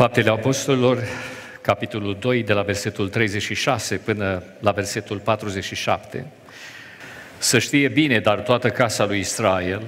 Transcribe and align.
Faptele 0.00 0.30
Apostolilor, 0.30 1.02
capitolul 1.60 2.16
2, 2.20 2.42
de 2.42 2.52
la 2.52 2.62
versetul 2.62 3.08
36 3.08 3.96
până 3.96 4.42
la 4.60 4.70
versetul 4.70 5.18
47. 5.18 6.26
Să 7.38 7.58
știe 7.58 7.88
bine, 7.88 8.18
dar 8.18 8.40
toată 8.40 8.70
casa 8.70 9.06
lui 9.06 9.18
Israel, 9.18 9.82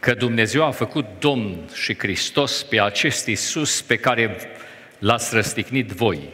că 0.00 0.14
Dumnezeu 0.14 0.64
a 0.64 0.70
făcut 0.70 1.06
Domn 1.18 1.68
și 1.74 1.98
Hristos 1.98 2.62
pe 2.62 2.80
acest 2.80 3.26
Iisus 3.26 3.80
pe 3.80 3.96
care 3.96 4.36
l-ați 4.98 5.34
răstignit 5.34 5.90
voi. 5.90 6.28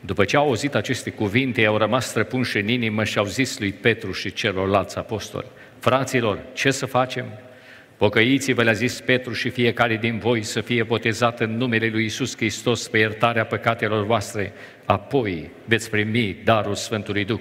După 0.00 0.24
ce 0.24 0.36
au 0.36 0.46
auzit 0.46 0.74
aceste 0.74 1.10
cuvinte, 1.10 1.64
au 1.64 1.76
rămas 1.76 2.06
străpunși 2.06 2.58
în 2.58 2.68
inimă 2.68 3.04
și 3.04 3.18
au 3.18 3.24
zis 3.24 3.58
lui 3.58 3.72
Petru 3.72 4.12
și 4.12 4.32
celorlalți 4.32 4.98
apostoli, 4.98 5.46
Fraților, 5.78 6.38
ce 6.52 6.70
să 6.70 6.86
facem? 6.86 7.26
Pocăiți-vă, 8.02 8.62
le-a 8.62 8.72
zis 8.72 9.00
Petru 9.00 9.32
și 9.32 9.50
fiecare 9.50 9.96
din 9.96 10.18
voi 10.18 10.42
să 10.42 10.60
fie 10.60 10.82
botezat 10.82 11.40
în 11.40 11.56
numele 11.56 11.88
lui 11.92 12.04
Isus 12.04 12.36
Hristos 12.36 12.88
pe 12.88 12.98
iertarea 12.98 13.44
păcatelor 13.44 14.04
voastre, 14.04 14.52
apoi 14.84 15.50
veți 15.64 15.90
primi 15.90 16.36
darul 16.44 16.74
Sfântului 16.74 17.24
Duh. 17.24 17.40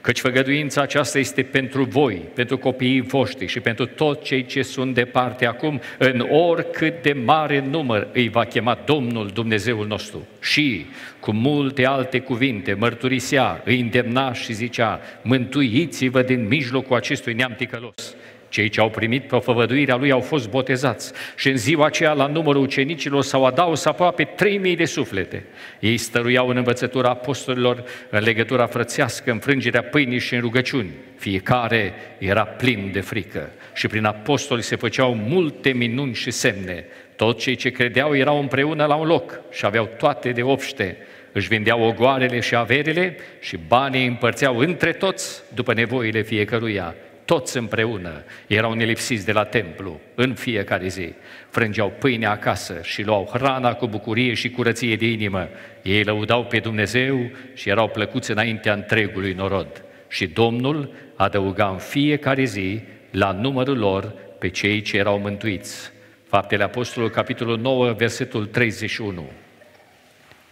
Căci 0.00 0.20
făgăduința 0.20 0.80
aceasta 0.80 1.18
este 1.18 1.42
pentru 1.42 1.84
voi, 1.84 2.14
pentru 2.34 2.58
copiii 2.58 3.00
voștri 3.00 3.46
și 3.46 3.60
pentru 3.60 3.86
toți 3.86 4.22
cei 4.22 4.44
ce 4.44 4.62
sunt 4.62 4.94
departe 4.94 5.46
acum, 5.46 5.80
în 5.98 6.26
oricât 6.30 7.02
de 7.02 7.12
mare 7.12 7.64
număr 7.70 8.08
îi 8.12 8.28
va 8.28 8.44
chema 8.44 8.78
Domnul 8.84 9.28
Dumnezeul 9.28 9.86
nostru. 9.86 10.26
Și, 10.40 10.86
cu 11.20 11.32
multe 11.32 11.86
alte 11.86 12.18
cuvinte, 12.18 12.74
mărturisea, 12.74 13.62
îi 13.64 13.80
îndemna 13.80 14.32
și 14.32 14.52
zicea, 14.52 15.00
mântuiți-vă 15.22 16.22
din 16.22 16.46
mijlocul 16.46 16.96
acestui 16.96 17.34
neam 17.34 17.54
ticălos 17.56 18.14
cei 18.52 18.68
ce 18.68 18.80
au 18.80 18.90
primit 18.90 19.26
profăvăduirea 19.26 19.96
lui 19.96 20.10
au 20.10 20.20
fost 20.20 20.50
botezați 20.50 21.12
și 21.36 21.48
în 21.48 21.56
ziua 21.56 21.86
aceea 21.86 22.12
la 22.12 22.26
numărul 22.26 22.62
ucenicilor 22.62 23.22
s-au 23.22 23.44
adaus 23.46 23.84
aproape 23.84 24.24
3000 24.24 24.76
de 24.76 24.84
suflete. 24.84 25.44
Ei 25.80 25.96
stăruiau 25.96 26.48
în 26.48 26.56
învățătura 26.56 27.08
apostolilor, 27.08 27.84
în 28.10 28.22
legătura 28.22 28.66
frățească, 28.66 29.30
în 29.30 29.38
frângerea 29.38 29.82
pâinii 29.82 30.18
și 30.18 30.34
în 30.34 30.40
rugăciuni. 30.40 30.90
Fiecare 31.16 31.94
era 32.18 32.44
plin 32.44 32.90
de 32.92 33.00
frică 33.00 33.50
și 33.74 33.86
prin 33.86 34.04
apostoli 34.04 34.62
se 34.62 34.76
făceau 34.76 35.14
multe 35.14 35.70
minuni 35.70 36.14
și 36.14 36.30
semne. 36.30 36.84
Toți 37.16 37.42
cei 37.42 37.54
ce 37.54 37.70
credeau 37.70 38.16
erau 38.16 38.38
împreună 38.38 38.84
la 38.84 38.94
un 38.94 39.06
loc 39.06 39.40
și 39.50 39.66
aveau 39.66 39.88
toate 39.98 40.30
de 40.30 40.42
obște 40.42 40.96
își 41.32 41.48
vindeau 41.48 41.82
ogoarele 41.82 42.40
și 42.40 42.54
averile 42.54 43.16
și 43.40 43.58
banii 43.66 44.06
împărțeau 44.06 44.58
între 44.58 44.92
toți 44.92 45.42
după 45.54 45.74
nevoile 45.74 46.22
fiecăruia 46.22 46.94
toți 47.24 47.56
împreună 47.56 48.24
erau 48.46 48.72
nelipsiți 48.72 49.24
de 49.24 49.32
la 49.32 49.44
templu 49.44 50.00
în 50.14 50.34
fiecare 50.34 50.88
zi. 50.88 51.12
Frângeau 51.50 51.92
pâine 51.98 52.26
acasă 52.26 52.80
și 52.82 53.02
luau 53.02 53.30
hrana 53.32 53.74
cu 53.74 53.86
bucurie 53.86 54.34
și 54.34 54.50
curăție 54.50 54.96
de 54.96 55.06
inimă. 55.06 55.48
Ei 55.82 56.02
lăudau 56.02 56.44
pe 56.44 56.58
Dumnezeu 56.58 57.30
și 57.54 57.68
erau 57.68 57.88
plăcuți 57.88 58.30
înaintea 58.30 58.72
întregului 58.72 59.32
norod. 59.32 59.84
Și 60.08 60.26
Domnul 60.26 60.92
adăuga 61.16 61.68
în 61.68 61.78
fiecare 61.78 62.44
zi 62.44 62.80
la 63.10 63.32
numărul 63.32 63.78
lor 63.78 64.14
pe 64.38 64.48
cei 64.48 64.80
ce 64.80 64.96
erau 64.96 65.18
mântuiți. 65.18 65.92
Faptele 66.28 66.62
Apostolului, 66.62 67.14
capitolul 67.14 67.58
9, 67.58 67.92
versetul 67.92 68.46
31. 68.46 69.30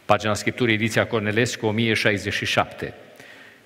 Pagina 0.04 0.34
Scripturii, 0.34 0.74
ediția 0.74 1.06
Cornelescu, 1.06 1.66
1067. 1.66 2.94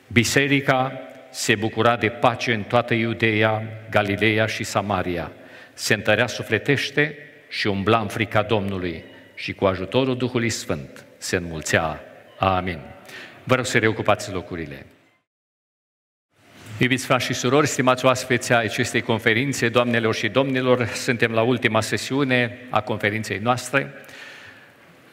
Biserica 0.07 1.01
se 1.35 1.55
bucura 1.55 1.97
de 1.97 2.09
pace 2.09 2.53
în 2.53 2.63
toată 2.63 2.95
Iudeea, 2.95 3.63
Galileea 3.91 4.47
și 4.47 4.65
Samaria. 4.65 5.33
Se 5.73 5.95
întărea 5.95 6.27
sufletește 6.27 7.19
și 7.49 7.67
umbla 7.67 7.99
în 7.99 8.09
frica 8.09 8.43
Domnului 8.43 9.05
și 9.35 9.53
cu 9.53 9.65
ajutorul 9.65 10.17
Duhului 10.17 10.51
Sfânt 10.51 11.05
se 11.19 11.37
înmulțea. 11.37 12.01
Amin. 12.39 12.79
Vă 13.45 13.55
rog 13.55 13.67
să 13.67 13.79
reocupați 13.79 14.33
locurile. 14.33 14.87
Iubiți 16.79 17.07
frați 17.07 17.25
și 17.25 17.33
surori, 17.33 17.67
stimați 17.67 18.05
oaspeți 18.05 18.53
ai 18.53 18.65
acestei 18.65 19.01
conferințe, 19.01 19.69
doamnelor 19.69 20.15
și 20.15 20.29
domnilor, 20.29 20.87
suntem 20.87 21.33
la 21.33 21.43
ultima 21.43 21.81
sesiune 21.81 22.59
a 22.71 22.81
conferinței 22.81 23.39
noastre. 23.39 23.93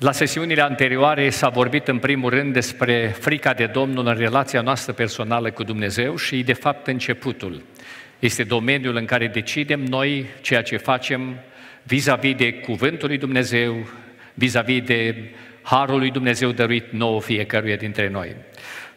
La 0.01 0.11
sesiunile 0.11 0.61
anterioare 0.61 1.29
s-a 1.29 1.49
vorbit 1.49 1.87
în 1.87 1.97
primul 1.97 2.29
rând 2.29 2.53
despre 2.53 3.15
frica 3.19 3.53
de 3.53 3.65
Domnul 3.65 4.07
în 4.07 4.17
relația 4.17 4.61
noastră 4.61 4.93
personală 4.93 5.51
cu 5.51 5.63
Dumnezeu 5.63 6.15
și 6.15 6.43
de 6.43 6.53
fapt 6.53 6.87
începutul. 6.87 7.63
Este 8.19 8.43
domeniul 8.43 8.95
în 8.95 9.05
care 9.05 9.27
decidem 9.27 9.79
noi 9.79 10.25
ceea 10.41 10.61
ce 10.61 10.77
facem 10.77 11.35
vis-a-vis 11.83 12.35
de 12.35 12.53
cuvântul 12.53 13.07
lui 13.07 13.17
Dumnezeu, 13.17 13.87
vis-a-vis 14.33 14.81
de 14.81 15.15
harul 15.61 15.99
lui 15.99 16.11
Dumnezeu 16.11 16.51
dăruit 16.51 16.91
nouă 16.91 17.21
fiecăruia 17.21 17.75
dintre 17.75 18.09
noi. 18.09 18.35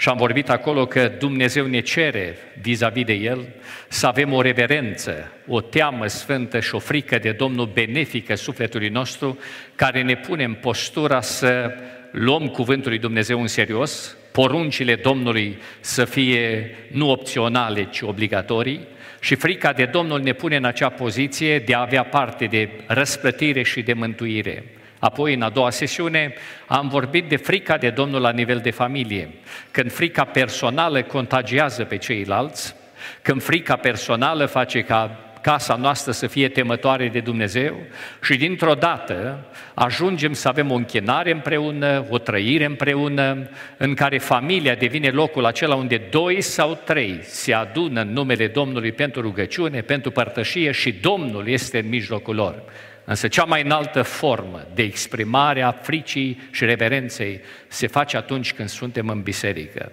Și 0.05 0.11
am 0.11 0.17
vorbit 0.17 0.49
acolo 0.49 0.87
că 0.87 1.13
Dumnezeu 1.19 1.67
ne 1.67 1.81
cere 1.81 2.37
vis-a-vis 2.61 3.05
de 3.05 3.13
El 3.13 3.47
să 3.89 4.07
avem 4.07 4.33
o 4.33 4.41
reverență, 4.41 5.33
o 5.47 5.61
teamă 5.61 6.07
sfântă 6.07 6.61
și 6.61 6.75
o 6.75 6.79
frică 6.79 7.19
de 7.19 7.31
Domnul 7.31 7.71
benefică 7.73 8.35
sufletului 8.35 8.89
nostru, 8.89 9.39
care 9.75 10.03
ne 10.03 10.17
pune 10.17 10.45
în 10.45 10.55
postura 10.55 11.21
să 11.21 11.75
luăm 12.11 12.49
cuvântul 12.49 12.91
lui 12.91 12.99
Dumnezeu 12.99 13.41
în 13.41 13.47
serios, 13.47 14.17
poruncile 14.33 14.95
Domnului 14.95 15.59
să 15.81 16.05
fie 16.05 16.77
nu 16.91 17.11
opționale, 17.11 17.89
ci 17.91 18.01
obligatorii, 18.01 18.81
și 19.21 19.35
frica 19.35 19.73
de 19.73 19.85
Domnul 19.85 20.21
ne 20.21 20.33
pune 20.33 20.57
în 20.57 20.65
acea 20.65 20.89
poziție 20.89 21.59
de 21.59 21.75
a 21.75 21.81
avea 21.81 22.05
parte 22.05 22.45
de 22.45 22.69
răsplătire 22.87 23.63
și 23.63 23.83
de 23.83 23.93
mântuire. 23.93 24.65
Apoi, 25.05 25.35
în 25.35 25.43
a 25.43 25.49
doua 25.49 25.71
sesiune, 25.71 26.35
am 26.67 26.89
vorbit 26.89 27.29
de 27.29 27.37
frica 27.37 27.77
de 27.77 27.91
Domnul 27.91 28.21
la 28.21 28.31
nivel 28.31 28.59
de 28.59 28.71
familie. 28.71 29.29
Când 29.71 29.93
frica 29.93 30.25
personală 30.25 31.03
contagiază 31.03 31.85
pe 31.85 31.97
ceilalți, 31.97 32.75
când 33.23 33.43
frica 33.43 33.77
personală 33.77 34.47
face 34.47 34.83
ca 34.83 35.19
casa 35.41 35.75
noastră 35.77 36.13
să 36.13 36.27
fie 36.27 36.49
temătoare 36.49 37.09
de 37.09 37.21
Dumnezeu 37.21 37.77
și 38.23 38.37
dintr-o 38.37 38.75
dată 38.75 39.39
ajungem 39.75 40.33
să 40.33 40.49
avem 40.49 40.71
o 40.71 40.75
închinare 40.75 41.31
împreună, 41.31 42.05
o 42.09 42.19
trăire 42.19 42.65
împreună, 42.65 43.49
în 43.77 43.95
care 43.95 44.19
familia 44.19 44.75
devine 44.75 45.09
locul 45.09 45.45
acela 45.45 45.75
unde 45.75 46.03
doi 46.11 46.41
sau 46.41 46.79
trei 46.85 47.19
se 47.23 47.53
adună 47.53 48.01
în 48.01 48.13
numele 48.13 48.47
Domnului 48.47 48.93
pentru 48.93 49.21
rugăciune, 49.21 49.81
pentru 49.81 50.11
părtășie 50.11 50.71
și 50.71 50.93
Domnul 50.93 51.49
este 51.49 51.79
în 51.79 51.89
mijlocul 51.89 52.35
lor. 52.35 52.63
Însă 53.05 53.29
cea 53.29 53.45
mai 53.45 53.63
înaltă 53.63 54.03
formă 54.03 54.67
de 54.75 54.83
exprimare 54.83 55.63
a 55.63 55.71
fricii 55.71 56.49
și 56.51 56.65
reverenței 56.65 57.41
se 57.69 57.87
face 57.87 58.17
atunci 58.17 58.53
când 58.53 58.69
suntem 58.69 59.09
în 59.09 59.23
biserică. 59.23 59.93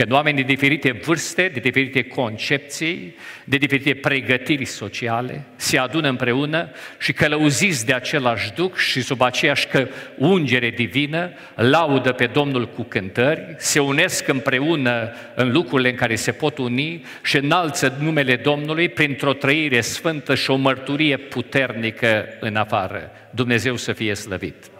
Când 0.00 0.12
oameni 0.12 0.36
de 0.36 0.42
diferite 0.42 0.92
vârste, 0.92 1.50
de 1.52 1.60
diferite 1.60 2.02
concepții, 2.02 3.14
de 3.44 3.56
diferite 3.56 3.94
pregătiri 3.94 4.64
sociale 4.64 5.44
se 5.56 5.78
adună 5.78 6.08
împreună 6.08 6.70
și 6.98 7.12
călăuziți 7.12 7.86
de 7.86 7.92
același 7.92 8.52
duc 8.52 8.76
și 8.76 9.02
sub 9.02 9.22
aceeași 9.22 9.66
că 9.66 9.88
ungere 10.16 10.70
divină, 10.70 11.30
laudă 11.54 12.12
pe 12.12 12.26
Domnul 12.26 12.68
cu 12.68 12.82
cântări, 12.82 13.54
se 13.58 13.78
unesc 13.78 14.28
împreună 14.28 15.12
în 15.34 15.52
lucrurile 15.52 15.90
în 15.90 15.96
care 15.96 16.14
se 16.14 16.32
pot 16.32 16.58
uni 16.58 17.04
și 17.22 17.36
înalță 17.36 17.96
numele 18.00 18.36
Domnului 18.36 18.88
printr-o 18.88 19.32
trăire 19.32 19.80
sfântă 19.80 20.34
și 20.34 20.50
o 20.50 20.56
mărturie 20.56 21.16
puternică 21.16 22.26
în 22.40 22.56
afară. 22.56 23.10
Dumnezeu 23.30 23.76
să 23.76 23.92
fie 23.92 24.14
slăvit! 24.14 24.79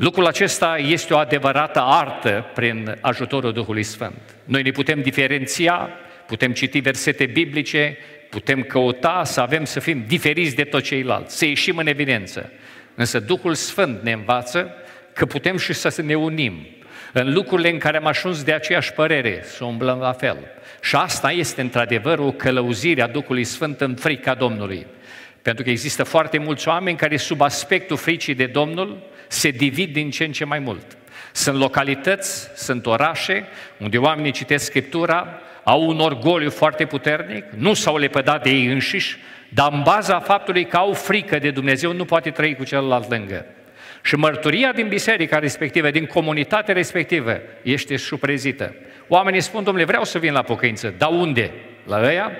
Lucrul 0.00 0.26
acesta 0.26 0.78
este 0.78 1.14
o 1.14 1.18
adevărată 1.18 1.80
artă 1.80 2.50
prin 2.54 2.96
ajutorul 3.00 3.52
Duhului 3.52 3.82
Sfânt. 3.82 4.20
Noi 4.44 4.62
ne 4.62 4.70
putem 4.70 5.02
diferenția, 5.02 5.88
putem 6.26 6.52
citi 6.52 6.78
versete 6.78 7.26
biblice, 7.26 7.96
putem 8.30 8.62
căuta 8.62 9.24
să 9.24 9.40
avem 9.40 9.64
să 9.64 9.80
fim 9.80 10.04
diferiți 10.06 10.54
de 10.54 10.64
toți 10.64 10.84
ceilalți, 10.84 11.38
să 11.38 11.44
ieșim 11.46 11.76
în 11.76 11.86
evidență. 11.86 12.50
Însă 12.94 13.20
Duhul 13.20 13.54
Sfânt 13.54 14.02
ne 14.02 14.12
învață 14.12 14.74
că 15.12 15.26
putem 15.26 15.56
și 15.56 15.72
să 15.72 16.02
ne 16.02 16.14
unim 16.14 16.66
în 17.12 17.32
lucrurile 17.32 17.70
în 17.70 17.78
care 17.78 17.96
am 17.96 18.06
ajuns 18.06 18.42
de 18.42 18.52
aceeași 18.52 18.92
părere, 18.92 19.40
să 19.44 19.64
umblăm 19.64 19.98
la 19.98 20.12
fel. 20.12 20.36
Și 20.82 20.96
asta 20.96 21.32
este 21.32 21.60
într-adevăr 21.60 22.18
o 22.18 22.32
călăuzire 22.32 23.02
a 23.02 23.08
Duhului 23.08 23.44
Sfânt 23.44 23.80
în 23.80 23.94
frica 23.94 24.34
Domnului. 24.34 24.86
Pentru 25.42 25.64
că 25.64 25.70
există 25.70 26.02
foarte 26.02 26.38
mulți 26.38 26.68
oameni 26.68 26.96
care 26.96 27.16
sub 27.16 27.40
aspectul 27.40 27.96
fricii 27.96 28.34
de 28.34 28.46
Domnul 28.46 29.08
se 29.30 29.50
divid 29.50 29.92
din 29.92 30.10
ce 30.10 30.24
în 30.24 30.32
ce 30.32 30.44
mai 30.44 30.58
mult. 30.58 30.96
Sunt 31.32 31.58
localități, 31.58 32.50
sunt 32.54 32.86
orașe 32.86 33.44
unde 33.78 33.98
oamenii 33.98 34.30
citesc 34.30 34.64
Scriptura, 34.64 35.40
au 35.62 35.88
un 35.88 36.00
orgoliu 36.00 36.50
foarte 36.50 36.84
puternic, 36.84 37.44
nu 37.56 37.74
s-au 37.74 37.96
lepădat 37.96 38.42
de 38.42 38.50
ei 38.50 38.66
înșiși, 38.66 39.16
dar 39.48 39.72
în 39.72 39.82
baza 39.82 40.20
faptului 40.20 40.64
că 40.64 40.76
au 40.76 40.92
frică 40.92 41.38
de 41.38 41.50
Dumnezeu, 41.50 41.92
nu 41.92 42.04
poate 42.04 42.30
trăi 42.30 42.54
cu 42.54 42.64
celălalt 42.64 43.10
lângă. 43.10 43.46
Și 44.02 44.16
mărturia 44.16 44.72
din 44.72 44.88
biserica 44.88 45.38
respectivă, 45.38 45.90
din 45.90 46.06
comunitatea 46.06 46.74
respectivă, 46.74 47.40
este 47.62 47.96
suprezită. 47.96 48.74
Oamenii 49.08 49.40
spun, 49.40 49.64
domnule, 49.64 49.86
vreau 49.86 50.04
să 50.04 50.18
vin 50.18 50.32
la 50.32 50.42
pocăință, 50.42 50.94
dar 50.98 51.10
unde? 51.10 51.50
La 51.86 52.00
ăia? 52.02 52.32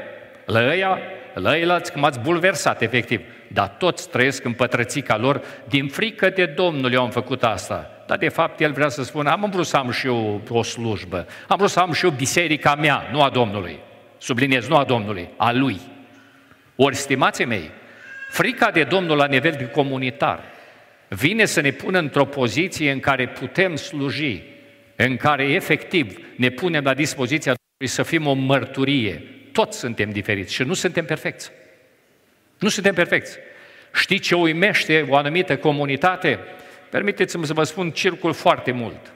La 0.45 0.67
ăia? 0.67 0.99
la 1.35 1.57
eilalți 1.57 1.93
că 1.93 1.99
m-ați 1.99 2.21
bulversat, 2.21 2.83
efectiv. 2.83 3.21
Dar 3.53 3.69
toți 3.69 4.09
trăiesc 4.09 4.45
în 4.45 4.53
pătrățica 4.53 5.17
lor, 5.17 5.43
din 5.69 5.89
frică 5.89 6.29
de 6.29 6.47
Domnul 6.47 6.93
eu 6.93 7.03
am 7.03 7.11
făcut 7.11 7.45
asta. 7.45 7.91
Dar 8.07 8.19
de 8.19 8.29
fapt 8.29 8.61
el 8.61 8.73
vrea 8.73 8.89
să 8.89 9.03
spună, 9.03 9.31
am 9.31 9.51
vrut 9.51 9.67
să 9.67 9.77
am 9.77 9.91
și 9.91 10.07
eu 10.07 10.43
o 10.49 10.63
slujbă, 10.63 11.27
am 11.49 11.57
vrut 11.57 11.71
să 11.71 11.81
am 11.81 11.93
și 11.93 12.05
eu 12.05 12.11
biserica 12.11 12.75
mea, 12.75 13.09
nu 13.13 13.23
a 13.23 13.31
Domnului. 13.31 13.79
Subliniez, 14.19 14.69
nu 14.69 14.77
a 14.77 14.85
Domnului, 14.85 15.29
a 15.37 15.53
Lui. 15.53 15.81
Ori, 16.77 16.97
stimații 16.97 17.45
mei, 17.45 17.71
frica 18.31 18.71
de 18.71 18.85
Domnul 18.85 19.17
la 19.17 19.27
nivel 19.27 19.55
de 19.59 19.67
comunitar 19.69 20.41
vine 21.09 21.45
să 21.45 21.61
ne 21.61 21.71
pună 21.71 21.99
într-o 21.99 22.25
poziție 22.25 22.91
în 22.91 23.01
care 23.01 23.29
putem 23.29 23.77
sluji, 23.77 24.43
în 24.97 25.17
care 25.17 25.45
efectiv 25.45 26.19
ne 26.37 26.49
punem 26.51 26.85
la 26.85 26.95
dispoziția 26.95 27.55
Domnului 27.55 27.97
să 27.97 28.03
fim 28.03 28.27
o 28.27 28.33
mărturie. 28.33 29.23
Toți 29.53 29.79
suntem 29.79 30.11
diferiți 30.11 30.55
și 30.55 30.63
nu 30.63 30.75
suntem 30.75 31.05
perfecți. 31.05 31.51
Nu 32.61 32.69
suntem 32.69 32.95
perfecți. 32.95 33.39
Știi 33.95 34.19
ce 34.19 34.35
uimește 34.35 35.07
o 35.09 35.17
anumită 35.17 35.57
comunitate? 35.57 36.39
Permiteți-mi 36.91 37.47
să 37.47 37.53
vă 37.53 37.63
spun, 37.63 37.91
circul 37.91 38.33
foarte 38.33 38.73
mult. 38.73 39.13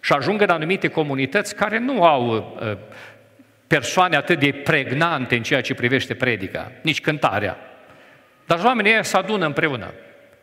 Și 0.00 0.12
ajung 0.12 0.40
în 0.40 0.48
anumite 0.48 0.88
comunități 0.88 1.54
care 1.54 1.78
nu 1.78 2.04
au 2.04 2.56
uh, 2.60 2.76
persoane 3.66 4.16
atât 4.16 4.38
de 4.38 4.52
pregnante 4.52 5.36
în 5.36 5.42
ceea 5.42 5.60
ce 5.60 5.74
privește 5.74 6.14
predica, 6.14 6.72
nici 6.80 7.00
cântarea. 7.00 7.56
Dar 8.46 8.60
oamenii 8.64 8.92
ăia 8.92 9.02
se 9.02 9.16
adună 9.16 9.46
împreună. 9.46 9.92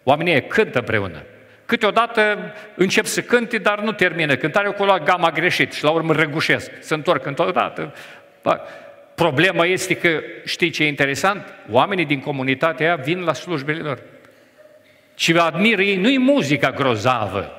Oamenii 0.04 0.32
ăia 0.32 0.42
cântă 0.42 0.80
împreună. 0.80 1.24
Câteodată 1.66 2.54
încep 2.76 3.06
să 3.06 3.22
cânte, 3.22 3.58
dar 3.58 3.80
nu 3.80 3.92
termină 3.92 4.36
cântarea, 4.36 4.70
acolo 4.70 4.98
gama 5.04 5.30
greșit 5.30 5.74
și 5.74 5.84
la 5.84 5.90
urmă 5.90 6.14
răgușesc, 6.14 6.72
se 6.80 6.94
întorc 6.94 7.26
întotdeauna. 7.26 7.94
Problema 9.24 9.66
este 9.66 9.96
că, 9.96 10.22
știi 10.46 10.70
ce 10.70 10.84
e 10.84 10.88
interesant? 10.88 11.54
Oamenii 11.70 12.06
din 12.06 12.20
comunitatea 12.20 12.86
aia 12.86 12.96
vin 12.96 13.20
la 13.20 13.34
slujbele 13.34 13.82
lor. 13.82 14.02
Și 15.16 15.32
admiră 15.32 15.82
ei, 15.82 15.96
nu-i 15.96 16.18
muzica 16.18 16.72
grozavă, 16.72 17.52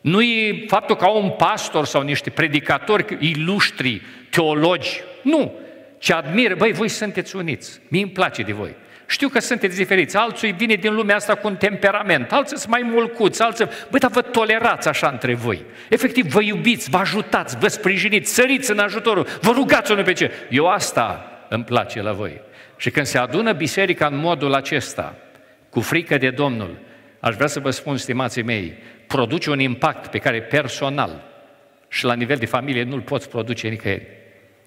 nu 0.00 0.22
e 0.22 0.64
faptul 0.66 0.96
că 0.96 1.04
au 1.04 1.22
un 1.22 1.30
pastor 1.30 1.84
sau 1.86 2.02
niște 2.02 2.30
predicatori 2.30 3.16
ilustri, 3.20 4.02
teologi, 4.30 5.02
nu, 5.22 5.52
ci 5.98 6.10
admiră, 6.10 6.54
băi, 6.54 6.72
voi 6.72 6.88
sunteți 6.88 7.36
uniți, 7.36 7.80
mie 7.88 8.02
îmi 8.02 8.10
place 8.10 8.42
de 8.42 8.52
voi. 8.52 8.74
Știu 9.12 9.28
că 9.28 9.40
sunteți 9.40 9.76
diferiți, 9.76 10.16
alții 10.16 10.52
vine 10.52 10.74
din 10.74 10.94
lumea 10.94 11.16
asta 11.16 11.34
cu 11.34 11.46
un 11.46 11.56
temperament, 11.56 12.32
alții 12.32 12.58
sunt 12.58 12.70
mai 12.70 12.82
mulcuți, 12.82 13.42
alții... 13.42 13.68
Băi, 13.90 14.00
dar 14.00 14.10
vă 14.10 14.22
tolerați 14.22 14.88
așa 14.88 15.08
între 15.08 15.34
voi. 15.34 15.64
Efectiv, 15.88 16.26
vă 16.26 16.42
iubiți, 16.42 16.90
vă 16.90 16.96
ajutați, 16.96 17.58
vă 17.58 17.68
sprijiniți, 17.68 18.34
săriți 18.34 18.70
în 18.70 18.78
ajutorul, 18.78 19.26
vă 19.40 19.50
rugați 19.50 19.92
unul 19.92 20.04
pe 20.04 20.12
ce. 20.12 20.30
Eu 20.50 20.66
asta 20.66 21.30
îmi 21.48 21.64
place 21.64 22.02
la 22.02 22.12
voi. 22.12 22.40
Și 22.76 22.90
când 22.90 23.06
se 23.06 23.18
adună 23.18 23.52
biserica 23.52 24.06
în 24.06 24.16
modul 24.16 24.54
acesta, 24.54 25.14
cu 25.68 25.80
frică 25.80 26.16
de 26.16 26.30
Domnul, 26.30 26.78
aș 27.20 27.34
vrea 27.34 27.46
să 27.46 27.60
vă 27.60 27.70
spun, 27.70 27.96
stimații 27.96 28.42
mei, 28.42 28.78
produce 29.06 29.50
un 29.50 29.60
impact 29.60 30.10
pe 30.10 30.18
care 30.18 30.42
personal 30.42 31.22
și 31.88 32.04
la 32.04 32.14
nivel 32.14 32.36
de 32.36 32.46
familie 32.46 32.82
nu-l 32.82 33.00
poți 33.00 33.28
produce 33.28 33.68
nicăieri. 33.68 34.06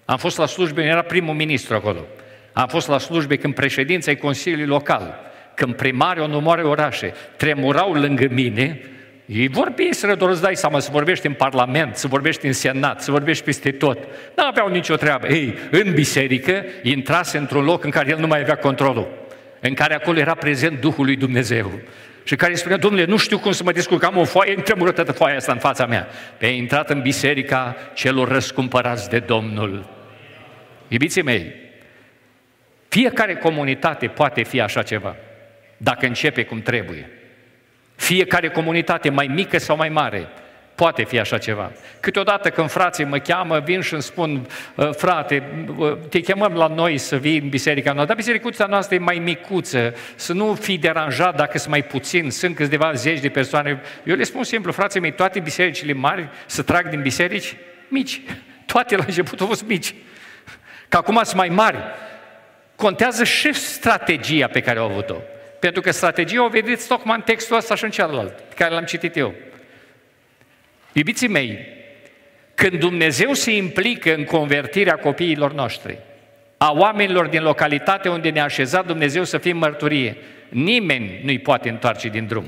Am 0.04 0.16
fost 0.16 0.38
la 0.38 0.46
slujbe, 0.46 0.82
era 0.82 1.02
primul 1.02 1.34
ministru 1.34 1.74
acolo. 1.74 2.06
Am 2.58 2.68
fost 2.68 2.88
la 2.88 2.98
slujbe 2.98 3.36
când 3.36 3.54
președința 3.54 4.10
ai 4.10 4.16
Consiliului 4.16 4.66
Local, 4.66 5.20
când 5.54 5.74
primarii 5.74 6.22
o 6.22 6.26
numoare 6.26 6.62
orașe, 6.62 7.14
tremurau 7.36 7.92
lângă 7.92 8.26
mine, 8.30 8.80
ei 9.26 9.48
vorbiseră, 9.48 10.14
doar 10.14 10.30
îți 10.30 10.42
dai 10.42 10.56
seama, 10.56 10.78
să 10.78 10.88
vorbești 10.92 11.26
în 11.26 11.32
Parlament, 11.32 11.96
să 11.96 12.06
vorbești 12.06 12.46
în 12.46 12.52
Senat, 12.52 13.02
să 13.02 13.10
vorbești 13.10 13.44
peste 13.44 13.70
tot. 13.70 13.98
Nu 14.36 14.44
aveau 14.46 14.68
nicio 14.68 14.94
treabă. 14.94 15.26
Ei, 15.26 15.54
în 15.70 15.92
biserică, 15.92 16.64
intrase 16.82 17.38
într-un 17.38 17.64
loc 17.64 17.84
în 17.84 17.90
care 17.90 18.10
el 18.10 18.18
nu 18.18 18.26
mai 18.26 18.40
avea 18.40 18.56
controlul, 18.56 19.08
în 19.60 19.74
care 19.74 19.94
acolo 19.94 20.18
era 20.18 20.34
prezent 20.34 20.80
Duhul 20.80 21.04
lui 21.04 21.16
Dumnezeu 21.16 21.70
și 22.24 22.36
care 22.36 22.52
îi 22.52 22.58
spunea, 22.58 22.76
domnule, 22.76 23.04
nu 23.04 23.16
știu 23.16 23.38
cum 23.38 23.52
să 23.52 23.62
mă 23.62 23.72
descurc, 23.72 24.04
am 24.04 24.16
o 24.16 24.24
foaie, 24.24 24.54
îmi 24.54 24.62
tremură 24.62 24.90
toată 24.90 25.12
foaia 25.12 25.36
asta 25.36 25.52
în 25.52 25.58
fața 25.58 25.86
mea. 25.86 26.08
Pe 26.38 26.46
intrat 26.46 26.90
în 26.90 27.00
biserica 27.00 27.76
celor 27.94 28.28
răscumpărați 28.28 29.08
de 29.08 29.18
Domnul. 29.18 29.88
Iubiții 30.88 31.22
mei, 31.22 31.64
fiecare 32.88 33.36
comunitate 33.36 34.08
poate 34.08 34.42
fi 34.42 34.60
așa 34.60 34.82
ceva, 34.82 35.16
dacă 35.76 36.06
începe 36.06 36.44
cum 36.44 36.62
trebuie. 36.62 37.10
Fiecare 37.96 38.48
comunitate, 38.48 39.10
mai 39.10 39.26
mică 39.26 39.58
sau 39.58 39.76
mai 39.76 39.88
mare, 39.88 40.28
Poate 40.76 41.04
fi 41.04 41.18
așa 41.18 41.38
ceva. 41.38 41.72
Câteodată 42.00 42.50
când 42.50 42.70
frații 42.70 43.04
mă 43.04 43.18
cheamă, 43.18 43.58
vin 43.58 43.80
și 43.80 43.92
îmi 43.92 44.02
spun, 44.02 44.46
ă, 44.78 44.90
frate, 44.90 45.42
te 46.08 46.20
chemăm 46.20 46.52
la 46.52 46.66
noi 46.66 46.98
să 46.98 47.16
vii 47.16 47.38
în 47.38 47.48
biserica 47.48 47.92
noastră, 47.92 48.06
dar 48.06 48.16
bisericuța 48.16 48.66
noastră 48.66 48.94
e 48.94 48.98
mai 48.98 49.18
micuță, 49.18 49.94
să 50.14 50.32
nu 50.32 50.54
fii 50.54 50.78
deranjat 50.78 51.36
dacă 51.36 51.58
sunt 51.58 51.70
mai 51.70 51.82
puțin, 51.82 52.30
sunt 52.30 52.54
câteva 52.54 52.92
zeci 52.92 53.20
de 53.20 53.28
persoane. 53.28 53.80
Eu 54.04 54.16
le 54.16 54.22
spun 54.22 54.44
simplu, 54.44 54.72
frații 54.72 55.00
mei, 55.00 55.12
toate 55.12 55.40
bisericile 55.40 55.92
mari 55.92 56.28
să 56.46 56.62
trag 56.62 56.88
din 56.88 57.02
biserici 57.02 57.56
mici. 57.88 58.20
Toate 58.72 58.96
la 58.96 59.04
început 59.06 59.40
au 59.40 59.46
fost 59.46 59.66
mici. 59.66 59.94
Că 60.88 60.96
acum 60.96 61.20
sunt 61.22 61.36
mai 61.36 61.48
mari. 61.48 61.76
Contează 62.76 63.24
și 63.24 63.52
strategia 63.52 64.46
pe 64.46 64.60
care 64.60 64.78
au 64.78 64.90
avut-o. 64.90 65.16
Pentru 65.58 65.80
că 65.80 65.90
strategia 65.90 66.44
o 66.44 66.48
vedeți 66.48 66.88
tocmai 66.88 67.16
în 67.16 67.22
textul 67.22 67.56
ăsta 67.56 67.74
și 67.74 67.84
în 67.84 67.90
celălalt, 67.90 68.32
pe 68.40 68.54
care 68.54 68.74
l-am 68.74 68.84
citit 68.84 69.16
eu. 69.16 69.34
Iubiții 70.92 71.28
mei, 71.28 71.58
când 72.54 72.78
Dumnezeu 72.78 73.32
se 73.32 73.56
implică 73.56 74.14
în 74.14 74.24
convertirea 74.24 74.96
copiilor 74.96 75.52
noștri, 75.52 75.98
a 76.56 76.72
oamenilor 76.72 77.26
din 77.26 77.42
localitate 77.42 78.08
unde 78.08 78.30
ne-a 78.30 78.44
așezat 78.44 78.86
Dumnezeu 78.86 79.24
să 79.24 79.38
fim 79.38 79.56
mărturie, 79.56 80.16
nimeni 80.48 81.20
nu-i 81.24 81.38
poate 81.38 81.68
întoarce 81.68 82.08
din 82.08 82.26
drum. 82.26 82.44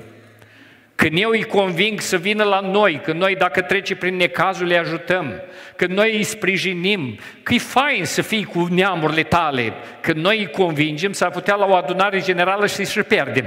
Când 0.98 1.18
eu 1.18 1.30
îi 1.30 1.44
conving 1.44 2.00
să 2.00 2.16
vină 2.16 2.44
la 2.44 2.60
noi, 2.60 3.00
când 3.02 3.20
noi 3.20 3.36
dacă 3.36 3.62
trece 3.62 3.96
prin 3.96 4.16
necazul 4.16 4.66
le 4.66 4.76
ajutăm, 4.76 5.42
când 5.76 5.90
noi 5.90 6.16
îi 6.16 6.22
sprijinim, 6.22 7.18
că 7.42 7.54
e 7.54 7.58
fain 7.58 8.04
să 8.04 8.22
fii 8.22 8.44
cu 8.44 8.66
neamurile 8.70 9.22
tale, 9.22 9.72
când 10.00 10.24
noi 10.24 10.38
îi 10.38 10.50
convingem, 10.50 11.12
s-ar 11.12 11.30
putea 11.30 11.54
la 11.54 11.66
o 11.66 11.74
adunare 11.74 12.20
generală 12.20 12.66
și 12.66 12.84
să-i 12.84 13.02
pierdem. 13.02 13.44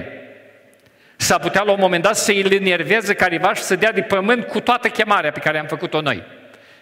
S-ar 1.16 1.40
putea 1.40 1.62
la 1.62 1.72
un 1.72 1.78
moment 1.80 2.04
dat 2.04 2.16
să 2.16 2.32
îl 2.32 2.52
enerveze 2.52 3.14
careva 3.14 3.54
și 3.54 3.62
să 3.62 3.76
dea 3.76 3.92
de 3.92 4.02
pământ 4.02 4.46
cu 4.46 4.60
toată 4.60 4.88
chemarea 4.88 5.32
pe 5.32 5.40
care 5.40 5.60
am 5.60 5.68
făcut-o 5.68 6.02
noi. 6.02 6.24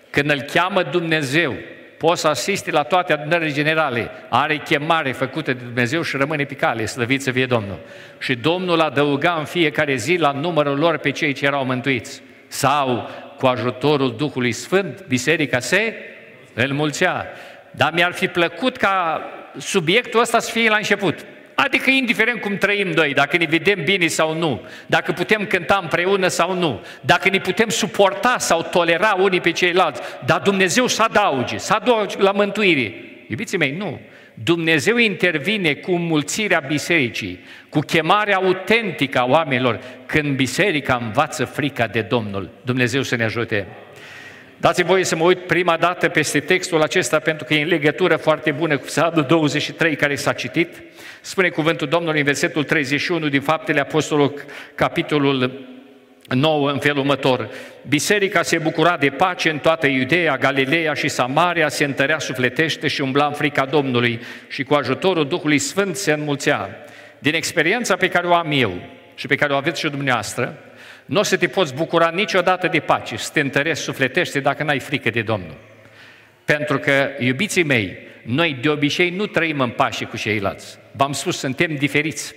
Când 0.10 0.31
îl 0.31 0.42
cheamă 0.42 0.83
Dumnezeu, 0.83 1.56
poți 2.00 2.22
să 2.22 2.28
asisti 2.28 2.72
la 2.72 2.84
toate 2.84 3.13
adunările 3.13 3.51
generale, 3.51 4.12
are 4.30 4.57
chemare 4.57 5.12
făcută 5.12 5.54
de 5.54 5.63
Dumnezeu 5.63 6.01
și 6.01 6.18
rămâne 6.18 6.44
pe 6.44 6.54
cale, 6.54 6.86
slăvit 6.86 7.22
să 7.22 7.31
fie 7.31 7.46
Domnul. 7.46 7.80
Și 8.19 8.36
Domnul 8.36 8.80
adăuga 8.80 9.36
în 9.40 9.46
fiecare 9.46 9.96
zi 9.96 10.16
la 10.16 10.31
numărul 10.31 10.78
lor 10.78 10.98
pe 10.98 11.12
cei 11.12 11.34
ce 11.34 11.46
erau 11.46 11.66
mântuiți. 11.66 12.22
Sau, 12.48 13.10
cu 13.38 13.46
ajutorul 13.46 14.15
Duhului 14.15 14.51
Sfânt, 14.51 15.06
biserica 15.08 15.60
se 15.60 15.94
înmulțea. 16.53 17.27
Dar 17.72 17.91
mi-ar 17.94 18.12
fi 18.12 18.27
plăcut 18.27 18.77
ca 18.77 19.22
subiectul 19.58 20.20
ăsta 20.20 20.39
să 20.39 20.51
fie 20.51 20.70
la 20.70 20.75
început. 20.75 21.25
Adică 21.63 21.89
indiferent 21.89 22.42
cum 22.42 22.58
trăim 22.58 22.88
noi, 22.88 23.13
dacă 23.13 23.38
ne 23.38 23.46
vedem 23.46 23.84
bine 23.84 24.08
sau 24.08 24.38
nu, 24.38 24.62
dacă 24.86 25.12
putem 25.12 25.46
cânta 25.46 25.80
împreună 25.82 26.28
sau 26.28 26.54
nu, 26.54 26.82
dacă 27.01 27.30
ne 27.30 27.39
putem 27.39 27.70
suporta 27.70 28.36
sau 28.38 28.62
tolera 28.62 29.16
unii 29.20 29.42
pe 29.42 29.51
ceilalți, 29.51 30.01
dar 30.25 30.39
Dumnezeu 30.39 30.88
să 30.88 31.04
adauge, 31.04 31.58
să 31.58 31.74
adauge 31.74 32.22
la 32.22 32.32
mântuire. 32.32 32.94
Iubiții 33.28 33.58
mei, 33.58 33.75
nu. 33.78 34.00
Dumnezeu 34.44 34.98
intervine 34.98 35.74
cu 35.74 35.92
mulțirea 35.92 36.63
bisericii, 36.68 37.39
cu 37.70 37.80
chemarea 37.80 38.36
autentică 38.36 39.20
a 39.20 39.25
oamenilor, 39.25 39.80
când 40.06 40.36
biserica 40.36 41.00
învață 41.01 41.46
frica 41.46 41.88
de 41.88 42.01
Domnul. 42.01 42.50
Dumnezeu 42.62 43.01
să 43.01 43.16
ne 43.16 43.24
ajute. 43.24 43.68
Dați-mi 44.62 44.88
voie 44.88 45.04
să 45.04 45.16
mă 45.16 45.24
uit 45.24 45.39
prima 45.39 45.78
dată 45.78 46.10
peste 46.10 46.39
textul 46.39 46.82
acesta, 46.82 47.20
pentru 47.20 47.46
că 47.46 47.54
e 47.54 47.62
în 47.62 47.68
legătură 47.68 48.16
foarte 48.16 48.51
bună 48.51 48.78
cu 48.78 48.86
Psalmul 48.86 49.24
23 49.24 49.96
care 49.96 50.16
s-a 50.16 50.34
citit. 50.34 50.82
Spune 51.22 51.50
cuvântul 51.50 51.88
Domnului 51.88 52.20
în 52.20 52.25
versetul 52.25 52.63
31 52.63 53.28
din 53.28 53.42
Faptele 53.42 53.80
Apostolului, 53.80 54.36
capitolul 54.75 55.68
9 56.30 56.72
în 56.72 56.80
felul 56.80 56.98
următor. 56.98 57.50
Biserica 57.88 58.42
se 58.42 58.58
bucura 58.58 58.98
de 58.98 59.10
pace 59.10 59.50
în 59.50 59.58
toată 59.58 59.88
Iudeea, 59.88 60.38
Galileea 60.38 60.94
și 60.94 61.08
Samaria, 61.08 61.70
se 61.70 61.84
întărea 61.84 62.20
sufletește 62.20 62.88
și 62.88 63.01
umbla 63.01 63.25
în 63.25 63.34
frica 63.34 63.66
Domnului 63.66 64.22
și 64.48 64.63
cu 64.63 64.74
ajutorul 64.74 65.28
Duhului 65.28 65.60
Sfânt 65.60 65.96
se 65.96 66.12
înmulțea. 66.12 66.70
Din 67.20 67.34
experiența 67.34 67.96
pe 67.96 68.08
care 68.08 68.28
o 68.28 68.34
am 68.34 68.51
eu 68.51 68.74
și 69.16 69.28
pe 69.28 69.36
care 69.36 69.54
o 69.54 69.56
aveți 69.56 69.80
și 69.80 69.89
dumneavoastră, 69.89 70.58
nu 71.10 71.20
o 71.20 71.24
să 71.24 71.38
te 71.38 71.48
poți 71.48 71.74
bucura 71.74 72.10
niciodată 72.10 72.68
de 72.68 72.80
pace, 72.80 73.18
să 73.18 73.30
te 73.34 73.39
întărești 73.39 73.84
sufletește 73.84 74.39
dacă 74.39 74.63
n-ai 74.63 74.80
frică 74.80 75.10
de 75.10 75.22
Domnul. 75.22 75.58
Pentru 76.46 76.80
că, 76.80 77.10
iubiții 77.20 77.63
mei, 77.63 77.98
noi 78.22 78.58
de 78.62 78.70
obicei 78.70 79.10
nu 79.10 79.25
trăim 79.25 79.60
în 79.60 79.70
pace 79.70 80.06
cu 80.06 80.18
ceilalți. 80.18 80.78
V-am 80.92 81.12
spus, 81.12 81.38
suntem 81.38 81.75
diferiți. 81.75 82.36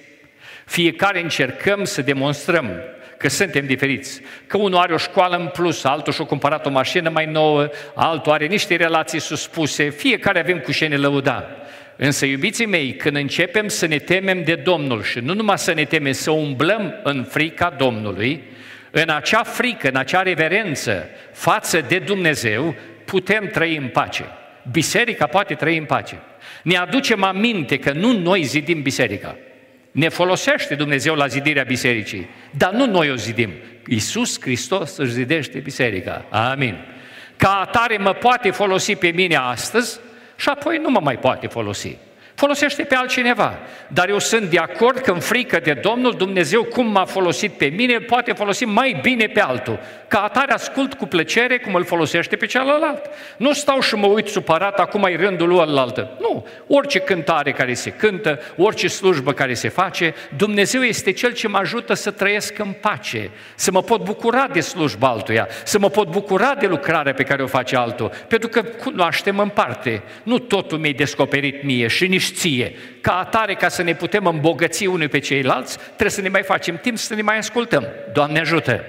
Fiecare 0.64 1.22
încercăm 1.22 1.84
să 1.84 2.02
demonstrăm 2.02 2.70
că 3.18 3.28
suntem 3.28 3.66
diferiți. 3.66 4.20
Că 4.46 4.56
unul 4.56 4.78
are 4.78 4.92
o 4.92 4.96
școală 4.96 5.36
în 5.36 5.46
plus, 5.46 5.84
altul 5.84 6.12
și-a 6.12 6.24
cumpărat 6.24 6.66
o 6.66 6.70
mașină 6.70 7.10
mai 7.10 7.26
nouă, 7.26 7.68
altul 7.94 8.32
are 8.32 8.46
niște 8.46 8.76
relații 8.76 9.20
suspuse, 9.20 9.88
fiecare 9.88 10.38
avem 10.38 10.58
cu 10.58 10.72
ce 10.72 10.86
ne 10.86 10.96
lăuda. 10.96 11.48
Însă, 11.96 12.26
iubiții 12.26 12.66
mei, 12.66 12.96
când 12.96 13.16
începem 13.16 13.68
să 13.68 13.86
ne 13.86 13.98
temem 13.98 14.42
de 14.44 14.54
Domnul 14.54 15.02
și 15.02 15.18
nu 15.18 15.34
numai 15.34 15.58
să 15.58 15.72
ne 15.72 15.84
temem, 15.84 16.12
să 16.12 16.30
umblăm 16.30 16.94
în 17.02 17.24
frica 17.24 17.74
Domnului, 17.78 18.42
în 18.90 19.08
acea 19.08 19.42
frică, 19.42 19.88
în 19.88 19.96
acea 19.96 20.22
reverență 20.22 21.08
față 21.32 21.84
de 21.88 21.98
Dumnezeu, 21.98 22.74
putem 23.04 23.48
trăi 23.52 23.76
în 23.76 23.88
pace. 23.88 24.24
Biserica 24.70 25.26
poate 25.26 25.54
trăi 25.54 25.76
în 25.76 25.84
pace. 25.84 26.18
Ne 26.62 26.76
aducem 26.76 27.22
aminte 27.22 27.78
că 27.78 27.92
nu 27.92 28.12
noi 28.12 28.42
zidim 28.42 28.82
biserica. 28.82 29.36
Ne 29.90 30.08
folosește 30.08 30.74
Dumnezeu 30.74 31.14
la 31.14 31.26
zidirea 31.26 31.62
bisericii, 31.62 32.28
dar 32.50 32.72
nu 32.72 32.86
noi 32.86 33.10
o 33.10 33.14
zidim. 33.14 33.50
Iisus 33.86 34.40
Hristos 34.40 34.96
își 34.96 35.12
zidește 35.12 35.58
biserica. 35.58 36.24
Amin. 36.30 36.76
Ca 37.36 37.60
atare 37.60 37.96
mă 37.96 38.12
poate 38.12 38.50
folosi 38.50 38.96
pe 38.96 39.08
mine 39.08 39.36
astăzi 39.36 39.98
și 40.42 40.48
apoi 40.48 40.78
nu 40.78 40.90
mă 40.90 41.00
mai 41.00 41.18
poate 41.18 41.46
folosi 41.46 41.96
folosește 42.34 42.82
pe 42.82 42.94
altcineva. 42.94 43.58
Dar 43.88 44.08
eu 44.08 44.18
sunt 44.18 44.50
de 44.50 44.58
acord 44.58 44.98
că 44.98 45.10
în 45.10 45.20
frică 45.20 45.60
de 45.62 45.72
Domnul, 45.72 46.12
Dumnezeu 46.12 46.62
cum 46.62 46.86
m-a 46.86 47.04
folosit 47.04 47.52
pe 47.52 47.64
mine, 47.64 47.94
îl 47.94 48.02
poate 48.02 48.32
folosi 48.32 48.64
mai 48.64 48.98
bine 49.02 49.26
pe 49.26 49.40
altul. 49.40 49.78
Ca 50.08 50.22
atare 50.22 50.52
ascult 50.52 50.94
cu 50.94 51.06
plăcere 51.06 51.58
cum 51.58 51.74
îl 51.74 51.84
folosește 51.84 52.36
pe 52.36 52.46
celălalt. 52.46 53.10
Nu 53.36 53.52
stau 53.52 53.80
și 53.80 53.94
mă 53.94 54.06
uit 54.06 54.28
supărat, 54.28 54.78
acum 54.78 55.04
e 55.04 55.16
rândul 55.16 55.48
lui 55.48 55.58
altă. 55.58 56.16
Nu, 56.20 56.46
orice 56.66 56.98
cântare 56.98 57.52
care 57.52 57.74
se 57.74 57.90
cântă, 57.90 58.40
orice 58.56 58.88
slujbă 58.88 59.32
care 59.32 59.54
se 59.54 59.68
face, 59.68 60.14
Dumnezeu 60.36 60.82
este 60.82 61.12
Cel 61.12 61.32
ce 61.32 61.48
mă 61.48 61.58
ajută 61.58 61.94
să 61.94 62.10
trăiesc 62.10 62.58
în 62.58 62.72
pace, 62.80 63.30
să 63.54 63.70
mă 63.70 63.82
pot 63.82 64.04
bucura 64.04 64.48
de 64.52 64.60
slujba 64.60 65.08
altuia, 65.08 65.48
să 65.64 65.78
mă 65.78 65.88
pot 65.88 66.08
bucura 66.08 66.54
de 66.54 66.66
lucrarea 66.66 67.12
pe 67.12 67.22
care 67.22 67.42
o 67.42 67.46
face 67.46 67.76
altul, 67.76 68.10
pentru 68.28 68.48
că 68.48 68.62
cunoaștem 68.62 69.38
în 69.38 69.48
parte. 69.48 70.02
Nu 70.22 70.38
totul 70.38 70.78
mi-e 70.78 70.92
descoperit 70.92 71.62
mie 71.62 71.86
și 71.86 72.06
nici 72.06 72.21
ție. 72.30 72.74
Ca 73.00 73.18
atare, 73.18 73.54
ca 73.54 73.68
să 73.68 73.82
ne 73.82 73.94
putem 73.94 74.26
îmbogăți 74.26 74.86
unii 74.86 75.08
pe 75.08 75.18
ceilalți, 75.18 75.76
trebuie 75.76 76.10
să 76.10 76.20
ne 76.20 76.28
mai 76.28 76.42
facem 76.42 76.76
timp 76.76 76.98
să 76.98 77.14
ne 77.14 77.22
mai 77.22 77.38
ascultăm. 77.38 77.86
Doamne 78.12 78.38
ajută! 78.38 78.84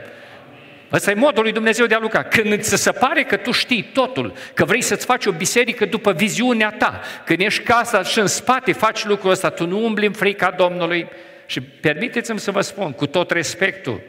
Ăsta 0.94 1.12
e 1.12 1.13
modul 1.13 1.44
lui 1.44 1.52
Dumnezeu 1.52 1.86
de 1.86 1.96
a 1.96 2.00
lucra. 2.00 2.24
Când 2.24 2.62
ți 2.62 2.75
se 2.75 2.92
pare 2.92 3.24
că 3.24 3.36
tu 3.36 3.52
știi 3.52 3.90
totul, 3.94 4.34
că 4.54 4.66
vrei 4.66 4.82
să-ți 4.82 5.06
faci 5.06 5.25
o 5.25 5.32
biserică 5.32 5.86
după 5.86 6.12
viziunea 6.12 6.72
ta, 6.78 7.02
când 7.25 7.40
ești 7.40 7.63
casa 7.63 8.04
și 8.04 8.20
în 8.20 8.28
spate 8.28 8.72
faci 8.72 9.06
lucrul 9.06 9.32
ăsta, 9.32 9.50
tu 9.50 9.68
nu 9.68 9.84
umbli 9.86 10.06
în 10.06 10.12
frica 10.12 10.52
Domnului. 10.58 11.08
Și 11.46 11.62
permiteți-mi 11.62 12.40
să 12.40 12.52
vă 12.52 12.62
spun, 12.62 12.92
cu 12.92 13.06
tot 13.06 13.32
respectul, 13.32 14.02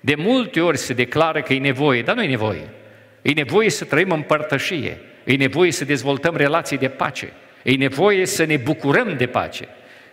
de 0.00 0.14
multe 0.14 0.60
ori 0.60 0.78
se 0.78 0.92
declară 0.92 1.42
că 1.42 1.52
e 1.52 1.58
nevoie, 1.58 2.02
dar 2.02 2.14
nu 2.14 2.22
e 2.22 2.28
nevoie. 2.28 2.68
E 3.22 3.32
nevoie 3.32 3.70
să 3.70 3.84
trăim 3.84 4.10
în 4.10 4.22
părtășie, 4.22 5.00
e 5.24 5.34
nevoie 5.34 5.72
să 5.72 5.84
dezvoltăm 5.84 6.36
relații 6.36 6.78
de 6.78 6.88
pace, 6.88 7.32
E 7.62 7.76
nevoie 7.76 8.26
să 8.26 8.44
ne 8.44 8.56
bucurăm 8.56 9.16
de 9.16 9.26
pace. 9.26 9.68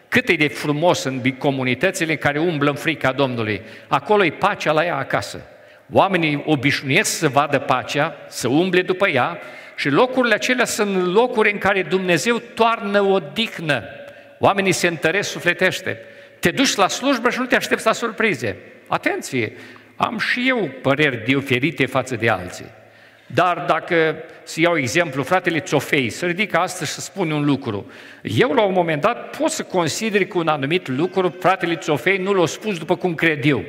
Cât 0.08 0.29
e 0.29 0.34
de 0.34 0.48
frumos 0.48 1.03
în 1.03 1.22
comunitățile 1.38 2.15
care 2.15 2.39
umblă 2.39 2.70
în 2.70 2.75
frica 2.75 3.12
Domnului. 3.12 3.62
Acolo 3.88 4.25
e 4.25 4.29
pacea 4.29 4.72
la 4.72 4.86
ea 4.86 4.98
acasă. 4.98 5.41
Oamenii 5.91 6.44
obișnuiesc 6.46 7.18
să 7.18 7.27
vadă 7.27 7.60
pacea, 7.60 8.15
să 8.27 8.48
umble 8.48 8.82
după 8.82 9.10
ea 9.10 9.39
și 9.75 9.89
locurile 9.89 10.34
acelea 10.34 10.65
sunt 10.65 11.13
locuri 11.13 11.51
în 11.51 11.58
care 11.58 11.82
Dumnezeu 11.82 12.38
toarnă 12.53 13.01
o 13.01 13.20
dihnă. 13.20 13.84
Oamenii 14.39 14.72
se 14.72 14.88
întăresc 14.88 15.29
sufletește. 15.29 15.98
Te 16.39 16.51
duci 16.51 16.75
la 16.75 16.88
slujbă 16.88 17.29
și 17.29 17.39
nu 17.39 17.46
te 17.46 17.56
aștepți 17.56 17.86
la 17.86 17.91
surprize. 17.91 18.58
Atenție! 18.88 19.53
Am 19.96 20.18
și 20.18 20.46
eu 20.48 20.70
păreri 20.82 21.24
diferite 21.24 21.86
față 21.86 22.15
de 22.15 22.29
alții. 22.29 22.65
Dar 23.33 23.63
dacă, 23.67 24.15
să 24.43 24.59
iau 24.59 24.77
exemplu, 24.77 25.24
fratele 25.24 25.59
Țofei 25.59 26.09
să 26.09 26.25
ridică 26.25 26.57
astăzi 26.57 26.89
și 26.89 26.95
să 26.95 27.01
spune 27.01 27.33
un 27.33 27.45
lucru, 27.45 27.91
eu 28.21 28.51
la 28.51 28.62
un 28.62 28.74
moment 28.74 29.01
dat 29.01 29.38
pot 29.38 29.50
să 29.50 29.63
consider 29.63 30.25
că 30.25 30.38
un 30.38 30.48
anumit 30.48 30.88
lucru 30.88 31.36
fratele 31.39 31.75
Țofei 31.75 32.17
nu 32.17 32.33
l-a 32.33 32.45
spus 32.45 32.77
după 32.77 32.95
cum 32.95 33.15
cred 33.15 33.45
eu. 33.45 33.63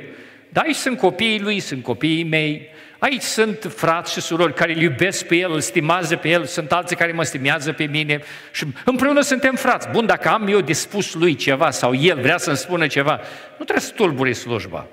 Dar 0.49 0.63
aici 0.63 0.75
sunt 0.75 0.97
copiii 0.97 1.39
lui, 1.39 1.59
sunt 1.59 1.83
copiii 1.83 2.23
mei, 2.23 2.69
aici 2.99 3.21
sunt 3.21 3.71
frați 3.75 4.13
și 4.13 4.21
surori 4.21 4.53
care 4.53 4.73
îl 4.73 4.81
iubesc 4.81 5.25
pe 5.25 5.35
el, 5.35 5.51
îl 5.51 5.59
stimează 5.59 6.15
pe 6.15 6.29
el, 6.29 6.45
sunt 6.45 6.71
alții 6.71 6.95
care 6.95 7.11
mă 7.11 7.23
stimează 7.23 7.71
pe 7.71 7.83
mine 7.83 8.21
și 8.51 8.65
împreună 8.85 9.21
suntem 9.21 9.55
frați. 9.55 9.89
Bun, 9.89 10.05
dacă 10.05 10.29
am 10.29 10.47
eu 10.47 10.61
de 10.61 10.73
spus 10.73 11.13
lui 11.13 11.35
ceva 11.35 11.71
sau 11.71 11.95
el 11.95 12.19
vrea 12.19 12.37
să-mi 12.37 12.57
spună 12.57 12.87
ceva, 12.87 13.19
nu 13.57 13.63
trebuie 13.63 13.85
să 13.85 13.93
tulburi 13.95 14.33
slujba. 14.33 14.87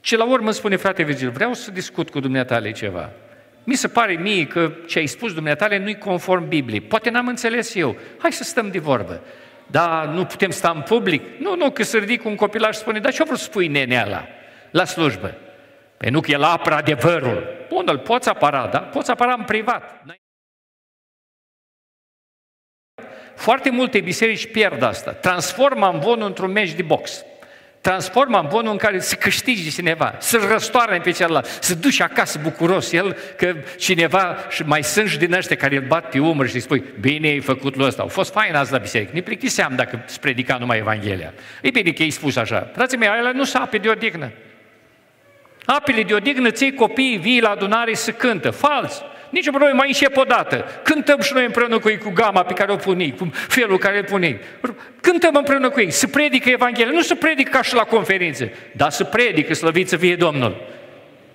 Ce 0.00 0.16
la 0.16 0.24
urmă 0.24 0.50
spune 0.50 0.76
frate 0.76 1.02
Vigil, 1.02 1.30
vreau 1.30 1.54
să 1.54 1.70
discut 1.70 2.10
cu 2.10 2.20
dumneatale 2.20 2.72
ceva. 2.72 3.10
Mi 3.70 3.76
se 3.76 3.88
pare 3.88 4.12
mie 4.12 4.46
că 4.46 4.72
ce 4.86 4.98
ai 4.98 5.06
spus 5.06 5.34
dumneatale 5.34 5.78
nu-i 5.78 5.98
conform 5.98 6.48
Bibliei. 6.48 6.80
Poate 6.80 7.10
n-am 7.10 7.26
înțeles 7.26 7.74
eu. 7.74 7.96
Hai 8.18 8.32
să 8.32 8.44
stăm 8.44 8.70
de 8.70 8.78
vorbă. 8.78 9.22
Dar 9.66 10.06
nu 10.06 10.24
putem 10.24 10.50
sta 10.50 10.70
în 10.70 10.80
public? 10.80 11.22
Nu, 11.38 11.56
nu, 11.56 11.70
că 11.70 11.82
să 11.82 11.98
ridic 11.98 12.24
un 12.24 12.34
copilaj 12.34 12.74
și 12.74 12.80
spune, 12.80 12.98
dar 12.98 13.12
ce-o 13.12 13.24
vrut 13.24 13.38
să 13.38 13.44
spui 13.44 13.68
nenea 13.68 14.06
la, 14.06 14.26
la 14.70 14.84
slujbă? 14.84 15.34
Păi 15.96 16.10
nu 16.10 16.20
că 16.20 16.30
el 16.30 16.42
apără 16.42 16.74
adevărul. 16.74 17.66
Bun, 17.68 17.84
îl 17.86 17.98
poți 17.98 18.28
apăra, 18.28 18.66
da? 18.66 18.78
Poți 18.78 19.10
apăra 19.10 19.32
în 19.32 19.44
privat. 19.44 20.04
Foarte 23.34 23.70
multe 23.70 24.00
biserici 24.00 24.50
pierd 24.50 24.82
asta. 24.82 25.12
Transformă 25.12 25.86
amvonul 25.86 26.26
într-un 26.26 26.52
meci 26.52 26.72
de 26.72 26.82
box 26.82 27.24
transformă 27.80 28.38
în 28.38 28.46
bonul 28.48 28.72
în 28.72 28.76
care 28.76 29.00
să 29.00 29.14
câștigi 29.14 29.74
cineva, 29.74 30.14
să-l 30.18 30.48
răstoarne 30.48 30.98
pe 30.98 31.10
celălalt, 31.10 31.46
să 31.60 31.74
duci 31.74 32.00
acasă 32.00 32.38
bucuros 32.42 32.92
el 32.92 33.16
că 33.36 33.54
cineva, 33.78 34.36
și 34.48 34.62
mai 34.62 34.84
sunt 34.84 35.08
și 35.08 35.18
din 35.18 35.32
ăștia 35.32 35.56
care 35.56 35.76
îl 35.76 35.82
bat 35.86 36.08
pe 36.08 36.18
umăr 36.18 36.48
și 36.48 36.54
îi 36.54 36.60
spui, 36.60 36.84
bine 37.00 37.28
ai 37.28 37.40
făcut 37.40 37.64
lucrul 37.64 37.84
ăsta, 37.84 38.02
au 38.02 38.08
fost 38.08 38.32
fain 38.32 38.54
azi 38.54 38.72
la 38.72 38.78
biserică, 38.78 39.10
ne 39.14 39.20
plictiseam 39.20 39.72
dacă 39.76 40.02
îți 40.06 40.20
predica 40.20 40.56
numai 40.56 40.78
Evanghelia. 40.78 41.32
E 41.62 41.70
bine 41.70 41.90
că 41.90 42.02
ai 42.02 42.10
spus 42.10 42.36
așa, 42.36 42.70
frații 42.74 42.98
mei, 42.98 43.08
alea 43.08 43.32
nu 43.32 43.44
sunt 43.44 43.62
ape 43.62 43.78
de 43.78 43.88
odihnă. 43.88 44.30
Apele 45.64 46.02
de 46.02 46.14
odihnă 46.14 46.50
ții 46.50 46.74
copiii 46.74 47.18
vii 47.18 47.40
la 47.40 47.50
adunare 47.50 47.94
să 47.94 48.10
cântă, 48.10 48.50
fals. 48.50 49.02
Nici 49.30 49.46
o 49.46 49.50
problemă, 49.50 49.74
mai 49.74 49.86
încep 49.86 50.16
o 50.16 50.22
dată. 50.22 50.64
Cântăm 50.82 51.20
și 51.20 51.32
noi 51.34 51.44
împreună 51.44 51.78
cu 51.78 51.88
ei, 51.88 51.98
cu 51.98 52.10
gama 52.10 52.42
pe 52.42 52.52
care 52.52 52.72
o 52.72 52.76
pune 52.76 53.08
cu 53.08 53.30
felul 53.32 53.78
care 53.78 53.98
îl 53.98 54.04
pune 54.04 54.40
Cântăm 55.00 55.34
împreună 55.34 55.70
cu 55.70 55.80
ei, 55.80 55.90
să 55.90 56.06
predică 56.06 56.48
Evanghelia. 56.48 56.92
Nu 56.92 57.02
să 57.02 57.14
predică 57.14 57.50
ca 57.50 57.62
și 57.62 57.74
la 57.74 57.82
conferințe, 57.82 58.52
dar 58.72 58.90
să 58.90 59.04
predică, 59.04 59.54
slăvit 59.54 59.88
să 59.88 59.96
fie 59.96 60.16
Domnul. 60.16 60.79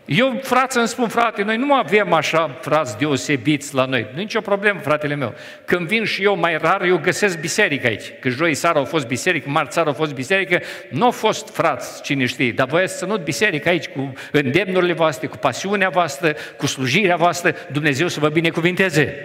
Eu, 0.06 0.40
frață, 0.44 0.80
îmi 0.80 0.88
spun, 0.88 1.08
frate, 1.08 1.44
noi 1.44 1.58
nu 1.58 1.74
avem 1.74 2.14
așa 2.14 2.58
frați 2.62 2.98
deosebiți 2.98 3.76
la 3.76 3.86
noi. 3.86 4.08
Nu 4.14 4.18
nicio 4.18 4.42
problemă, 4.42 4.80
fratele 4.80 5.16
meu. 5.16 5.34
Când 5.66 5.88
vin 5.88 6.04
și 6.04 6.24
eu 6.24 6.38
mai 6.38 6.58
rar, 6.58 6.82
eu 6.82 6.98
găsesc 6.98 7.40
biserică 7.40 7.88
aici. 7.88 8.12
Că 8.20 8.30
joi 8.30 8.54
seara 8.54 8.80
au 8.80 8.86
fost 8.86 9.08
biserică, 9.08 9.50
marți 9.50 9.74
seara 9.74 9.90
au 9.90 9.96
fost 9.96 10.14
biserică, 10.14 10.62
nu 10.90 11.06
au 11.06 11.12
fost 11.12 11.50
frați, 11.50 12.02
cine 12.02 12.26
știe, 12.26 12.52
dar 12.52 12.68
voi 12.68 12.90
să 12.90 13.06
nu 13.06 13.18
biserică 13.18 13.70
aici 13.70 13.88
cu 13.88 14.14
îndemnurile 14.32 14.94
voastre, 14.94 15.28
cu 15.28 15.38
pasiunea 15.38 15.90
voastră, 15.90 16.36
cu 16.58 16.66
slujirea 16.66 17.16
voastră, 17.16 17.56
Dumnezeu 17.72 18.08
să 18.08 18.20
vă 18.20 18.30
binecuvinteze. 18.30 19.16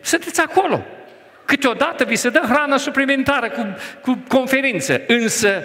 Sunteți 0.00 0.40
acolo. 0.40 0.84
Câteodată 1.44 2.04
vi 2.04 2.16
se 2.16 2.30
dă 2.30 2.40
hrană 2.48 2.76
suplimentară 2.76 3.48
cu, 3.48 3.76
cu 4.00 4.22
conferință, 4.28 5.00
însă 5.06 5.62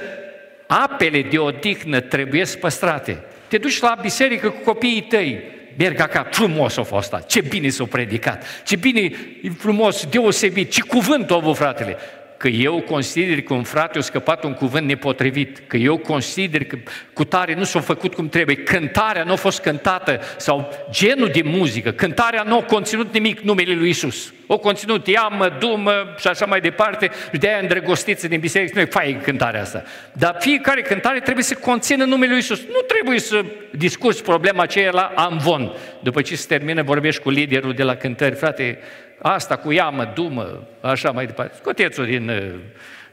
apele 0.67 1.21
de 1.21 1.37
odihnă 1.37 1.99
trebuie 1.99 2.45
păstrate. 2.59 3.23
Te 3.53 3.59
duci 3.59 3.79
la 3.79 3.97
biserică 4.01 4.49
cu 4.49 4.59
copiii 4.63 5.01
tăi, 5.01 5.43
merg 5.77 5.99
acasă, 5.99 6.29
frumos 6.31 6.77
a 6.77 6.83
fost 6.83 7.13
asta, 7.13 7.25
ce 7.27 7.41
bine 7.41 7.69
s-a 7.69 7.83
predicat, 7.83 8.45
ce 8.65 8.75
bine, 8.75 9.11
frumos, 9.57 10.05
deosebit, 10.05 10.71
ce 10.71 10.81
cuvânt 10.81 11.31
a 11.31 11.35
avut 11.35 11.55
fratele 11.55 11.97
că 12.43 12.49
eu 12.49 12.81
consider 12.81 13.41
că 13.41 13.53
un 13.53 13.63
frate 13.63 13.97
a 13.97 14.01
scăpat 14.01 14.43
un 14.43 14.53
cuvânt 14.53 14.87
nepotrivit, 14.87 15.63
că 15.67 15.77
eu 15.77 15.97
consider 15.97 16.63
că 16.63 16.77
cu 17.13 17.23
tare 17.23 17.53
nu 17.53 17.63
s-a 17.63 17.79
făcut 17.79 18.13
cum 18.13 18.29
trebuie, 18.29 18.55
cântarea 18.55 19.23
nu 19.23 19.31
a 19.31 19.35
fost 19.35 19.61
cântată 19.61 20.19
sau 20.37 20.69
genul 20.91 21.29
de 21.33 21.41
muzică, 21.43 21.91
cântarea 21.91 22.43
nu 22.43 22.57
a 22.57 22.63
conținut 22.63 23.13
nimic 23.13 23.39
numele 23.39 23.73
lui 23.73 23.89
Isus. 23.89 24.33
O 24.47 24.57
conținut 24.57 25.07
iamă, 25.07 25.57
dumă 25.59 25.91
și 26.17 26.27
așa 26.27 26.45
mai 26.45 26.61
departe 26.61 27.11
și 27.31 27.39
de-aia 27.39 27.57
îndrăgostiți 27.61 28.27
din 28.27 28.39
biserică, 28.39 28.71
nu 28.75 28.81
e 28.81 28.85
fain 28.85 29.21
cântarea 29.21 29.61
asta. 29.61 29.83
Dar 30.13 30.35
fiecare 30.39 30.81
cântare 30.81 31.19
trebuie 31.19 31.43
să 31.43 31.55
conțină 31.55 32.03
numele 32.03 32.31
lui 32.31 32.39
Isus. 32.39 32.59
Nu 32.59 32.79
trebuie 32.87 33.19
să 33.19 33.45
discuți 33.71 34.23
problema 34.23 34.63
aceea 34.63 34.91
la 34.91 35.11
amvon. 35.15 35.73
După 35.99 36.21
ce 36.21 36.35
se 36.35 36.45
termină, 36.47 36.81
vorbești 36.81 37.21
cu 37.21 37.29
liderul 37.29 37.73
de 37.73 37.83
la 37.83 37.95
cântări, 37.95 38.35
frate, 38.35 38.77
asta 39.23 39.55
cu 39.55 39.71
iamă, 39.71 40.11
dumă, 40.13 40.67
așa 40.81 41.11
mai 41.11 41.25
departe. 41.25 41.53
Scoteți-o 41.55 42.03
din, 42.03 42.29
uh, 42.29 42.59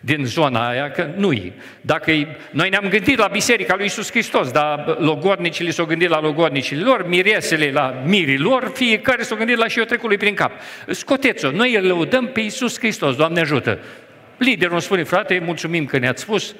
din 0.00 0.24
zona 0.24 0.68
aia, 0.68 0.90
că 0.90 1.08
nu-i. 1.16 1.52
Dacă 1.80 2.12
noi 2.50 2.68
ne-am 2.68 2.88
gândit 2.88 3.18
la 3.18 3.26
Biserica 3.26 3.74
lui 3.76 3.84
Isus 3.84 4.10
Hristos, 4.10 4.50
dar 4.50 4.96
logodnicile 4.98 5.70
s-au 5.70 5.84
gândit 5.84 6.08
la 6.08 6.20
logodnicile 6.20 6.82
lor, 6.82 7.08
miresele 7.08 7.70
la 7.70 8.02
mirii 8.06 8.38
lor, 8.38 8.70
fiecare 8.74 9.22
s-au 9.22 9.36
gândit 9.36 9.56
la 9.56 9.68
și 9.68 9.78
eu 9.78 9.84
trecului 9.84 10.16
prin 10.16 10.34
cap. 10.34 10.52
Scoteți-o, 10.88 11.50
noi 11.50 11.74
îl 11.74 11.86
lăudăm 11.86 12.26
pe 12.26 12.40
Isus 12.40 12.78
Hristos, 12.78 13.16
Doamne 13.16 13.40
ajută. 13.40 13.78
Liderul 14.36 14.72
îmi 14.72 14.82
spune, 14.82 15.02
frate, 15.02 15.42
mulțumim 15.44 15.84
că 15.84 15.98
ne-ați 15.98 16.22
spus, 16.22 16.54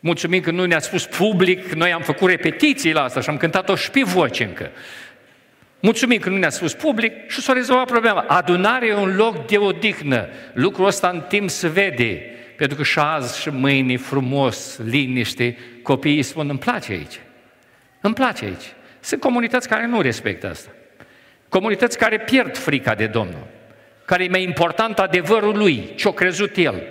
mulțumim 0.00 0.40
că 0.40 0.50
nu 0.50 0.64
ne-ați 0.64 0.86
spus 0.86 1.06
public, 1.06 1.72
noi 1.72 1.92
am 1.92 2.02
făcut 2.02 2.28
repetiții 2.28 2.92
la 2.92 3.02
asta 3.02 3.20
și 3.20 3.28
am 3.28 3.36
cântat-o 3.36 3.74
și 3.74 3.90
pe 3.90 4.02
voce 4.04 4.44
încă. 4.44 4.70
Mulțumim 5.84 6.18
că 6.18 6.28
nu 6.28 6.36
ne-a 6.36 6.50
spus 6.50 6.74
public 6.74 7.30
și 7.30 7.40
s-a 7.40 7.52
rezolvat 7.52 7.86
problema. 7.86 8.20
Adunarea 8.20 8.88
e 8.88 8.94
un 8.94 9.16
loc 9.16 9.46
de 9.46 9.58
odihnă. 9.58 10.28
Lucrul 10.52 10.86
ăsta 10.86 11.08
în 11.08 11.20
timp 11.28 11.50
se 11.50 11.68
vede. 11.68 12.22
Pentru 12.56 12.76
că 12.76 12.82
și 12.82 12.98
azi 12.98 13.40
și 13.40 13.48
mâine, 13.48 13.96
frumos, 13.96 14.78
liniște, 14.84 15.56
copiii 15.82 16.22
spun, 16.22 16.48
îmi 16.48 16.58
place 16.58 16.92
aici. 16.92 17.20
Îmi 18.00 18.14
place 18.14 18.44
aici. 18.44 18.72
Sunt 19.00 19.20
comunități 19.20 19.68
care 19.68 19.86
nu 19.86 20.00
respectă 20.00 20.50
asta. 20.50 20.70
Comunități 21.48 21.98
care 21.98 22.18
pierd 22.18 22.56
frica 22.56 22.94
de 22.94 23.06
Domnul, 23.06 23.46
care 24.04 24.24
e 24.24 24.28
mai 24.28 24.42
important 24.42 24.98
adevărul 24.98 25.56
lui, 25.56 25.92
ce-o 25.96 26.12
crezut 26.12 26.56
el. 26.56 26.82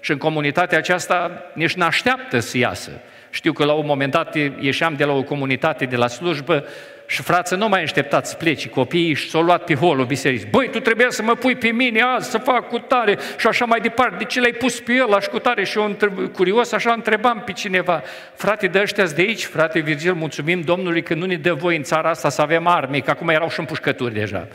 Și 0.00 0.10
în 0.10 0.18
comunitatea 0.18 0.78
aceasta 0.78 1.42
nici 1.54 1.74
n-așteaptă 1.74 2.38
să 2.38 2.58
iasă. 2.58 2.90
Știu 3.30 3.52
că 3.52 3.64
la 3.64 3.72
un 3.72 3.86
moment 3.86 4.12
dat 4.12 4.34
ieșeam 4.60 4.94
de 4.94 5.04
la 5.04 5.12
o 5.12 5.22
comunitate 5.22 5.84
de 5.84 5.96
la 5.96 6.06
slujbă 6.06 6.64
și 7.10 7.22
frață, 7.22 7.54
nu 7.54 7.68
mai 7.68 7.82
așteptați 7.82 8.30
să 8.30 8.36
pleci 8.36 8.68
copiii 8.68 9.14
și 9.14 9.30
s-au 9.30 9.42
luat 9.42 9.64
pe 9.64 9.74
holul 9.74 10.04
bisericii. 10.04 10.46
Băi, 10.50 10.68
tu 10.70 10.80
trebuia 10.80 11.10
să 11.10 11.22
mă 11.22 11.34
pui 11.34 11.56
pe 11.56 11.68
mine 11.68 12.00
azi 12.00 12.30
să 12.30 12.38
fac 12.38 12.68
cu 12.68 12.78
tare 12.78 13.18
și 13.38 13.46
așa 13.46 13.64
mai 13.64 13.80
departe. 13.80 14.16
De 14.16 14.24
ce 14.24 14.40
l-ai 14.40 14.52
pus 14.52 14.80
pe 14.80 14.92
el 14.92 15.12
așa 15.12 15.28
cu 15.30 15.38
tare? 15.38 15.64
Și 15.64 15.78
eu 15.78 15.96
curios 16.32 16.72
așa 16.72 16.92
întrebam 16.92 17.42
pe 17.44 17.52
cineva. 17.52 18.02
Frate, 18.34 18.66
de 18.66 18.80
ăștia 18.80 19.04
de 19.04 19.22
aici, 19.22 19.44
frate 19.44 19.78
Virgil, 19.78 20.14
mulțumim 20.14 20.60
Domnului 20.60 21.02
că 21.02 21.14
nu 21.14 21.26
ne 21.26 21.36
dă 21.36 21.54
voi 21.54 21.76
în 21.76 21.82
țara 21.82 22.10
asta 22.10 22.28
să 22.28 22.42
avem 22.42 22.66
arme, 22.66 22.98
că 22.98 23.10
acum 23.10 23.28
erau 23.28 23.50
și 23.50 23.60
împușcături 23.60 24.14
deja. 24.14 24.48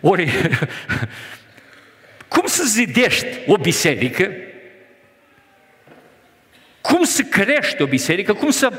Ori, 0.00 0.30
cum 2.34 2.46
să 2.46 2.62
zidești 2.66 3.26
o 3.46 3.56
biserică? 3.56 4.30
Cum 6.80 7.04
să 7.04 7.22
crești 7.22 7.82
o 7.82 7.86
biserică? 7.86 8.32
Cum 8.32 8.50
să 8.50 8.72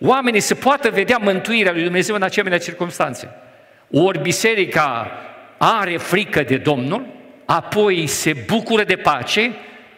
oamenii 0.00 0.40
să 0.40 0.54
poată 0.54 0.90
vedea 0.90 1.18
mântuirea 1.18 1.72
lui 1.72 1.82
Dumnezeu 1.82 2.14
în 2.14 2.22
asemenea 2.22 2.58
circunstanțe. 2.58 3.28
Ori 3.90 4.18
biserica 4.18 5.10
are 5.56 5.96
frică 5.96 6.42
de 6.42 6.56
Domnul, 6.56 7.06
apoi 7.44 8.06
se 8.06 8.32
bucură 8.46 8.84
de 8.84 8.96
pace, 8.96 9.50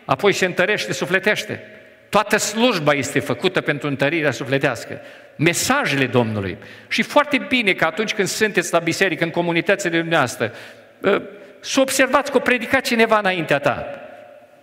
apoi 0.05 0.33
se 0.33 0.45
întărește, 0.45 0.93
sufletește. 0.93 1.63
Toată 2.09 2.37
slujba 2.37 2.93
este 2.93 3.21
făcută 3.21 3.61
pentru 3.61 3.89
întărirea 3.89 4.31
sufletească. 4.31 5.01
Mesajele 5.37 6.07
Domnului. 6.07 6.57
Și 6.89 7.03
foarte 7.03 7.47
bine 7.49 7.73
că 7.73 7.85
atunci 7.85 8.15
când 8.15 8.29
sunteți 8.29 8.73
la 8.73 8.79
biserică, 8.79 9.25
în 9.25 9.31
comunitățile 9.31 9.99
dumneavoastră, 9.99 10.53
ă, 11.03 11.23
să 11.61 11.81
observați 11.81 12.31
că 12.31 12.37
o 12.37 12.41
predicat 12.41 12.81
cineva 12.81 13.19
înaintea 13.19 13.59
ta. 13.59 13.87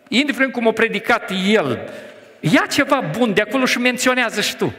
Indiferent 0.07 0.51
cum 0.51 0.65
o 0.65 0.71
predicat 0.71 1.31
el, 1.47 1.79
ia 2.39 2.65
ceva 2.71 3.03
bun 3.17 3.33
de 3.33 3.41
acolo 3.41 3.65
și 3.65 3.77
menționează 3.77 4.41
și 4.41 4.55
tu. 4.55 4.73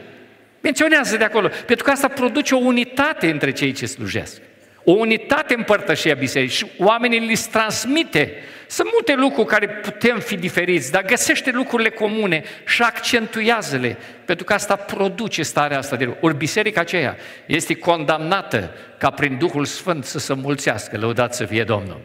Menționează 0.65 1.17
de 1.17 1.23
acolo, 1.23 1.47
pentru 1.65 1.85
că 1.85 1.91
asta 1.91 2.07
produce 2.07 2.55
o 2.55 2.57
unitate 2.57 3.29
între 3.29 3.51
cei 3.51 3.71
ce 3.71 3.85
slujesc. 3.85 4.41
O 4.83 4.91
unitate 4.91 5.53
în 5.53 5.63
părtășia 5.63 6.13
bisericii 6.13 6.57
și 6.57 6.71
oamenii 6.77 7.19
li 7.19 7.39
transmite. 7.51 8.33
Sunt 8.67 8.87
multe 8.91 9.15
lucruri 9.15 9.47
care 9.47 9.67
putem 9.67 10.19
fi 10.19 10.35
diferiți, 10.35 10.91
dar 10.91 11.03
găsește 11.03 11.51
lucrurile 11.51 11.89
comune 11.89 12.43
și 12.65 12.81
accentuează-le, 12.81 13.97
pentru 14.25 14.45
că 14.45 14.53
asta 14.53 14.75
produce 14.75 15.43
starea 15.43 15.77
asta 15.77 15.95
de 15.95 16.15
Ori 16.19 16.37
biserica 16.37 16.81
aceea 16.81 17.17
este 17.45 17.75
condamnată 17.75 18.73
ca 18.97 19.09
prin 19.09 19.37
Duhul 19.37 19.65
Sfânt 19.65 20.05
să 20.05 20.19
se 20.19 20.33
mulțească, 20.33 20.97
lăudat 20.97 21.33
să 21.35 21.45
fie 21.45 21.63
Domnul. 21.63 22.01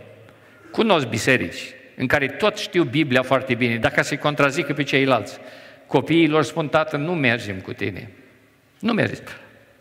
Cunosc 0.70 1.06
biserici 1.06 1.74
în 1.96 2.06
care 2.06 2.26
tot 2.26 2.56
știu 2.56 2.82
Biblia 2.82 3.22
foarte 3.22 3.54
bine, 3.54 3.76
dacă 3.76 4.02
se 4.02 4.16
contrazică 4.16 4.72
pe 4.72 4.82
ceilalți. 4.82 5.38
Copiii 5.86 6.28
lor 6.28 6.42
spun, 6.44 6.68
tată, 6.68 6.96
nu 6.96 7.14
mergem 7.14 7.56
cu 7.56 7.72
tine. 7.72 8.10
Nu 8.80 8.92
merge. 8.92 9.22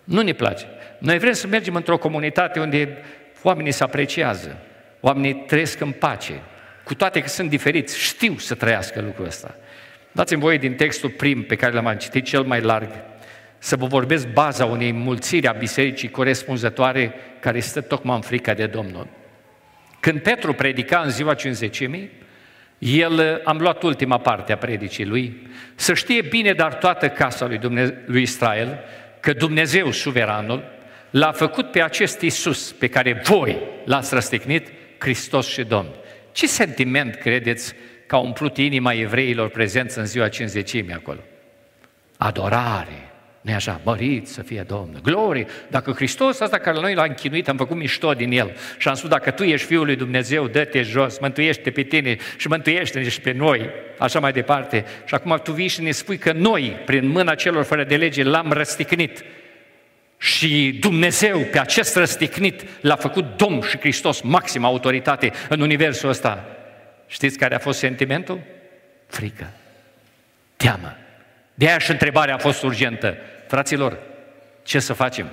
Nu 0.03 0.22
ne 0.22 0.34
place. 0.34 0.65
Noi 0.98 1.18
vrem 1.18 1.34
să 1.34 1.48
mergem 1.48 1.75
într-o 1.75 1.98
comunitate 1.98 2.60
unde 2.60 2.98
oamenii 3.41 3.72
se 3.72 3.84
apreciază, 3.84 4.58
oamenii 5.00 5.36
trăiesc 5.36 5.79
în 5.79 5.91
pace, 5.91 6.41
cu 6.84 6.96
toate 6.96 7.22
că 7.22 7.27
sunt 7.27 7.50
diferiți, 7.50 8.00
știu 8.00 8.38
să 8.38 8.56
trăiască 8.56 9.01
lucrul 9.01 9.25
ăsta. 9.25 9.56
Dați-mi 10.12 10.41
voie 10.41 10.58
din 10.58 10.74
textul 10.74 11.10
prim 11.10 11.44
pe 11.44 11.56
care 11.56 11.74
l-am 11.74 11.96
citit 11.96 12.25
cel 12.25 12.44
mai 12.44 12.62
larg, 12.62 12.89
să 13.58 13.75
vă 13.75 13.86
vorbesc 13.86 14.27
baza 14.27 14.65
unei 14.65 14.91
mulțiri 14.91 15.48
a 15.48 15.51
bisericii 15.51 16.10
corespunzătoare 16.10 17.13
care 17.39 17.60
stă 17.60 17.82
tocmai 17.82 18.15
în 18.15 18.22
frica 18.22 18.53
de 18.53 18.65
Domnul. 18.65 19.07
Când 20.00 20.22
Petru 20.22 20.53
predica 20.53 21.00
în 21.00 21.09
ziua 21.09 21.33
cinzecimii, 21.33 22.12
el, 22.79 23.42
am 23.44 23.57
luat 23.57 23.83
ultima 23.83 24.18
parte 24.18 24.51
a 24.51 24.57
predicii 24.57 25.05
lui, 25.05 25.48
să 25.75 25.94
știe 25.94 26.22
bine, 26.22 26.53
dar 26.53 26.74
toată 26.74 27.09
casa 27.09 27.48
lui, 27.48 27.57
Dumnezeu, 27.57 27.96
lui 28.05 28.22
Israel, 28.22 28.79
că 29.20 29.33
Dumnezeu, 29.33 29.92
suveranul, 29.92 30.63
l-a 31.09 31.31
făcut 31.31 31.72
pe 31.72 31.81
acest 31.81 32.22
Isus 32.22 32.72
pe 32.72 32.87
care 32.87 33.22
voi 33.24 33.57
l-ați 33.85 34.13
răstignit, 34.13 34.68
Hristos 34.98 35.48
și 35.48 35.63
Domn. 35.63 35.89
Ce 36.31 36.48
sentiment 36.48 37.15
credeți 37.15 37.74
că 38.05 38.15
a 38.15 38.20
umplut 38.20 38.57
inima 38.57 38.94
evreilor 38.94 39.50
prezenți 39.50 39.98
în 39.98 40.05
ziua 40.05 40.27
cinzecimii 40.27 40.94
acolo? 40.94 41.20
Adorare, 42.18 43.08
nu 43.50 43.55
așa? 43.55 43.81
Mărit 43.83 44.27
să 44.27 44.42
fie 44.42 44.64
Domnul. 44.68 45.00
Glorie! 45.03 45.48
Dacă 45.68 45.92
Hristos 45.92 46.40
ăsta 46.40 46.57
care 46.57 46.79
noi 46.79 46.94
l-a 46.94 47.03
închinuit, 47.03 47.50
am 47.50 47.57
făcut 47.57 47.77
mișto 47.77 48.14
din 48.14 48.31
El 48.31 48.55
și 48.77 48.88
am 48.88 48.96
spus, 48.96 49.09
dacă 49.09 49.31
Tu 49.31 49.44
ești 49.44 49.68
Fiul 49.68 49.85
lui 49.85 49.96
Dumnezeu, 49.96 50.48
dă-te 50.48 50.81
jos, 50.81 51.20
mântuiește 51.20 51.72
pe 51.72 51.81
tine 51.81 52.18
și 52.38 52.48
mântuiește-ne 52.48 53.09
și 53.09 53.22
pe 53.22 53.31
noi, 53.31 53.70
așa 53.98 54.20
mai 54.20 54.31
departe. 54.31 54.85
Și 55.05 55.14
acum 55.14 55.40
Tu 55.44 55.51
vii 55.51 55.68
și 55.68 55.81
ne 55.81 55.92
spui 55.92 56.18
că 56.18 56.31
noi, 56.31 56.81
prin 56.85 57.07
mâna 57.07 57.35
celor 57.35 57.64
fără 57.64 57.83
de 57.83 57.96
lege, 57.96 58.24
l-am 58.24 58.51
răsticnit. 58.51 59.24
Și 60.18 60.77
Dumnezeu, 60.79 61.40
pe 61.40 61.59
acest 61.59 61.96
răsticnit, 61.96 62.66
l-a 62.81 62.96
făcut 62.96 63.38
Domn 63.38 63.62
și 63.62 63.77
Hristos, 63.77 64.22
maximă 64.22 64.68
autoritate 64.68 65.31
în 65.50 65.62
universul 65.62 66.09
ăsta. 66.09 66.46
Știți 67.07 67.38
care 67.38 67.55
a 67.55 67.59
fost 67.59 67.79
sentimentul? 67.79 68.40
Frică, 69.07 69.51
teamă. 70.55 70.98
De 71.53 71.68
aia 71.68 71.77
și 71.77 71.92
întrebarea 71.92 72.33
a 72.33 72.38
fost 72.38 72.64
urgentă. 72.64 73.18
Fraților, 73.50 73.98
ce 74.64 74.79
să 74.79 74.94
facem? 74.94 75.27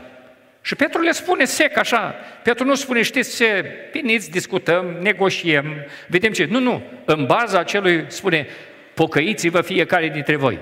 Și 0.60 0.74
Petru 0.74 1.00
le 1.00 1.12
spune 1.12 1.44
sec 1.44 1.76
așa. 1.76 2.14
Petru 2.42 2.64
nu 2.64 2.74
spune, 2.74 3.02
știți 3.02 3.36
ce, 3.36 3.64
veniți, 3.92 4.30
discutăm, 4.30 4.96
negociem, 5.00 5.74
vedem 6.08 6.32
ce. 6.32 6.44
Nu, 6.44 6.58
nu. 6.58 6.82
În 7.04 7.26
baza 7.26 7.58
acelui 7.58 8.04
spune, 8.08 8.46
pocăiți-vă 8.94 9.60
fiecare 9.60 10.08
dintre 10.08 10.36
voi. 10.36 10.58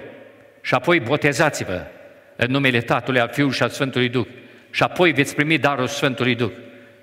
Și 0.61 0.75
apoi 0.75 1.01
botezați-vă 1.01 1.87
în 2.37 2.51
numele 2.51 2.81
Tatălui, 2.81 3.21
al 3.21 3.31
Fiului 3.33 3.55
și 3.55 3.63
al 3.63 3.69
Sfântului 3.69 4.09
Duh. 4.09 4.27
Și 4.71 4.83
apoi 4.83 5.13
veți 5.13 5.35
primi 5.35 5.59
darul 5.59 5.87
Sfântului 5.87 6.35
Duh. 6.35 6.53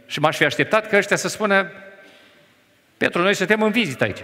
Și 0.06 0.20
m-aș 0.20 0.38
fi 0.38 0.46
așteptat 0.46 0.88
că 0.88 0.96
ăștia 0.96 1.16
să 1.16 1.28
spună, 1.28 1.72
Petru, 2.98 3.22
noi 3.22 3.36
suntem 3.36 3.62
în 3.62 3.72
vizită 3.72 4.04
aici. 4.04 4.24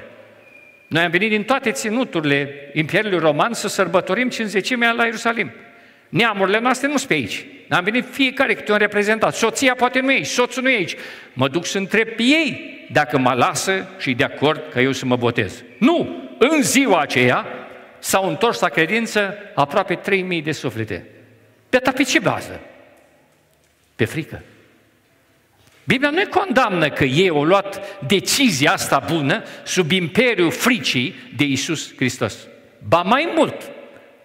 Noi 0.88 1.04
am 1.04 1.12
venit 1.12 1.30
din 1.30 1.44
toate 1.44 1.72
ținuturile 1.72 2.70
Imperiului 2.74 3.20
Roman 3.20 3.54
să 3.54 3.68
sărbătorim 3.68 4.30
cinzecimea 4.30 4.92
la 4.92 5.04
Ierusalim. 5.04 5.52
Neamurile 6.10 6.60
noastre 6.60 6.88
nu 6.88 6.98
sunt 6.98 7.08
pe 7.08 7.13
aici. 7.13 7.46
Am 7.70 7.84
venit 7.84 8.06
fiecare 8.12 8.54
câte 8.54 8.72
un 8.72 8.78
reprezentat. 8.78 9.36
Soția 9.36 9.76
poate 9.76 10.00
nu 10.00 10.12
e 10.12 10.15
aici, 10.15 10.26
soțul 10.26 10.63
nu 10.63 10.70
e 10.70 10.76
aici. 10.76 10.96
Mă 11.34 11.48
duc 11.48 11.65
să 11.65 11.78
întreb 11.78 12.08
pe 12.08 12.24
ei 12.24 12.86
dacă 12.91 13.17
mă 13.17 13.34
lasă 13.34 13.88
și 14.00 14.13
de 14.13 14.24
acord 14.24 14.63
că 14.72 14.80
eu 14.80 14.91
să 14.91 15.06
mă 15.06 15.15
botez. 15.15 15.63
Nu! 15.78 16.26
În 16.39 16.62
ziua 16.62 17.00
aceea 17.00 17.46
s-au 18.00 18.30
întors 18.30 18.60
la 18.60 18.70
credință 18.70 19.38
aproape 19.56 20.00
3.000 20.38 20.43
de 20.43 20.52
suflete. 20.52 21.06
Pe 21.70 21.78
pe 21.96 22.04
ce 22.04 22.20
bază? 22.20 22.60
Pe 23.96 24.06
frică. 24.06 24.43
Biblia 25.84 26.10
nu 26.10 26.28
condamnă 26.30 26.89
că 26.89 27.04
ei 27.04 27.30
au 27.30 27.43
luat 27.43 28.00
decizia 28.08 28.72
asta 28.72 29.04
bună 29.12 29.43
sub 29.63 29.91
imperiul 29.91 30.52
fricii 30.52 31.15
de 31.36 31.43
Isus 31.43 31.96
Hristos. 31.96 32.48
Ba 32.88 33.02
mai 33.02 33.32
mult, 33.36 33.72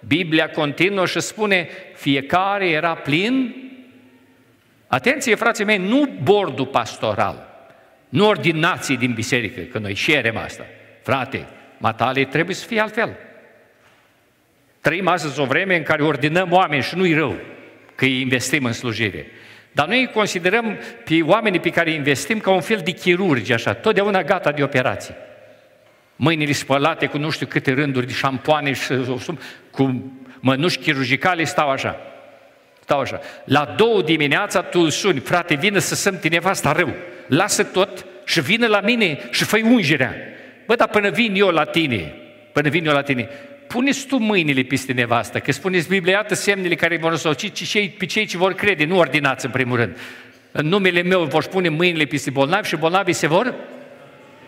Biblia 0.06 0.50
continuă 0.50 1.06
și 1.06 1.20
spune, 1.20 1.68
fiecare 1.94 2.68
era 2.68 2.94
plin, 2.94 3.54
atenție 4.86 5.34
frații 5.34 5.64
mei, 5.64 5.78
nu 5.78 6.08
bordul 6.22 6.66
pastoral, 6.66 7.66
nu 8.08 8.26
ordinații 8.26 8.96
din 8.96 9.12
biserică, 9.12 9.60
că 9.60 9.78
noi 9.78 9.94
șerem 9.94 10.36
asta. 10.36 10.66
Frate, 11.02 11.46
matale 11.78 12.24
trebuie 12.24 12.54
să 12.54 12.66
fie 12.66 12.80
altfel. 12.80 13.16
Trăim 14.80 15.08
astăzi 15.08 15.40
o 15.40 15.44
vreme 15.44 15.76
în 15.76 15.82
care 15.82 16.02
ordinăm 16.02 16.52
oameni 16.52 16.82
și 16.82 16.96
nu-i 16.96 17.14
rău 17.14 17.36
că 17.94 18.04
îi 18.04 18.20
investim 18.20 18.64
în 18.64 18.72
slujire. 18.72 19.26
Dar 19.72 19.86
noi 19.86 20.10
considerăm 20.14 20.78
pe 21.04 21.22
oamenii 21.22 21.60
pe 21.60 21.70
care 21.70 21.90
îi 21.90 21.96
investim 21.96 22.38
ca 22.38 22.50
un 22.50 22.60
fel 22.60 22.80
de 22.84 22.90
chirurgi, 22.90 23.52
așa, 23.52 23.74
totdeauna 23.74 24.22
gata 24.22 24.52
de 24.52 24.62
operații. 24.62 25.14
Mâinile 26.24 26.52
spălate 26.52 27.06
cu 27.06 27.18
nu 27.18 27.30
știu 27.30 27.46
câte 27.46 27.72
rânduri 27.72 28.06
de 28.06 28.12
șampoane 28.12 28.72
și 28.72 28.92
cu 29.70 30.12
mănuși 30.40 30.78
chirurgicale 30.78 31.44
stau 31.44 31.70
așa. 31.70 32.00
Stau 32.82 33.00
așa. 33.00 33.20
La 33.44 33.74
două 33.76 34.02
dimineața 34.02 34.60
tu 34.60 34.80
îl 34.80 34.90
suni, 34.90 35.18
frate, 35.18 35.54
vină 35.54 35.78
să 35.78 35.94
sămti 35.94 36.28
nevasta 36.28 36.72
rău. 36.72 36.94
Lasă 37.26 37.64
tot 37.64 38.06
și 38.24 38.40
vină 38.40 38.66
la 38.66 38.80
mine 38.80 39.18
și 39.30 39.44
fă 39.44 39.60
ungerea. 39.64 40.14
Bă, 40.66 40.74
dar 40.74 40.88
până 40.88 41.10
vin 41.10 41.34
eu 41.34 41.48
la 41.48 41.64
tine, 41.64 42.14
până 42.52 42.68
vin 42.68 42.86
eu 42.86 42.92
la 42.92 43.02
tine, 43.02 43.28
puneți 43.66 44.06
tu 44.06 44.16
mâinile 44.16 44.62
peste 44.62 44.92
nevastă, 44.92 45.38
că 45.38 45.52
spuneți 45.52 45.88
Biblia, 45.88 46.12
iată 46.12 46.34
semnele 46.34 46.74
care 46.74 46.96
vor 46.96 47.10
însoți 47.10 47.46
ci 47.46 47.64
cei, 47.64 47.88
pe 47.88 48.06
cei 48.06 48.26
ce 48.26 48.36
vor 48.36 48.52
crede, 48.52 48.84
nu 48.84 48.98
ordinați 48.98 49.44
în 49.44 49.50
primul 49.50 49.76
rând. 49.76 49.96
În 50.52 50.66
numele 50.66 51.02
meu 51.02 51.24
vor 51.24 51.46
pune 51.46 51.68
mâinile 51.68 52.04
peste 52.04 52.30
bolnavi 52.30 52.68
și 52.68 52.76
bolnavii 52.76 53.12
se 53.12 53.26
vor? 53.26 53.54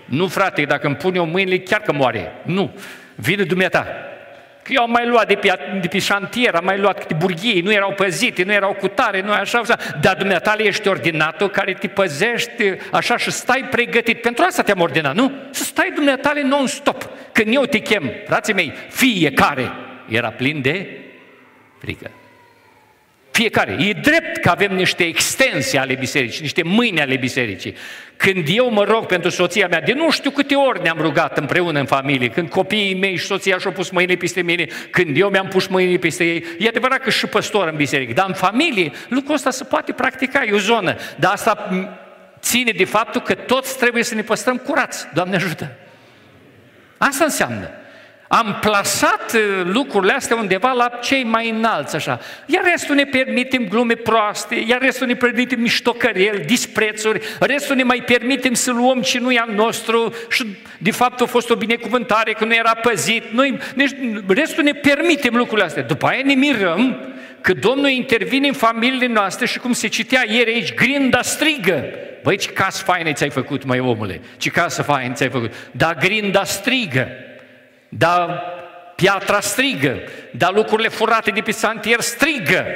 Nu, 0.04 0.26
frate, 0.26 0.62
dacă 0.62 0.86
îmi 0.86 0.96
pun 0.96 1.14
eu 1.14 1.26
mâinile, 1.26 1.58
chiar 1.58 1.80
că 1.80 1.92
moare. 1.92 2.32
Nu. 2.42 2.74
Vine 3.14 3.42
dumneata. 3.42 3.86
Că 4.62 4.72
eu 4.72 4.82
am 4.82 4.90
mai 4.90 5.06
luat 5.06 5.28
de 5.28 5.34
pe, 5.34 5.58
de 5.80 5.88
pe 5.88 5.98
șantier, 5.98 6.54
am 6.54 6.64
mai 6.64 6.78
luat 6.78 6.98
câte 6.98 7.14
burghii, 7.14 7.60
nu 7.60 7.72
erau 7.72 7.92
păzite, 7.92 8.42
nu 8.42 8.52
erau 8.52 8.72
cutare, 8.72 9.20
nu 9.20 9.32
așa, 9.32 9.58
așa. 9.58 9.76
Dar 10.00 10.16
dumneata 10.16 10.54
ești 10.58 10.88
ordinatul 10.88 11.50
care 11.50 11.72
te 11.72 11.88
păzești 11.88 12.74
așa 12.92 13.16
și 13.16 13.30
stai 13.30 13.66
pregătit. 13.70 14.20
Pentru 14.20 14.44
asta 14.46 14.62
te-am 14.62 14.80
ordinat, 14.80 15.14
nu? 15.14 15.32
Să 15.50 15.64
stai 15.64 15.92
dumneata 15.94 16.32
non-stop. 16.42 17.08
Când 17.32 17.54
eu 17.54 17.64
te 17.64 17.78
chem, 17.78 18.10
frații 18.26 18.54
mei, 18.54 18.72
fiecare 18.90 19.72
era 20.08 20.28
plin 20.28 20.60
de 20.60 20.88
frică. 21.78 22.10
Fiecare. 23.34 23.76
E 23.78 23.92
drept 23.92 24.36
că 24.36 24.50
avem 24.50 24.74
niște 24.74 25.04
extensii 25.04 25.78
ale 25.78 25.94
bisericii, 25.94 26.42
niște 26.42 26.62
mâini 26.62 27.00
ale 27.00 27.16
bisericii. 27.16 27.74
Când 28.16 28.46
eu 28.50 28.70
mă 28.70 28.84
rog 28.84 29.06
pentru 29.06 29.30
soția 29.30 29.66
mea, 29.68 29.80
de 29.80 29.92
nu 29.92 30.10
știu 30.10 30.30
câte 30.30 30.54
ori 30.54 30.82
ne-am 30.82 30.98
rugat 31.00 31.38
împreună 31.38 31.78
în 31.78 31.86
familie, 31.86 32.28
când 32.28 32.48
copiii 32.48 32.94
mei 32.94 33.16
și 33.16 33.24
soția 33.24 33.58
și-au 33.58 33.72
pus 33.72 33.90
mâinile 33.90 34.16
peste 34.16 34.42
mine, 34.42 34.66
când 34.90 35.16
eu 35.16 35.28
mi-am 35.28 35.48
pus 35.48 35.66
mâinile 35.66 35.98
peste 35.98 36.24
ei, 36.24 36.44
e 36.58 36.68
adevărat 36.68 36.98
că 36.98 37.10
și 37.10 37.26
păstor 37.26 37.68
în 37.68 37.76
biserică, 37.76 38.12
dar 38.12 38.26
în 38.28 38.34
familie 38.34 38.92
lucrul 39.08 39.34
ăsta 39.34 39.50
se 39.50 39.64
poate 39.64 39.92
practica, 39.92 40.44
e 40.44 40.52
o 40.52 40.58
zonă. 40.58 40.96
Dar 41.16 41.32
asta 41.32 41.68
ține 42.40 42.72
de 42.76 42.84
faptul 42.84 43.20
că 43.20 43.34
toți 43.34 43.78
trebuie 43.78 44.02
să 44.02 44.14
ne 44.14 44.22
păstrăm 44.22 44.56
curați. 44.56 45.06
Doamne 45.14 45.36
ajută! 45.36 45.76
Asta 46.96 47.24
înseamnă. 47.24 47.70
Am 48.38 48.58
plasat 48.60 49.32
uh, 49.34 49.40
lucrurile 49.64 50.12
astea 50.12 50.36
undeva 50.36 50.72
la 50.72 50.88
cei 51.02 51.24
mai 51.24 51.50
înalți, 51.50 51.96
așa. 51.96 52.20
Iar 52.46 52.64
restul 52.64 52.94
ne 52.94 53.04
permitem 53.04 53.68
glume 53.68 53.94
proaste, 53.94 54.64
iar 54.66 54.80
restul 54.80 55.06
ne 55.06 55.14
permitem 55.14 55.60
miștocăreli, 55.60 56.44
disprețuri, 56.44 57.20
restul 57.40 57.76
ne 57.76 57.82
mai 57.82 58.02
permitem 58.06 58.54
să 58.54 58.72
luăm 58.72 59.00
ce 59.00 59.18
nu 59.18 59.32
e 59.32 59.38
al 59.38 59.54
nostru 59.54 60.14
și 60.30 60.44
de 60.78 60.90
fapt 60.90 61.20
a 61.20 61.24
fost 61.24 61.50
o 61.50 61.56
binecuvântare 61.56 62.32
că 62.32 62.44
nu 62.44 62.54
era 62.54 62.74
păzit. 62.74 63.24
Noi, 63.32 63.58
deci, 63.76 63.90
restul 64.26 64.64
ne 64.64 64.72
permitem 64.72 65.36
lucrurile 65.36 65.66
astea. 65.66 65.82
După 65.82 66.06
aia 66.06 66.22
ne 66.24 66.34
mirăm 66.34 67.14
că 67.40 67.52
Domnul 67.52 67.88
intervine 67.88 68.46
în 68.46 68.54
familiile 68.54 69.06
noastre 69.06 69.46
și 69.46 69.58
cum 69.58 69.72
se 69.72 69.86
citea 69.86 70.24
ieri 70.28 70.50
aici, 70.50 70.74
grinda 70.74 71.22
strigă. 71.22 71.84
Băi, 72.22 72.36
ce 72.36 72.50
casă 72.50 72.82
faină 72.84 73.12
ți-ai 73.12 73.30
făcut, 73.30 73.64
mai 73.64 73.80
omule, 73.80 74.20
ce 74.36 74.50
casă 74.50 74.82
faină 74.82 75.12
ți-ai 75.12 75.30
făcut. 75.30 75.52
Dar 75.70 75.96
grinda 75.96 76.44
strigă 76.44 77.08
dar 77.98 78.42
piatra 78.94 79.40
strigă, 79.40 79.98
dar 80.30 80.52
lucrurile 80.52 80.88
furate 80.88 81.30
de 81.30 81.40
pe 81.40 81.50
santier 81.50 82.00
strigă. 82.00 82.66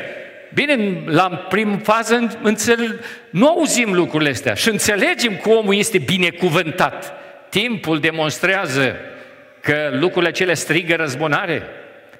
Bine, 0.55 1.03
la 1.07 1.29
primă 1.29 1.77
fază 1.83 2.39
înțel... 2.43 3.05
nu 3.31 3.49
auzim 3.49 3.93
lucrurile 3.93 4.31
astea 4.31 4.55
și 4.55 4.69
înțelegem 4.69 5.37
că 5.37 5.49
omul 5.49 5.75
este 5.75 5.99
binecuvântat. 5.99 7.13
Timpul 7.49 8.01
demonstrează 8.01 8.97
că 9.61 9.89
lucrurile 9.93 10.29
acele 10.29 10.55
strigă 10.55 10.95
răzbunare, 10.95 11.63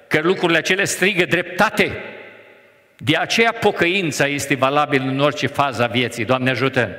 că 0.07 0.19
lucrurile 0.23 0.57
acele 0.57 0.83
strigă 0.83 1.25
dreptate. 1.25 1.91
De 2.97 3.15
aceea 3.15 3.51
pocăința 3.51 4.27
este 4.27 4.55
valabilă 4.55 5.03
în 5.03 5.19
orice 5.19 5.47
fază 5.47 5.83
a 5.83 5.87
vieții. 5.87 6.25
Doamne 6.25 6.49
ajută! 6.49 6.89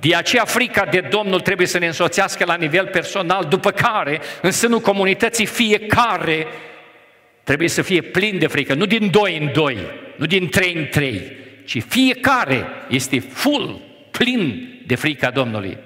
De 0.00 0.14
aceea 0.14 0.44
frica 0.44 0.84
de 0.84 1.00
Domnul 1.00 1.40
trebuie 1.40 1.66
să 1.66 1.78
ne 1.78 1.86
însoțească 1.86 2.44
la 2.44 2.54
nivel 2.54 2.86
personal, 2.86 3.44
după 3.44 3.70
care, 3.70 4.20
în 4.42 4.50
sânul 4.50 4.80
comunității, 4.80 5.46
fiecare 5.46 6.46
trebuie 7.44 7.68
să 7.68 7.82
fie 7.82 8.00
plin 8.00 8.38
de 8.38 8.46
frică, 8.46 8.74
nu 8.74 8.86
din 8.86 9.10
doi 9.10 9.38
în 9.38 9.52
doi, 9.52 9.76
nu 10.16 10.26
din 10.26 10.48
trei 10.48 10.74
în 10.74 10.86
trei, 10.90 11.36
ci 11.64 11.82
fiecare 11.88 12.66
este 12.88 13.20
full, 13.20 13.80
plin 14.10 14.68
de 14.86 14.94
frica 14.94 15.30
Domnului. 15.30 15.78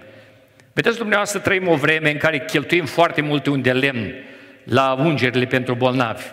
Vedeți, 0.72 0.98
dumneavoastră, 0.98 1.38
trăim 1.40 1.68
o 1.68 1.74
vreme 1.74 2.10
în 2.10 2.16
care 2.16 2.44
cheltuim 2.46 2.84
foarte 2.84 3.20
multe 3.20 3.50
unde 3.50 3.72
lemn 3.72 4.14
la 4.64 4.92
ungerile 4.92 5.44
pentru 5.44 5.74
bolnavi. 5.74 6.24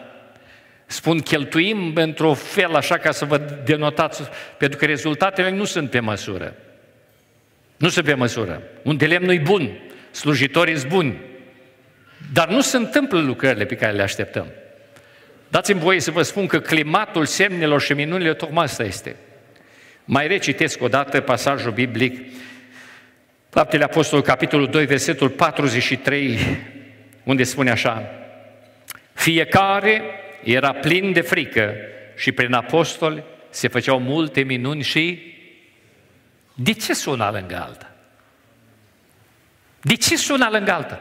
Spun 0.86 1.20
cheltuim 1.20 1.91
într-o 1.96 2.34
fel 2.34 2.76
așa 2.76 2.98
ca 2.98 3.12
să 3.12 3.26
vă 3.26 3.41
denotați, 3.65 4.22
pentru 4.58 4.78
că 4.78 4.86
rezultatele 4.86 5.50
nu 5.50 5.63
sunt 5.63 5.89
pe 5.89 6.00
măsură. 6.00 6.56
Nu 7.82 7.89
se 7.89 8.02
pe 8.02 8.13
măsură. 8.13 8.62
Un 8.84 8.98
de 8.98 9.06
lemn 9.06 9.26
nu 9.26 9.39
bun, 9.39 9.70
slujitorii 10.12 10.78
sunt 10.78 10.91
buni, 10.91 11.20
dar 12.34 12.48
nu 12.48 12.62
se 12.62 12.78
întâmplă 12.78 13.20
lucrările 13.20 13.65
pe 13.65 13.76
care 13.76 13.91
le 13.91 14.02
așteptăm. 14.02 14.48
Dați-mi 15.48 15.80
voie 15.80 16.00
să 16.00 16.12
vă 16.12 16.22
spun 16.22 16.48
că 16.48 16.60
climatul 16.60 17.26
semnelor 17.26 17.82
și 17.82 17.94
minunile 17.94 18.34
tocmai 18.34 18.63
asta 18.63 18.84
este. 18.84 19.15
Mai 20.06 20.28
recitesc 20.28 20.82
o 20.82 20.88
dată 20.88 21.20
pasajul 21.20 21.72
biblic, 21.72 22.20
Faptele 23.50 23.84
Apostolului, 23.84 24.30
capitolul 24.30 24.67
2, 24.67 24.86
versetul 24.86 25.30
43, 25.30 26.38
unde 27.24 27.44
spune 27.44 27.72
așa, 27.72 28.12
Fiecare 29.13 30.02
era 30.44 30.74
plin 30.74 31.12
de 31.12 31.22
frică 31.22 31.74
și 32.15 32.32
prin 32.32 32.54
apostoli 32.54 33.24
se 33.50 33.67
făceau 33.67 34.00
multe 34.00 34.41
minuni 34.41 34.82
și 34.82 35.32
de 36.63 36.74
ce 36.74 36.93
sună 36.93 37.30
lângă 37.34 37.62
alta? 37.67 37.91
De 39.82 39.95
ce 39.95 40.17
sună 40.17 40.50
lângă 40.52 40.71
alta? 40.71 41.00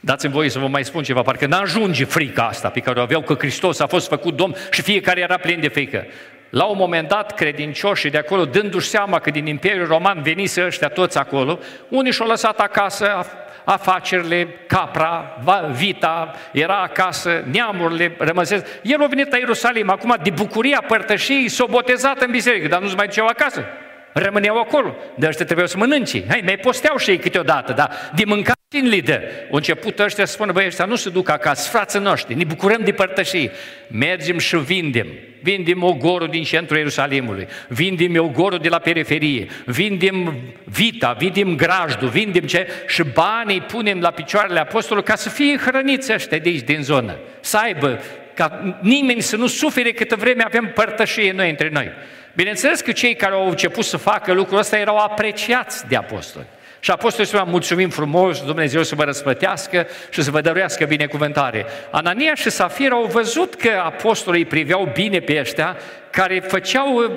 Dați-mi 0.00 0.32
voie 0.32 0.48
să 0.48 0.58
vă 0.58 0.66
mai 0.66 0.84
spun 0.84 1.02
ceva, 1.02 1.22
parcă 1.22 1.46
n-ajunge 1.46 2.04
frica 2.04 2.46
asta 2.46 2.68
pe 2.68 2.80
care 2.80 2.98
o 2.98 3.02
aveau 3.02 3.22
că 3.22 3.34
Hristos 3.34 3.78
a 3.80 3.86
fost 3.86 4.08
făcut 4.08 4.36
Domn 4.36 4.54
și 4.70 4.82
fiecare 4.82 5.20
era 5.20 5.36
plin 5.36 5.60
de 5.60 5.68
frică. 5.68 6.06
La 6.50 6.64
un 6.64 6.76
moment 6.76 7.08
dat, 7.08 7.34
credincioșii 7.34 8.10
de 8.10 8.18
acolo, 8.18 8.44
dându-și 8.44 8.88
seama 8.88 9.18
că 9.18 9.30
din 9.30 9.46
Imperiul 9.46 9.86
Roman 9.86 10.22
venise 10.22 10.64
ăștia 10.64 10.88
toți 10.88 11.18
acolo, 11.18 11.58
unii 11.88 12.12
și-au 12.12 12.28
lăsat 12.28 12.60
acasă 12.60 13.26
afacerile, 13.64 14.48
capra, 14.66 15.38
vita, 15.72 16.34
era 16.52 16.80
acasă, 16.82 17.44
neamurile 17.50 18.14
rămăsesc. 18.18 18.66
El 18.82 19.02
a 19.02 19.06
venit 19.06 19.30
la 19.30 19.36
Ierusalim, 19.36 19.90
acum 19.90 20.16
de 20.22 20.30
bucuria 20.30 20.84
părtășiei 20.86 21.48
s-a 21.48 21.64
botezat 21.64 22.20
în 22.20 22.30
biserică, 22.30 22.68
dar 22.68 22.80
nu-ți 22.80 22.96
mai 22.96 23.06
duceau 23.06 23.26
acasă. 23.26 23.64
Rămâneau 24.12 24.58
acolo, 24.58 24.96
de 25.14 25.26
ăștia 25.26 25.44
trebuiau 25.44 25.68
să 25.68 25.76
mănânce. 25.76 26.24
Hai, 26.28 26.42
mai 26.44 26.56
posteau 26.56 26.96
și 26.96 27.10
ei 27.10 27.18
câteodată, 27.18 27.72
dar 27.72 27.90
de 28.14 28.24
mâncat 28.26 28.56
în 28.70 28.88
lidă. 28.88 29.20
Au 29.50 29.56
început 29.56 29.98
ăștia 29.98 30.24
să 30.24 30.32
spună, 30.32 30.52
băi, 30.52 30.66
ăștia 30.66 30.84
nu 30.84 30.96
se 30.96 31.10
duc 31.10 31.28
acasă, 31.28 31.70
frații 31.70 32.00
noștri, 32.00 32.34
ne 32.34 32.44
bucurăm 32.44 32.80
de 32.84 32.92
părtășii. 32.92 33.50
Mergem 33.86 34.38
și 34.38 34.56
vindem. 34.56 35.06
Vindem 35.42 35.82
ogorul 35.82 36.28
din 36.28 36.42
centrul 36.42 36.76
Ierusalimului, 36.76 37.46
vindem 37.68 38.16
ogorul 38.16 38.58
de 38.58 38.68
la 38.68 38.78
periferie, 38.78 39.46
vindem 39.64 40.34
vita, 40.64 41.12
vindem 41.18 41.56
grajdul, 41.56 42.08
vindem 42.08 42.42
ce 42.42 42.66
și 42.86 43.02
banii 43.02 43.60
punem 43.60 44.00
la 44.00 44.10
picioarele 44.10 44.60
apostolului 44.60 45.08
ca 45.08 45.14
să 45.14 45.28
fie 45.28 45.56
hrăniți 45.56 46.12
ăștia 46.12 46.38
de 46.38 46.48
aici, 46.48 46.60
din 46.60 46.82
zonă. 46.82 47.16
Să 47.40 47.56
aibă, 47.56 48.00
ca 48.34 48.76
nimeni 48.80 49.20
să 49.20 49.36
nu 49.36 49.46
sufere 49.46 49.92
câtă 49.92 50.16
vreme 50.16 50.42
avem 50.42 50.70
părtășie 50.74 51.32
noi 51.32 51.50
între 51.50 51.68
noi. 51.72 51.90
Bineînțeles 52.34 52.80
că 52.80 52.92
cei 52.92 53.14
care 53.14 53.34
au 53.34 53.48
început 53.48 53.84
să 53.84 53.96
facă 53.96 54.32
lucrul 54.32 54.58
ăsta 54.58 54.78
erau 54.78 54.96
apreciații 54.96 55.88
de 55.88 55.96
apostoli. 55.96 56.46
Și 56.80 56.90
apostolul 56.90 57.26
spunea, 57.26 57.44
mulțumim 57.44 57.90
frumos, 57.90 58.44
Dumnezeu 58.44 58.82
să 58.82 58.94
vă 58.94 59.04
răspătească 59.04 59.86
și 60.10 60.22
să 60.22 60.30
vă 60.30 60.40
dăruiască 60.40 60.84
binecuvântare. 60.84 61.66
Anania 61.90 62.34
și 62.34 62.50
Safira 62.50 62.94
au 62.94 63.04
văzut 63.04 63.54
că 63.54 63.70
apostolii 63.84 64.44
priveau 64.44 64.90
bine 64.92 65.18
pe 65.18 65.40
ăștia 65.40 65.76
care 66.10 66.40
făceau 66.40 66.94
uh, 66.94 67.10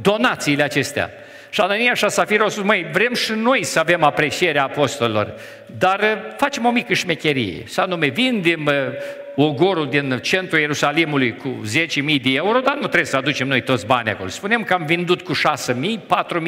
donațiile 0.00 0.62
acestea. 0.62 1.10
Și 1.50 1.60
Anania 1.60 1.94
și 1.94 2.08
Safira 2.08 2.42
au 2.42 2.48
spus, 2.48 2.64
măi, 2.64 2.86
vrem 2.92 3.14
și 3.14 3.32
noi 3.32 3.64
să 3.64 3.78
avem 3.78 4.02
aprecierea 4.02 4.62
apostolilor, 4.62 5.34
dar 5.78 6.00
uh, 6.00 6.32
facem 6.36 6.66
o 6.66 6.70
mică 6.70 6.92
șmecherie, 6.92 7.62
să 7.66 7.80
anume 7.80 8.06
vindem 8.06 8.66
uh, 8.66 8.74
ogorul 9.42 9.88
din 9.88 10.18
centrul 10.22 10.60
Ierusalimului 10.60 11.36
cu 11.36 11.62
10.000 11.66 12.22
de 12.22 12.30
euro, 12.32 12.60
dar 12.60 12.74
nu 12.74 12.80
trebuie 12.80 13.04
să 13.04 13.16
aducem 13.16 13.48
noi 13.48 13.62
toți 13.62 13.86
banii 13.86 14.12
acolo. 14.12 14.28
Spunem 14.28 14.62
că 14.62 14.72
am 14.72 14.84
vândut 14.86 15.22
cu 15.22 15.32
6.000, 15.34 15.98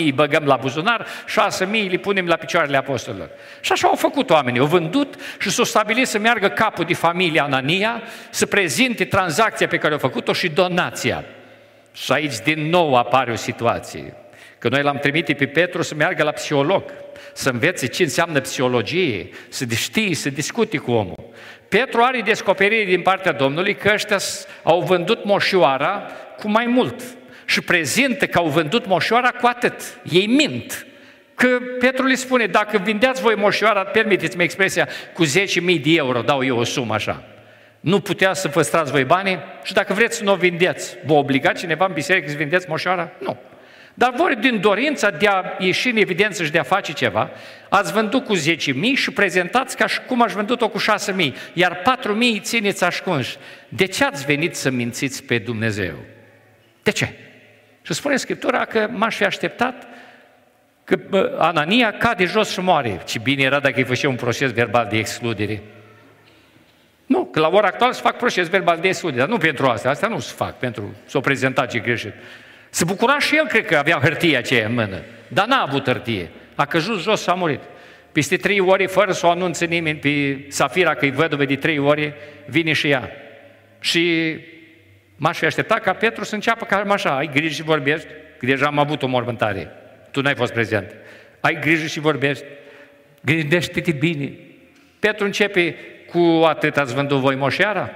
4.000 0.07 0.15
băgăm 0.15 0.45
la 0.45 0.57
buzunar, 0.57 1.07
6.000 1.07 1.91
le 1.91 1.97
punem 1.97 2.27
la 2.27 2.37
picioarele 2.37 2.77
apostolilor. 2.77 3.31
Și 3.61 3.73
așa 3.73 3.89
au 3.89 3.95
făcut 3.95 4.31
oamenii, 4.31 4.61
au 4.61 4.67
vândut 4.67 5.15
și 5.39 5.51
s-au 5.51 5.65
stabilit 5.65 6.07
să 6.07 6.19
meargă 6.19 6.49
capul 6.49 6.85
de 6.85 6.95
familie 6.95 7.41
Anania, 7.41 8.03
să 8.31 8.47
prezinte 8.47 9.05
tranzacția 9.05 9.67
pe 9.67 9.79
care 9.79 9.93
au 9.93 9.99
făcut-o 9.99 10.33
și 10.33 10.49
donația. 10.49 11.25
Și 11.93 12.13
aici 12.13 12.39
din 12.45 12.69
nou 12.69 12.95
apare 12.95 13.33
o 13.33 13.37
situație. 13.37 14.15
Că 14.59 14.69
noi 14.69 14.83
l-am 14.83 14.99
trimit 14.99 15.37
pe 15.37 15.47
Petru 15.47 15.83
să 15.83 15.95
meargă 15.95 16.23
la 16.23 16.31
psiholog, 16.31 16.85
să 17.33 17.51
învețe 17.51 17.87
ce 17.87 18.03
înseamnă 18.03 18.41
psihologie, 18.41 19.29
să 19.49 19.65
știe, 19.75 20.15
să 20.15 20.31
discute 20.31 20.77
cu 20.77 20.91
omul. 20.91 21.31
Petru 21.79 22.03
are 22.03 22.21
descoperire 22.21 22.85
din 22.85 23.03
partea 23.03 23.33
Domnului 23.33 23.75
că 23.75 23.91
ăștia 23.93 24.17
au 24.63 24.81
vândut 24.81 25.25
moșioara 25.25 26.07
cu 26.39 26.51
mai 26.51 26.67
mult 26.67 27.03
și 27.45 27.61
prezintă 27.61 28.27
că 28.27 28.39
au 28.39 28.47
vândut 28.47 28.87
moșioara 28.87 29.29
cu 29.29 29.47
atât. 29.47 30.01
Ei 30.11 30.27
mint. 30.27 30.87
Că 31.35 31.49
Petru 31.79 32.07
le 32.07 32.15
spune, 32.15 32.47
dacă 32.47 32.79
vindeați 32.79 33.23
voi 33.23 33.35
moșioara, 33.35 33.85
permiteți-mi 33.85 34.43
expresia, 34.43 34.89
cu 35.15 35.25
10.000 35.25 35.31
de 35.65 35.81
euro, 35.85 36.21
dau 36.21 36.45
eu 36.45 36.59
o 36.59 36.65
sumă 36.65 36.95
așa. 36.95 37.23
Nu 37.81 38.01
putea 38.01 38.33
să 38.33 38.49
păstrați 38.49 38.91
voi 38.91 39.05
banii 39.05 39.39
și 39.63 39.73
dacă 39.73 39.93
vreți 39.93 40.17
să 40.17 40.25
nu 40.25 40.33
o 40.33 40.37
vindeți, 40.37 40.97
vă 41.07 41.13
obligați 41.13 41.61
cineva 41.61 41.85
în 41.85 41.93
biserică 41.93 42.29
să 42.31 42.37
vindeți 42.37 42.69
moșoara? 42.69 43.11
Nu. 43.19 43.37
Dar 43.95 44.13
voi, 44.17 44.37
din 44.37 44.61
dorința 44.61 45.11
de 45.11 45.27
a 45.27 45.43
ieși 45.59 45.89
în 45.89 45.97
evidență 45.97 46.45
și 46.45 46.51
de 46.51 46.59
a 46.59 46.63
face 46.63 46.93
ceva, 46.93 47.31
ați 47.69 47.93
vândut 47.93 48.25
cu 48.25 48.37
10.000 48.37 48.41
și 48.95 49.11
prezentați 49.11 49.77
ca 49.77 49.87
și 49.87 50.01
cum 50.01 50.23
aș 50.23 50.33
vândut-o 50.33 50.69
cu 50.69 50.79
6.000, 50.79 51.33
iar 51.53 51.83
4.000 52.37 52.41
țineți 52.41 52.85
ascunși. 52.85 53.37
De 53.69 53.85
ce 53.85 54.05
ați 54.05 54.25
venit 54.25 54.55
să 54.55 54.71
mințiți 54.71 55.25
pe 55.25 55.39
Dumnezeu? 55.39 55.95
De 56.83 56.91
ce? 56.91 57.15
Și 57.83 57.93
spune 57.93 58.17
Scriptura 58.17 58.65
că 58.65 58.89
m-aș 58.91 59.17
fi 59.17 59.25
așteptat 59.25 59.87
că 60.85 60.99
Anania 61.39 61.93
cade 61.93 62.25
jos 62.25 62.51
și 62.51 62.61
moare. 62.61 63.01
Ce 63.05 63.19
bine 63.19 63.43
era 63.43 63.61
dacă 63.61 63.75
îi 63.77 63.85
făcea 63.85 64.09
un 64.09 64.15
proces 64.15 64.53
verbal 64.53 64.87
de 64.91 64.99
excludere. 64.99 65.63
Nu, 67.07 67.25
că 67.25 67.41
la 67.41 67.49
ora 67.49 67.67
actuală 67.67 67.93
se 67.93 68.01
fac 68.01 68.17
proces 68.17 68.49
verbal 68.49 68.79
de 68.81 68.89
excludere, 68.89 69.21
dar 69.21 69.29
nu 69.29 69.39
pentru 69.39 69.67
asta, 69.67 69.89
asta 69.89 70.07
nu 70.07 70.19
se 70.19 70.33
fac, 70.37 70.59
pentru 70.59 70.95
să 71.07 71.17
o 71.17 71.21
prezenta 71.21 71.67
ce 71.67 71.79
greșit. 71.79 72.13
Se 72.75 72.85
bucura 72.85 73.19
și 73.19 73.37
el, 73.37 73.47
cred 73.47 73.67
că 73.67 73.77
avea 73.77 73.99
hârtia 74.03 74.39
aceea 74.39 74.67
în 74.67 74.75
mână, 74.75 75.03
dar 75.29 75.47
n-a 75.47 75.63
avut 75.67 75.85
hârtie. 75.85 76.31
A 76.55 76.65
căzut 76.65 77.01
jos 77.01 77.23
și 77.23 77.29
a 77.29 77.33
murit. 77.33 77.61
Peste 78.13 78.37
trei 78.37 78.61
ore, 78.61 78.87
fără 78.87 79.13
să 79.13 79.27
o 79.27 79.31
anunțe 79.31 79.65
nimeni 79.65 79.99
pe 79.99 80.45
Safira 80.49 80.95
că-i 80.95 81.11
văduvă 81.11 81.45
de 81.45 81.57
trei 81.57 81.79
ore, 81.79 82.15
vine 82.47 82.73
și 82.73 82.89
ea. 82.89 83.11
Și 83.81 84.37
m-aș 85.17 85.39
fi 85.39 85.45
așteptat 85.45 85.81
ca 85.81 85.93
Petru 85.93 86.25
să 86.25 86.35
înceapă 86.35 86.65
cam 86.65 86.91
așa, 86.91 87.17
ai 87.17 87.31
grijă 87.33 87.53
și 87.53 87.63
vorbești, 87.63 88.07
că 88.39 88.47
deja 88.47 88.67
am 88.67 88.79
avut 88.79 89.03
o 89.03 89.07
mormântare. 89.07 89.71
Tu 90.11 90.21
n-ai 90.21 90.35
fost 90.35 90.53
prezent. 90.53 90.95
Ai 91.41 91.59
grijă 91.61 91.87
și 91.87 92.01
vorbești. 92.01 92.45
Gândește-te 93.21 93.93
bine. 93.93 94.33
Petru 94.99 95.25
începe 95.25 95.77
cu 96.11 96.45
atât 96.47 96.77
ați 96.77 96.95
vândut 96.95 97.19
voi 97.19 97.35
moșeara? 97.35 97.91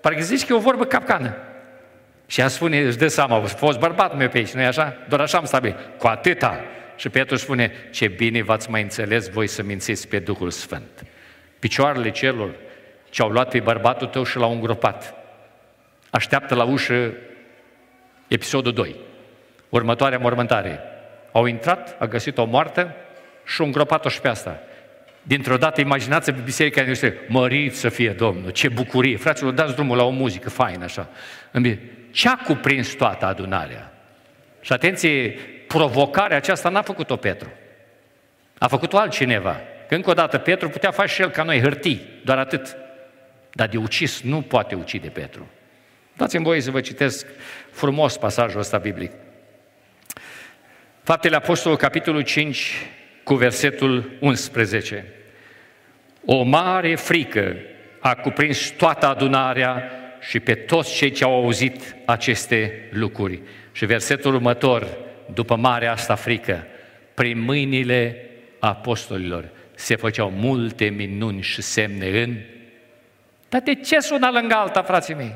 Parcă 0.00 0.20
zici 0.20 0.44
că 0.44 0.52
e 0.52 0.56
o 0.56 0.60
vorbă 0.60 0.84
capcană. 0.84 1.45
Și 2.26 2.40
ea 2.40 2.48
spune, 2.48 2.78
își 2.78 2.96
dă 2.96 3.08
seama, 3.08 3.36
a 3.36 3.40
fost 3.40 3.78
bărbat 3.78 4.16
meu 4.16 4.28
pe 4.28 4.38
aici, 4.38 4.50
nu 4.50 4.60
e 4.60 4.66
așa? 4.66 4.96
Doar 5.08 5.20
așa 5.20 5.38
am 5.38 5.44
stabilit. 5.44 5.76
Cu 5.98 6.06
atâta. 6.06 6.60
Și 6.96 7.08
Petru 7.08 7.36
spune, 7.36 7.72
ce 7.90 8.08
bine 8.08 8.42
v-ați 8.42 8.70
mai 8.70 8.82
înțeles 8.82 9.28
voi 9.28 9.46
să 9.46 9.62
mințiți 9.62 10.08
pe 10.08 10.18
Duhul 10.18 10.50
Sfânt. 10.50 11.04
Picioarele 11.58 12.10
celor 12.10 12.50
ce 13.10 13.22
au 13.22 13.28
luat 13.28 13.48
pe 13.48 13.60
bărbatul 13.60 14.06
tău 14.06 14.24
și 14.24 14.36
l-au 14.36 14.52
îngropat. 14.52 15.14
Așteaptă 16.10 16.54
la 16.54 16.64
ușă 16.64 17.12
episodul 18.28 18.72
2. 18.72 18.96
Următoarea 19.68 20.18
mormântare. 20.18 20.80
Au 21.32 21.44
intrat, 21.44 21.96
a 21.98 22.06
găsit 22.06 22.38
o 22.38 22.44
moartă 22.44 22.94
și 23.44 23.60
au 23.60 23.66
îngropat-o 23.66 24.08
și 24.08 24.20
pe 24.20 24.28
asta. 24.28 24.60
Dintr-o 25.22 25.56
dată, 25.56 25.80
imaginați-vă 25.80 26.40
biserica 26.40 26.82
noastră, 26.82 27.12
mărit 27.28 27.76
să 27.76 27.88
fie 27.88 28.10
Domnul, 28.10 28.50
ce 28.50 28.68
bucurie. 28.68 29.16
Fraților, 29.16 29.52
dați 29.52 29.74
drumul 29.74 29.96
la 29.96 30.04
o 30.04 30.10
muzică 30.10 30.50
faină 30.50 30.84
așa. 30.84 31.08
Ce 32.16 32.28
a 32.28 32.36
cuprins 32.36 32.88
toată 32.88 33.24
adunarea? 33.24 33.92
Și 34.60 34.72
atenție, 34.72 35.30
provocarea 35.66 36.36
aceasta 36.36 36.68
n-a 36.68 36.82
făcut-o 36.82 37.16
Petru. 37.16 37.52
A 38.58 38.68
făcut-o 38.68 38.98
altcineva. 38.98 39.60
Că 39.88 39.94
încă 39.94 40.10
o 40.10 40.14
dată 40.14 40.38
Petru 40.38 40.68
putea 40.68 40.90
face 40.90 41.12
și 41.12 41.20
el 41.20 41.30
ca 41.30 41.42
noi 41.42 41.60
hârtii, 41.60 42.06
doar 42.24 42.38
atât. 42.38 42.76
Dar 43.52 43.68
de 43.68 43.76
ucis 43.76 44.20
nu 44.20 44.42
poate 44.42 44.74
ucide 44.74 45.08
Petru. 45.08 45.48
Dați-mi 46.12 46.44
voie 46.44 46.60
să 46.60 46.70
vă 46.70 46.80
citesc 46.80 47.26
frumos 47.70 48.16
pasajul 48.16 48.60
ăsta 48.60 48.78
biblic. 48.78 49.12
Faptele 51.02 51.36
Apostolului, 51.36 51.82
capitolul 51.82 52.22
5, 52.22 52.72
cu 53.22 53.34
versetul 53.34 54.10
11. 54.20 55.12
O 56.24 56.42
mare 56.42 56.94
frică 56.94 57.56
a 58.00 58.14
cuprins 58.14 58.70
toată 58.70 59.06
adunarea 59.06 59.90
și 60.28 60.40
pe 60.40 60.54
toți 60.54 60.94
cei 60.94 61.10
ce 61.10 61.24
au 61.24 61.34
auzit 61.34 61.94
aceste 62.04 62.88
lucruri. 62.90 63.40
Și 63.72 63.86
versetul 63.86 64.34
următor, 64.34 64.96
după 65.34 65.56
marea 65.56 65.92
asta 65.92 66.14
frică, 66.14 66.66
prin 67.14 67.40
mâinile 67.40 68.30
apostolilor 68.58 69.48
se 69.74 69.96
făceau 69.96 70.30
multe 70.30 70.84
minuni 70.84 71.42
și 71.42 71.62
semne 71.62 72.22
în... 72.22 72.36
Dar 73.48 73.60
de 73.60 73.74
ce 73.74 74.00
sună 74.00 74.30
lângă 74.32 74.54
alta, 74.54 74.82
frații 74.82 75.14
mei? 75.14 75.34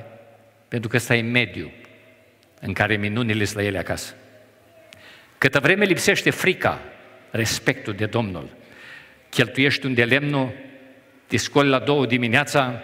Pentru 0.68 0.88
că 0.88 0.96
ăsta 0.96 1.14
e 1.14 1.20
mediu 1.20 1.70
în 2.60 2.72
care 2.72 2.96
minunile 2.96 3.44
sunt 3.44 3.58
la 3.58 3.64
ele 3.64 3.78
acasă. 3.78 4.14
Câtă 5.38 5.58
vreme 5.58 5.84
lipsește 5.84 6.30
frica, 6.30 6.80
respectul 7.30 7.92
de 7.92 8.06
Domnul, 8.06 8.48
cheltuiești 9.28 9.86
unde 9.86 10.04
lemnul, 10.04 10.52
te 11.26 11.36
scoli 11.36 11.68
la 11.68 11.78
două 11.78 12.06
dimineața, 12.06 12.82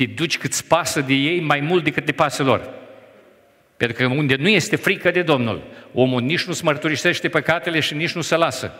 te 0.00 0.06
duci 0.06 0.38
cât 0.38 0.60
pasă 0.60 1.00
de 1.00 1.12
ei 1.12 1.40
mai 1.40 1.60
mult 1.60 1.84
decât 1.84 2.04
de 2.04 2.12
pasă 2.12 2.42
lor. 2.42 2.68
Pentru 3.76 3.96
că 3.96 4.06
unde 4.06 4.36
nu 4.38 4.48
este 4.48 4.76
frică 4.76 5.10
de 5.10 5.22
Domnul, 5.22 5.62
omul 5.92 6.22
nici 6.22 6.44
nu-ți 6.44 6.64
mărturisește 6.64 7.28
păcatele 7.28 7.80
și 7.80 7.94
nici 7.94 8.12
nu 8.12 8.20
se 8.20 8.36
lasă. 8.36 8.72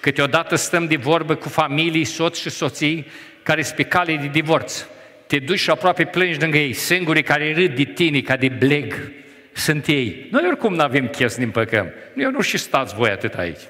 Câteodată 0.00 0.54
stăm 0.54 0.86
de 0.86 0.96
vorbă 0.96 1.34
cu 1.34 1.48
familii, 1.48 2.04
soți 2.04 2.40
și 2.40 2.50
soții 2.50 3.06
care 3.42 3.62
sunt 3.62 3.76
pe 3.76 3.82
cale 3.82 4.16
de 4.16 4.26
divorț. 4.26 4.86
Te 5.26 5.38
duci 5.38 5.58
și 5.58 5.70
aproape 5.70 6.04
plângi 6.04 6.40
lângă 6.40 6.56
ei, 6.56 6.72
singurii 6.72 7.22
care 7.22 7.54
râd 7.54 7.76
de 7.76 7.84
tine 7.84 8.20
ca 8.20 8.36
de 8.36 8.48
bleg 8.48 9.12
sunt 9.52 9.86
ei. 9.86 10.26
Noi 10.30 10.44
oricum 10.46 10.74
nu 10.74 10.82
avem 10.82 11.08
chef 11.08 11.30
să 11.30 11.38
ne 11.38 11.44
împăcăm. 11.44 11.92
Eu 12.16 12.30
nu 12.30 12.40
și 12.40 12.58
stați 12.58 12.94
voi 12.94 13.10
atât 13.10 13.34
aici. 13.34 13.60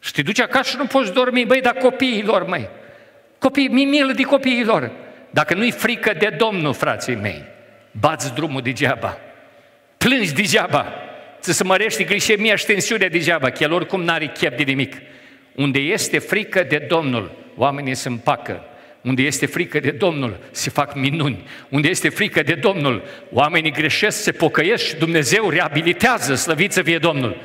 Și 0.00 0.12
te 0.12 0.22
duci 0.22 0.40
acasă 0.40 0.70
și 0.70 0.76
nu 0.76 0.86
poți 0.86 1.12
dormi, 1.12 1.44
băi, 1.44 1.60
dar 1.60 1.74
copiilor, 1.74 2.46
măi. 2.46 2.68
Copii, 3.38 3.68
mi 3.68 3.84
milă 3.84 4.12
de 4.12 4.22
copiilor. 4.22 5.04
Dacă 5.36 5.54
nu-i 5.54 5.70
frică 5.70 6.12
de 6.18 6.34
Domnul, 6.38 6.72
frații 6.74 7.14
mei, 7.14 7.44
bați 7.90 8.34
drumul 8.34 8.62
degeaba. 8.62 9.18
Plângi 9.96 10.32
degeaba. 10.32 10.92
Să 11.40 11.52
se 11.52 11.64
mărești 11.64 12.04
glișemia 12.04 12.56
și 12.56 12.64
tensiunea 12.64 13.08
degeaba, 13.08 13.50
că 13.50 13.62
el 13.62 13.72
oricum 13.72 14.02
n-are 14.02 14.26
chef 14.26 14.56
de 14.56 14.62
nimic. 14.62 14.96
Unde 15.54 15.78
este 15.78 16.18
frică 16.18 16.62
de 16.68 16.78
Domnul, 16.88 17.36
oamenii 17.56 17.94
se 17.94 18.08
împacă. 18.08 18.64
Unde 19.00 19.22
este 19.22 19.46
frică 19.46 19.80
de 19.80 19.90
Domnul, 19.90 20.38
se 20.50 20.70
fac 20.70 20.94
minuni. 20.94 21.46
Unde 21.68 21.88
este 21.88 22.08
frică 22.08 22.42
de 22.42 22.54
Domnul, 22.54 23.02
oamenii 23.32 23.72
greșesc, 23.72 24.22
se 24.22 24.32
pocăiesc 24.32 24.84
și 24.84 24.96
Dumnezeu 24.96 25.50
reabilitează, 25.50 26.34
slăvit 26.34 26.72
să 26.72 26.82
fie 26.82 26.98
Domnul. 26.98 27.36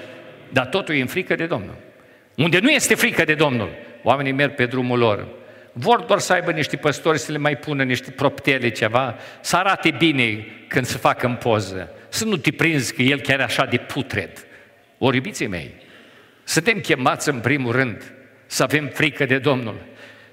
Dar 0.50 0.66
totul 0.66 0.96
e 0.96 1.02
în 1.02 1.08
frică 1.08 1.36
de 1.36 1.46
Domnul. 1.46 1.76
Unde 2.36 2.60
nu 2.60 2.70
este 2.70 2.96
frică 2.96 3.24
de 3.24 3.34
Domnul, 3.34 3.70
oamenii 4.04 4.32
merg 4.32 4.56
pe 4.56 4.66
drumul 4.66 5.00
lor. 5.00 5.28
Vor 5.72 6.00
doar 6.00 6.20
să 6.20 6.34
aibă 6.34 6.52
niște 6.52 6.78
păstori 6.78 7.20
să 7.20 7.32
le 7.32 7.38
mai 7.38 7.58
pună 7.58 7.84
niște 7.84 8.12
proptele, 8.12 8.70
ceva, 8.70 9.16
să 9.42 9.56
arate 9.56 9.92
bine 9.92 10.46
când 10.68 10.86
se 10.86 10.98
fac 10.98 11.24
în 11.24 11.36
poză. 11.36 11.90
Să 12.10 12.26
nu 12.26 12.38
te 12.38 12.52
prinzi 12.52 12.94
că 12.94 13.02
el 13.02 13.20
chiar 13.20 13.40
e 13.40 13.44
așa 13.44 13.66
de 13.66 13.78
putred. 13.78 14.46
Ori, 14.98 15.16
iubiții 15.16 15.48
mei, 15.48 15.74
suntem 16.44 16.80
chemați 16.80 17.30
în 17.30 17.40
primul 17.40 17.72
rând 17.72 18.14
să 18.46 18.64
avem 18.64 18.88
frică 18.88 19.26
de 19.26 19.38
Domnul. 19.38 19.76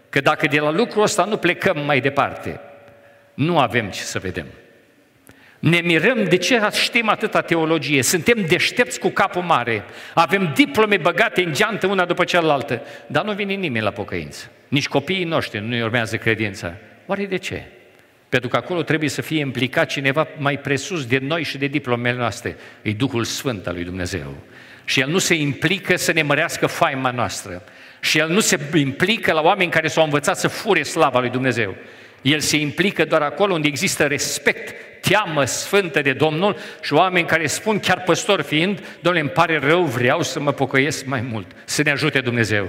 Că 0.09 0.20
dacă 0.20 0.46
de 0.46 0.61
la 0.61 0.70
lucrul 0.70 1.03
ăsta 1.03 1.24
nu 1.24 1.37
plecăm 1.37 1.85
mai 1.85 2.01
departe, 2.01 2.61
nu 3.35 3.59
avem 3.59 3.90
ce 3.90 4.01
să 4.01 4.18
vedem. 4.18 4.46
Ne 5.59 5.81
mirăm 5.81 6.24
de 6.24 6.37
ce 6.37 6.61
știm 6.72 7.09
atâta 7.09 7.40
teologie, 7.40 8.03
suntem 8.03 8.44
deștepți 8.46 8.98
cu 8.98 9.09
capul 9.09 9.42
mare, 9.42 9.85
avem 10.14 10.53
diplome 10.55 10.96
băgate 10.96 11.42
în 11.42 11.53
geantă 11.53 11.87
una 11.87 12.05
după 12.05 12.24
cealaltă, 12.24 12.83
dar 13.07 13.24
nu 13.24 13.33
vine 13.33 13.53
nimeni 13.53 13.85
la 13.85 13.90
pocăință. 13.90 14.51
Nici 14.68 14.88
copiii 14.88 15.24
noștri 15.24 15.61
nu 15.61 15.83
urmează 15.83 16.16
credința. 16.16 16.74
Oare 17.07 17.26
de 17.26 17.37
ce? 17.37 17.62
Pentru 18.28 18.48
că 18.48 18.57
acolo 18.57 18.83
trebuie 18.83 19.09
să 19.09 19.22
fie 19.22 19.40
implicat 19.40 19.88
cineva 19.88 20.28
mai 20.38 20.59
presus 20.59 21.07
de 21.07 21.18
noi 21.18 21.42
și 21.42 21.59
de 21.59 21.66
diplomele 21.66 22.16
noastre. 22.16 22.57
E 22.83 22.92
Duhul 22.92 23.24
Sfânt 23.24 23.66
al 23.66 23.74
lui 23.74 23.85
Dumnezeu. 23.85 24.35
Și 24.85 25.00
El 25.00 25.09
nu 25.09 25.18
se 25.18 25.35
implică 25.35 25.96
să 25.96 26.12
ne 26.12 26.22
mărească 26.22 26.66
faima 26.66 27.11
noastră. 27.11 27.62
Și 28.00 28.18
El 28.18 28.28
nu 28.28 28.40
se 28.40 28.59
implică 28.74 29.33
la 29.33 29.40
oameni 29.40 29.70
care 29.70 29.88
s-au 29.88 30.04
învățat 30.04 30.38
să 30.38 30.48
fure 30.48 30.83
slava 30.83 31.20
lui 31.20 31.31
Dumnezeu. 31.31 31.74
El 32.22 32.40
se 32.40 32.57
implică 32.57 33.04
doar 33.04 33.22
acolo 33.22 33.54
unde 33.54 33.68
există 33.68 34.07
respect, 34.07 34.74
teamă 35.00 35.44
sfântă 35.44 36.02
de 36.02 36.12
Domnul 36.12 36.57
și 36.83 36.92
oameni 36.92 37.26
care 37.26 37.46
spun, 37.46 37.81
chiar 37.81 38.02
păstor 38.02 38.42
fiind, 38.42 38.78
Domnule, 39.00 39.24
îmi 39.24 39.35
pare 39.35 39.59
rău, 39.59 39.83
vreau 39.83 40.22
să 40.22 40.40
mă 40.40 40.52
pocăiesc 40.52 41.04
mai 41.04 41.20
mult. 41.20 41.46
Să 41.64 41.83
ne 41.83 41.90
ajute 41.90 42.20
Dumnezeu. 42.20 42.68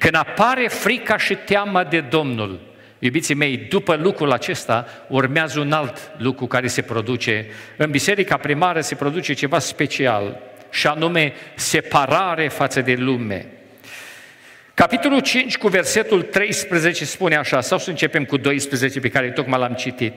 Când 0.00 0.14
apare 0.14 0.68
frica 0.68 1.16
și 1.16 1.34
teama 1.34 1.84
de 1.84 2.00
Domnul, 2.00 2.60
Iubiții 2.98 3.34
mei, 3.34 3.56
după 3.56 3.94
lucrul 3.94 4.32
acesta 4.32 4.86
urmează 5.08 5.60
un 5.60 5.72
alt 5.72 6.12
lucru 6.16 6.46
care 6.46 6.66
se 6.66 6.82
produce. 6.82 7.46
În 7.76 7.90
biserica 7.90 8.36
primară 8.36 8.80
se 8.80 8.94
produce 8.94 9.32
ceva 9.32 9.58
special 9.58 10.40
și 10.70 10.86
anume 10.86 11.32
separare 11.54 12.48
față 12.48 12.80
de 12.80 12.94
lume. 12.94 13.46
Capitolul 14.74 15.20
5 15.20 15.58
cu 15.58 15.68
versetul 15.68 16.22
13 16.22 17.04
spune 17.04 17.36
așa, 17.36 17.60
sau 17.60 17.78
să 17.78 17.90
începem 17.90 18.24
cu 18.24 18.36
12 18.36 19.00
pe 19.00 19.08
care 19.08 19.30
tocmai 19.30 19.58
l-am 19.58 19.74
citit. 19.74 20.14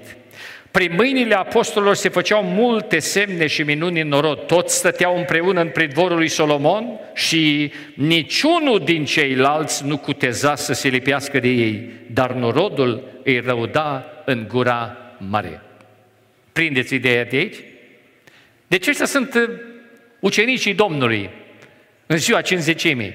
Prin 0.74 0.94
mâinile 0.96 1.36
apostolilor 1.36 1.96
se 1.96 2.10
făceau 2.10 2.44
multe 2.44 3.00
semne 3.00 3.48
și 3.48 3.64
minuni 3.64 4.02
în 4.02 4.08
norod. 4.08 4.40
Toți 4.40 4.78
stăteau 4.78 5.18
împreună 5.18 5.62
în 5.62 5.70
pridvorul 5.70 6.18
lui 6.18 6.28
Solomon 6.28 7.00
și 7.14 7.72
niciunul 7.96 8.80
din 8.80 9.06
ceilalți 9.06 9.86
nu 9.86 9.98
cuteza 9.98 10.56
să 10.56 10.74
se 10.74 10.88
lipească 10.88 11.40
de 11.40 11.48
ei, 11.48 11.90
dar 12.12 12.32
norodul 12.32 13.04
îi 13.24 13.40
răuda 13.40 14.06
în 14.26 14.46
gura 14.48 14.98
mare. 15.18 15.62
Prindeți 16.54 16.94
ideea 16.94 17.26
de 17.26 17.36
aici? 17.36 17.56
Deci 18.68 18.88
ăștia 18.88 19.06
sunt 19.06 19.34
uh, 19.34 19.50
ucenicii 20.20 20.74
Domnului, 20.74 21.30
în 22.06 22.18
ziua 22.18 22.42
cinzecimii, 22.42 23.14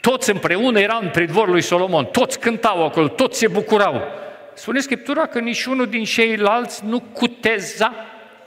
toți 0.00 0.30
împreună 0.30 0.80
erau 0.80 1.00
în 1.02 1.08
pridvorul 1.08 1.52
lui 1.52 1.62
Solomon, 1.62 2.04
toți 2.04 2.40
cântau 2.40 2.84
acolo, 2.84 3.08
toți 3.08 3.38
se 3.38 3.48
bucurau. 3.48 4.02
Spune 4.54 4.80
Scriptura 4.80 5.26
că 5.26 5.38
niciunul 5.38 5.86
din 5.86 6.04
ceilalți 6.04 6.84
nu 6.84 7.00
cuteza 7.00 7.94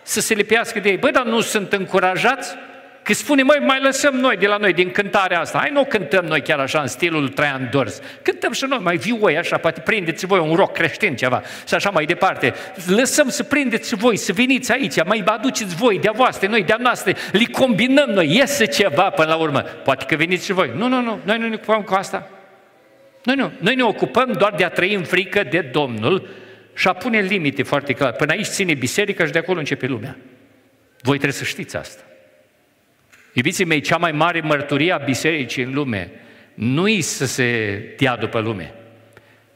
să 0.02 0.20
se 0.20 0.34
lipească 0.34 0.80
de 0.80 0.89
ei. 0.89 0.98
Băi, 0.98 1.12
dar 1.12 1.26
nu 1.26 1.39
sunt 1.39 1.74
încurajați? 1.74 2.56
Că 3.04 3.13
spune, 3.13 3.44
măi, 3.44 3.60
mai 3.60 3.82
lăsăm 3.82 4.16
noi 4.16 4.38
de 4.38 4.48
la 4.48 4.58
noi, 4.58 4.74
din 4.74 4.92
cântarea 4.92 5.39
asta. 5.39 5.58
Hai, 5.58 5.70
nu 5.74 5.86
cântăm 5.86 6.26
noi 6.26 6.42
chiar 6.42 6.60
așa 6.60 6.80
în 6.80 6.88
stilul 6.88 7.30
Traian 7.30 7.70
Dors. 7.72 8.02
Cântăm 8.22 8.52
și 8.52 8.66
noi, 8.66 8.80
mai 8.82 8.98
viu 8.98 9.16
voi 9.16 9.38
așa, 9.38 9.58
poate 9.58 9.80
prindeți 9.80 10.26
voi 10.26 10.39
un 10.39 10.56
rock 10.56 10.74
creștin 10.74 11.16
ceva 11.16 11.42
și 11.68 11.74
așa 11.74 11.89
mai 11.89 12.06
departe. 12.06 12.54
Lăsăm 12.88 13.30
să 13.30 13.44
prindeți 13.44 13.96
voi, 13.96 14.18
să 14.18 14.34
veniți 14.34 14.72
aici, 14.72 15.04
mai 15.04 15.24
aduceți 15.26 15.76
voi 15.76 16.00
de-a 16.00 16.12
voastre, 16.16 16.48
noi 16.48 16.63
de-a 16.63 16.78
noastre, 16.80 17.16
le 17.32 17.46
combinăm 17.52 18.10
noi, 18.10 18.36
iese 18.36 18.66
ceva 18.66 19.10
până 19.10 19.28
la 19.28 19.36
urmă. 19.36 19.60
Poate 19.62 20.06
că 20.08 20.16
veniți 20.16 20.46
și 20.46 20.54
voi. 20.54 20.72
Nu, 20.76 20.88
nu, 20.88 21.02
nu, 21.02 21.20
noi 21.24 21.38
nu 21.38 21.48
ne 21.48 21.56
ocupăm 21.56 21.82
cu 21.82 21.94
asta. 21.94 22.30
Noi 23.24 23.36
nu, 23.36 23.52
noi 23.60 23.76
ne 23.76 23.84
ocupăm 23.84 24.32
doar 24.32 24.54
de 24.54 24.64
a 24.64 24.70
trăi 24.70 24.94
în 24.94 25.04
frică 25.04 25.44
de 25.44 25.60
Domnul 25.60 26.30
și 26.76 26.88
a 26.88 26.94
pune 26.94 27.20
limite 27.20 27.64
foarte 27.64 27.94
clar. 27.94 28.12
Până 28.12 28.32
aici 28.32 28.46
ține 28.46 28.74
biserica 28.74 29.26
și 29.26 29.32
de 29.32 29.38
acolo 29.38 29.60
începe 29.60 29.88
lumea. 29.88 30.18
Voi 31.02 31.18
trebuie 31.18 31.40
să 31.40 31.44
știți 31.44 31.78
asta. 31.78 32.04
Iubiții 33.34 33.66
mei, 33.66 33.82
cea 33.82 33.98
mai 33.98 34.12
mare 34.12 34.42
mărturie 34.42 34.92
a 34.92 34.98
bisericii 34.98 35.64
în 35.64 35.74
lume 35.74 36.12
nu-i 36.54 37.02
să 37.02 37.26
se 37.26 37.80
dea 37.98 38.16
după 38.18 38.40
lume. 38.40 38.74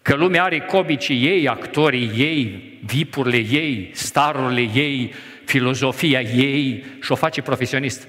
Că 0.01 0.15
lumea 0.15 0.43
are 0.43 0.59
comicii 0.59 1.25
ei, 1.25 1.47
actorii 1.47 2.11
ei, 2.15 2.79
vipurile 2.85 3.37
ei, 3.37 3.89
starurile 3.93 4.79
ei, 4.81 5.13
filozofia 5.45 6.21
ei 6.21 6.85
și 7.01 7.11
o 7.11 7.15
face 7.15 7.41
profesionist. 7.41 8.07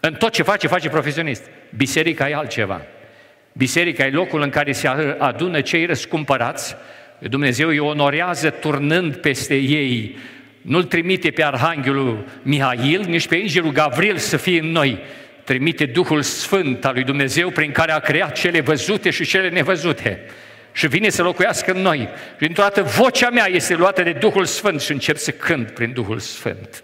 În 0.00 0.14
tot 0.14 0.32
ce 0.32 0.42
face, 0.42 0.66
face 0.66 0.88
profesionist. 0.88 1.50
Biserica 1.76 2.28
e 2.28 2.34
altceva. 2.34 2.80
Biserica 3.52 4.06
e 4.06 4.10
locul 4.10 4.42
în 4.42 4.50
care 4.50 4.72
se 4.72 4.88
adună 5.18 5.60
cei 5.60 5.86
răscumpărați, 5.86 6.76
Dumnezeu 7.18 7.68
îi 7.68 7.78
onorează 7.78 8.50
turnând 8.50 9.16
peste 9.16 9.54
ei 9.54 10.16
nu-l 10.60 10.84
trimite 10.84 11.30
pe 11.30 11.44
Arhanghelul 11.44 12.24
Mihail, 12.42 13.04
nici 13.08 13.28
pe 13.28 13.36
Îngerul 13.36 13.72
Gavril 13.72 14.16
să 14.16 14.36
fie 14.36 14.60
în 14.60 14.70
noi. 14.70 14.98
Trimite 15.44 15.86
Duhul 15.86 16.22
Sfânt 16.22 16.84
al 16.84 16.92
lui 16.94 17.04
Dumnezeu 17.04 17.50
prin 17.50 17.72
care 17.72 17.92
a 17.92 17.98
creat 17.98 18.38
cele 18.38 18.60
văzute 18.60 19.10
și 19.10 19.24
cele 19.24 19.48
nevăzute. 19.48 20.20
Și 20.72 20.86
vine 20.86 21.08
să 21.08 21.22
locuiască 21.22 21.72
în 21.72 21.80
noi. 21.80 22.08
Și 22.38 22.46
dintr-o 22.46 22.62
dată 22.62 22.82
vocea 22.82 23.30
mea 23.30 23.48
este 23.48 23.74
luată 23.74 24.02
de 24.02 24.12
Duhul 24.12 24.44
Sfânt 24.44 24.80
și 24.80 24.92
încep 24.92 25.16
să 25.16 25.30
cânt 25.30 25.70
prin 25.70 25.92
Duhul 25.92 26.18
Sfânt. 26.18 26.82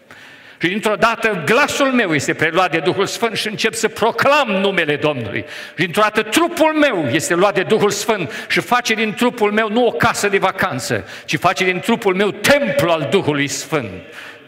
Și 0.61 0.69
dintr-o 0.69 0.95
dată 0.95 1.43
glasul 1.45 1.87
meu 1.87 2.15
este 2.15 2.35
preluat 2.35 2.71
de 2.71 2.79
Duhul 2.79 3.07
Sfânt 3.07 3.37
și 3.37 3.49
încep 3.49 3.75
să 3.75 3.89
proclam 3.89 4.49
numele 4.49 4.97
Domnului. 4.97 5.45
Și 5.69 5.85
dintr-o 5.85 6.03
dată 6.03 6.23
trupul 6.23 6.73
meu 6.73 7.07
este 7.11 7.35
luat 7.35 7.55
de 7.55 7.63
Duhul 7.63 7.91
Sfânt 7.91 8.47
și 8.49 8.61
face 8.61 8.95
din 8.95 9.13
trupul 9.13 9.53
meu 9.53 9.69
nu 9.69 9.87
o 9.87 9.91
casă 9.91 10.29
de 10.29 10.39
vacanță, 10.39 11.09
ci 11.25 11.37
face 11.37 11.65
din 11.65 11.81
trupul 11.81 12.15
meu 12.15 12.31
templu 12.31 12.91
al 12.91 13.07
Duhului 13.11 13.49
Sfânt. 13.49 13.91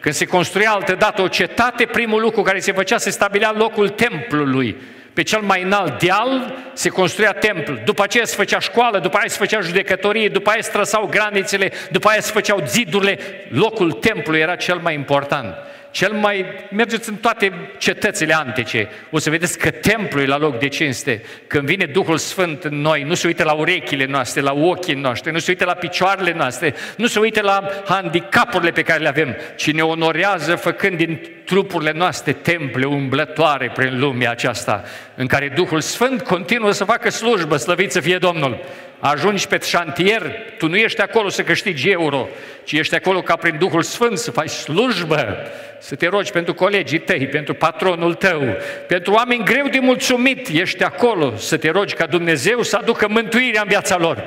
Când 0.01 0.15
se 0.15 0.25
construia 0.25 0.71
altă 0.71 0.95
dată 0.95 1.23
o 1.23 1.29
cetate, 1.29 1.85
primul 1.85 2.21
lucru 2.21 2.43
care 2.43 2.59
se 2.59 2.73
făcea 2.73 2.99
se 2.99 3.11
stabilea 3.11 3.55
locul 3.57 3.89
templului. 3.89 4.77
Pe 5.13 5.23
cel 5.23 5.41
mai 5.41 5.63
înalt 5.63 5.99
deal 5.99 6.55
se 6.73 6.89
construia 6.89 7.33
templu, 7.33 7.79
după 7.85 8.03
aceea 8.03 8.25
se 8.25 8.37
făcea 8.37 8.59
școală, 8.59 8.99
după 8.99 9.17
aceea 9.17 9.31
se 9.31 9.39
făcea 9.39 9.61
judecătorie, 9.61 10.29
după 10.29 10.49
aceea 10.49 10.65
se 10.65 10.71
trăsau 10.71 11.07
granițele, 11.07 11.73
după 11.91 12.09
aceea 12.09 12.23
se 12.23 12.33
făceau 12.33 12.63
zidurile. 12.67 13.19
Locul 13.49 13.93
templului 13.93 14.41
era 14.41 14.57
cel 14.57 14.79
mai 14.83 14.95
important 14.95 15.55
cel 15.99 16.13
mai... 16.13 16.47
Mergeți 16.71 17.09
în 17.09 17.15
toate 17.15 17.53
cetățile 17.79 18.35
antice, 18.35 18.89
o 19.11 19.19
să 19.19 19.31
vedeți 19.31 19.59
că 19.59 19.71
templul 19.71 20.23
e 20.23 20.27
la 20.27 20.39
loc 20.39 20.59
de 20.59 20.69
cinste. 20.69 21.23
Când 21.47 21.67
vine 21.67 21.85
Duhul 21.85 22.19
Sfânt 22.19 22.65
în 22.65 22.81
noi, 22.81 23.03
nu 23.03 23.15
se 23.15 23.27
uită 23.27 23.45
la 23.45 23.53
urechile 23.53 24.07
noastre, 24.07 24.41
la 24.41 24.53
ochii 24.53 24.95
noștri, 24.95 25.33
nu 25.33 25.39
se 25.39 25.51
uită 25.51 25.65
la 25.65 25.75
picioarele 25.75 26.33
noastre, 26.33 26.75
nu 26.97 27.07
se 27.07 27.19
uită 27.19 27.41
la 27.41 27.69
handicapurile 27.87 28.71
pe 28.71 28.83
care 28.83 29.03
le 29.03 29.09
avem, 29.09 29.37
ci 29.57 29.73
ne 29.73 29.83
onorează 29.83 30.57
făcând 30.57 30.97
din 30.97 31.21
trupurile 31.45 31.93
noastre 31.93 32.33
temple 32.33 32.85
umblătoare 32.85 33.71
prin 33.75 33.99
lumea 33.99 34.31
aceasta, 34.31 34.85
în 35.15 35.27
care 35.27 35.53
Duhul 35.55 35.81
Sfânt 35.81 36.23
continuă 36.23 36.71
să 36.71 36.85
facă 36.85 37.11
slujbă, 37.11 37.57
slăvit 37.57 37.93
să 37.93 38.01
fie 38.01 38.19
Domnul 38.19 38.65
ajungi 38.99 39.47
pe 39.47 39.59
șantier, 39.63 40.33
tu 40.59 40.69
nu 40.69 40.77
ești 40.77 41.01
acolo 41.01 41.29
să 41.29 41.43
câștigi 41.43 41.91
euro, 41.91 42.29
ci 42.65 42.73
ești 42.73 42.95
acolo 42.95 43.23
ca 43.23 43.37
prin 43.37 43.59
Duhul 43.59 43.83
Sfânt 43.83 44.19
să 44.19 44.31
faci 44.31 44.51
slujbă, 44.51 45.37
să 45.81 45.95
te 45.95 46.07
rogi 46.07 46.31
pentru 46.31 46.55
colegii 46.55 46.99
tăi, 46.99 47.27
pentru 47.27 47.55
patronul 47.55 48.15
tău, 48.15 48.43
pentru 48.87 49.13
oameni 49.13 49.45
greu 49.45 49.67
de 49.67 49.79
mulțumit, 49.79 50.49
ești 50.49 50.83
acolo 50.83 51.37
să 51.37 51.57
te 51.57 51.71
rogi 51.71 51.95
ca 51.95 52.07
Dumnezeu 52.07 52.63
să 52.63 52.77
aducă 52.77 53.09
mântuirea 53.09 53.63
în 53.63 53.69
viața 53.69 53.97
lor. 53.97 54.25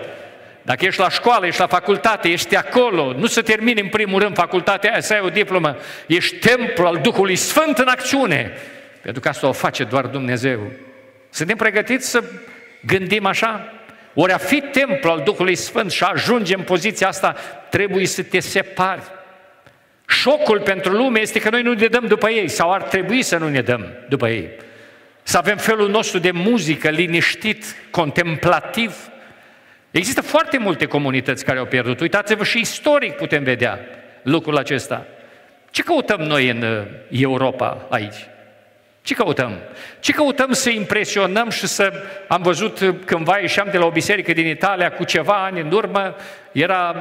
Dacă 0.62 0.86
ești 0.86 1.00
la 1.00 1.10
școală, 1.10 1.46
ești 1.46 1.60
la 1.60 1.68
facultate, 1.68 2.30
ești 2.30 2.56
acolo, 2.56 3.14
nu 3.18 3.26
să 3.26 3.42
termini 3.42 3.82
în 3.82 3.88
primul 3.88 4.22
rând 4.22 4.36
facultatea 4.36 4.92
aia, 4.92 5.02
să 5.02 5.14
ai 5.14 5.22
o 5.24 5.30
diplomă, 5.30 5.78
ești 6.08 6.36
templu 6.36 6.86
al 6.86 7.00
Duhului 7.02 7.36
Sfânt 7.36 7.78
în 7.78 7.88
acțiune, 7.88 8.52
pentru 9.02 9.22
că 9.22 9.28
asta 9.28 9.48
o 9.48 9.52
face 9.52 9.84
doar 9.84 10.06
Dumnezeu. 10.06 10.72
Suntem 11.30 11.58
pregătiți 11.58 12.10
să 12.10 12.24
gândim 12.86 13.26
așa? 13.26 13.74
Ori 14.14 14.32
a 14.32 14.38
fi 14.38 14.62
templu 14.62 15.10
al 15.10 15.22
Duhului 15.24 15.56
Sfânt 15.56 15.92
și 15.92 16.04
a 16.04 16.10
ajunge 16.14 16.56
în 16.56 16.62
poziția 16.62 17.08
asta, 17.08 17.36
trebuie 17.70 18.06
să 18.06 18.24
te 18.24 18.40
separi. 18.40 19.02
Șocul 20.08 20.60
pentru 20.60 20.92
lume 20.92 21.20
este 21.20 21.40
că 21.40 21.50
noi 21.50 21.62
nu 21.62 21.74
ne 21.74 21.88
dăm 21.88 22.06
după 22.08 22.30
ei, 22.30 22.48
sau 22.48 22.72
ar 22.72 22.82
trebui 22.82 23.22
să 23.22 23.38
nu 23.38 23.50
ne 23.50 23.62
dăm 23.62 23.86
după 24.10 24.30
ei. 24.30 24.50
Să 25.24 25.38
avem 25.38 25.58
felul 25.58 25.90
nostru 25.90 26.20
de 26.20 26.32
muzică 26.32 26.90
liniștit, 26.90 27.76
contemplativ. 27.92 28.96
Există 29.92 30.22
foarte 30.22 30.58
multe 30.58 30.86
comunități 30.86 31.46
care 31.46 31.60
au 31.60 31.66
pierdut. 31.66 32.00
Uitați-vă 32.00 32.44
și 32.44 32.60
istoric 32.60 33.14
putem 33.14 33.44
vedea 33.44 33.80
lucrul 34.22 34.58
acesta. 34.58 35.06
Ce 35.70 35.84
căutăm 35.84 36.22
noi 36.22 36.50
în 36.50 36.62
uh, 36.62 36.84
Europa 37.10 37.86
aici? 37.90 38.28
Ce 39.02 39.14
căutăm? 39.14 39.60
Ce 40.00 40.12
căutăm 40.12 40.52
să 40.52 40.70
impresionăm 40.70 41.50
și 41.50 41.68
să... 41.68 41.94
Am 42.28 42.42
văzut 42.42 42.96
cândva 43.06 43.38
ieșeam 43.38 43.68
de 43.72 43.78
la 43.78 43.86
o 43.86 43.92
biserică 43.92 44.34
din 44.34 44.48
Italia 44.48 44.92
cu 44.92 45.04
ceva 45.04 45.44
ani 45.44 45.60
în 45.60 45.72
urmă, 45.72 46.16
era 46.52 46.96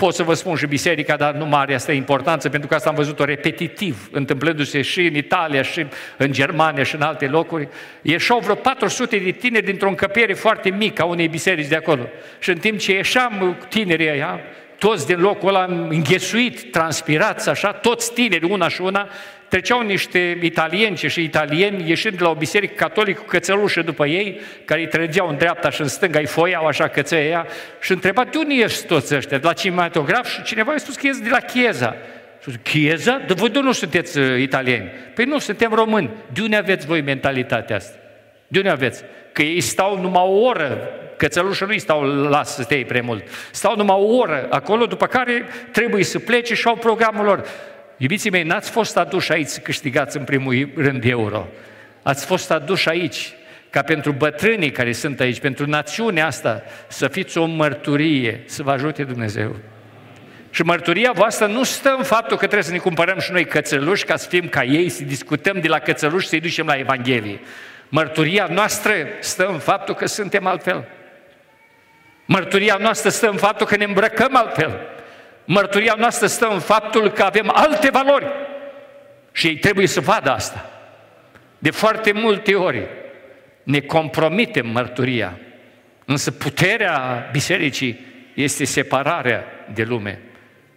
pot 0.00 0.14
să 0.14 0.22
vă 0.22 0.34
spun 0.34 0.56
și 0.56 0.66
biserica, 0.66 1.16
dar 1.16 1.34
nu 1.34 1.46
mare 1.46 1.74
asta 1.74 1.92
importanță, 1.92 2.48
pentru 2.48 2.68
că 2.68 2.74
asta 2.74 2.88
am 2.88 2.94
văzut-o 2.94 3.24
repetitiv, 3.24 4.08
întâmplându-se 4.12 4.82
și 4.82 5.00
în 5.06 5.14
Italia, 5.14 5.62
și 5.62 5.86
în 6.16 6.32
Germania, 6.32 6.82
și 6.82 6.94
în 6.94 7.02
alte 7.02 7.26
locuri. 7.26 7.68
Ieșau 8.02 8.38
vreo 8.38 8.54
400 8.54 9.16
de 9.16 9.30
tineri 9.30 9.64
dintr-o 9.64 9.88
încăpere 9.88 10.34
foarte 10.34 10.70
mică 10.70 11.02
a 11.02 11.04
unei 11.04 11.28
biserici 11.28 11.66
de 11.66 11.76
acolo. 11.76 12.08
Și 12.38 12.50
în 12.50 12.58
timp 12.58 12.78
ce 12.78 12.92
ieșeam 12.92 13.56
tinerii 13.68 14.10
ăia, 14.10 14.40
toți 14.78 15.06
din 15.06 15.20
locul 15.20 15.48
ăla 15.48 15.64
înghesuit, 15.88 16.70
transpirați 16.70 17.48
așa, 17.48 17.72
toți 17.72 18.12
tineri, 18.12 18.44
una 18.44 18.68
și 18.68 18.80
una, 18.80 19.08
treceau 19.50 19.80
niște 19.80 20.38
italieni 20.42 20.96
și 20.96 21.22
italieni 21.22 21.88
ieșind 21.88 22.16
de 22.16 22.22
la 22.22 22.30
o 22.30 22.34
biserică 22.34 22.74
catolică 22.76 23.20
cu 23.20 23.26
cățălușă 23.26 23.82
după 23.82 24.06
ei, 24.06 24.40
care 24.64 24.80
îi 24.80 24.86
trăgeau 24.86 25.28
în 25.28 25.36
dreapta 25.36 25.70
și 25.70 25.80
în 25.80 25.88
stânga, 25.88 26.18
îi 26.18 26.26
foiau 26.26 26.66
așa 26.66 26.88
cățăia 26.88 27.46
și 27.80 27.92
întreba, 27.92 28.24
de 28.24 28.38
unde 28.38 28.54
ești 28.54 28.86
toți 28.86 29.14
ăștia? 29.14 29.38
De 29.38 29.46
la 29.46 29.52
cinematograf? 29.52 30.28
Și 30.28 30.42
cineva 30.42 30.72
i-a 30.72 30.78
spus 30.78 30.96
că 30.96 31.06
ești 31.06 31.22
de 31.22 31.28
la 31.28 31.38
Chieza. 31.38 31.96
Și 32.42 32.50
zic, 32.50 32.62
Chieza? 32.62 33.22
De 33.26 33.34
voi 33.34 33.48
de 33.48 33.60
nu 33.60 33.72
sunteți 33.72 34.18
uh, 34.18 34.40
italieni. 34.40 34.90
Păi 35.14 35.24
nu, 35.24 35.38
suntem 35.38 35.72
români. 35.72 36.10
De 36.32 36.40
unde 36.42 36.56
aveți 36.56 36.86
voi 36.86 37.00
mentalitatea 37.00 37.76
asta? 37.76 37.96
De 38.48 38.58
unde 38.58 38.70
aveți? 38.70 39.02
Că 39.32 39.42
ei 39.42 39.60
stau 39.60 40.00
numai 40.00 40.22
o 40.26 40.40
oră, 40.40 40.78
cățălușă 41.16 41.64
nu 41.64 41.78
stau 41.78 42.02
las 42.02 42.54
să 42.54 42.62
stai 42.62 42.84
prea 42.88 43.02
mult. 43.02 43.28
Stau 43.50 43.76
numai 43.76 43.96
o 43.98 44.16
oră 44.16 44.46
acolo, 44.50 44.86
după 44.86 45.06
care 45.06 45.44
trebuie 45.72 46.04
să 46.04 46.18
plece 46.18 46.54
și 46.54 46.66
au 46.66 46.76
programul 46.76 47.24
lor. 47.24 47.44
Iubiții 48.02 48.30
mei, 48.30 48.42
n-ați 48.42 48.70
fost 48.70 48.96
aduși 48.96 49.32
aici 49.32 49.46
să 49.46 49.60
câștigați 49.60 50.16
în 50.16 50.24
primul 50.24 50.70
rând 50.76 51.04
euro. 51.04 51.48
Ați 52.02 52.26
fost 52.26 52.50
aduși 52.50 52.88
aici 52.88 53.32
ca 53.70 53.82
pentru 53.82 54.12
bătrânii 54.12 54.70
care 54.70 54.92
sunt 54.92 55.20
aici, 55.20 55.40
pentru 55.40 55.66
națiunea 55.66 56.26
asta, 56.26 56.62
să 56.88 57.08
fiți 57.08 57.38
o 57.38 57.44
mărturie, 57.44 58.42
să 58.46 58.62
vă 58.62 58.70
ajute 58.70 59.04
Dumnezeu. 59.04 59.56
Și 60.50 60.62
mărturia 60.62 61.12
voastră 61.14 61.46
nu 61.46 61.62
stă 61.62 61.94
în 61.98 62.04
faptul 62.04 62.36
că 62.36 62.44
trebuie 62.44 62.62
să 62.62 62.72
ne 62.72 62.78
cumpărăm 62.78 63.18
și 63.18 63.32
noi 63.32 63.44
cățăluși 63.44 64.04
ca 64.04 64.16
să 64.16 64.28
fim 64.28 64.48
ca 64.48 64.64
ei, 64.64 64.88
să 64.88 65.04
discutăm 65.04 65.60
de 65.60 65.68
la 65.68 65.78
cățăluși, 65.78 66.28
să-i 66.28 66.40
ducem 66.40 66.66
la 66.66 66.74
Evanghelie. 66.74 67.40
Mărturia 67.88 68.48
noastră 68.50 68.92
stă 69.20 69.46
în 69.46 69.58
faptul 69.58 69.94
că 69.94 70.06
suntem 70.06 70.46
altfel. 70.46 70.84
Mărturia 72.24 72.76
noastră 72.80 73.10
stă 73.10 73.28
în 73.28 73.36
faptul 73.36 73.66
că 73.66 73.76
ne 73.76 73.84
îmbrăcăm 73.84 74.36
altfel. 74.36 74.80
Mărturia 75.52 75.94
noastră 75.98 76.26
stă 76.26 76.48
în 76.48 76.58
faptul 76.58 77.10
că 77.10 77.22
avem 77.22 77.50
alte 77.54 77.90
valori 77.90 78.26
și 79.32 79.46
ei 79.46 79.56
trebuie 79.56 79.86
să 79.86 80.00
vadă 80.00 80.30
asta. 80.30 80.70
De 81.58 81.70
foarte 81.70 82.12
multe 82.12 82.54
ori 82.54 82.88
ne 83.62 83.80
compromitem 83.80 84.66
mărturia, 84.66 85.38
însă 86.04 86.30
puterea 86.30 87.28
bisericii 87.32 88.00
este 88.34 88.64
separarea 88.64 89.44
de 89.74 89.82
lume. 89.82 90.20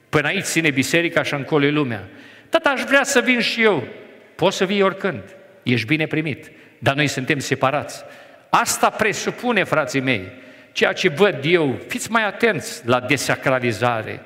Până 0.09 0.27
aici 0.27 0.43
ține 0.43 0.71
biserica 0.71 1.23
și 1.23 1.33
încolo 1.33 1.67
lumea. 1.67 2.03
Tata, 2.49 2.69
aș 2.69 2.81
vrea 2.81 3.03
să 3.03 3.21
vin 3.21 3.39
și 3.39 3.61
eu. 3.63 3.87
Poți 4.35 4.57
să 4.57 4.65
vii 4.65 4.81
oricând. 4.81 5.23
Ești 5.63 5.87
bine 5.87 6.05
primit. 6.05 6.51
Dar 6.79 6.95
noi 6.95 7.07
suntem 7.07 7.39
separați. 7.39 8.03
Asta 8.49 8.89
presupune, 8.89 9.63
frații 9.63 9.99
mei, 9.99 10.31
ceea 10.71 10.93
ce 10.93 11.09
văd 11.09 11.39
eu, 11.41 11.79
fiți 11.87 12.11
mai 12.11 12.25
atenți 12.25 12.87
la 12.87 12.99
desacralizare. 12.99 14.21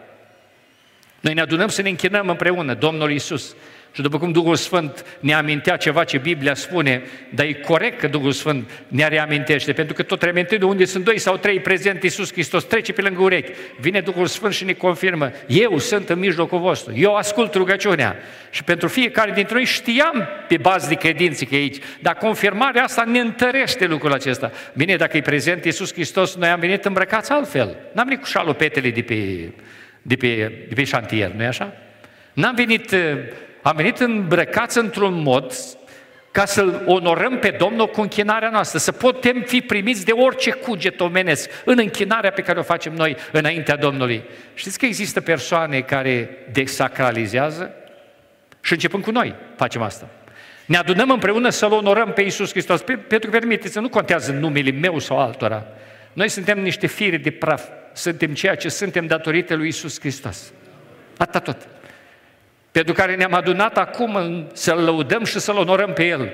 Noi 1.19 1.33
ne 1.33 1.41
adunăm 1.41 1.67
să 1.67 1.81
ne 1.81 1.89
închinăm 1.89 2.29
împreună, 2.29 2.73
Domnul 2.73 3.11
Isus. 3.11 3.55
Și 3.97 4.03
după 4.03 4.17
cum 4.17 4.31
Duhul 4.31 4.55
Sfânt 4.55 5.05
ne 5.19 5.33
amintea 5.33 5.77
ceva 5.77 6.03
ce 6.03 6.17
Biblia 6.17 6.53
spune, 6.53 7.03
dar 7.33 7.45
e 7.45 7.53
corect 7.53 7.99
că 7.99 8.07
Duhul 8.07 8.31
Sfânt 8.31 8.71
ne 8.87 9.07
reamintește, 9.07 9.73
pentru 9.73 9.93
că 9.93 10.03
tot 10.03 10.21
reamintim 10.21 10.57
de 10.57 10.65
unde 10.65 10.85
sunt 10.85 11.03
doi 11.03 11.19
sau 11.19 11.37
trei 11.37 11.59
prezent 11.59 12.03
Iisus 12.03 12.31
Hristos, 12.31 12.63
trece 12.63 12.93
pe 12.93 13.01
lângă 13.01 13.21
urechi. 13.21 13.51
Vine 13.79 13.99
Duhul 13.99 14.25
Sfânt 14.25 14.53
și 14.53 14.63
ne 14.63 14.73
confirmă, 14.73 15.31
eu 15.47 15.77
sunt 15.77 16.09
în 16.09 16.19
mijlocul 16.19 16.59
vostru, 16.59 16.93
eu 16.95 17.15
ascult 17.15 17.53
rugăciunea. 17.53 18.15
Și 18.49 18.63
pentru 18.63 18.87
fiecare 18.87 19.31
dintre 19.31 19.53
noi 19.53 19.65
știam 19.65 20.27
pe 20.47 20.57
bază 20.57 20.87
de 20.87 20.95
credință 20.95 21.45
că 21.45 21.55
e 21.55 21.57
aici, 21.57 21.77
dar 22.01 22.13
confirmarea 22.13 22.83
asta 22.83 23.03
ne 23.03 23.19
întărește 23.19 23.85
lucrul 23.85 24.13
acesta. 24.13 24.51
Bine, 24.73 24.95
dacă 24.95 25.17
e 25.17 25.21
prezent 25.21 25.65
Iisus 25.65 25.93
Hristos, 25.93 26.35
noi 26.35 26.49
am 26.49 26.59
venit 26.59 26.85
îmbrăcați 26.85 27.31
altfel. 27.31 27.77
N-am 27.93 28.05
venit 28.05 28.21
cu 28.21 28.27
șalopetele 28.27 28.89
de 28.89 29.01
pe, 29.01 29.49
de 30.01 30.15
pe, 30.15 30.51
de 30.67 30.73
pe 30.75 30.83
șantier, 30.83 31.31
nu-i 31.31 31.45
așa? 31.45 31.73
N-am 32.33 32.55
venit 32.55 32.95
am 33.61 33.75
venit 33.75 33.99
îmbrăcați 33.99 34.77
într-un 34.77 35.21
mod 35.21 35.53
ca 36.31 36.45
să-L 36.45 36.83
onorăm 36.85 37.39
pe 37.39 37.55
Domnul 37.59 37.87
cu 37.87 38.01
închinarea 38.01 38.49
noastră, 38.49 38.79
să 38.79 38.91
putem 38.91 39.43
fi 39.45 39.61
primiți 39.61 40.05
de 40.05 40.11
orice 40.11 40.51
cuget 40.51 40.99
omenesc 40.99 41.49
în 41.65 41.77
închinarea 41.77 42.31
pe 42.31 42.41
care 42.41 42.59
o 42.59 42.63
facem 42.63 42.93
noi 42.93 43.15
înaintea 43.31 43.75
Domnului. 43.75 44.23
Știți 44.53 44.79
că 44.79 44.85
există 44.85 45.21
persoane 45.21 45.79
care 45.79 46.29
desacralizează? 46.51 47.73
Și 48.61 48.73
începând 48.73 49.03
cu 49.03 49.11
noi 49.11 49.35
facem 49.55 49.81
asta. 49.81 50.09
Ne 50.65 50.77
adunăm 50.77 51.09
împreună 51.09 51.49
să-L 51.49 51.71
onorăm 51.71 52.13
pe 52.13 52.21
Iisus 52.21 52.49
Hristos. 52.49 52.81
Pentru 52.81 53.19
că, 53.19 53.29
permiteți, 53.29 53.79
nu 53.79 53.89
contează 53.89 54.31
numele 54.31 54.71
meu 54.71 54.99
sau 54.99 55.19
altora. 55.19 55.65
Noi 56.17 56.29
suntem 56.29 56.59
niște 56.59 56.87
fire 56.87 57.17
de 57.17 57.31
praf. 57.31 57.63
Suntem 57.93 58.33
ceea 58.33 58.55
ce 58.55 58.69
suntem 58.69 59.05
datorită 59.05 59.55
lui 59.55 59.65
Iisus 59.65 59.99
Hristos. 59.99 60.53
Atât 61.17 61.43
tot 61.43 61.67
pentru 62.71 62.93
care 62.93 63.15
ne-am 63.15 63.33
adunat 63.33 63.77
acum 63.77 64.45
să-L 64.53 64.83
lăudăm 64.83 65.23
și 65.23 65.39
să-L 65.39 65.57
onorăm 65.57 65.93
pe 65.93 66.05
El. 66.05 66.31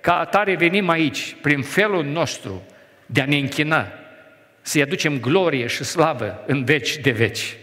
Ca 0.00 0.18
atare 0.18 0.54
venim 0.54 0.88
aici, 0.88 1.36
prin 1.40 1.62
felul 1.62 2.04
nostru 2.04 2.62
de 3.06 3.20
a 3.20 3.24
ne 3.24 3.36
închina, 3.36 3.92
să-i 4.60 4.82
aducem 4.82 5.20
glorie 5.20 5.66
și 5.66 5.84
slavă 5.84 6.44
în 6.46 6.64
veci 6.64 6.96
de 6.96 7.10
veci. 7.10 7.56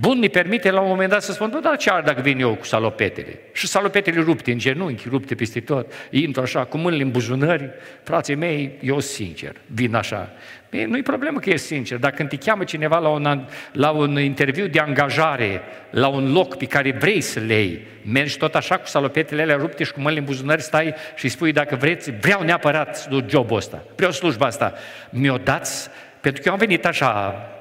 Bun, 0.00 0.18
ne 0.18 0.28
permite 0.28 0.70
la 0.70 0.80
un 0.80 0.88
moment 0.88 1.10
dat 1.10 1.22
să 1.22 1.32
spun, 1.32 1.58
da, 1.62 1.76
ce 1.76 1.90
ar 1.90 2.02
dacă 2.02 2.20
vin 2.20 2.40
eu 2.40 2.54
cu 2.54 2.64
salopetele? 2.64 3.38
Și 3.52 3.66
salopetele 3.66 4.20
rupte 4.20 4.52
în 4.52 4.58
genunchi, 4.58 5.08
rupte 5.08 5.34
peste 5.34 5.60
tot, 5.60 5.92
intru 6.10 6.42
așa, 6.42 6.64
cu 6.64 6.78
mâinile 6.78 7.02
în 7.02 7.10
buzunări, 7.10 7.70
frații 8.02 8.34
mei, 8.34 8.78
eu 8.80 9.00
sincer, 9.00 9.56
vin 9.66 9.94
așa. 9.94 10.30
Bine, 10.70 10.84
nu-i 10.84 11.02
problemă 11.02 11.38
că 11.38 11.50
e 11.50 11.56
sincer, 11.56 11.98
dar 11.98 12.10
când 12.10 12.28
te 12.28 12.36
cheamă 12.36 12.64
cineva 12.64 12.98
la 12.98 13.08
un, 13.08 13.46
la 13.72 13.90
un 13.90 14.20
interviu 14.20 14.66
de 14.66 14.78
angajare, 14.78 15.62
la 15.90 16.08
un 16.08 16.32
loc 16.32 16.56
pe 16.56 16.64
care 16.64 16.92
vrei 16.92 17.20
să 17.20 17.40
le 17.40 17.54
iei, 17.54 17.86
mergi 18.04 18.38
tot 18.38 18.54
așa 18.54 18.76
cu 18.76 18.86
salopetele 18.86 19.42
alea 19.42 19.56
rupte 19.56 19.84
și 19.84 19.92
cu 19.92 20.00
mâinile 20.00 20.20
în 20.20 20.26
buzunări, 20.26 20.62
stai 20.62 20.94
și 21.16 21.28
spui, 21.28 21.52
dacă 21.52 21.76
vreți, 21.76 22.10
vreau 22.10 22.42
neapărat 22.42 23.08
jobul 23.28 23.56
ăsta, 23.56 23.84
vreau 23.96 24.10
slujba 24.10 24.46
asta, 24.46 24.74
mi-o 25.10 25.36
dați 25.36 25.90
pentru 26.20 26.42
că 26.42 26.48
eu 26.48 26.54
am 26.54 26.60
venit 26.60 26.86
așa, 26.86 27.08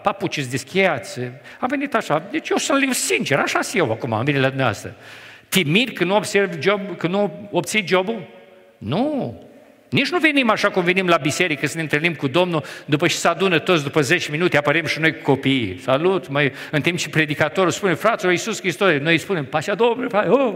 papuci 0.03 0.45
deschiați, 0.45 1.19
am 1.59 1.67
venit 1.67 1.93
așa, 1.93 2.27
deci 2.31 2.49
eu 2.49 2.57
sunt 2.57 2.93
sincer, 2.93 3.39
așa 3.39 3.61
sunt 3.61 3.81
eu 3.81 3.91
acum, 3.91 4.13
am 4.13 4.23
venit 4.23 4.41
la 4.41 4.47
dumneavoastră. 4.47 4.95
Timid 5.49 5.89
că 5.89 6.03
nu 6.03 6.15
observ 6.15 6.61
job, 6.61 6.97
că 6.97 7.07
nu 7.07 7.49
obții 7.51 7.87
jobul? 7.87 8.27
Nu. 8.77 9.37
Nici 9.89 10.09
nu 10.09 10.19
venim 10.19 10.49
așa 10.49 10.69
cum 10.69 10.83
venim 10.83 11.07
la 11.07 11.17
biserică 11.17 11.67
să 11.67 11.75
ne 11.75 11.81
întâlnim 11.81 12.13
cu 12.13 12.27
Domnul, 12.27 12.63
după 12.85 13.07
ce 13.07 13.15
se 13.15 13.27
adună 13.27 13.59
toți, 13.59 13.83
după 13.83 14.01
10 14.01 14.31
minute 14.31 14.57
apărem 14.57 14.85
și 14.85 14.99
noi 14.99 15.11
cu 15.11 15.21
copiii. 15.21 15.79
Salut, 15.81 16.29
mai, 16.29 16.51
în 16.71 16.81
timp 16.81 16.97
ce 16.97 17.09
predicatorul 17.09 17.71
spune, 17.71 17.93
fraților, 17.93 18.31
Iisus 18.31 18.59
Hristos, 18.59 18.91
noi 19.01 19.13
îi 19.13 19.19
spunem, 19.19 19.45
pașa 19.45 19.75
Domnului, 19.75 20.29
oh, 20.29 20.55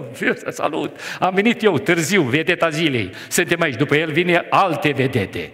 salut, 0.49 0.99
am 1.19 1.33
venit 1.33 1.63
eu 1.63 1.77
târziu, 1.77 2.21
vedeta 2.21 2.69
zilei, 2.69 3.09
suntem 3.27 3.61
aici, 3.61 3.75
după 3.75 3.95
el 3.95 4.11
vine 4.11 4.45
alte 4.49 4.91
vedete. 4.95 5.51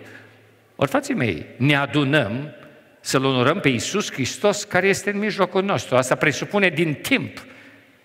Ori, 0.81 0.89
frații 0.89 1.13
mei, 1.13 1.45
ne 1.55 1.75
adunăm 1.75 2.53
să-L 2.99 3.25
onorăm 3.25 3.59
pe 3.59 3.69
Iisus 3.69 4.11
Hristos 4.11 4.63
care 4.63 4.87
este 4.87 5.09
în 5.09 5.17
mijlocul 5.17 5.63
nostru. 5.63 5.95
Asta 5.95 6.15
presupune 6.15 6.69
din 6.69 6.93
timp. 6.93 7.43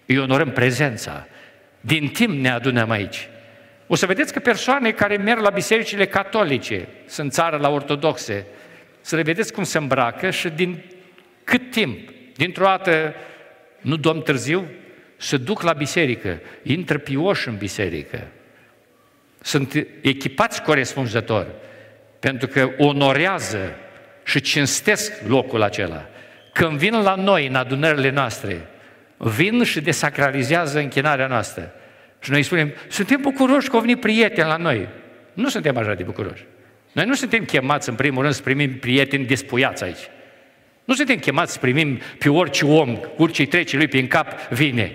Îi 0.06 0.18
onorăm 0.18 0.50
prezența. 0.50 1.26
Din 1.80 2.08
timp 2.08 2.40
ne 2.40 2.50
adunăm 2.50 2.90
aici. 2.90 3.28
O 3.86 3.94
să 3.94 4.06
vedeți 4.06 4.32
că 4.32 4.38
persoane 4.38 4.90
care 4.90 5.16
merg 5.16 5.40
la 5.40 5.50
bisericile 5.50 6.06
catolice, 6.06 6.88
sunt 7.06 7.32
țară 7.32 7.56
la 7.56 7.68
ortodoxe, 7.70 8.46
să 9.00 9.16
le 9.16 9.22
vedeți 9.22 9.52
cum 9.52 9.64
se 9.64 9.78
îmbracă 9.78 10.30
și 10.30 10.48
din 10.48 10.82
cât 11.44 11.70
timp, 11.70 12.10
dintr-o 12.36 12.64
dată, 12.64 13.14
nu 13.80 13.96
domn 13.96 14.20
târziu, 14.20 14.66
se 15.16 15.36
duc 15.36 15.62
la 15.62 15.72
biserică, 15.72 16.40
intră 16.62 16.98
pioși 16.98 17.48
în 17.48 17.56
biserică, 17.56 18.26
sunt 19.40 19.86
echipați 20.00 20.62
corespunzători 20.62 21.48
pentru 22.24 22.48
că 22.48 22.70
onorează 22.78 23.74
și 24.24 24.40
cinstesc 24.40 25.12
locul 25.26 25.62
acela. 25.62 26.06
Când 26.52 26.78
vin 26.78 27.02
la 27.02 27.14
noi, 27.14 27.46
în 27.46 27.54
adunările 27.54 28.10
noastre, 28.10 28.66
vin 29.16 29.62
și 29.62 29.80
desacralizează 29.80 30.78
închinarea 30.78 31.26
noastră. 31.26 31.72
Și 32.20 32.30
noi 32.30 32.42
spunem, 32.42 32.72
suntem 32.88 33.20
bucuroși 33.20 33.68
că 33.68 33.74
au 33.76 33.80
venit 33.80 34.00
prieteni 34.00 34.48
la 34.48 34.56
noi. 34.56 34.88
Nu 35.32 35.48
suntem 35.48 35.76
așa 35.76 35.94
de 35.94 36.02
bucuroși. 36.02 36.44
Noi 36.92 37.04
nu 37.04 37.14
suntem 37.14 37.44
chemați, 37.44 37.88
în 37.88 37.94
primul 37.94 38.22
rând, 38.22 38.34
să 38.34 38.42
primim 38.42 38.78
prieteni 38.78 39.24
despuiați 39.24 39.84
aici. 39.84 40.08
Nu 40.84 40.94
suntem 40.94 41.16
chemați 41.16 41.52
să 41.52 41.58
primim 41.58 42.00
pe 42.18 42.28
orice 42.28 42.66
om, 42.66 42.98
orice 43.16 43.46
trece 43.46 43.76
lui 43.76 43.88
prin 43.88 44.06
cap, 44.06 44.48
vine. 44.48 44.92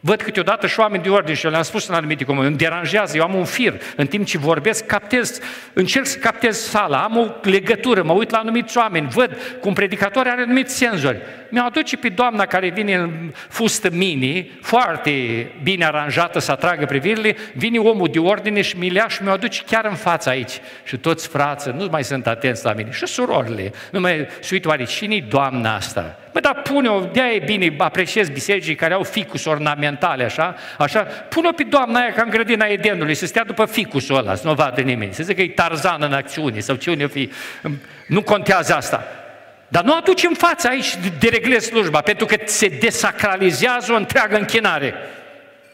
Văd 0.00 0.22
câteodată 0.22 0.66
și 0.66 0.80
oameni 0.80 1.02
de 1.02 1.08
ordine 1.08 1.34
și 1.34 1.44
eu 1.44 1.50
le-am 1.50 1.62
spus 1.62 1.88
în 1.88 1.94
anumite 1.94 2.24
comuni, 2.24 2.46
îmi 2.46 2.56
deranjează, 2.56 3.16
eu 3.16 3.22
am 3.22 3.34
un 3.34 3.44
fir, 3.44 3.80
în 3.96 4.06
timp 4.06 4.26
ce 4.26 4.38
vorbesc, 4.38 4.86
captez, 4.86 5.40
încerc 5.72 6.06
să 6.06 6.18
captez 6.18 6.58
sala, 6.58 7.02
am 7.02 7.16
o 7.16 7.26
legătură, 7.42 8.02
mă 8.02 8.12
uit 8.12 8.30
la 8.30 8.38
anumiți 8.38 8.78
oameni, 8.78 9.08
văd 9.08 9.36
cum 9.60 9.72
predicator 9.72 10.26
are 10.26 10.42
anumiți 10.42 10.76
senzori. 10.76 11.20
Mi-o 11.50 11.62
aduce 11.64 11.96
pe 11.96 12.08
doamna 12.08 12.46
care 12.46 12.68
vine 12.68 12.94
în 12.94 13.32
fustă 13.48 13.88
mini, 13.92 14.58
foarte 14.62 15.12
bine 15.62 15.84
aranjată 15.84 16.38
să 16.38 16.52
atragă 16.52 16.84
privirile, 16.84 17.36
vine 17.54 17.78
omul 17.78 18.08
de 18.12 18.18
ordine 18.18 18.62
și 18.62 18.78
mi 18.78 19.02
și 19.08 19.22
mi-o 19.22 19.32
aduce 19.32 19.62
chiar 19.66 19.84
în 19.84 19.94
fața 19.94 20.30
aici. 20.30 20.60
Și 20.84 20.96
toți 20.96 21.28
frață 21.28 21.74
nu 21.78 21.88
mai 21.90 22.04
sunt 22.04 22.26
atenți 22.26 22.64
la 22.64 22.72
mine. 22.72 22.90
Și 22.90 23.06
surorile, 23.06 23.72
nu 23.90 24.00
mai 24.00 24.26
se 24.40 24.48
uită 24.52 24.68
oare 24.68 24.84
cine 24.84 25.24
doamna 25.28 25.74
asta? 25.74 26.18
Bă, 26.36 26.42
dar 26.42 26.62
pune-o, 26.62 27.00
de 27.00 27.20
e 27.20 27.42
bine, 27.44 27.74
apreciez 27.78 28.28
bisericii 28.28 28.74
care 28.74 28.94
au 28.94 29.02
ficus 29.02 29.44
ornamentale, 29.44 30.24
așa, 30.24 30.54
așa, 30.78 31.00
pune-o 31.02 31.52
pe 31.52 31.62
doamna 31.62 32.00
aia 32.00 32.12
ca 32.12 32.22
în 32.22 32.30
grădina 32.30 32.66
Edenului, 32.66 33.14
să 33.14 33.26
stea 33.26 33.44
după 33.44 33.64
ficusul 33.64 34.16
ăla, 34.16 34.34
să 34.34 34.46
nu 34.46 34.54
vadă 34.54 34.80
nimeni, 34.80 35.14
să 35.14 35.22
zică 35.22 35.34
că 35.34 35.42
e 35.42 35.48
tarzan 35.48 36.02
în 36.02 36.12
acțiune 36.12 36.60
sau 36.60 36.76
ce 36.76 36.90
unde 36.90 37.06
fi. 37.06 37.30
Nu 38.06 38.22
contează 38.22 38.74
asta. 38.74 39.06
Dar 39.68 39.82
nu 39.84 39.94
aduci 39.94 40.24
în 40.24 40.34
fața 40.34 40.68
aici 40.68 40.96
de 41.18 41.28
regle 41.28 41.58
slujba, 41.58 42.00
pentru 42.00 42.26
că 42.26 42.36
se 42.44 42.68
desacralizează 42.68 43.92
o 43.92 43.96
întreagă 43.96 44.36
închinare. 44.36 44.94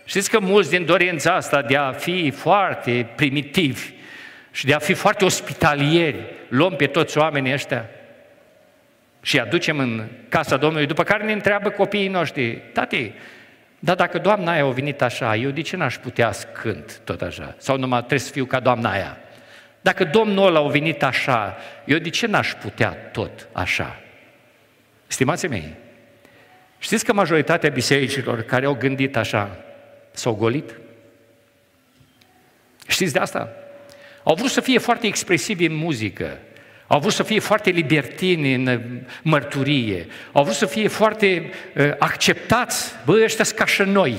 Știți 0.04 0.30
că 0.30 0.40
mulți 0.40 0.70
din 0.70 0.84
dorința 0.84 1.34
asta 1.34 1.62
de 1.62 1.76
a 1.76 1.92
fi 1.92 2.30
foarte 2.30 3.06
primitivi 3.14 3.90
și 4.50 4.66
de 4.66 4.74
a 4.74 4.78
fi 4.78 4.94
foarte 4.94 5.24
ospitalieri, 5.24 6.16
luăm 6.48 6.76
pe 6.76 6.86
toți 6.86 7.18
oamenii 7.18 7.52
ăștia 7.52 7.86
și 9.22 9.38
aducem 9.38 9.78
în 9.78 10.06
casa 10.28 10.56
Domnului, 10.56 10.86
după 10.86 11.02
care 11.02 11.24
ne 11.24 11.32
întreabă 11.32 11.70
copiii 11.70 12.08
noștri, 12.08 12.62
tati, 12.72 13.12
dar 13.78 13.96
dacă 13.96 14.18
doamna 14.18 14.52
aia 14.52 14.64
a 14.64 14.68
venit 14.68 15.02
așa, 15.02 15.36
eu 15.36 15.50
de 15.50 15.60
ce 15.60 15.76
n-aș 15.76 15.96
putea 15.96 16.32
să 16.32 16.46
cânt 16.46 17.00
tot 17.04 17.22
așa? 17.22 17.54
Sau 17.58 17.76
numai 17.76 17.98
trebuie 17.98 18.18
să 18.18 18.32
fiu 18.32 18.44
ca 18.44 18.60
doamna 18.60 18.90
aia? 18.90 19.18
Dacă 19.80 20.04
Domnul 20.04 20.46
ăla 20.46 20.60
a 20.60 20.68
venit 20.68 21.02
așa, 21.02 21.56
eu 21.84 21.98
de 21.98 22.08
ce 22.08 22.26
n-aș 22.26 22.52
putea 22.52 22.90
tot 22.90 23.48
așa? 23.52 24.00
Stimații 25.06 25.48
mei, 25.48 25.74
știți 26.78 27.04
că 27.04 27.12
majoritatea 27.12 27.70
bisericilor 27.70 28.42
care 28.42 28.66
au 28.66 28.74
gândit 28.74 29.16
așa 29.16 29.56
s-au 30.10 30.34
golit? 30.34 30.74
Știți 32.86 33.12
de 33.12 33.18
asta? 33.18 33.52
Au 34.22 34.34
vrut 34.34 34.50
să 34.50 34.60
fie 34.60 34.78
foarte 34.78 35.06
expresivi 35.06 35.64
în 35.64 35.74
muzică, 35.74 36.38
au 36.93 36.99
vrut 36.99 37.12
să 37.12 37.22
fie 37.22 37.38
foarte 37.40 37.70
libertini 37.70 38.55
în 38.55 38.66
uh, 38.66 38.80
mărturie, 39.22 40.07
au 40.32 40.43
vrut 40.43 40.55
să 40.55 40.66
fie 40.66 40.88
foarte 40.88 41.51
uh, 41.76 41.90
acceptați, 41.99 42.93
bă, 43.05 43.20
ăștia 43.22 43.45
ca 43.55 43.64
și 43.64 43.82
noi. 43.82 44.16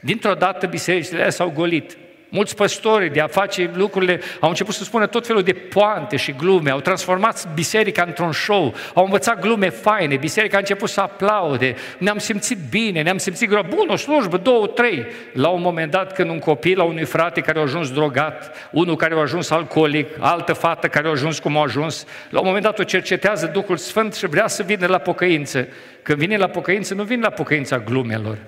Dintr-o 0.00 0.34
dată 0.34 0.66
bisericile 0.66 1.30
s-au 1.30 1.50
golit. 1.50 1.96
Mulți 2.28 2.54
păstori 2.54 3.12
de 3.12 3.20
a 3.20 3.26
face 3.26 3.70
lucrurile 3.74 4.20
au 4.40 4.48
început 4.48 4.74
să 4.74 4.84
spună 4.84 5.06
tot 5.06 5.26
felul 5.26 5.42
de 5.42 5.52
poante 5.52 6.16
și 6.16 6.32
glume, 6.32 6.70
au 6.70 6.80
transformat 6.80 7.54
biserica 7.54 8.02
într-un 8.02 8.32
show, 8.32 8.74
au 8.94 9.04
învățat 9.04 9.40
glume 9.40 9.68
faine, 9.68 10.16
biserica 10.16 10.56
a 10.56 10.60
început 10.60 10.88
să 10.88 11.00
aplaude, 11.00 11.74
ne-am 11.98 12.18
simțit 12.18 12.58
bine, 12.70 13.02
ne-am 13.02 13.18
simțit 13.18 13.48
greu, 13.48 13.66
bun, 13.68 13.88
o 13.88 13.96
slujbă, 13.96 14.36
două, 14.36 14.66
trei. 14.66 15.06
La 15.32 15.48
un 15.48 15.60
moment 15.60 15.90
dat, 15.90 16.12
când 16.12 16.30
un 16.30 16.38
copil 16.38 16.76
la 16.76 16.84
unui 16.84 17.04
frate 17.04 17.40
care 17.40 17.58
a 17.58 17.62
ajuns 17.62 17.92
drogat, 17.92 18.68
unul 18.70 18.96
care 18.96 19.14
a 19.14 19.18
ajuns 19.18 19.50
alcoolic, 19.50 20.08
altă 20.18 20.52
fată 20.52 20.88
care 20.88 21.06
a 21.06 21.10
ajuns 21.10 21.38
cum 21.38 21.56
a 21.56 21.62
ajuns, 21.62 22.04
la 22.30 22.40
un 22.40 22.46
moment 22.46 22.64
dat 22.64 22.78
o 22.78 22.82
cercetează 22.82 23.46
Duhul 23.46 23.76
Sfânt 23.76 24.14
și 24.14 24.26
vrea 24.26 24.46
să 24.46 24.62
vină 24.62 24.86
la 24.86 24.98
pocăință. 24.98 25.68
Când 26.02 26.18
vine 26.18 26.36
la 26.36 26.46
pocăință, 26.46 26.94
nu 26.94 27.02
vine 27.02 27.22
la 27.22 27.30
pocăința 27.30 27.78
glumelor, 27.78 28.38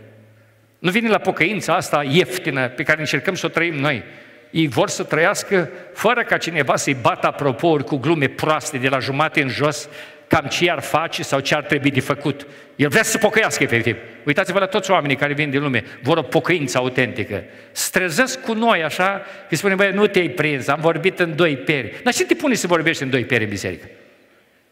nu 0.79 0.91
vine 0.91 1.09
la 1.09 1.19
pocăința 1.19 1.75
asta 1.75 2.03
ieftină 2.11 2.69
pe 2.69 2.83
care 2.83 3.01
încercăm 3.01 3.35
să 3.35 3.47
o 3.47 3.49
trăim 3.49 3.75
noi. 3.75 4.03
Ei 4.51 4.69
vor 4.69 4.89
să 4.89 5.03
trăiască 5.03 5.71
fără 5.95 6.23
ca 6.23 6.37
cineva 6.37 6.77
să-i 6.77 6.97
bată 7.01 7.27
apropouri 7.27 7.85
cu 7.85 7.97
glume 7.97 8.27
proaste 8.27 8.79
de 8.79 8.89
la 8.89 8.99
jumate 8.99 9.43
în 9.43 9.49
jos, 9.49 9.89
cam 10.27 10.47
ce 10.47 10.71
ar 10.71 10.81
face 10.81 11.23
sau 11.23 11.41
ce 11.41 11.55
ar 11.55 11.63
trebui 11.63 11.91
de 11.91 12.01
făcut. 12.01 12.47
El 12.77 12.89
vrea 12.89 13.03
să 13.03 13.19
pocăiască 13.19 13.63
efectiv. 13.63 13.97
Uitați-vă 14.25 14.59
la 14.59 14.67
toți 14.67 14.91
oamenii 14.91 15.17
care 15.17 15.33
vin 15.33 15.51
din 15.51 15.63
lume, 15.63 15.85
vor 16.03 16.17
o 16.17 16.23
pocăință 16.23 16.79
autentică. 16.79 17.45
Străzesc 17.73 18.41
cu 18.41 18.53
noi 18.53 18.83
așa, 18.83 19.23
că 19.49 19.57
spune, 19.57 19.75
băi, 19.75 19.93
nu 19.93 20.07
te-ai 20.07 20.29
prins, 20.29 20.69
am 20.69 20.81
vorbit 20.81 21.19
în 21.19 21.37
doi 21.37 21.57
peri. 21.57 22.01
Dar 22.03 22.13
ce 22.13 22.25
te 22.25 22.35
pune 22.35 22.55
să 22.55 22.67
vorbești 22.67 23.03
în 23.03 23.11
doi 23.11 23.25
peri 23.25 23.45
în 23.45 23.51
biserică? 23.51 23.87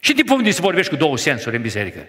Și 0.01 0.13
te 0.13 0.23
pune 0.23 0.51
să 0.51 0.61
vorbești 0.61 0.91
cu 0.91 0.97
două 0.97 1.17
sensuri 1.17 1.57
în 1.57 1.63
biserică? 1.63 2.07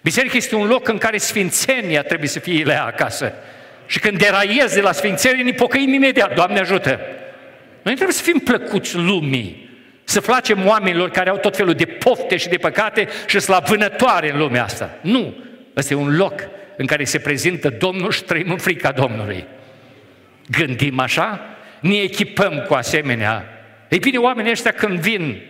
Biserica 0.00 0.36
este 0.36 0.54
un 0.54 0.66
loc 0.66 0.88
în 0.88 0.98
care 0.98 1.16
sfințenia 1.18 2.02
trebuie 2.02 2.28
să 2.28 2.38
fie 2.38 2.64
la 2.64 2.84
acasă. 2.84 3.32
Și 3.86 3.98
când 3.98 4.18
deraiezi 4.18 4.74
de 4.74 4.80
la 4.80 4.92
sfințenie, 4.92 5.42
ne 5.42 5.52
pocăim 5.52 5.92
imediat, 5.92 6.34
Doamne 6.34 6.58
ajută! 6.58 7.00
Noi 7.82 7.94
trebuie 7.94 8.16
să 8.16 8.22
fim 8.22 8.38
plăcuți 8.38 8.96
lumii, 8.96 9.68
să 10.04 10.20
facem 10.20 10.66
oamenilor 10.66 11.10
care 11.10 11.30
au 11.30 11.36
tot 11.36 11.56
felul 11.56 11.74
de 11.74 11.84
pofte 11.84 12.36
și 12.36 12.48
de 12.48 12.56
păcate 12.56 13.08
și 13.26 13.48
la 13.48 13.58
vânătoare 13.58 14.32
în 14.32 14.38
lumea 14.38 14.64
asta. 14.64 14.90
Nu! 15.00 15.34
Ăsta 15.76 15.94
e 15.94 15.96
un 15.96 16.16
loc 16.16 16.48
în 16.76 16.86
care 16.86 17.04
se 17.04 17.18
prezintă 17.18 17.70
Domnul 17.70 18.10
și 18.10 18.22
trăim 18.22 18.50
în 18.50 18.58
frica 18.58 18.92
Domnului. 18.92 19.44
Gândim 20.50 20.98
așa? 20.98 21.40
Ne 21.80 21.96
echipăm 21.96 22.64
cu 22.68 22.74
asemenea. 22.74 23.44
Ei 23.88 23.98
bine, 23.98 24.18
oamenii 24.18 24.50
ăștia 24.50 24.72
când 24.72 24.98
vin 24.98 25.40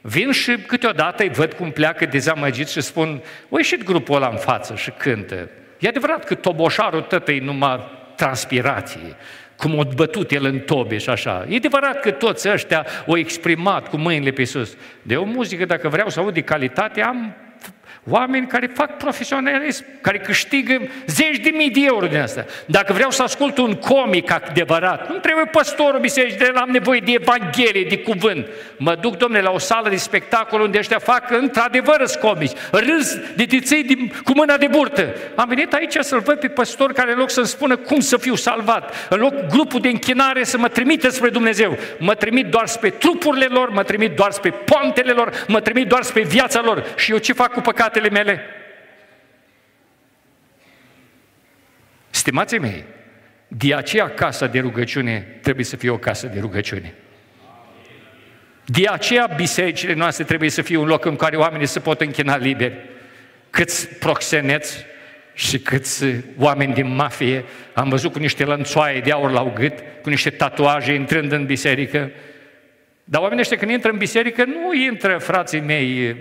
Vin 0.00 0.30
și 0.30 0.56
câteodată 0.56 1.22
îi 1.22 1.28
văd 1.28 1.52
cum 1.52 1.70
pleacă 1.70 2.06
dezamăgit 2.06 2.68
și 2.68 2.80
spun, 2.80 3.22
o 3.48 3.56
ieșit 3.56 3.82
grupul 3.84 4.14
ăla 4.14 4.28
în 4.28 4.36
față 4.36 4.74
și 4.74 4.90
cântă. 4.90 5.48
E 5.78 5.88
adevărat 5.88 6.24
că 6.24 6.34
toboșarul 6.34 7.00
tătăi 7.00 7.38
numai 7.38 7.80
transpirație, 8.16 9.16
cum 9.56 9.78
o 9.78 9.82
bătut 9.94 10.30
el 10.30 10.44
în 10.44 10.58
tobe 10.58 10.98
și 10.98 11.10
așa. 11.10 11.46
E 11.48 11.56
adevărat 11.56 12.00
că 12.00 12.10
toți 12.10 12.48
ăștia 12.48 12.86
au 13.06 13.16
exprimat 13.16 13.88
cu 13.88 13.96
mâinile 13.96 14.30
pe 14.30 14.44
sus. 14.44 14.76
De 15.02 15.16
o 15.16 15.24
muzică, 15.24 15.64
dacă 15.64 15.88
vreau 15.88 16.08
să 16.08 16.20
aud 16.20 16.34
de 16.34 16.40
calitate, 16.40 17.02
am 17.02 17.36
Oameni 18.08 18.46
care 18.46 18.70
fac 18.74 18.96
profesionalism, 18.96 19.84
care 20.00 20.18
câștigă 20.18 20.80
zeci 21.06 21.38
de 21.38 21.50
mii 21.50 21.70
de 21.70 21.80
euro 21.84 22.06
din 22.06 22.20
asta. 22.20 22.44
Dacă 22.66 22.92
vreau 22.92 23.10
să 23.10 23.22
ascult 23.22 23.58
un 23.58 23.74
comic 23.74 24.30
adevărat, 24.30 25.08
nu 25.08 25.18
trebuie 25.18 25.44
păstorul 25.44 26.00
bisericii, 26.00 26.38
de 26.38 26.52
am 26.54 26.68
nevoie 26.70 27.00
de 27.00 27.12
evanghelie, 27.12 27.84
de 27.88 27.98
cuvânt. 27.98 28.46
Mă 28.76 28.94
duc, 29.00 29.16
domnule, 29.16 29.42
la 29.42 29.50
o 29.50 29.58
sală 29.58 29.88
de 29.88 29.96
spectacol 29.96 30.60
unde 30.60 30.78
ăștia 30.78 30.98
fac 30.98 31.30
într-adevăr 31.30 32.02
comici, 32.20 32.56
râs 32.70 33.18
de 33.36 33.44
tiței 33.44 33.82
din, 33.82 34.12
cu 34.24 34.32
mâna 34.34 34.56
de 34.56 34.66
burtă. 34.66 35.14
Am 35.34 35.48
venit 35.48 35.72
aici 35.72 35.96
să-l 36.00 36.20
văd 36.20 36.38
pe 36.38 36.48
păstor 36.48 36.92
care 36.92 37.12
în 37.12 37.18
loc 37.18 37.30
să-mi 37.30 37.46
spună 37.46 37.76
cum 37.76 38.00
să 38.00 38.16
fiu 38.16 38.34
salvat, 38.34 39.08
în 39.08 39.18
loc 39.18 39.46
grupul 39.46 39.80
de 39.80 39.88
închinare 39.88 40.44
să 40.44 40.58
mă 40.58 40.68
trimite 40.68 41.08
spre 41.08 41.28
Dumnezeu, 41.28 41.76
mă 41.98 42.14
trimit 42.14 42.46
doar 42.46 42.66
spre 42.66 42.90
trupurile 42.90 43.46
lor, 43.46 43.70
mă 43.70 43.82
trimit 43.82 44.16
doar 44.16 44.30
spre 44.30 44.50
pontele 44.50 45.12
lor, 45.12 45.44
mă 45.48 45.60
trimit 45.60 45.88
doar 45.88 46.02
spre 46.02 46.22
viața 46.22 46.60
lor. 46.64 46.84
Și 46.96 47.12
eu 47.12 47.18
ce 47.18 47.32
fac 47.32 47.52
cu 47.52 47.60
păcat? 47.60 47.89
Păcatele 47.90 48.22
mele? 48.22 48.40
Stimații 52.10 52.58
mei, 52.58 52.84
de 53.48 53.74
aceea 53.74 54.08
casa 54.08 54.46
de 54.46 54.60
rugăciune 54.60 55.38
trebuie 55.42 55.64
să 55.64 55.76
fie 55.76 55.90
o 55.90 55.98
casă 55.98 56.26
de 56.26 56.40
rugăciune. 56.40 56.94
De 58.64 58.88
aceea 58.88 59.26
bisericile 59.36 59.94
noastre 59.94 60.24
trebuie 60.24 60.50
să 60.50 60.62
fie 60.62 60.76
un 60.76 60.86
loc 60.86 61.04
în 61.04 61.16
care 61.16 61.36
oamenii 61.36 61.66
se 61.66 61.80
pot 61.80 62.00
închina 62.00 62.36
liberi. 62.36 62.74
Câți 63.50 63.88
proxeneți 63.88 64.84
și 65.34 65.58
câți 65.58 66.04
oameni 66.38 66.74
din 66.74 66.94
mafie 66.94 67.44
am 67.74 67.88
văzut 67.88 68.12
cu 68.12 68.18
niște 68.18 68.44
lănțoaie 68.44 69.00
de 69.00 69.12
aur 69.12 69.30
la 69.30 69.52
gât, 69.54 69.78
cu 70.02 70.08
niște 70.08 70.30
tatuaje 70.30 70.92
intrând 70.92 71.32
în 71.32 71.46
biserică. 71.46 72.10
Dar 73.04 73.20
oamenii 73.20 73.42
ăștia 73.42 73.56
când 73.56 73.70
intră 73.70 73.90
în 73.90 73.98
biserică 73.98 74.44
nu 74.44 74.74
intră 74.74 75.18
frații 75.18 75.60
mei 75.60 76.16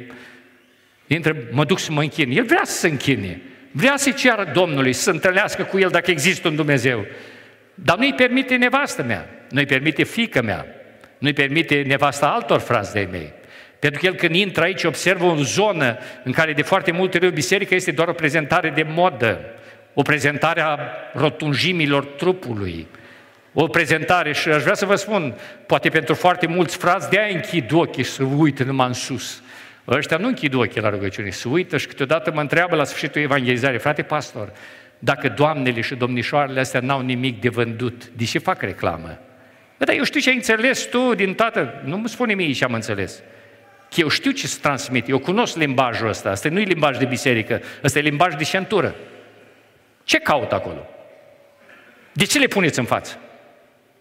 intră, 1.13 1.35
mă 1.51 1.65
duc 1.65 1.79
să 1.79 1.91
mă 1.91 2.01
închin. 2.01 2.31
El 2.31 2.45
vrea 2.45 2.61
să 2.63 2.77
se 2.77 2.87
închine. 2.87 3.41
Vrea 3.71 3.97
să-i 3.97 4.13
ceară 4.13 4.51
Domnului, 4.53 4.93
să 4.93 5.01
se 5.01 5.09
întâlnească 5.09 5.63
cu 5.63 5.79
el 5.79 5.89
dacă 5.89 6.11
există 6.11 6.47
un 6.47 6.55
Dumnezeu. 6.55 7.05
Dar 7.73 7.97
nu-i 7.97 8.13
permite 8.13 8.55
nevastă 8.55 9.03
mea, 9.03 9.29
nu-i 9.49 9.65
permite 9.65 10.03
fică 10.03 10.41
mea, 10.41 10.65
nu-i 11.17 11.33
permite 11.33 11.83
nevasta 11.87 12.27
altor 12.27 12.59
frați 12.59 12.93
de 12.93 13.07
mei. 13.11 13.33
Pentru 13.79 13.99
că 13.99 14.05
el 14.05 14.13
când 14.13 14.35
intră 14.35 14.63
aici 14.63 14.83
observă 14.83 15.25
o 15.25 15.35
zonă 15.35 15.97
în 16.23 16.31
care 16.31 16.53
de 16.53 16.61
foarte 16.61 16.91
multe 16.91 17.17
ori 17.17 17.33
biserica 17.33 17.75
este 17.75 17.91
doar 17.91 18.07
o 18.07 18.13
prezentare 18.13 18.69
de 18.69 18.83
modă, 18.83 19.39
o 19.93 20.01
prezentare 20.01 20.61
a 20.61 20.77
rotunjimilor 21.13 22.05
trupului, 22.05 22.87
o 23.53 23.67
prezentare 23.67 24.33
și 24.33 24.49
aș 24.49 24.61
vrea 24.61 24.73
să 24.73 24.85
vă 24.85 24.95
spun, 24.95 25.35
poate 25.65 25.89
pentru 25.89 26.13
foarte 26.13 26.47
mulți 26.47 26.77
frați 26.77 27.09
de-aia 27.09 27.35
închid 27.35 27.71
ochii 27.71 28.03
și 28.03 28.11
să 28.11 28.23
uită 28.23 28.63
numai 28.63 28.87
în 28.87 28.93
sus. 28.93 29.41
Ăștia 29.89 30.17
nu 30.17 30.27
închid 30.27 30.53
ochii 30.53 30.81
la 30.81 30.89
rugăciune, 30.89 31.29
se 31.29 31.47
uită 31.47 31.77
și 31.77 31.87
câteodată 31.87 32.31
mă 32.31 32.41
întreabă 32.41 32.75
la 32.75 32.83
sfârșitul 32.83 33.21
evangelizării, 33.21 33.79
frate 33.79 34.01
pastor, 34.01 34.51
dacă 34.99 35.29
doamnele 35.29 35.81
și 35.81 35.95
domnișoarele 35.95 36.59
astea 36.59 36.79
n-au 36.79 37.01
nimic 37.01 37.41
de 37.41 37.49
vândut, 37.49 38.07
de 38.07 38.23
ce 38.23 38.39
fac 38.39 38.61
reclamă? 38.61 39.19
Bă, 39.77 39.85
dar 39.85 39.95
eu 39.95 40.03
știu 40.03 40.19
ce 40.19 40.29
ai 40.29 40.35
înțeles 40.35 40.85
tu 40.85 41.13
din 41.13 41.33
toată... 41.33 41.81
Nu 41.83 41.95
îmi 41.95 42.09
spune 42.09 42.33
mie 42.33 42.51
ce 42.51 42.63
am 42.63 42.73
înțeles. 42.73 43.21
Că 43.89 43.99
eu 43.99 44.07
știu 44.07 44.31
ce 44.31 44.47
să 44.47 44.59
transmit, 44.61 45.09
eu 45.09 45.19
cunosc 45.19 45.55
limbajul 45.55 46.07
ăsta, 46.07 46.31
ăsta 46.31 46.49
nu 46.49 46.59
e 46.59 46.63
limbaj 46.63 46.97
de 46.97 47.05
biserică, 47.05 47.61
ăsta 47.83 47.99
e 47.99 48.01
limbaj 48.01 48.35
de 48.35 48.43
centură. 48.43 48.95
Ce 50.03 50.17
caut 50.19 50.51
acolo? 50.51 50.87
De 52.11 52.25
ce 52.25 52.39
le 52.39 52.47
puneți 52.47 52.79
în 52.79 52.85
față? 52.85 53.19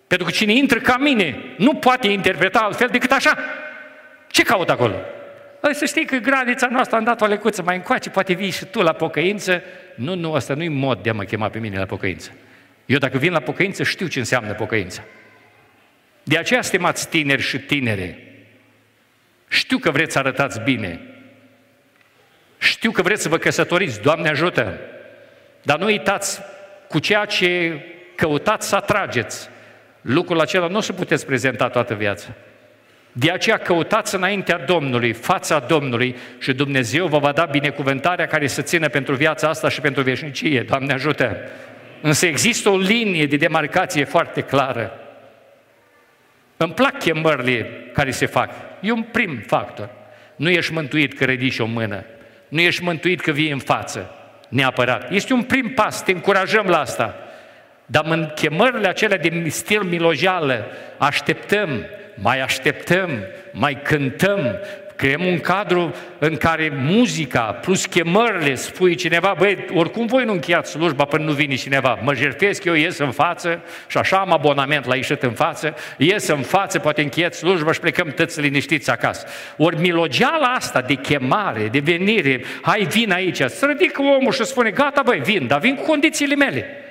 Pentru 0.07 0.27
că 0.27 0.33
cine 0.33 0.53
intră 0.53 0.79
ca 0.79 0.97
mine 0.97 1.37
nu 1.57 1.75
poate 1.75 2.09
interpreta 2.09 2.59
altfel 2.59 2.89
decât 2.89 3.11
așa. 3.11 3.39
Ce 4.27 4.43
caut 4.43 4.71
acolo? 4.71 4.95
Păi 5.61 5.75
să 5.75 5.85
știi 5.85 6.05
că 6.05 6.17
granița 6.17 6.69
noastră 6.71 6.97
am 6.97 7.05
dat 7.05 7.21
o 7.21 7.27
lecuță 7.27 7.63
mai 7.63 7.77
încoace, 7.77 8.11
poate 8.11 8.33
vii 8.33 8.51
și 8.51 8.65
tu 8.65 8.83
la 8.83 8.93
pocăință. 8.93 9.63
Nu, 9.95 10.15
nu, 10.15 10.35
asta 10.35 10.55
nu-i 10.55 10.69
mod 10.69 11.03
de 11.03 11.11
a 11.11 11.13
mă 11.13 11.25
chema 11.25 11.49
pe 11.49 11.59
mine 11.59 11.79
la 11.79 11.87
pocăință. 11.87 12.31
Eu 12.87 12.99
dacă 12.99 13.19
vin 13.19 13.33
la 13.33 13.41
pocăință 13.41 13.83
știu 13.83 14.07
ce 14.07 14.19
înseamnă 14.19 14.55
pocăința. 14.55 15.03
De 16.23 16.39
aceea, 16.39 16.63
stimați 16.63 17.09
tineri 17.09 17.43
și 17.43 17.59
tinere, 17.59 18.19
știu 19.49 19.79
că 19.79 19.91
vreți 19.91 20.13
să 20.13 20.19
arătați 20.19 20.61
bine, 20.61 21.01
știu 22.59 22.91
că 22.91 23.03
vreți 23.03 23.23
să 23.23 23.29
vă 23.29 23.39
căsătoriți, 23.39 24.01
Doamne 24.01 24.29
ajută, 24.29 24.79
dar 25.63 25.79
nu 25.79 25.85
uitați 25.85 26.41
cu 26.89 26.99
ceea 26.99 27.25
ce 27.25 27.81
căutați 28.15 28.69
să 28.69 28.77
atrageți. 28.77 29.49
Lucrul 30.01 30.41
acela 30.41 30.69
nu 30.69 30.77
o 30.77 30.81
să 30.81 30.93
puteți 30.93 31.27
prezenta 31.27 31.69
toată 31.69 31.95
viața. 31.95 32.29
De 33.19 33.31
aceea 33.31 33.57
căutați 33.57 34.15
înaintea 34.15 34.59
Domnului, 34.59 35.13
fața 35.13 35.59
Domnului 35.59 36.17
și 36.39 36.53
Dumnezeu 36.53 37.07
vă 37.07 37.19
va 37.19 37.33
da 37.33 37.45
binecuvântarea 37.45 38.27
care 38.27 38.47
să 38.47 38.63
țină 38.63 38.89
pentru 38.89 39.15
viața 39.15 39.49
asta 39.49 39.69
și 39.69 39.81
pentru 39.81 40.03
veșnicie. 40.03 40.63
Doamne 40.63 40.93
ajută! 40.93 41.37
Însă 42.01 42.27
există 42.27 42.69
o 42.69 42.77
linie 42.77 43.27
de 43.27 43.37
demarcație 43.37 44.05
foarte 44.05 44.41
clară. 44.41 44.93
Îmi 46.57 46.73
plac 46.73 46.99
chemările 46.99 47.71
care 47.93 48.11
se 48.11 48.27
fac. 48.27 48.51
E 48.81 48.93
un 48.93 49.03
prim 49.03 49.43
factor. 49.47 49.91
Nu 50.37 50.49
ești 50.49 50.73
mântuit 50.73 51.19
că 51.19 51.25
ridici 51.25 51.59
o 51.59 51.67
mână. 51.67 52.05
Nu 52.49 52.61
ești 52.61 52.83
mântuit 52.83 53.21
că 53.21 53.31
vii 53.31 53.51
în 53.51 53.59
față. 53.59 54.15
Neapărat. 54.49 55.13
Este 55.13 55.33
un 55.33 55.43
prim 55.43 55.69
pas, 55.69 56.03
te 56.03 56.13
încurajăm 56.13 56.67
la 56.67 56.81
asta. 56.81 57.17
Dar 57.87 58.05
în 58.05 58.31
chemările 58.35 58.89
acelea 58.89 59.19
de 59.19 59.49
stil 59.49 59.83
milojală, 59.83 60.67
așteptăm, 60.99 61.87
mai 62.23 62.41
așteptăm, 62.41 63.11
mai 63.51 63.79
cântăm, 63.83 64.59
creăm 64.97 65.25
un 65.25 65.39
cadru 65.41 65.95
în 66.19 66.37
care 66.37 66.73
muzica 66.75 67.41
plus 67.41 67.87
chemările, 67.87 68.55
spui 68.55 68.95
cineva, 68.95 69.35
băi, 69.39 69.65
oricum 69.75 70.07
voi 70.07 70.25
nu 70.25 70.33
încheiați 70.33 70.71
slujba 70.71 71.05
până 71.05 71.25
nu 71.25 71.33
vine 71.33 71.55
cineva, 71.55 71.99
mă 72.03 72.15
jertfesc 72.15 72.65
eu, 72.65 72.75
ies 72.75 72.99
în 72.99 73.11
față 73.11 73.61
și 73.87 73.99
așa 73.99 74.17
am 74.17 74.33
abonament 74.33 74.87
la 74.87 74.95
ieșit 74.95 75.23
în 75.23 75.33
față, 75.33 75.75
ies 75.97 76.29
în 76.29 76.43
față, 76.43 76.79
poate 76.79 77.03
încheiați 77.03 77.39
slujba 77.39 77.73
și 77.73 77.81
plecăm 77.81 78.09
tăți 78.09 78.41
liniștiți 78.41 78.91
acasă. 78.91 79.27
Ori 79.57 79.81
milogeala 79.81 80.47
asta 80.47 80.81
de 80.81 80.95
chemare, 80.95 81.69
de 81.69 81.79
venire, 81.79 82.41
hai 82.63 82.87
vin 82.91 83.13
aici, 83.13 83.43
să 83.43 83.67
ridică 83.67 84.03
omul 84.03 84.33
și 84.33 84.45
spune, 84.45 84.71
gata 84.71 85.03
băi, 85.05 85.21
vin, 85.21 85.47
dar 85.47 85.59
vin 85.61 85.75
cu 85.75 85.83
condițiile 85.83 86.35
mele. 86.35 86.88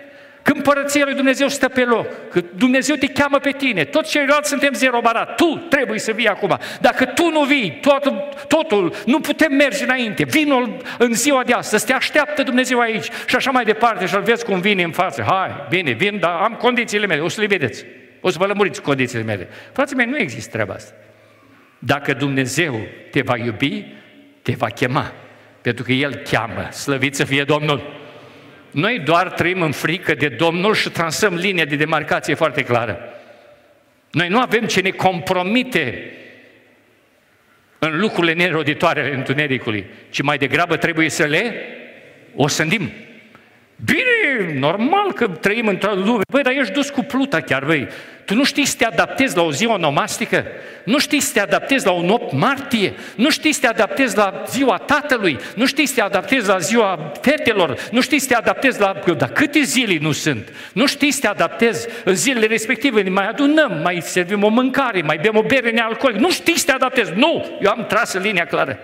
Că 0.48 0.54
împărăția 0.56 1.06
lui 1.06 1.14
Dumnezeu 1.14 1.48
stă 1.48 1.68
pe 1.68 1.84
loc, 1.84 2.08
că 2.30 2.42
Dumnezeu 2.56 2.96
te 2.96 3.08
cheamă 3.08 3.40
pe 3.40 3.52
tine, 3.52 3.84
toți 3.84 4.12
ceilalți 4.12 4.50
suntem 4.50 4.74
zero 4.74 5.00
barat, 5.02 5.36
tu 5.36 5.66
trebuie 5.70 6.00
să 6.00 6.12
vii 6.12 6.28
acum. 6.28 6.58
Dacă 6.82 7.06
tu 7.06 7.30
nu 7.30 7.44
vii, 7.44 7.80
totul, 7.82 8.30
totul 8.48 8.94
nu 9.06 9.20
putem 9.20 9.54
merge 9.54 9.84
înainte. 9.84 10.24
Vinul 10.24 10.82
în 10.98 11.14
ziua 11.14 11.44
de 11.44 11.54
astăzi, 11.54 11.86
te 11.86 11.94
așteaptă 11.94 12.44
Dumnezeu 12.44 12.80
aici 12.80 13.10
și 13.26 13.36
așa 13.36 13.52
mai 13.52 13.64
departe 13.64 14.06
și-l 14.06 14.22
vezi 14.22 14.46
cum 14.46 14.60
vine 14.60 14.84
în 14.84 14.92
față. 14.92 15.26
Hai, 15.28 15.66
bine, 15.70 15.92
vin, 15.92 16.20
dar 16.20 16.42
am 16.42 16.54
condițiile 16.54 17.06
mele, 17.06 17.22
o 17.22 17.28
să 17.28 17.42
le 17.42 17.48
vedeți. 17.48 17.86
O 18.22 18.30
să 18.30 18.38
vă 18.40 18.46
lămuriți 18.46 18.82
condițiile 18.82 19.24
mele. 19.24 19.48
Frații 19.74 19.96
mei, 19.96 20.06
nu 20.06 20.18
există 20.18 20.52
treaba 20.52 20.74
asta. 20.74 20.94
Dacă 21.80 22.14
Dumnezeu 22.14 22.80
te 23.12 23.22
va 23.22 23.38
iubi, 23.38 23.86
te 24.42 24.54
va 24.58 24.68
chema. 24.68 25.14
Pentru 25.62 25.84
că 25.84 25.92
El 25.92 26.16
cheamă, 26.16 26.72
slăvit 26.72 27.16
să 27.16 27.24
fie 27.24 27.44
Domnul. 27.44 28.06
Noi 28.72 29.00
doar 29.00 29.32
trăim 29.32 29.62
în 29.62 29.72
frică 29.72 30.14
de 30.14 30.28
Domnul 30.28 30.74
și 30.74 30.90
transăm 30.90 31.36
linia 31.36 31.66
de 31.66 31.76
demarcație 31.76 32.34
foarte 32.34 32.64
clară. 32.64 33.00
Noi 34.12 34.28
nu 34.28 34.40
avem 34.40 34.66
ce 34.66 34.82
ne 34.82 34.90
compromite 34.90 36.12
în 37.80 38.00
lucrurile 38.00 38.34
neroditoare 38.34 39.00
ale 39.02 39.14
întunericului, 39.14 39.86
ci 40.10 40.22
mai 40.22 40.38
degrabă 40.38 40.78
trebuie 40.78 41.10
să 41.10 41.24
le 41.24 41.54
osândim. 42.36 42.92
Bine, 43.86 44.60
normal 44.60 45.14
că 45.14 45.28
trăim 45.28 45.68
într-o 45.68 45.94
lume. 45.94 46.22
Băi, 46.32 46.44
dar 46.44 46.54
ești 46.54 46.74
dus 46.74 46.90
cu 46.90 47.02
pluta 47.02 47.42
chiar, 47.42 47.66
băi. 47.66 47.88
Tu 48.26 48.36
nu 48.36 48.44
știi 48.44 48.66
să 48.66 48.76
te 48.78 48.86
adaptezi 48.86 49.36
la 49.36 49.42
o 49.42 49.52
zi 49.52 49.66
onomastică? 49.66 50.46
Nu 50.84 51.00
știi 51.00 51.20
să 51.20 51.34
te 51.34 51.40
adaptezi 51.40 51.86
la 51.86 51.92
un 51.92 52.10
8 52.10 52.32
martie? 52.34 52.94
Nu 53.16 53.30
știi 53.30 53.52
să 53.52 53.60
te 53.60 53.68
adaptezi 53.68 54.18
la 54.18 54.44
ziua 54.48 54.78
tatălui? 54.78 55.38
Nu 55.56 55.66
știi 55.66 55.86
să 55.86 55.94
te 55.94 56.02
adaptezi 56.02 56.48
la 56.48 56.58
ziua 56.58 57.12
fetelor? 57.22 57.78
Nu 57.92 58.02
știi 58.02 58.20
să 58.20 58.28
te 58.28 58.36
adaptezi 58.36 58.80
la... 58.80 59.02
Dar 59.18 59.30
câte 59.30 59.62
zile 59.62 59.98
nu 60.02 60.12
sunt? 60.12 60.54
Nu 60.74 60.86
știi 60.86 61.12
să 61.12 61.20
te 61.20 61.28
adaptezi 61.28 61.88
în 62.04 62.16
zilele 62.16 62.46
respective? 62.46 63.02
Ne 63.02 63.10
mai 63.10 63.28
adunăm, 63.28 63.80
mai 63.84 64.02
servim 64.02 64.44
o 64.44 64.48
mâncare, 64.48 65.02
mai 65.02 65.18
bem 65.18 65.36
o 65.38 65.42
bere 65.42 65.72
nealcoolică. 65.72 66.22
Nu 66.22 66.32
știi 66.32 66.58
să 66.58 66.66
te 66.66 66.72
adaptezi? 66.72 67.12
Nu! 67.16 67.58
Eu 67.62 67.72
am 67.72 67.86
tras 67.88 68.14
în 68.14 68.22
linia 68.22 68.46
clară. 68.46 68.80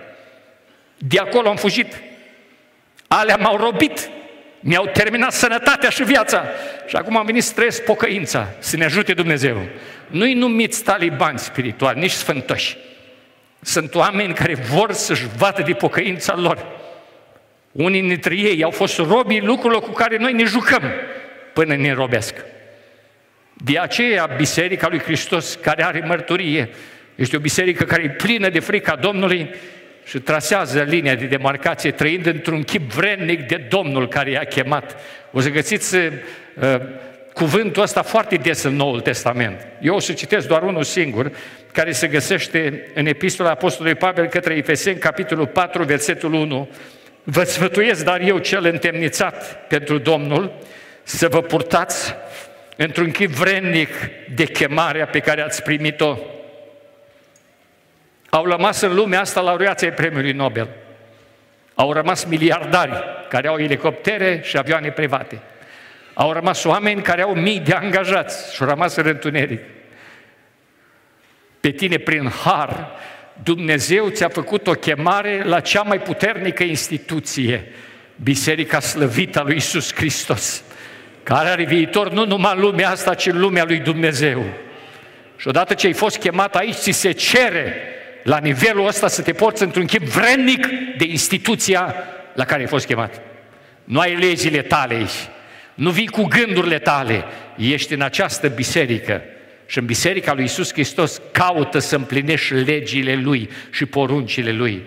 De 0.98 1.18
acolo 1.18 1.48
am 1.48 1.56
fugit. 1.56 2.02
Alea 3.06 3.36
m-au 3.36 3.56
robit. 3.56 4.08
Mi-au 4.66 4.86
terminat 4.92 5.32
sănătatea 5.32 5.90
și 5.90 6.02
viața. 6.02 6.44
Și 6.86 6.96
acum 6.96 7.16
am 7.16 7.26
venit 7.26 7.42
să 7.42 7.52
trăiesc 7.54 7.82
pocăința, 7.82 8.48
să 8.58 8.76
ne 8.76 8.84
ajute 8.84 9.14
Dumnezeu. 9.14 9.62
Nu-i 10.06 10.34
numiți 10.34 10.82
talibani 10.82 11.38
spirituali, 11.38 12.00
nici 12.00 12.10
sfântoși. 12.10 12.76
Sunt 13.60 13.94
oameni 13.94 14.34
care 14.34 14.54
vor 14.54 14.92
să-și 14.92 15.26
vadă 15.36 15.62
de 15.62 15.72
pocăința 15.72 16.36
lor. 16.36 16.66
Unii 17.72 18.02
dintre 18.02 18.34
ei 18.34 18.62
au 18.62 18.70
fost 18.70 18.98
robii 18.98 19.40
lucrurilor 19.40 19.82
cu 19.82 19.90
care 19.90 20.16
noi 20.16 20.32
ne 20.32 20.44
jucăm 20.44 20.82
până 21.52 21.76
ne 21.76 21.92
robesc. 21.92 22.34
De 23.52 23.78
aceea, 23.78 24.26
Biserica 24.36 24.88
lui 24.88 25.00
Hristos, 25.00 25.54
care 25.54 25.84
are 25.84 26.04
mărturie, 26.06 26.68
este 27.14 27.36
o 27.36 27.40
biserică 27.40 27.84
care 27.84 28.02
e 28.02 28.08
plină 28.08 28.48
de 28.48 28.60
frica 28.60 28.96
Domnului, 28.96 29.54
și 30.04 30.18
trasează 30.18 30.82
linia 30.82 31.14
de 31.14 31.24
demarcație 31.24 31.90
trăind 31.90 32.26
într-un 32.26 32.62
chip 32.62 32.92
vrednic 32.92 33.46
de 33.46 33.66
Domnul 33.68 34.08
care 34.08 34.30
i-a 34.30 34.44
chemat. 34.44 34.96
O 35.32 35.40
să 35.40 35.48
găsiți 35.48 35.96
uh, 35.96 36.10
cuvântul 37.32 37.82
ăsta 37.82 38.02
foarte 38.02 38.36
des 38.36 38.62
în 38.62 38.76
Noul 38.76 39.00
Testament. 39.00 39.66
Eu 39.80 39.94
o 39.94 39.98
să 39.98 40.12
citesc 40.12 40.48
doar 40.48 40.62
unul 40.62 40.82
singur, 40.82 41.30
care 41.72 41.92
se 41.92 42.06
găsește 42.06 42.90
în 42.94 43.06
Epistola 43.06 43.50
Apostolului 43.50 43.98
Pavel 43.98 44.26
către 44.26 44.54
Efeseni, 44.54 44.98
capitolul 44.98 45.46
4, 45.46 45.84
versetul 45.84 46.32
1. 46.32 46.68
Vă 47.22 47.42
sfătuiesc, 47.42 48.04
dar 48.04 48.20
eu 48.20 48.38
cel 48.38 48.64
întemnițat 48.64 49.66
pentru 49.68 49.98
Domnul, 49.98 50.52
să 51.02 51.28
vă 51.28 51.40
purtați 51.40 52.14
într-un 52.76 53.10
chip 53.10 53.30
vrednic 53.30 53.88
de 54.34 54.44
chemarea 54.44 55.06
pe 55.06 55.18
care 55.18 55.42
ați 55.42 55.62
primit-o 55.62 56.18
au 58.34 58.44
rămas 58.44 58.80
în 58.80 58.94
lumea 58.94 59.20
asta 59.20 59.40
laureații 59.40 59.90
premiului 59.90 60.32
Nobel. 60.32 60.68
Au 61.74 61.92
rămas 61.92 62.24
miliardari 62.24 63.04
care 63.28 63.48
au 63.48 63.58
elicoptere 63.58 64.40
și 64.44 64.56
avioane 64.56 64.90
private. 64.90 65.40
Au 66.14 66.32
rămas 66.32 66.64
oameni 66.64 67.02
care 67.02 67.22
au 67.22 67.34
mii 67.34 67.60
de 67.60 67.72
angajați 67.72 68.54
și 68.54 68.62
au 68.62 68.68
rămas 68.68 68.96
în 68.96 69.06
întuneric. 69.06 69.60
Pe 71.60 71.70
tine, 71.70 71.96
prin 71.96 72.30
har, 72.44 72.90
Dumnezeu 73.42 74.08
ți-a 74.08 74.28
făcut 74.28 74.66
o 74.66 74.72
chemare 74.72 75.42
la 75.44 75.60
cea 75.60 75.82
mai 75.82 76.00
puternică 76.00 76.62
instituție, 76.62 77.72
Biserica 78.22 78.80
Slăvită 78.80 79.38
a 79.38 79.42
lui 79.42 79.56
Isus 79.56 79.94
Hristos, 79.94 80.62
care 81.22 81.48
are 81.48 81.64
viitor 81.64 82.10
nu 82.10 82.26
numai 82.26 82.52
în 82.54 82.60
lumea 82.60 82.90
asta, 82.90 83.14
ci 83.14 83.26
în 83.26 83.38
lumea 83.38 83.64
lui 83.64 83.78
Dumnezeu. 83.78 84.44
Și 85.36 85.48
odată 85.48 85.74
ce 85.74 85.86
ai 85.86 85.92
fost 85.92 86.16
chemat 86.16 86.56
aici, 86.56 86.74
ți 86.74 86.90
se 86.90 87.12
cere 87.12 87.88
la 88.24 88.38
nivelul 88.38 88.86
ăsta 88.86 89.08
să 89.08 89.22
te 89.22 89.32
porți 89.32 89.62
într-un 89.62 89.86
chip 89.86 90.02
vrednic 90.02 90.66
de 90.96 91.04
instituția 91.04 91.94
la 92.34 92.44
care 92.44 92.60
ai 92.60 92.66
fost 92.66 92.86
chemat. 92.86 93.20
Nu 93.84 93.98
ai 93.98 94.16
legile 94.16 94.62
tale 94.62 94.94
aici, 94.94 95.28
nu 95.74 95.90
vii 95.90 96.08
cu 96.08 96.22
gândurile 96.22 96.78
tale, 96.78 97.24
ești 97.56 97.92
în 97.94 98.00
această 98.00 98.48
biserică 98.48 99.22
și 99.66 99.78
în 99.78 99.84
biserica 99.84 100.32
lui 100.32 100.44
Isus 100.44 100.72
Hristos 100.72 101.20
caută 101.32 101.78
să 101.78 101.96
împlinești 101.96 102.52
legile 102.54 103.14
Lui 103.14 103.50
și 103.70 103.86
poruncile 103.86 104.52
Lui. 104.52 104.82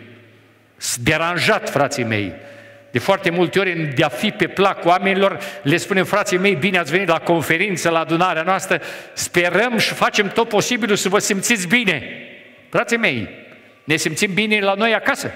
Deranjat, 1.04 1.70
frații 1.70 2.04
mei, 2.04 2.34
de 2.92 3.00
foarte 3.00 3.30
multe 3.30 3.60
ori, 3.60 3.92
de 3.96 4.04
a 4.04 4.10
fi 4.10 4.32
pe 4.32 4.48
plac 4.48 4.86
oamenilor, 4.86 5.40
le 5.64 5.78
spunem, 5.78 6.06
frații 6.06 6.38
mei, 6.38 6.56
bine 6.56 6.78
ați 6.78 6.92
venit 6.92 7.08
la 7.08 7.20
conferință, 7.20 7.90
la 7.90 8.00
adunarea 8.00 8.42
noastră, 8.42 8.82
sperăm 9.14 9.78
și 9.78 9.94
facem 9.94 10.30
tot 10.30 10.50
posibilul 10.50 10.96
să 10.96 11.10
vă 11.10 11.20
simțiți 11.20 11.68
bine. 11.68 12.04
Frații 12.70 12.98
mei, 12.98 13.30
ne 13.84 13.96
simțim 13.96 14.34
bine 14.34 14.60
la 14.60 14.74
noi 14.74 14.94
acasă. 14.94 15.32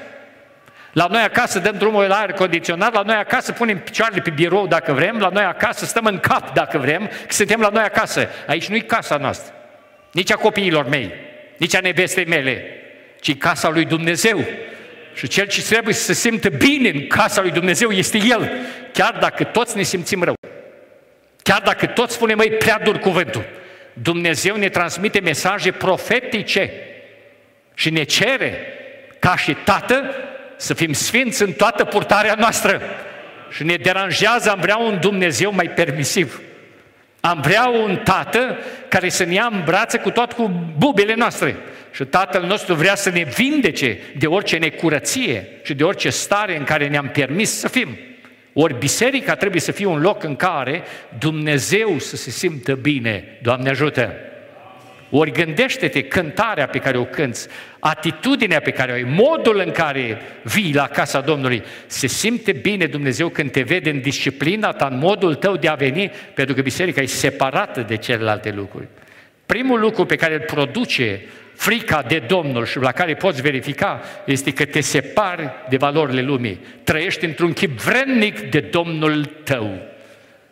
La 0.92 1.08
noi 1.10 1.22
acasă 1.22 1.60
dăm 1.60 1.76
drumul 1.78 2.04
la 2.04 2.16
aer 2.16 2.32
condiționat, 2.32 2.94
la 2.94 3.02
noi 3.02 3.16
acasă 3.16 3.52
punem 3.52 3.80
picioarele 3.80 4.22
pe 4.22 4.30
birou 4.30 4.68
dacă 4.68 4.94
vrem, 4.94 5.18
la 5.20 5.30
noi 5.30 5.44
acasă 5.44 5.86
stăm 5.86 6.06
în 6.06 6.20
cap 6.20 6.54
dacă 6.54 6.78
vrem, 6.78 7.08
că 7.08 7.34
suntem 7.34 7.60
la 7.60 7.70
noi 7.70 7.84
acasă. 7.84 8.30
Aici 8.48 8.68
nu-i 8.68 8.82
casa 8.82 9.18
noastră, 9.18 9.54
nici 10.12 10.32
a 10.32 10.36
copiilor 10.36 10.88
mei, 10.88 11.14
nici 11.58 11.76
a 11.76 11.80
nevestei 11.80 12.26
mele, 12.26 12.66
ci 13.20 13.38
casa 13.38 13.70
lui 13.70 13.86
Dumnezeu. 13.86 14.46
Și 15.14 15.28
cel 15.28 15.48
ce 15.48 15.64
trebuie 15.64 15.94
să 15.94 16.04
se 16.04 16.14
simtă 16.14 16.50
bine 16.50 16.90
în 16.90 17.08
casa 17.08 17.42
lui 17.42 17.52
Dumnezeu 17.52 17.90
este 17.90 18.18
El, 18.18 18.52
chiar 18.94 19.18
dacă 19.20 19.44
toți 19.44 19.78
ne 19.78 19.84
simțim 19.84 20.24
rău. 20.24 20.34
Chiar 21.44 21.62
dacă 21.62 21.86
toți 21.86 22.14
spunem, 22.14 22.38
măi, 22.38 22.50
prea 22.50 22.80
dur 22.84 22.98
cuvântul. 22.98 23.46
Dumnezeu 23.94 24.56
ne 24.56 24.70
transmite 24.70 25.20
mesaje 25.20 25.72
profetice 25.72 26.72
și 27.74 27.90
ne 27.90 28.04
cere, 28.04 28.58
ca 29.20 29.36
și 29.38 29.54
Tată, 29.54 30.16
să 30.62 30.74
fim 30.74 30.94
sfinți 30.94 31.42
în 31.42 31.52
toată 31.52 31.84
purtarea 31.84 32.36
noastră. 32.38 32.82
Și 33.52 33.64
ne 33.64 33.76
deranjează, 33.76 34.50
am 34.50 34.60
vrea 34.60 34.78
un 34.78 35.00
Dumnezeu 35.00 35.54
mai 35.54 35.70
permisiv. 35.70 36.42
Am 37.20 37.42
vrea 37.42 37.68
un 37.68 38.02
tată 38.04 38.58
care 38.88 39.10
să 39.10 39.24
ne 39.24 39.34
ia 39.34 39.50
în 39.52 39.62
brațe 39.66 39.98
cu 39.98 40.12
toate 40.12 40.34
cu 40.34 40.52
bubele 40.78 41.14
noastre. 41.14 41.56
Și 41.92 42.04
tatăl 42.04 42.44
nostru 42.44 42.74
vrea 42.74 42.96
să 42.96 43.10
ne 43.10 43.24
vindece 43.36 44.00
de 44.18 44.28
orice 44.28 44.58
necurăție 44.58 45.48
și 45.64 45.74
de 45.74 45.84
orice 45.84 46.10
stare 46.10 46.58
în 46.58 46.64
care 46.64 46.88
ne-am 46.88 47.08
permis 47.08 47.60
să 47.60 47.68
fim. 47.68 47.98
Ori 48.54 48.78
biserica 48.78 49.36
trebuie 49.36 49.62
să 49.62 49.72
fie 49.72 49.86
un 49.86 50.02
loc 50.02 50.24
în 50.24 50.36
care 50.36 50.84
Dumnezeu 51.18 52.00
să 52.00 52.16
se 52.16 52.30
simtă 52.30 52.76
bine. 52.76 53.38
Doamne 53.42 53.70
ajută! 53.70 54.14
Ori 55.14 55.32
gândește-te 55.32 56.04
cântarea 56.04 56.68
pe 56.68 56.78
care 56.78 56.98
o 56.98 57.06
cânți, 57.06 57.48
atitudinea 57.80 58.60
pe 58.60 58.72
care 58.72 58.92
o 58.92 58.94
ai, 58.94 59.04
modul 59.04 59.62
în 59.66 59.72
care 59.72 60.22
vii 60.44 60.74
la 60.74 60.88
casa 60.88 61.22
Domnului. 61.22 61.64
Se 61.86 62.08
simte 62.08 62.52
bine 62.52 62.86
Dumnezeu 62.86 63.30
când 63.30 63.52
te 63.52 63.62
vede 63.62 63.90
în 63.90 64.02
disciplina 64.02 64.72
ta, 64.72 64.88
în 64.92 64.98
modul 64.98 65.36
tău 65.36 65.56
de 65.56 65.68
a 65.68 65.74
veni, 65.74 66.12
pentru 66.34 66.56
că 66.56 66.62
biserica 66.62 67.02
e 67.02 67.06
separată 67.06 67.82
de 67.82 67.96
celelalte 67.96 68.52
lucruri. 68.52 68.88
Primul 69.46 69.80
lucru 69.80 70.06
pe 70.06 70.16
care 70.16 70.34
îl 70.34 70.40
produce 70.40 71.22
frica 71.54 72.02
de 72.02 72.24
Domnul 72.28 72.66
și 72.66 72.78
la 72.78 72.92
care 72.92 73.14
poți 73.14 73.42
verifica 73.42 74.02
este 74.26 74.54
că 74.54 74.66
te 74.66 74.82
separi 74.82 75.50
de 75.70 75.78
valorile 75.78 76.22
lumii. 76.22 76.60
Trăiești 76.84 77.26
într-un 77.26 77.54
chip 77.54 77.80
vrednic 77.80 78.40
de 78.40 78.60
Domnul 78.60 79.26
tău. 79.26 79.82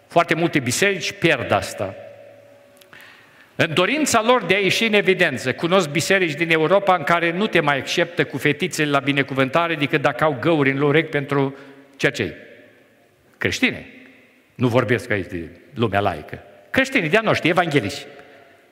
Foarte 0.07 0.33
multe 0.33 0.59
biserici 0.59 1.11
pierd 1.11 1.51
asta. 1.51 1.95
În 3.61 3.73
dorința 3.73 4.21
lor 4.21 4.43
de 4.43 4.55
a 4.55 4.57
ieși 4.59 4.85
în 4.85 4.93
evidență, 4.93 5.53
cunosc 5.53 5.89
biserici 5.89 6.33
din 6.33 6.51
Europa 6.51 6.95
în 6.95 7.03
care 7.03 7.31
nu 7.31 7.47
te 7.47 7.59
mai 7.59 7.77
acceptă 7.77 8.25
cu 8.25 8.37
fetițele 8.37 8.89
la 8.89 8.99
binecuvântare 8.99 9.75
decât 9.75 10.01
dacă 10.01 10.23
au 10.23 10.37
găuri 10.39 10.71
în 10.71 10.81
urechi 10.81 11.09
pentru 11.09 11.57
ceea 11.95 12.11
ce 12.11 12.35
Creștine. 13.37 13.85
Nu 14.55 14.67
vorbesc 14.67 15.09
aici 15.09 15.27
de 15.27 15.49
lumea 15.73 15.99
laică. 15.99 16.43
Creștini 16.69 17.09
de-a 17.09 17.21
noștri, 17.21 17.49
evanghelici. 17.49 18.05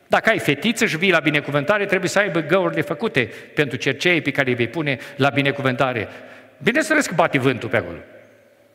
Dacă 0.07 0.29
ai 0.29 0.39
fetiță 0.39 0.85
și 0.85 0.97
vii 0.97 1.11
la 1.11 1.19
binecuvântare, 1.19 1.85
trebuie 1.85 2.09
să 2.09 2.19
aibă 2.19 2.39
găurile 2.39 2.81
făcute 2.81 3.29
pentru 3.53 3.77
cercei 3.77 4.21
pe 4.21 4.31
care 4.31 4.49
îi 4.49 4.55
vei 4.55 4.67
pune 4.67 4.97
la 5.15 5.29
binecuvântare. 5.29 6.07
Bineînțeles 6.63 7.07
că 7.07 7.13
bate 7.15 7.39
vântul 7.39 7.69
pe 7.69 7.77
acolo. 7.77 7.97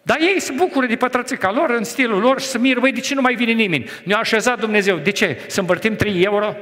Dar 0.03 0.19
ei 0.21 0.41
se 0.41 0.53
bucură 0.53 0.87
de 0.87 0.97
pătrățica 0.97 1.51
lor 1.51 1.71
în 1.71 1.85
stilul 1.85 2.21
lor 2.21 2.41
și 2.41 2.47
să 2.47 2.59
miră, 2.59 2.81
băi, 2.81 2.93
de 2.93 3.01
ce 3.01 3.15
nu 3.15 3.21
mai 3.21 3.35
vine 3.35 3.53
nimeni? 3.53 3.91
Ne-a 4.05 4.19
așezat 4.19 4.59
Dumnezeu. 4.59 4.97
De 4.97 5.11
ce? 5.11 5.41
Să 5.47 5.61
împărtim 5.61 5.97
3 5.97 6.23
euro? 6.23 6.57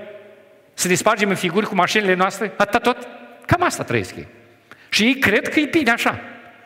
Să 0.74 0.88
dispargem 0.88 1.28
în 1.28 1.34
figuri 1.34 1.66
cu 1.66 1.74
mașinile 1.74 2.14
noastre? 2.14 2.52
Atâta 2.56 2.78
tot? 2.78 3.08
Cam 3.46 3.62
asta 3.62 3.82
trăiesc 3.82 4.16
ei. 4.16 4.26
Și 4.88 5.04
ei 5.04 5.14
cred 5.14 5.48
că 5.48 5.60
e 5.60 5.64
bine 5.64 5.90
așa. 5.90 6.20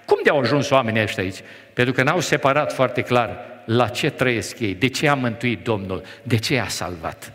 Cum 0.04 0.18
de 0.22 0.30
au 0.30 0.38
ajuns 0.38 0.70
oamenii 0.70 1.02
ăștia 1.02 1.22
aici? 1.22 1.38
Pentru 1.72 1.94
că 1.94 2.02
n-au 2.02 2.20
separat 2.20 2.72
foarte 2.72 3.02
clar 3.02 3.38
la 3.64 3.88
ce 3.88 4.10
trăiesc 4.10 4.60
ei, 4.60 4.74
de 4.74 4.88
ce 4.88 5.08
a 5.08 5.14
mântuit 5.14 5.64
Domnul, 5.64 6.02
de 6.22 6.36
ce 6.36 6.58
a 6.58 6.66
salvat. 6.66 7.32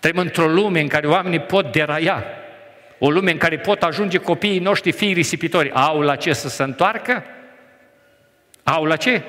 Trăim 0.00 0.16
într-o 0.16 0.46
lume 0.46 0.80
în 0.80 0.88
care 0.88 1.06
oamenii 1.06 1.40
pot 1.40 1.72
deraia, 1.72 2.24
o 2.98 3.10
lume 3.10 3.30
în 3.30 3.38
care 3.38 3.58
pot 3.58 3.82
ajunge 3.82 4.18
copiii 4.18 4.58
noștri 4.58 4.92
fii 4.92 5.12
risipitori. 5.12 5.70
Au 5.72 6.00
la 6.00 6.16
ce 6.16 6.32
să 6.32 6.48
se 6.48 6.62
întoarcă? 6.62 7.24
Au 8.62 8.84
la 8.84 8.96
ce? 8.96 9.22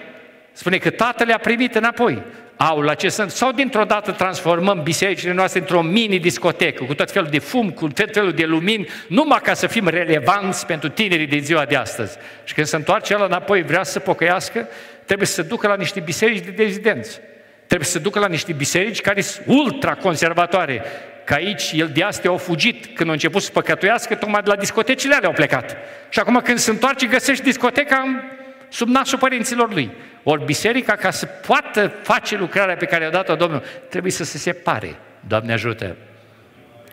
Spune 0.51 0.77
că 0.77 0.89
tatăl 0.89 1.27
le-a 1.27 1.37
primit 1.37 1.75
înapoi. 1.75 2.23
Au 2.69 2.81
la 2.81 2.93
ce 2.93 3.09
sunt? 3.09 3.31
Sau 3.31 3.51
dintr-o 3.51 3.83
dată 3.83 4.11
transformăm 4.11 4.83
bisericile 4.83 5.33
noastre 5.33 5.59
într-o 5.59 5.81
mini-discotecă, 5.81 6.83
cu 6.83 6.93
tot 6.93 7.11
felul 7.11 7.29
de 7.29 7.39
fum, 7.39 7.69
cu 7.69 7.87
tot 7.87 8.13
felul 8.13 8.31
de 8.31 8.45
lumini, 8.45 8.87
numai 9.07 9.39
ca 9.43 9.53
să 9.53 9.67
fim 9.67 9.87
relevanți 9.87 10.65
pentru 10.65 10.89
tinerii 10.89 11.27
din 11.27 11.41
ziua 11.41 11.65
de 11.65 11.75
astăzi. 11.75 12.17
Și 12.43 12.53
când 12.53 12.67
se 12.67 12.75
întoarce 12.75 13.13
el 13.13 13.23
înapoi, 13.23 13.63
vrea 13.63 13.83
să 13.83 13.99
pocăiască, 13.99 14.67
trebuie 15.05 15.27
să 15.27 15.33
se 15.33 15.41
ducă 15.41 15.67
la 15.67 15.75
niște 15.75 15.99
biserici 15.99 16.45
de 16.45 16.51
dezidență. 16.51 17.19
Trebuie 17.65 17.87
să 17.87 17.97
se 17.97 17.99
ducă 17.99 18.19
la 18.19 18.27
niște 18.27 18.53
biserici 18.53 19.01
care 19.01 19.21
sunt 19.21 19.45
ultra-conservatoare, 19.47 20.83
că 21.23 21.33
aici 21.33 21.71
el 21.73 21.89
de 21.93 22.03
astea 22.03 22.29
au 22.29 22.37
fugit 22.37 22.95
când 22.95 23.09
a 23.09 23.13
început 23.13 23.41
să 23.41 23.51
păcătuiască, 23.51 24.15
tocmai 24.15 24.41
de 24.41 24.49
la 24.49 24.55
discotecile 24.55 25.15
alea 25.15 25.27
au 25.27 25.33
plecat. 25.33 25.77
Și 26.09 26.19
acum 26.19 26.41
când 26.43 26.57
se 26.57 26.69
întoarce, 26.69 27.05
găsești 27.05 27.43
discoteca 27.43 28.23
sub 28.71 28.87
nasul 28.87 29.17
părinților 29.17 29.73
lui. 29.73 29.91
Ori 30.23 30.45
biserica, 30.45 30.95
ca 30.95 31.11
să 31.11 31.25
poată 31.25 31.87
face 32.01 32.37
lucrarea 32.37 32.75
pe 32.75 32.85
care 32.85 33.05
a 33.05 33.09
dat-o 33.09 33.35
Domnul, 33.35 33.63
trebuie 33.89 34.11
să 34.11 34.23
se 34.23 34.37
separe. 34.37 34.95
Doamne 35.27 35.53
ajută! 35.53 35.95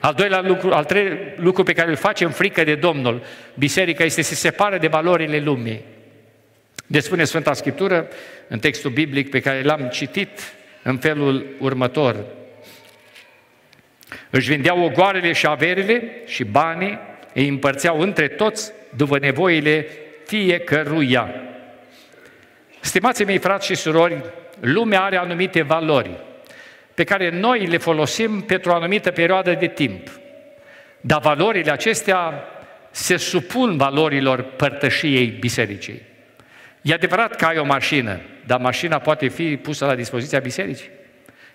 Al 0.01 0.15
doilea 0.15 0.41
lucru, 0.41 0.73
al 0.73 0.85
treilea 0.85 1.19
lucru 1.37 1.63
pe 1.63 1.73
care 1.73 1.91
îl 1.91 1.97
facem 1.97 2.31
frică 2.31 2.65
de 2.65 2.75
Domnul, 2.75 3.23
biserica 3.55 4.05
este 4.05 4.23
să 4.23 4.35
se 4.35 4.35
separe 4.35 4.79
de 4.79 4.87
valorile 4.87 5.39
lumii. 5.39 5.85
De 6.87 7.01
spune 7.01 7.25
Sfânta 7.25 7.53
Scriptură, 7.53 8.09
în 8.49 8.59
textul 8.59 8.91
biblic 8.91 9.31
pe 9.31 9.41
care 9.41 9.63
l-am 9.63 9.89
citit, 9.93 10.53
în 10.83 10.97
felul 10.97 11.47
următor. 11.59 12.17
Își 14.31 14.49
vindeau 14.49 14.85
ogoarele 14.85 15.33
și 15.33 15.47
averile 15.47 16.11
și 16.27 16.45
banii, 16.45 16.99
îi 17.35 17.49
împărțeau 17.49 18.01
între 18.01 18.29
toți 18.29 18.73
după 18.97 19.19
nevoile 19.19 19.87
fiecăruia. 20.27 21.48
Stimații 22.89 23.25
mei 23.25 23.39
frați 23.39 23.67
și 23.67 23.75
surori, 23.75 24.25
lumea 24.61 25.03
are 25.03 25.17
anumite 25.17 25.63
valori 25.63 26.11
pe 26.95 27.05
care 27.05 27.31
noi 27.31 27.67
le 27.67 27.77
folosim 27.77 28.41
pentru 28.41 28.71
o 28.71 28.75
anumită 28.75 29.11
perioadă 29.11 29.53
de 29.53 29.67
timp. 29.67 30.09
Dar 31.01 31.21
valorile 31.21 31.71
acestea 31.71 32.45
se 32.91 33.17
supun 33.17 33.77
valorilor 33.77 34.43
părtășiei 34.43 35.27
bisericii. 35.27 36.03
E 36.83 36.95
adevărat 36.95 37.37
că 37.37 37.45
ai 37.45 37.59
o 37.59 37.65
mașină, 37.65 38.21
dar 38.47 38.59
mașina 38.59 38.99
poate 38.99 39.29
fi 39.29 39.57
pusă 39.57 39.85
la 39.85 39.95
dispoziția 39.95 40.39
bisericii. 40.39 40.91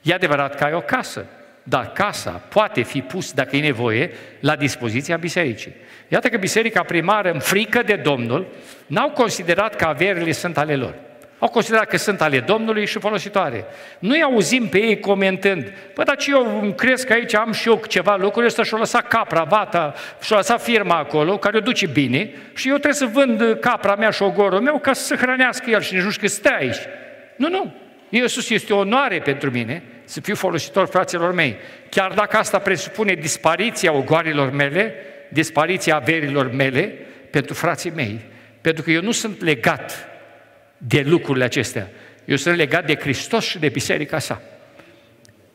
E 0.02 0.14
adevărat 0.14 0.56
că 0.56 0.64
ai 0.64 0.74
o 0.74 0.82
casă, 0.82 1.26
dar 1.64 1.92
casa 1.92 2.32
poate 2.32 2.82
fi 2.82 3.02
pus, 3.02 3.32
dacă 3.32 3.56
e 3.56 3.62
nevoie, 3.62 4.12
la 4.40 4.56
dispoziția 4.56 5.18
bisericii. 5.18 5.76
Iată 6.08 6.30
că 6.30 6.38
biserica 6.38 6.84
primară, 6.84 7.32
în 7.32 7.40
frică 7.40 7.82
de 7.82 7.96
Domnul, 7.96 8.48
n-au 8.86 9.10
considerat 9.10 9.76
că 9.76 9.86
averile 9.86 10.32
sunt 10.32 10.58
ale 10.58 10.76
lor. 10.76 10.96
Au 11.44 11.50
considerat 11.50 11.88
că 11.88 11.98
sunt 11.98 12.22
ale 12.22 12.40
Domnului 12.40 12.86
și 12.86 13.00
folositoare. 13.00 13.66
Nu-i 14.00 14.22
auzim 14.22 14.68
pe 14.68 14.78
ei 14.78 15.00
comentând, 15.00 15.74
păi 15.94 16.06
dar 16.06 16.16
ce 16.16 16.32
eu 16.32 16.74
cresc 16.78 17.08
că 17.08 17.14
aici 17.14 17.36
am 17.36 17.52
și 17.52 17.68
eu 17.68 17.82
ceva 17.88 18.16
lucruri, 18.16 18.46
ăsta 18.46 18.64
și-o 18.64 18.78
lăsat 18.78 19.08
capra, 19.08 19.44
vata, 19.44 19.94
și-o 20.22 20.36
lăsat 20.36 20.62
firma 20.62 20.98
acolo, 20.98 21.38
care 21.38 21.58
o 21.58 21.60
duce 21.60 21.88
bine, 21.88 22.30
și 22.54 22.68
eu 22.68 22.74
trebuie 22.74 22.94
să 22.94 23.06
vând 23.06 23.58
capra 23.60 23.96
mea 23.96 24.10
și 24.10 24.22
ogorul 24.22 24.62
meu 24.62 24.80
ca 24.80 24.94
să 24.94 25.04
se 25.04 25.16
hrănească 25.16 25.70
el 25.70 25.82
și 25.82 25.94
nici 25.94 26.04
nu 26.04 26.10
știu 26.10 26.22
că 26.22 26.28
stă 26.28 26.50
aici. 26.58 26.78
Nu, 27.36 27.50
nu. 27.50 27.74
Iisus 28.10 28.50
este 28.50 28.74
o 28.74 28.78
onoare 28.78 29.20
pentru 29.20 29.52
mine 29.52 29.84
să 30.04 30.22
fiu 30.22 30.36
folositor 30.36 30.88
fraților 30.88 31.34
mei. 31.34 31.56
Chiar 31.90 32.12
dacă 32.12 32.38
asta 32.38 32.60
presupune 32.60 33.14
dispariția 33.14 33.94
ogoarilor 33.94 34.52
mele, 34.52 34.96
dispariția 35.30 35.96
averilor 35.96 36.52
mele 36.52 36.96
pentru 37.30 37.54
frații 37.54 37.92
mei. 37.96 38.20
Pentru 38.62 38.84
că 38.84 38.92
eu 38.92 39.02
nu 39.02 39.12
sunt 39.12 39.42
legat 39.42 40.13
de 40.88 41.04
lucrurile 41.06 41.44
acestea. 41.44 41.90
Eu 42.26 42.36
sunt 42.36 42.56
legat 42.56 42.86
de 42.86 42.96
Hristos 42.96 43.46
și 43.46 43.60
de 43.60 43.70
biserica 43.70 44.20
sa. 44.20 44.42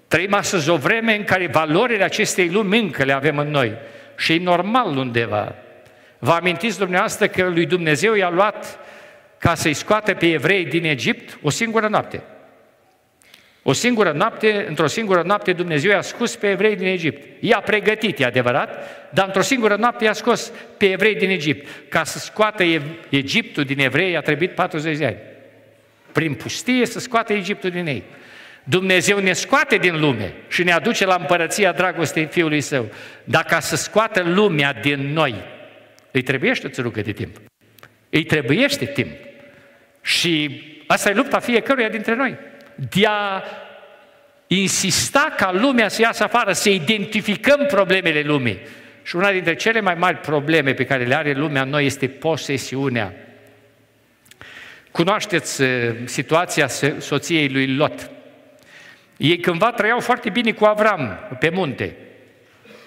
Trăim 0.08 0.34
astăzi 0.34 0.70
o 0.70 0.76
vreme 0.76 1.16
în 1.16 1.24
care 1.24 1.46
valorile 1.46 2.04
acestei 2.04 2.48
lumi 2.48 2.78
încă 2.78 3.04
le 3.04 3.12
avem 3.12 3.38
în 3.38 3.50
noi. 3.50 3.72
Și 4.16 4.32
e 4.32 4.38
normal 4.38 4.96
undeva. 4.96 5.54
Vă 6.18 6.32
amintiți 6.32 6.78
dumneavoastră 6.78 7.26
că 7.26 7.48
lui 7.48 7.66
Dumnezeu 7.66 8.14
i-a 8.14 8.30
luat 8.30 8.78
ca 9.38 9.54
să-i 9.54 9.74
scoate 9.74 10.14
pe 10.14 10.32
evrei 10.32 10.64
din 10.64 10.84
Egipt 10.84 11.38
o 11.42 11.50
singură 11.50 11.88
noapte. 11.88 12.22
O 13.62 13.72
singură 13.72 14.12
noapte, 14.12 14.64
într-o 14.68 14.86
singură 14.86 15.22
noapte 15.22 15.52
Dumnezeu 15.52 15.90
i-a 15.90 16.00
scos 16.00 16.36
pe 16.36 16.50
evrei 16.50 16.76
din 16.76 16.86
Egipt. 16.86 17.42
I-a 17.42 17.60
pregătit, 17.60 18.18
e 18.18 18.24
adevărat, 18.24 18.78
dar 19.10 19.26
într-o 19.26 19.42
singură 19.42 19.76
noapte 19.76 20.04
i-a 20.04 20.12
scos 20.12 20.52
pe 20.76 20.90
evrei 20.90 21.14
din 21.14 21.30
Egipt. 21.30 21.68
Ca 21.88 22.04
să 22.04 22.18
scoată 22.18 22.64
Egiptul 23.08 23.64
din 23.64 23.78
evrei 23.78 24.16
a 24.16 24.20
trebuit 24.20 24.50
40 24.50 24.96
de 24.96 25.06
ani. 25.06 25.16
Prin 26.12 26.34
pustie 26.34 26.86
să 26.86 26.98
scoată 26.98 27.32
Egiptul 27.32 27.70
din 27.70 27.86
ei. 27.86 28.02
Dumnezeu 28.64 29.18
ne 29.18 29.32
scoate 29.32 29.76
din 29.76 30.00
lume 30.00 30.32
și 30.48 30.62
ne 30.62 30.72
aduce 30.72 31.06
la 31.06 31.16
împărăția 31.20 31.72
dragostei 31.72 32.26
Fiului 32.26 32.60
Său. 32.60 32.90
Dar 33.24 33.44
ca 33.44 33.60
să 33.60 33.76
scoată 33.76 34.22
lumea 34.22 34.72
din 34.72 35.12
noi, 35.12 35.34
îi 36.10 36.22
trebuiește 36.22 36.66
o 36.66 36.70
țărucă 36.70 37.00
de 37.00 37.12
timp. 37.12 37.40
Îi 38.10 38.24
trebuiește 38.24 38.84
timp. 38.84 39.10
Și 40.02 40.62
asta 40.86 41.10
e 41.10 41.14
lupta 41.14 41.38
fiecăruia 41.38 41.88
dintre 41.88 42.14
noi 42.14 42.36
de 42.90 43.06
a 43.06 43.42
insista 44.46 45.34
ca 45.36 45.52
lumea 45.52 45.88
să 45.88 46.00
iasă 46.00 46.24
afară, 46.24 46.52
să 46.52 46.68
identificăm 46.68 47.66
problemele 47.66 48.20
lumii. 48.20 48.58
Și 49.02 49.16
una 49.16 49.30
dintre 49.30 49.54
cele 49.54 49.80
mai 49.80 49.94
mari 49.94 50.16
probleme 50.16 50.72
pe 50.72 50.84
care 50.84 51.04
le 51.04 51.16
are 51.16 51.32
lumea 51.32 51.64
noi 51.64 51.86
este 51.86 52.08
posesiunea. 52.08 53.14
Cunoașteți 54.90 55.62
uh, 55.62 55.68
situația 56.04 56.68
soției 56.98 57.48
lui 57.48 57.74
Lot. 57.74 58.10
Ei 59.16 59.38
cândva 59.38 59.70
trăiau 59.70 60.00
foarte 60.00 60.30
bine 60.30 60.52
cu 60.52 60.64
Avram 60.64 61.18
pe 61.38 61.48
munte. 61.48 61.96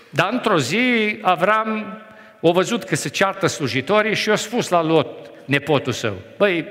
Dar 0.09 0.29
într-o 0.31 0.59
zi 0.59 1.17
Avram 1.21 2.01
a 2.41 2.51
văzut 2.51 2.83
că 2.83 2.95
se 2.95 3.09
ceartă 3.09 3.47
slujitorii 3.47 4.15
și 4.15 4.29
a 4.29 4.35
spus 4.35 4.69
la 4.69 4.81
Lot, 4.81 5.31
nepotul 5.45 5.93
său, 5.93 6.17
băi, 6.37 6.65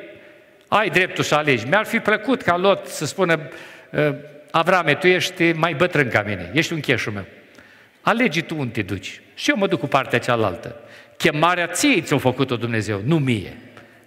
ai 0.78 0.90
dreptul 0.90 1.24
să 1.24 1.34
alegi. 1.34 1.66
Mi-ar 1.66 1.84
fi 1.84 1.98
plăcut 1.98 2.42
ca 2.42 2.56
Lot 2.56 2.86
să 2.86 3.06
spună, 3.06 3.40
ă, 3.94 4.14
Avrame, 4.50 4.94
tu 4.94 5.06
ești 5.06 5.52
mai 5.52 5.74
bătrân 5.74 6.08
ca 6.08 6.22
mine, 6.26 6.50
ești 6.52 6.72
un 6.72 6.80
cheșul 6.80 7.12
meu. 7.12 7.24
Alegi 8.00 8.42
tu 8.42 8.56
unde 8.58 8.72
te 8.72 8.82
duci. 8.82 9.20
Și 9.34 9.50
eu 9.50 9.56
mă 9.56 9.66
duc 9.66 9.80
cu 9.80 9.86
partea 9.86 10.18
cealaltă. 10.18 10.76
Chemarea 11.16 11.66
ție 11.66 12.00
ți-o 12.00 12.18
făcut-o 12.18 12.56
Dumnezeu, 12.56 13.00
nu 13.04 13.18
mie. 13.18 13.56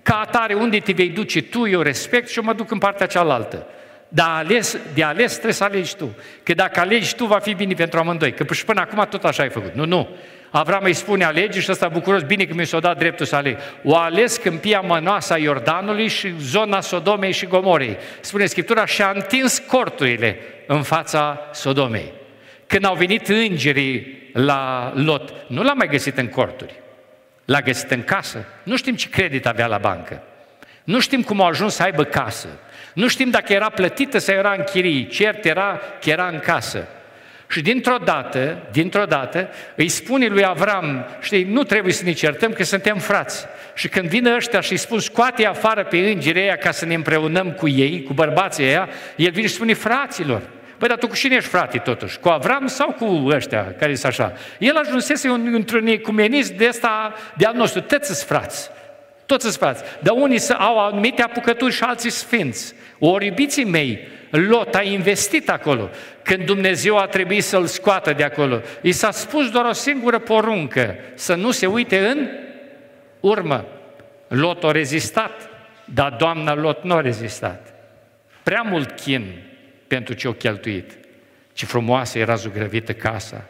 Ca 0.03 0.20
atare, 0.20 0.53
unde 0.53 0.80
te 0.80 0.91
vei 0.91 1.09
duce 1.09 1.41
tu, 1.41 1.68
eu 1.68 1.82
respect 1.82 2.30
și 2.30 2.38
eu 2.38 2.43
mă 2.43 2.53
duc 2.53 2.72
în 2.72 2.78
partea 2.78 3.05
cealaltă. 3.05 3.68
Dar 4.07 4.30
ales, 4.30 4.78
de 4.93 5.03
ales 5.03 5.32
trebuie 5.32 5.53
să 5.53 5.64
alegi 5.64 5.95
tu. 5.95 6.16
Că 6.43 6.53
dacă 6.53 6.80
alegi 6.80 7.16
tu, 7.16 7.26
va 7.26 7.39
fi 7.39 7.53
bine 7.53 7.74
pentru 7.74 7.99
amândoi. 7.99 8.34
Că 8.34 8.53
și 8.53 8.66
până 8.66 8.82
acum 8.82 9.07
tot 9.09 9.24
așa 9.24 9.43
ai 9.43 9.49
făcut. 9.49 9.74
Nu, 9.74 9.86
nu. 9.86 10.09
Avram 10.56 10.84
îi 10.84 10.93
spune 10.93 11.24
alege 11.24 11.60
și 11.60 11.72
ăsta 11.72 11.88
bucuros, 11.88 12.22
bine 12.22 12.45
că 12.45 12.54
mi 12.54 12.66
s-a 12.66 12.80
dat 12.80 12.97
dreptul 12.97 13.26
să 13.26 13.36
aleg. 13.36 13.58
O 13.84 13.97
ales 13.97 14.38
câmpia 14.38 14.80
mănoasă 14.80 15.34
a 15.34 15.38
Iordanului 15.38 16.08
și 16.08 16.34
zona 16.39 16.82
Sodomei 16.82 17.32
și 17.32 17.45
Gomorei. 17.45 17.97
Spune 18.20 18.45
Scriptura, 18.45 18.86
și-a 18.86 19.12
întins 19.16 19.60
corturile 19.68 20.38
în 20.68 20.84
fața 20.84 21.49
Sodomei. 21.54 22.12
Când 22.68 22.86
au 22.86 22.95
venit 22.95 23.28
îngerii 23.28 24.30
la 24.34 24.91
Lot, 24.95 25.34
nu 25.47 25.64
l-a 25.64 25.74
mai 25.74 25.88
găsit 25.88 26.18
în 26.18 26.28
corturi, 26.28 26.74
l-a 27.45 27.62
găsit 27.62 27.91
în 27.91 28.04
casă. 28.04 28.45
Nu 28.64 28.78
știm 28.78 28.95
ce 28.95 29.10
credit 29.10 29.45
avea 29.45 29.68
la 29.68 29.78
bancă. 29.78 30.22
Nu 30.84 30.99
știm 30.99 31.22
cum 31.24 31.41
a 31.41 31.47
ajuns 31.47 31.74
să 31.74 31.84
aibă 31.84 32.04
casă. 32.04 32.47
Nu 32.93 33.08
știm 33.08 33.30
dacă 33.30 33.54
era 33.54 33.70
plătită 33.70 34.18
sau 34.18 34.36
era 34.36 34.54
în 34.58 34.64
chirii. 34.64 35.08
Cert 35.08 35.45
era 35.45 35.80
că 36.01 36.10
era 36.10 36.28
în 36.28 36.39
casă. 36.39 36.88
Și 37.54 37.62
dintr-o 37.62 37.97
dată, 38.04 38.58
dintr-o 38.72 39.06
dată, 39.06 39.49
îi 39.76 39.88
spune 39.88 40.28
lui 40.28 40.45
Avram, 40.45 41.06
știi, 41.22 41.43
nu 41.43 41.64
trebuie 41.64 41.93
să 41.93 42.04
ne 42.04 42.12
certăm 42.12 42.51
că 42.51 42.64
suntem 42.64 42.97
frați. 42.97 43.45
Și 43.74 43.88
când 43.88 44.08
vin 44.08 44.26
ăștia 44.26 44.60
și 44.62 44.72
îi 44.72 44.78
spun, 44.78 44.99
scoate 44.99 45.45
afară 45.45 45.84
pe 45.84 45.97
îngerii 45.97 46.41
ăia 46.41 46.56
ca 46.56 46.72
să 46.72 46.86
ne 46.86 46.93
împreunăm 46.93 47.51
cu 47.51 47.68
ei, 47.68 48.04
cu 48.04 48.14
bărbații 48.14 48.64
ăia, 48.64 48.89
el 49.16 49.32
vine 49.32 49.47
și 49.47 49.54
spune, 49.54 49.74
fraților, 49.74 50.41
Păi, 50.78 50.88
dar 50.88 50.97
tu 50.97 51.08
cu 51.08 51.16
cine 51.16 51.36
ești 51.36 51.49
frate 51.49 51.78
totuși? 51.78 52.20
Cu 52.20 52.30
Avram 52.30 52.68
sau 52.68 52.91
cu 52.91 53.28
ăștia 53.28 53.76
care 53.80 53.95
sunt 53.95 54.12
așa? 54.12 54.34
El 54.60 54.76
ajunsese 54.76 55.28
într-un 55.28 55.88
ecumenism 55.88 56.56
de 56.56 56.68
ăsta, 56.68 57.14
de 57.38 57.45
al 57.45 57.56
nostru, 57.56 57.82
tăți 57.82 58.26
frați. 58.26 58.70
Toți 59.26 59.43
sunt 59.43 59.56
frați. 59.56 59.84
Dar 59.99 60.16
unii 60.18 60.49
au 60.49 60.80
anumite 60.80 61.22
apucături 61.22 61.74
și 61.74 61.84
alții 61.84 62.10
sfinți. 62.10 62.74
Ori, 62.99 63.26
iubiții 63.26 63.66
mei, 63.66 64.08
Lot 64.38 64.75
a 64.75 64.81
investit 64.81 65.49
acolo. 65.49 65.89
Când 66.23 66.45
Dumnezeu 66.45 66.97
a 66.97 67.07
trebuit 67.07 67.43
să-l 67.43 67.65
scoată 67.65 68.13
de 68.13 68.23
acolo, 68.23 68.61
i 68.81 68.91
s-a 68.91 69.11
spus 69.11 69.49
doar 69.49 69.65
o 69.65 69.71
singură 69.71 70.19
poruncă, 70.19 70.95
să 71.13 71.36
nu 71.36 71.51
se 71.51 71.65
uite 71.65 72.07
în 72.07 72.29
urmă. 73.19 73.65
Lot 74.27 74.63
a 74.63 74.71
rezistat, 74.71 75.49
dar 75.86 76.11
doamna 76.11 76.53
Lot 76.53 76.84
nu 76.84 76.93
a 76.93 77.01
rezistat. 77.01 77.73
Prea 78.43 78.61
mult 78.61 78.99
chin 78.99 79.41
pentru 79.88 80.13
ce 80.13 80.27
o 80.27 80.34
cheltuit. 80.34 80.91
Ce 81.53 81.65
frumoasă 81.65 82.17
era 82.17 82.36
zugrăvită 82.36 82.93
casa. 82.93 83.45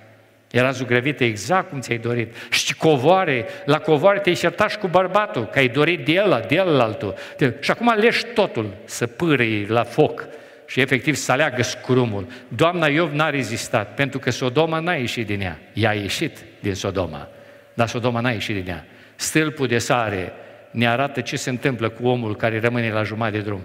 Era 0.52 0.72
zugrăvită 0.72 1.24
exact 1.24 1.70
cum 1.70 1.80
ți-ai 1.80 1.98
dorit. 1.98 2.36
Și 2.50 2.76
covoare, 2.76 3.46
la 3.66 3.80
covoare 3.80 4.20
te-ai 4.20 4.36
certat 4.36 4.70
și 4.70 4.78
cu 4.78 4.88
bărbatul, 4.88 5.46
că 5.46 5.60
ai 5.60 5.68
dorit 5.68 6.06
de 6.06 6.12
el, 6.12 6.46
de 6.48 6.56
el 6.56 6.80
altul. 6.80 7.16
Și 7.60 7.72
acum 7.72 7.94
leși 7.98 8.26
totul 8.26 8.74
să 8.86 9.08
pârâi 9.08 9.66
la 9.66 9.84
foc 9.84 10.28
și 10.74 10.80
efectiv 10.80 11.16
să 11.16 11.32
aleagă 11.32 11.62
scrumul. 11.62 12.28
Doamna 12.48 12.88
Iov 12.88 13.12
n-a 13.12 13.30
rezistat, 13.30 13.94
pentru 13.94 14.20
că 14.20 14.30
Sodoma 14.30 14.80
n-a 14.80 14.94
ieșit 14.94 15.26
din 15.26 15.42
ea. 15.42 15.60
Ea 15.74 15.90
a 15.90 15.94
ieșit 15.94 16.38
din 16.60 16.74
Sodoma, 16.74 17.30
dar 17.74 17.88
Sodoma 17.88 18.20
n-a 18.20 18.32
ieșit 18.32 18.56
din 18.56 18.68
ea. 18.68 18.86
Stâlpul 19.16 19.68
de 19.68 19.78
sare 19.78 20.34
ne 20.72 20.88
arată 20.88 21.22
ce 21.22 21.36
se 21.36 21.50
întâmplă 21.50 21.90
cu 21.90 22.08
omul 22.08 22.36
care 22.36 22.60
rămâne 22.60 22.92
la 22.92 23.04
jumătate 23.04 23.38
de 23.38 23.44
drum. 23.44 23.62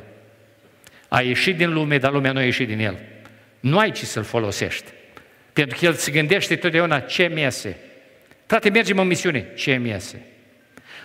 A 1.08 1.20
ieșit 1.20 1.56
din 1.56 1.72
lume, 1.72 1.98
dar 1.98 2.12
lumea 2.12 2.32
nu 2.32 2.38
a 2.38 2.42
ieșit 2.42 2.66
din 2.66 2.80
el. 2.80 2.98
Nu 3.60 3.78
ai 3.78 3.90
ce 3.90 4.04
să-l 4.04 4.24
folosești. 4.24 4.90
Pentru 5.52 5.78
că 5.78 5.84
el 5.84 5.92
se 5.92 6.10
gândește 6.10 6.56
totdeauna 6.56 7.00
ce 7.00 7.30
mi 7.34 7.40
iese. 7.40 7.76
Frate, 8.46 8.70
mergem 8.70 8.98
în 8.98 9.06
misiune. 9.06 9.46
Ce 9.54 9.74
mi 9.74 9.88
iese? 9.88 10.22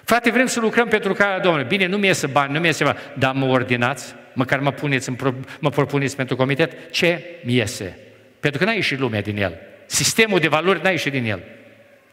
Frate, 0.04 0.32
vrem 0.32 0.45
să 0.45 0.60
lucrăm 0.60 0.88
pentru 0.88 1.14
ca 1.14 1.39
Domnului. 1.43 1.68
Bine, 1.68 1.86
nu 1.86 1.97
mi 1.97 2.08
iese 2.08 2.28
bani, 2.28 2.54
nu 2.54 2.60
mi 2.60 2.66
iese 2.66 2.84
bani, 2.84 2.97
dar 3.18 3.34
mă 3.34 3.45
ordinați, 3.45 4.16
măcar 4.34 4.60
mă, 4.60 4.72
puneți 4.72 5.10
în 5.10 5.16
pro, 5.16 5.34
mă 5.60 5.70
propuneți 5.70 6.16
pentru 6.16 6.36
comitet, 6.36 6.92
ce 6.92 7.24
mi 7.44 7.54
iese? 7.54 7.98
Pentru 8.40 8.60
că 8.60 8.66
n-a 8.66 8.72
ieșit 8.72 9.00
lumea 9.00 9.22
din 9.22 9.38
el. 9.38 9.58
Sistemul 9.86 10.40
de 10.40 10.48
valori 10.48 10.80
n-a 10.84 10.90
ieșit 10.90 11.12
din 11.12 11.26
el. 11.26 11.44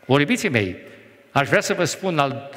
Oribiții 0.06 0.48
mei, 0.48 0.76
aș 1.30 1.48
vrea 1.48 1.60
să 1.60 1.74
vă 1.74 1.84
spun 1.84 2.18
al 2.18 2.50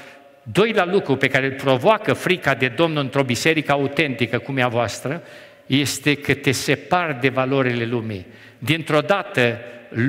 doilea 0.44 0.86
lucru 0.86 1.16
pe 1.16 1.28
care 1.28 1.46
îl 1.46 1.52
provoacă 1.52 2.14
frica 2.14 2.54
de 2.54 2.68
Domnul 2.68 3.04
într-o 3.04 3.24
biserică 3.24 3.72
autentică 3.72 4.38
cum 4.38 4.58
e 4.58 4.62
a 4.62 4.68
voastră, 4.68 5.24
este 5.66 6.16
că 6.16 6.34
te 6.34 6.52
separi 6.52 7.20
de 7.22 7.30
valorile 7.30 7.86
lumii. 7.86 8.26
Dintr-o 8.58 9.00
dată, 9.00 9.60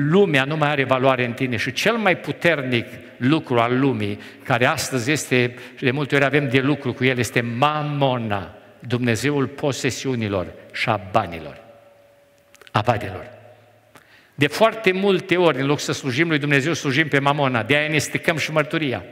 lumea 0.09 0.43
nu 0.43 0.57
mai 0.57 0.69
are 0.69 0.83
valoare 0.83 1.25
în 1.25 1.33
tine 1.33 1.55
și 1.55 1.71
cel 1.71 1.95
mai 1.95 2.17
puternic 2.17 2.85
lucru 3.17 3.57
al 3.57 3.79
lumii, 3.79 4.19
care 4.43 4.65
astăzi 4.65 5.11
este, 5.11 5.55
și 5.75 5.83
de 5.83 5.91
multe 5.91 6.15
ori 6.15 6.23
avem 6.23 6.49
de 6.49 6.59
lucru 6.59 6.93
cu 6.93 7.03
el, 7.03 7.17
este 7.17 7.41
mamona, 7.41 8.55
Dumnezeul 8.87 9.47
posesiunilor 9.47 10.47
și 10.71 10.89
a 10.89 11.01
banilor, 11.11 11.57
a 12.71 12.81
banilor. 12.81 13.33
De 14.35 14.47
foarte 14.47 14.91
multe 14.91 15.37
ori, 15.37 15.59
în 15.59 15.65
loc 15.65 15.79
să 15.79 15.91
slujim 15.91 16.27
lui 16.27 16.37
Dumnezeu, 16.37 16.73
slujim 16.73 17.07
pe 17.07 17.19
mamona, 17.19 17.63
de 17.63 17.75
aia 17.75 17.87
ne 17.87 17.97
stricăm 17.97 18.37
și 18.37 18.51
mărturia. 18.51 19.03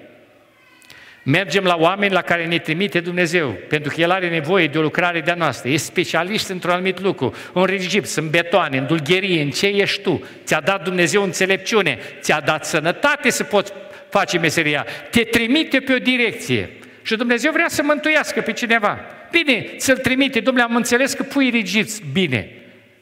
Mergem 1.23 1.63
la 1.63 1.75
oameni 1.75 2.13
la 2.13 2.21
care 2.21 2.45
ne 2.45 2.57
trimite 2.57 2.99
Dumnezeu, 2.99 3.57
pentru 3.67 3.93
că 3.95 4.01
El 4.01 4.11
are 4.11 4.29
nevoie 4.29 4.67
de 4.67 4.77
o 4.77 4.81
lucrare 4.81 5.21
de-a 5.21 5.33
noastră. 5.33 5.69
E 5.69 5.77
specialist 5.77 6.49
într-un 6.49 6.71
anumit 6.71 6.99
lucru, 6.99 7.35
în 7.53 7.65
regips, 7.65 8.15
în 8.15 8.29
betoane, 8.29 8.77
în 8.77 8.85
dulgherie, 8.85 9.41
în 9.41 9.49
ce 9.49 9.67
ești 9.67 10.01
tu. 10.01 10.23
Ți-a 10.43 10.59
dat 10.59 10.83
Dumnezeu 10.83 11.23
înțelepciune, 11.23 11.99
ți-a 12.21 12.39
dat 12.39 12.65
sănătate 12.65 13.29
să 13.29 13.43
poți 13.43 13.73
face 14.09 14.37
meseria. 14.37 14.85
Te 15.09 15.23
trimite 15.23 15.79
pe 15.79 15.93
o 15.93 15.97
direcție. 15.97 16.69
Și 17.01 17.15
Dumnezeu 17.15 17.51
vrea 17.51 17.67
să 17.67 17.83
mântuiască 17.83 18.41
pe 18.41 18.53
cineva. 18.53 18.99
Bine, 19.41 19.65
să-l 19.77 19.97
trimite, 19.97 20.39
domnule, 20.39 20.65
am 20.65 20.75
înțeles 20.75 21.13
că 21.13 21.23
pui 21.23 21.49
regiți. 21.49 22.03
Bine. 22.11 22.49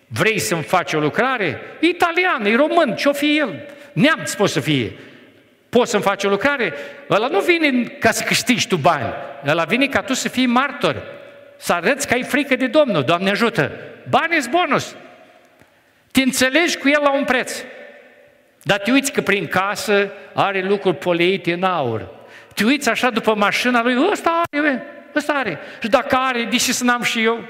Vrei 0.08 0.40
să-mi 0.40 0.64
faci 0.64 0.94
o 0.94 1.00
lucrare? 1.00 1.60
Italian, 1.80 2.46
e 2.46 2.56
român, 2.56 2.96
ce-o 2.96 3.14
fi 3.14 3.38
el? 3.38 3.66
Neamț 3.94 4.34
poate 4.34 4.52
să 4.52 4.60
fie. 4.60 4.92
Poți 5.70 5.92
să-mi 5.92 6.04
faci 6.04 6.24
o 6.24 6.30
lucrare? 6.30 6.74
Ăla 7.10 7.28
nu 7.28 7.40
vine 7.40 7.84
ca 7.84 8.12
să 8.12 8.24
câștigi 8.24 8.68
tu 8.68 8.76
bani. 8.76 9.14
Ăla 9.48 9.64
vine 9.64 9.88
ca 9.88 10.02
tu 10.02 10.14
să 10.14 10.30
fii 10.30 10.46
martor. 10.46 11.04
Să 11.58 11.74
arăți 11.74 12.08
că 12.08 12.14
ai 12.14 12.24
frică 12.24 12.56
de 12.56 12.68
Domnul. 12.68 13.04
Doamne 13.04 13.30
ajută! 13.30 13.72
Bani 14.10 14.38
bonus. 14.50 14.96
Te 16.12 16.22
înțelegi 16.22 16.78
cu 16.78 16.90
el 16.90 17.00
la 17.02 17.14
un 17.14 17.24
preț. 17.24 17.64
Dar 18.62 18.78
te 18.78 18.92
uiți 18.92 19.12
că 19.12 19.22
prin 19.22 19.48
casă 19.48 20.12
are 20.34 20.62
lucruri 20.62 20.98
poleite 20.98 21.54
în 21.54 21.64
aur. 21.64 22.10
Te 22.56 22.64
uiți 22.64 22.90
așa 22.90 23.10
după 23.10 23.36
mașina 23.36 23.82
lui, 23.84 24.08
ăsta 24.12 24.42
are, 24.52 24.84
ăsta 25.16 25.34
are. 25.34 25.59
Și 25.82 25.89
dacă 25.89 26.16
are, 26.16 26.47
de 26.49 26.57
ce 26.57 26.72
să 26.74 26.84
n-am 26.84 27.01
și 27.01 27.24
eu? 27.24 27.43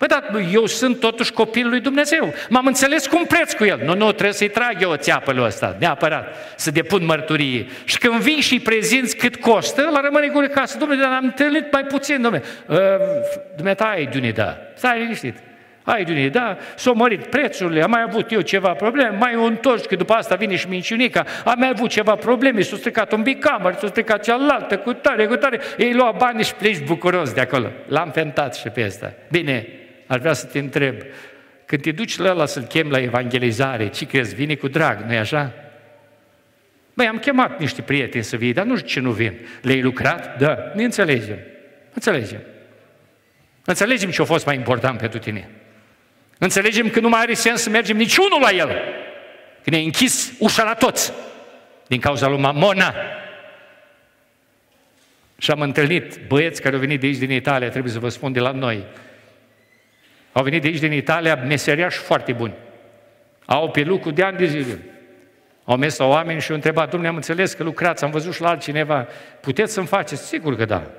Păi 0.00 0.08
da, 0.08 0.22
eu 0.52 0.66
sunt 0.66 1.00
totuși 1.00 1.32
copilul 1.32 1.70
lui 1.70 1.80
Dumnezeu. 1.80 2.34
M-am 2.48 2.66
înțeles 2.66 3.06
cu 3.06 3.16
un 3.16 3.24
preț 3.24 3.52
cu 3.52 3.64
el. 3.64 3.80
Nu, 3.84 3.94
nu, 3.94 4.12
trebuie 4.12 4.32
să-i 4.32 4.48
trag 4.48 4.76
eu 4.80 4.90
o 4.90 4.96
țeapă 4.96 5.32
lui 5.32 5.44
ăsta, 5.44 5.76
neapărat, 5.78 6.34
să 6.56 6.70
depun 6.70 7.04
mărturie. 7.04 7.66
Și 7.84 7.98
când 7.98 8.14
vin 8.14 8.40
și 8.40 8.60
prezinți 8.60 9.16
cât 9.16 9.36
costă, 9.36 9.88
la 9.92 10.00
rămâne 10.00 10.26
gură 10.26 10.46
casă. 10.46 10.78
Domnule, 10.78 11.02
dar 11.02 11.12
am 11.12 11.24
întâlnit 11.24 11.72
mai 11.72 11.84
puțin, 11.84 12.22
domnule. 12.22 12.42
Uh, 12.66 12.78
dumneata, 13.56 13.84
ai 13.84 14.06
de 14.06 14.30
da. 14.30 14.58
Stai 14.74 14.98
liniștit. 14.98 15.49
Ai 15.92 16.04
de 16.04 16.28
da, 16.28 16.56
s-au 16.76 16.94
mărit 16.94 17.26
prețurile, 17.26 17.82
am 17.82 17.90
mai 17.90 18.02
avut 18.02 18.32
eu 18.32 18.40
ceva 18.40 18.72
probleme, 18.72 19.16
mai 19.16 19.36
o 19.36 19.42
întors, 19.42 19.84
că 19.84 19.96
după 19.96 20.12
asta 20.12 20.34
vine 20.34 20.56
și 20.56 20.68
minciunica, 20.68 21.24
am 21.44 21.54
mai 21.58 21.68
avut 21.68 21.88
ceva 21.88 22.14
probleme, 22.14 22.60
s-a 22.60 22.76
stricat 22.76 23.12
un 23.12 23.22
bicamăr, 23.22 23.74
s-a 23.74 23.86
stricat 23.86 24.22
cealaltă, 24.22 24.78
cu 24.78 24.92
tare, 24.92 25.26
cu 25.26 25.36
tare, 25.36 25.60
ei 25.78 25.94
lua 25.94 26.14
bani 26.18 26.42
și 26.42 26.54
pleci 26.54 26.84
bucuros 26.84 27.32
de 27.32 27.40
acolo. 27.40 27.70
L-am 27.86 28.10
fentat 28.10 28.54
și 28.54 28.68
pe 28.68 28.82
asta. 28.82 29.12
Bine, 29.30 29.66
Aș 30.10 30.18
vrea 30.18 30.32
să 30.32 30.46
te 30.46 30.58
întreb, 30.58 30.94
când 31.64 31.82
te 31.82 31.92
duci 31.92 32.18
la 32.18 32.30
ăla 32.30 32.46
să-l 32.46 32.62
chem 32.62 32.90
la 32.90 33.00
evangelizare, 33.00 33.88
ce 33.88 34.06
crezi, 34.06 34.34
vine 34.34 34.54
cu 34.54 34.68
drag, 34.68 35.00
nu-i 35.06 35.18
așa? 35.18 35.52
Băi, 36.94 37.06
am 37.06 37.18
chemat 37.18 37.58
niște 37.58 37.82
prieteni 37.82 38.24
să 38.24 38.36
vii, 38.36 38.52
dar 38.52 38.64
nu 38.64 38.76
știu 38.76 38.88
ce 38.88 39.00
nu 39.00 39.10
vin. 39.10 39.32
Le-ai 39.62 39.82
lucrat? 39.82 40.38
Da, 40.38 40.72
ne 40.74 40.84
înțelegem. 40.84 41.38
Înțelegem. 41.94 42.40
Înțelegem 43.64 44.10
ce 44.10 44.22
a 44.22 44.24
fost 44.24 44.46
mai 44.46 44.54
important 44.54 44.98
pentru 44.98 45.18
tine. 45.18 45.48
Înțelegem 46.42 46.88
că 46.88 47.00
nu 47.00 47.08
mai 47.08 47.20
are 47.20 47.34
sens 47.34 47.62
să 47.62 47.70
mergem 47.70 47.96
niciunul 47.96 48.40
la 48.40 48.50
el. 48.50 48.68
Că 49.62 49.70
ne-ai 49.70 49.84
închis 49.84 50.32
ușa 50.38 50.64
la 50.64 50.74
toți. 50.74 51.12
Din 51.86 52.00
cauza 52.00 52.28
lui 52.28 52.38
Mamona. 52.38 52.94
Și 55.38 55.50
am 55.50 55.60
întâlnit 55.60 56.20
băieți 56.26 56.62
care 56.62 56.74
au 56.74 56.80
venit 56.80 57.00
de 57.00 57.06
aici 57.06 57.16
din 57.16 57.30
Italia, 57.30 57.68
trebuie 57.68 57.92
să 57.92 57.98
vă 57.98 58.08
spun 58.08 58.32
de 58.32 58.40
la 58.40 58.50
noi, 58.50 58.84
au 60.32 60.42
venit 60.42 60.62
de 60.62 60.68
aici 60.68 60.78
din 60.78 60.92
Italia 60.92 61.34
meseriași 61.34 61.98
foarte 61.98 62.32
buni. 62.32 62.54
Au 63.44 63.70
pe 63.70 63.82
lucru 63.82 64.10
de 64.10 64.22
ani 64.22 64.36
de 64.36 64.46
zile. 64.46 64.78
Au 65.64 65.76
mers 65.76 65.96
la 65.96 66.04
oameni 66.04 66.40
și 66.40 66.50
au 66.50 66.56
întrebat, 66.56 66.90
domnule, 66.90 67.10
am 67.10 67.16
înțeles 67.16 67.52
că 67.52 67.62
lucrați, 67.62 68.04
am 68.04 68.10
văzut 68.10 68.34
și 68.34 68.40
la 68.40 68.48
altcineva, 68.48 69.06
puteți 69.40 69.72
să-mi 69.72 69.86
faceți? 69.86 70.26
Sigur 70.26 70.56
că 70.56 70.64
da. 70.64 70.90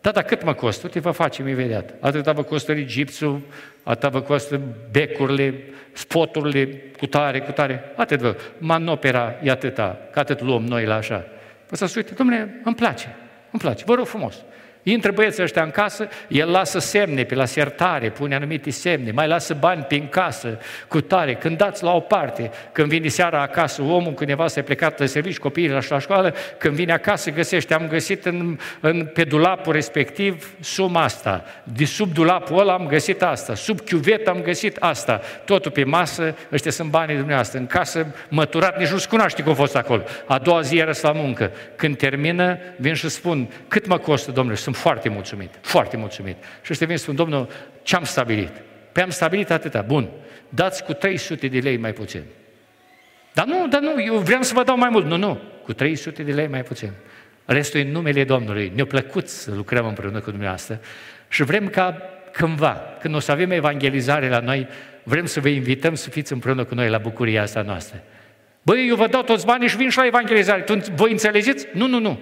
Da, 0.00 0.10
dar 0.10 0.22
cât 0.22 0.42
mă 0.42 0.54
costă? 0.54 0.88
Te 0.88 1.00
vă 1.00 1.10
facem 1.10 1.48
imediat. 1.48 1.94
Atâta 2.00 2.32
vă 2.32 2.42
costă 2.42 2.74
gipsul, 2.74 3.40
atâta 3.82 4.08
vă 4.08 4.20
costă 4.20 4.60
becurile, 4.90 5.54
spoturile, 5.92 6.66
cu 6.98 7.06
tare, 7.06 7.40
cu 7.40 7.50
tare. 7.50 7.92
Atât 7.96 8.20
vă. 8.20 8.36
Manopera 8.58 9.34
e 9.42 9.50
atâta, 9.50 9.98
că 10.12 10.18
atât 10.18 10.40
luăm 10.40 10.64
noi 10.64 10.84
la 10.84 10.94
așa. 10.94 11.24
Vă 11.68 11.76
să 11.76 11.92
uite, 11.96 12.14
domnule, 12.14 12.60
îmi 12.64 12.74
place, 12.74 13.16
îmi 13.50 13.60
place, 13.60 13.84
vă 13.86 13.94
rog 13.94 14.06
frumos. 14.06 14.34
Intră 14.82 15.12
băieții 15.12 15.42
ăștia 15.42 15.62
în 15.62 15.70
casă, 15.70 16.08
el 16.28 16.50
lasă 16.50 16.78
semne 16.78 17.24
pe 17.24 17.34
la 17.34 17.44
sertare, 17.44 18.10
pune 18.10 18.34
anumite 18.34 18.70
semne, 18.70 19.10
mai 19.10 19.28
lasă 19.28 19.54
bani 19.54 19.82
prin 19.82 20.08
casă, 20.08 20.58
cu 20.88 21.00
tare, 21.00 21.34
când 21.34 21.56
dați 21.56 21.82
la 21.82 21.94
o 21.94 22.00
parte, 22.00 22.50
când 22.72 22.88
vine 22.88 23.08
seara 23.08 23.42
acasă, 23.42 23.82
omul 23.82 24.12
cu 24.12 24.24
nevastă 24.24 24.58
e 24.58 24.62
plecat 24.62 24.98
la 24.98 25.06
serviciu, 25.06 25.40
copiii 25.40 25.68
la 25.68 25.98
școală, 25.98 26.34
când 26.58 26.74
vine 26.74 26.92
acasă 26.92 27.30
găsește, 27.30 27.74
am 27.74 27.88
găsit 27.88 28.24
în, 28.24 28.58
în, 28.80 29.04
pe 29.04 29.24
dulapul 29.24 29.72
respectiv 29.72 30.54
suma 30.60 31.02
asta, 31.02 31.44
de 31.62 31.84
sub 31.84 32.12
dulapul 32.12 32.58
ăla 32.58 32.72
am 32.72 32.86
găsit 32.86 33.22
asta, 33.22 33.54
sub 33.54 33.80
chiuvet 33.80 34.28
am 34.28 34.42
găsit 34.42 34.76
asta, 34.76 35.20
totul 35.44 35.70
pe 35.70 35.84
masă, 35.84 36.34
ăștia 36.52 36.70
sunt 36.70 36.90
banii 36.90 37.14
dumneavoastră, 37.14 37.58
în 37.58 37.66
casă 37.66 38.06
măturat, 38.28 38.78
nici 38.78 38.88
nu-ți 38.88 39.08
cunoaște 39.08 39.42
cum 39.42 39.52
a 39.52 39.54
fost 39.54 39.76
acolo. 39.76 40.02
A 40.26 40.38
doua 40.38 40.60
zi 40.60 40.76
era 40.76 40.90
la 41.02 41.12
muncă. 41.12 41.50
Când 41.76 41.96
termină, 41.96 42.58
vin 42.76 42.94
și 42.94 43.08
spun, 43.08 43.50
cât 43.68 43.86
mă 43.86 43.98
costă, 43.98 44.30
domnule? 44.30 44.56
Sunt 44.70 44.82
foarte 44.82 45.08
mulțumit, 45.08 45.58
foarte 45.60 45.96
mulțumit. 45.96 46.36
Și 46.62 46.70
ăștia 46.70 46.86
vin 46.86 46.96
și 46.96 47.02
spun, 47.02 47.14
domnul, 47.14 47.48
ce 47.82 47.96
am 47.96 48.04
stabilit? 48.04 48.52
Păi 48.92 49.02
am 49.02 49.10
stabilit 49.10 49.50
atâta, 49.50 49.80
bun, 49.80 50.08
dați 50.48 50.84
cu 50.84 50.92
300 50.92 51.48
de 51.48 51.58
lei 51.58 51.76
mai 51.76 51.92
puțin. 51.92 52.22
Dar 53.32 53.46
nu, 53.46 53.68
dar 53.68 53.80
nu, 53.80 54.02
eu 54.02 54.14
vreau 54.14 54.42
să 54.42 54.54
vă 54.54 54.62
dau 54.62 54.76
mai 54.76 54.88
mult. 54.88 55.06
Nu, 55.06 55.16
nu, 55.16 55.40
cu 55.62 55.72
300 55.72 56.22
de 56.22 56.32
lei 56.32 56.46
mai 56.46 56.62
puțin. 56.62 56.90
Restul 57.44 57.80
e 57.80 57.82
în 57.82 57.90
numele 57.90 58.24
Domnului. 58.24 58.72
Ne-a 58.74 58.86
plăcut 58.86 59.28
să 59.28 59.50
lucrăm 59.54 59.86
împreună 59.86 60.20
cu 60.20 60.30
dumneavoastră 60.30 60.80
și 61.28 61.42
vrem 61.42 61.68
ca 61.68 62.02
cândva, 62.32 62.82
când 63.00 63.14
o 63.14 63.18
să 63.18 63.32
avem 63.32 63.50
evangelizare 63.50 64.28
la 64.28 64.40
noi, 64.40 64.68
vrem 65.02 65.26
să 65.26 65.40
vă 65.40 65.48
invităm 65.48 65.94
să 65.94 66.10
fiți 66.10 66.32
împreună 66.32 66.64
cu 66.64 66.74
noi 66.74 66.88
la 66.88 66.98
bucuria 66.98 67.42
asta 67.42 67.62
noastră. 67.62 68.02
Băi, 68.62 68.88
eu 68.88 68.96
vă 68.96 69.06
dau 69.06 69.22
toți 69.22 69.46
banii 69.46 69.68
și 69.68 69.76
vin 69.76 69.88
și 69.88 69.98
la 69.98 70.06
evangelizare. 70.06 70.60
Tu, 70.60 70.78
voi 70.94 71.10
înțelegeți? 71.10 71.66
Nu, 71.72 71.86
nu, 71.86 71.98
nu. 71.98 72.18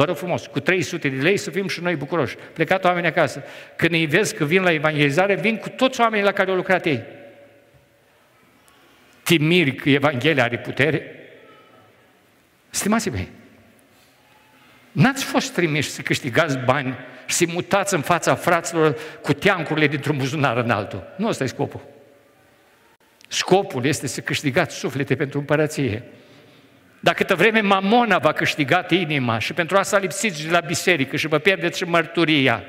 Vă 0.00 0.06
rog 0.06 0.16
frumos, 0.16 0.46
cu 0.46 0.60
300 0.60 1.08
de 1.08 1.22
lei 1.22 1.36
să 1.36 1.50
fim 1.50 1.68
și 1.68 1.82
noi 1.82 1.96
bucuroși. 1.96 2.36
Plecat 2.52 2.84
oamenii 2.84 3.08
acasă. 3.08 3.42
Când 3.76 3.92
îi 3.92 4.06
vezi 4.06 4.34
că 4.34 4.44
vin 4.44 4.62
la 4.62 4.72
evangelizare, 4.72 5.34
vin 5.34 5.56
cu 5.56 5.68
toți 5.68 6.00
oamenii 6.00 6.24
la 6.24 6.32
care 6.32 6.50
au 6.50 6.56
lucrat 6.56 6.86
ei. 6.86 7.02
Te 9.22 9.38
miri 9.38 9.74
că 9.74 9.88
Evanghelia 9.90 10.44
are 10.44 10.58
putere? 10.58 11.14
Stimați 12.70 13.08
mei, 13.08 13.28
n-ați 14.92 15.24
fost 15.24 15.52
trimiși 15.52 15.88
să 15.88 16.02
câștigați 16.02 16.58
bani 16.58 16.96
și 17.26 17.34
să 17.34 17.44
mutați 17.48 17.94
în 17.94 18.00
fața 18.00 18.34
fraților 18.34 18.98
cu 19.22 19.32
teancurile 19.32 19.86
dintr-un 19.86 20.16
buzunar 20.16 20.56
în 20.56 20.70
altul. 20.70 21.14
Nu 21.16 21.28
ăsta 21.28 21.44
e 21.44 21.46
scopul. 21.46 21.80
Scopul 23.28 23.84
este 23.84 24.06
să 24.06 24.20
câștigați 24.20 24.76
suflete 24.76 25.16
pentru 25.16 25.38
împărăție. 25.38 26.02
Dacă 27.00 27.16
câtă 27.16 27.34
vreme 27.34 27.60
mamona 27.60 28.18
va 28.18 28.32
câștigat 28.32 28.90
inima 28.90 29.38
și 29.38 29.52
pentru 29.52 29.76
asta 29.76 29.98
lipsiți 29.98 30.44
de 30.44 30.50
la 30.50 30.60
biserică 30.60 31.16
și 31.16 31.26
vă 31.26 31.38
pierdeți 31.38 31.78
și 31.78 31.84
mărturia. 31.84 32.62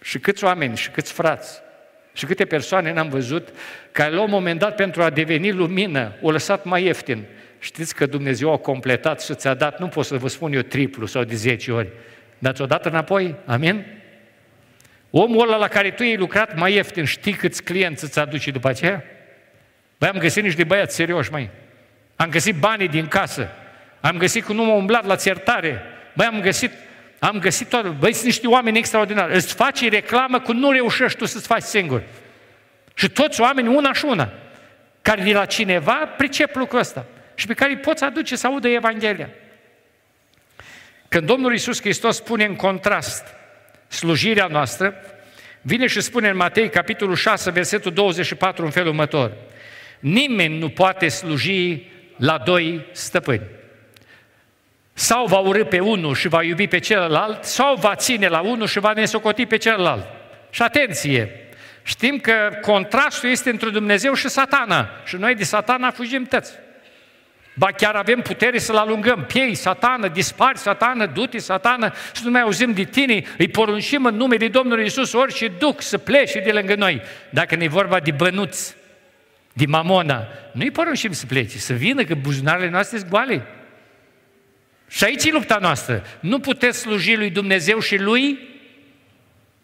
Și 0.00 0.18
câți 0.18 0.44
oameni 0.44 0.76
și 0.76 0.90
câți 0.90 1.12
frați 1.12 1.60
și 2.12 2.26
câte 2.26 2.44
persoane 2.44 2.92
n-am 2.92 3.08
văzut 3.08 3.48
care 3.92 4.14
la 4.14 4.22
un 4.22 4.30
moment 4.30 4.58
dat 4.58 4.74
pentru 4.74 5.02
a 5.02 5.10
deveni 5.10 5.52
lumină 5.52 6.12
o 6.22 6.30
lăsat 6.30 6.64
mai 6.64 6.84
ieftin. 6.84 7.24
Știți 7.58 7.94
că 7.94 8.06
Dumnezeu 8.06 8.52
a 8.52 8.56
completat 8.56 9.22
și 9.22 9.34
ți-a 9.34 9.54
dat, 9.54 9.78
nu 9.78 9.88
pot 9.88 10.04
să 10.04 10.16
vă 10.16 10.28
spun 10.28 10.52
eu 10.52 10.60
triplu 10.60 11.06
sau 11.06 11.24
de 11.24 11.34
10 11.34 11.72
ori, 11.72 11.88
dar 12.38 12.54
ți-o 12.54 12.66
dat 12.66 12.86
înapoi? 12.86 13.34
Amin? 13.44 13.84
Omul 15.10 15.48
ăla 15.48 15.56
la 15.56 15.68
care 15.68 15.90
tu 15.90 16.02
ai 16.02 16.16
lucrat 16.16 16.56
mai 16.56 16.74
ieftin, 16.74 17.04
știi 17.04 17.32
câți 17.32 17.62
clienți 17.62 18.04
îți 18.04 18.18
aduce 18.18 18.50
după 18.50 18.68
aceea? 18.68 19.04
Băi, 19.98 20.08
am 20.08 20.18
găsit 20.18 20.42
niște 20.42 20.64
băiați 20.64 20.94
serioși, 20.94 21.30
mai. 21.30 21.50
Am 22.18 22.30
găsit 22.30 22.54
banii 22.54 22.88
din 22.88 23.08
casă. 23.08 23.48
Am 24.00 24.16
găsit 24.16 24.44
că 24.44 24.52
nu 24.52 24.64
m-am 24.64 24.76
umblat 24.76 25.04
la 25.04 25.16
țertare. 25.16 25.82
Băi, 26.12 26.26
am 26.26 26.40
găsit, 26.40 26.72
am 27.18 27.38
găsit 27.38 27.68
toate. 27.68 27.88
Băi, 27.88 28.12
sunt 28.12 28.24
niște 28.24 28.46
oameni 28.46 28.78
extraordinari. 28.78 29.34
Îți 29.34 29.54
faci 29.54 29.88
reclamă 29.88 30.40
cu 30.40 30.52
nu 30.52 30.70
reușești 30.70 31.18
tu 31.18 31.24
să-ți 31.24 31.46
faci 31.46 31.62
singur. 31.62 32.02
Și 32.94 33.08
toți 33.08 33.40
oamenii, 33.40 33.74
una 33.74 33.92
și 33.92 34.04
una, 34.04 34.32
care 35.02 35.22
de 35.22 35.32
la 35.32 35.44
cineva 35.44 35.92
pricep 35.92 36.54
lucrul 36.54 36.78
ăsta 36.78 37.04
și 37.34 37.46
pe 37.46 37.54
care 37.54 37.70
îi 37.70 37.78
poți 37.78 38.04
aduce 38.04 38.36
să 38.36 38.46
audă 38.46 38.68
Evanghelia. 38.68 39.28
Când 41.08 41.26
Domnul 41.26 41.52
Iisus 41.52 41.80
Hristos 41.80 42.16
spune 42.16 42.44
în 42.44 42.56
contrast 42.56 43.26
slujirea 43.88 44.46
noastră, 44.46 44.94
vine 45.60 45.86
și 45.86 46.00
spune 46.00 46.28
în 46.28 46.36
Matei, 46.36 46.70
capitolul 46.70 47.14
6, 47.14 47.50
versetul 47.50 47.92
24, 47.92 48.64
în 48.64 48.70
felul 48.70 48.88
următor. 48.88 49.32
Nimeni 49.98 50.58
nu 50.58 50.68
poate 50.68 51.08
sluji 51.08 51.86
la 52.18 52.38
doi 52.38 52.86
stăpâni. 52.92 53.42
Sau 54.92 55.26
va 55.26 55.38
urâ 55.38 55.64
pe 55.64 55.80
unul 55.80 56.14
și 56.14 56.28
va 56.28 56.42
iubi 56.42 56.66
pe 56.66 56.78
celălalt, 56.78 57.44
sau 57.44 57.74
va 57.74 57.94
ține 57.94 58.28
la 58.28 58.40
unul 58.40 58.66
și 58.66 58.78
va 58.78 58.92
nesocoti 58.92 59.46
pe 59.46 59.56
celălalt. 59.56 60.06
Și 60.50 60.62
atenție! 60.62 61.48
Știm 61.82 62.18
că 62.18 62.58
contrastul 62.60 63.30
este 63.30 63.50
între 63.50 63.70
Dumnezeu 63.70 64.14
și 64.14 64.28
satana. 64.28 64.88
Și 65.04 65.16
noi 65.16 65.34
de 65.34 65.44
satana 65.44 65.90
fugim 65.90 66.24
tăți. 66.24 66.52
Ba 67.54 67.66
chiar 67.66 67.94
avem 67.94 68.20
putere 68.20 68.58
să-l 68.58 68.76
alungăm. 68.76 69.24
Piei, 69.24 69.54
satană, 69.54 70.08
dispari, 70.08 70.58
satană, 70.58 71.06
du-te, 71.06 71.38
satană, 71.38 71.92
și 72.14 72.24
nu 72.24 72.30
mai 72.30 72.40
auzim 72.40 72.72
de 72.72 72.84
tine, 72.84 73.22
îi 73.38 73.48
poruncim 73.48 74.04
în 74.04 74.16
numele 74.16 74.48
Domnului 74.48 74.84
Isus 74.84 75.12
orice 75.12 75.48
duc 75.48 75.82
să 75.82 75.98
plece 75.98 76.38
de 76.38 76.52
lângă 76.52 76.74
noi. 76.74 77.02
Dacă 77.30 77.56
ne 77.56 77.68
vorba 77.68 78.00
de 78.00 78.10
bănuți, 78.10 78.76
de 79.58 79.66
mamona, 79.66 80.28
nu-i 80.52 80.70
poruncim 80.70 81.12
să 81.12 81.26
plece, 81.26 81.58
să 81.58 81.72
vină, 81.72 82.04
că 82.04 82.14
buzunarele 82.14 82.68
noastre 82.68 82.98
sunt 82.98 83.10
goale. 83.10 83.46
Și 84.88 85.04
aici 85.04 85.24
e 85.24 85.32
lupta 85.32 85.58
noastră. 85.60 86.04
Nu 86.20 86.40
puteți 86.40 86.78
sluji 86.78 87.16
lui 87.16 87.30
Dumnezeu 87.30 87.78
și 87.78 87.96
lui 87.96 88.38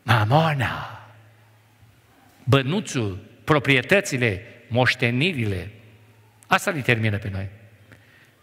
mamona. 0.02 1.08
Bănuțul, 2.44 3.18
proprietățile, 3.44 4.42
moștenirile. 4.68 5.70
Asta 6.46 6.70
ne 6.70 6.80
termină 6.80 7.18
pe 7.18 7.28
noi. 7.32 7.48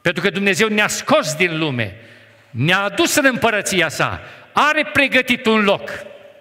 Pentru 0.01 0.23
că 0.23 0.29
Dumnezeu 0.29 0.67
ne-a 0.67 0.87
scos 0.87 1.35
din 1.35 1.57
lume, 1.57 1.95
ne-a 2.49 2.79
adus 2.79 3.15
în 3.15 3.25
împărăția 3.25 3.89
sa, 3.89 4.21
are 4.53 4.89
pregătit 4.93 5.45
un 5.45 5.63
loc. 5.63 5.89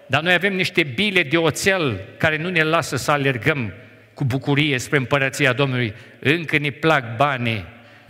Dar 0.05 0.21
noi 0.21 0.33
avem 0.33 0.53
niște 0.53 0.83
bile 0.83 1.23
de 1.23 1.37
oțel 1.37 2.01
care 2.17 2.37
nu 2.37 2.49
ne 2.49 2.63
lasă 2.63 2.95
să 2.95 3.11
alergăm 3.11 3.73
cu 4.21 4.27
bucurie 4.27 4.77
spre 4.77 4.97
împărăția 4.97 5.53
Domnului. 5.53 5.93
Încă 6.19 6.57
ne 6.57 6.69
plac 6.69 7.15
banii, 7.15 7.65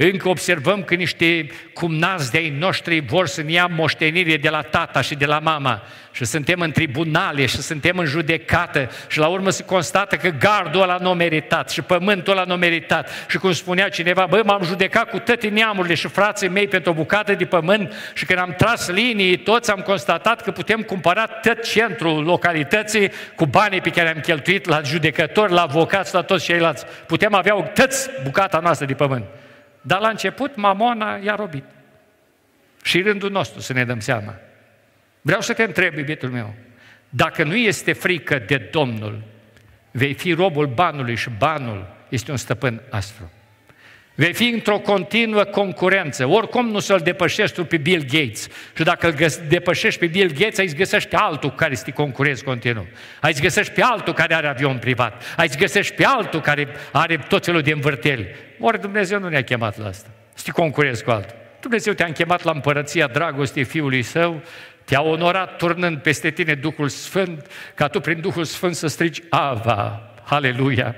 încă 0.09 0.29
observăm 0.29 0.83
că 0.83 0.95
niște 0.95 1.47
cumnați 1.73 2.31
de-ai 2.31 2.55
noștri 2.59 2.99
vor 2.99 3.27
să 3.27 3.41
ne 3.41 3.51
ia 3.51 3.69
moștenire 3.75 4.37
de 4.37 4.49
la 4.49 4.61
tata 4.61 5.01
și 5.01 5.15
de 5.15 5.25
la 5.25 5.39
mama 5.39 5.83
și 6.11 6.25
suntem 6.25 6.59
în 6.59 6.71
tribunale 6.71 7.45
și 7.45 7.61
suntem 7.61 7.97
în 7.97 8.05
judecată 8.05 8.89
și 9.07 9.19
la 9.19 9.27
urmă 9.27 9.49
se 9.49 9.63
constată 9.63 10.15
că 10.15 10.29
gardul 10.29 10.81
ăla 10.81 10.97
nu 11.01 11.09
a 11.09 11.13
meritat 11.13 11.69
și 11.69 11.81
pământul 11.81 12.33
ăla 12.33 12.43
nu 12.43 12.53
a 12.53 12.55
meritat 12.55 13.09
și 13.29 13.37
cum 13.37 13.51
spunea 13.51 13.89
cineva, 13.89 14.25
bă, 14.29 14.41
m-am 14.45 14.63
judecat 14.63 15.09
cu 15.09 15.19
toate 15.19 15.47
neamurile 15.47 15.93
și 15.93 16.07
frații 16.07 16.47
mei 16.47 16.67
pentru 16.67 16.91
o 16.91 16.93
bucată 16.93 17.33
de 17.33 17.45
pământ 17.45 17.93
și 18.13 18.25
când 18.25 18.39
am 18.39 18.53
tras 18.57 18.89
linii, 18.89 19.37
toți 19.37 19.71
am 19.71 19.79
constatat 19.79 20.41
că 20.41 20.51
putem 20.51 20.81
cumpăra 20.81 21.25
tot 21.25 21.63
centrul 21.63 22.23
localității 22.23 23.11
cu 23.35 23.45
banii 23.45 23.81
pe 23.81 23.89
care 23.89 24.09
am 24.09 24.19
cheltuit 24.21 24.67
la 24.67 24.81
judecători, 24.81 25.51
la 25.51 25.61
avocați, 25.61 26.13
la 26.13 26.21
toți 26.21 26.45
ceilalți. 26.45 26.85
Putem 27.05 27.33
avea 27.33 27.53
toți 27.53 28.09
bucata 28.23 28.59
noastră 28.59 28.85
de 28.85 28.93
pământ. 28.93 29.23
Dar 29.81 29.99
la 29.99 30.09
început 30.09 30.55
mamona 30.55 31.15
i-a 31.15 31.35
robit. 31.35 31.63
Și 32.83 33.01
rândul 33.01 33.31
nostru 33.31 33.59
să 33.59 33.73
ne 33.73 33.85
dăm 33.85 33.99
seama. 33.99 34.35
Vreau 35.21 35.41
să 35.41 35.53
te 35.53 35.63
întreb, 35.63 35.97
iubitul 35.97 36.29
meu, 36.29 36.53
dacă 37.09 37.43
nu 37.43 37.55
este 37.55 37.93
frică 37.93 38.39
de 38.39 38.57
Domnul, 38.57 39.23
vei 39.91 40.13
fi 40.13 40.33
robul 40.33 40.67
banului 40.67 41.15
și 41.15 41.29
banul 41.37 41.95
este 42.09 42.31
un 42.31 42.37
stăpân 42.37 42.81
astru. 42.89 43.31
Vei 44.21 44.33
fi 44.33 44.47
într-o 44.47 44.79
continuă 44.79 45.43
concurență. 45.43 46.25
Oricum 46.27 46.69
nu 46.69 46.79
să-l 46.79 46.99
depășești 46.99 47.55
tu 47.55 47.65
pe 47.65 47.77
Bill 47.77 48.03
Gates. 48.03 48.47
Și 48.75 48.83
dacă 48.83 49.07
îl 49.07 49.29
depășești 49.47 49.99
pe 49.99 50.05
Bill 50.05 50.31
Gates, 50.31 50.57
ai 50.57 50.73
găsești 50.77 51.15
altul 51.15 51.51
care 51.51 51.75
să 51.75 51.83
te 51.83 51.91
concurezi 51.91 52.43
continuu. 52.43 52.87
Ai 53.21 53.33
găsești 53.33 53.73
pe 53.73 53.81
altul 53.83 54.13
care 54.13 54.33
are 54.33 54.47
avion 54.47 54.77
privat. 54.77 55.23
Ai 55.37 55.49
găsești 55.57 55.93
pe 55.93 56.05
altul 56.05 56.41
care 56.41 56.67
are 56.91 57.17
tot 57.27 57.45
felul 57.45 57.61
de 57.61 57.71
învârteli. 57.71 58.27
Ori 58.59 58.81
Dumnezeu 58.81 59.19
nu 59.19 59.29
ne-a 59.29 59.43
chemat 59.43 59.77
la 59.77 59.87
asta. 59.87 60.09
Să 60.33 60.43
te 60.45 60.51
concurezi 60.51 61.03
cu 61.03 61.11
altul. 61.11 61.35
Dumnezeu 61.59 61.93
te-a 61.93 62.11
chemat 62.11 62.43
la 62.43 62.51
împărăția 62.51 63.07
dragostei 63.07 63.63
Fiului 63.63 64.01
Său, 64.01 64.41
te-a 64.83 65.01
onorat 65.01 65.55
turnând 65.55 65.97
peste 65.97 66.29
tine 66.29 66.53
Duhul 66.53 66.87
Sfânt, 66.87 67.45
ca 67.75 67.87
tu 67.87 67.99
prin 67.99 68.21
Duhul 68.21 68.43
Sfânt 68.43 68.75
să 68.75 68.87
strigi 68.87 69.21
Ava, 69.29 70.11
Aleluia! 70.23 70.95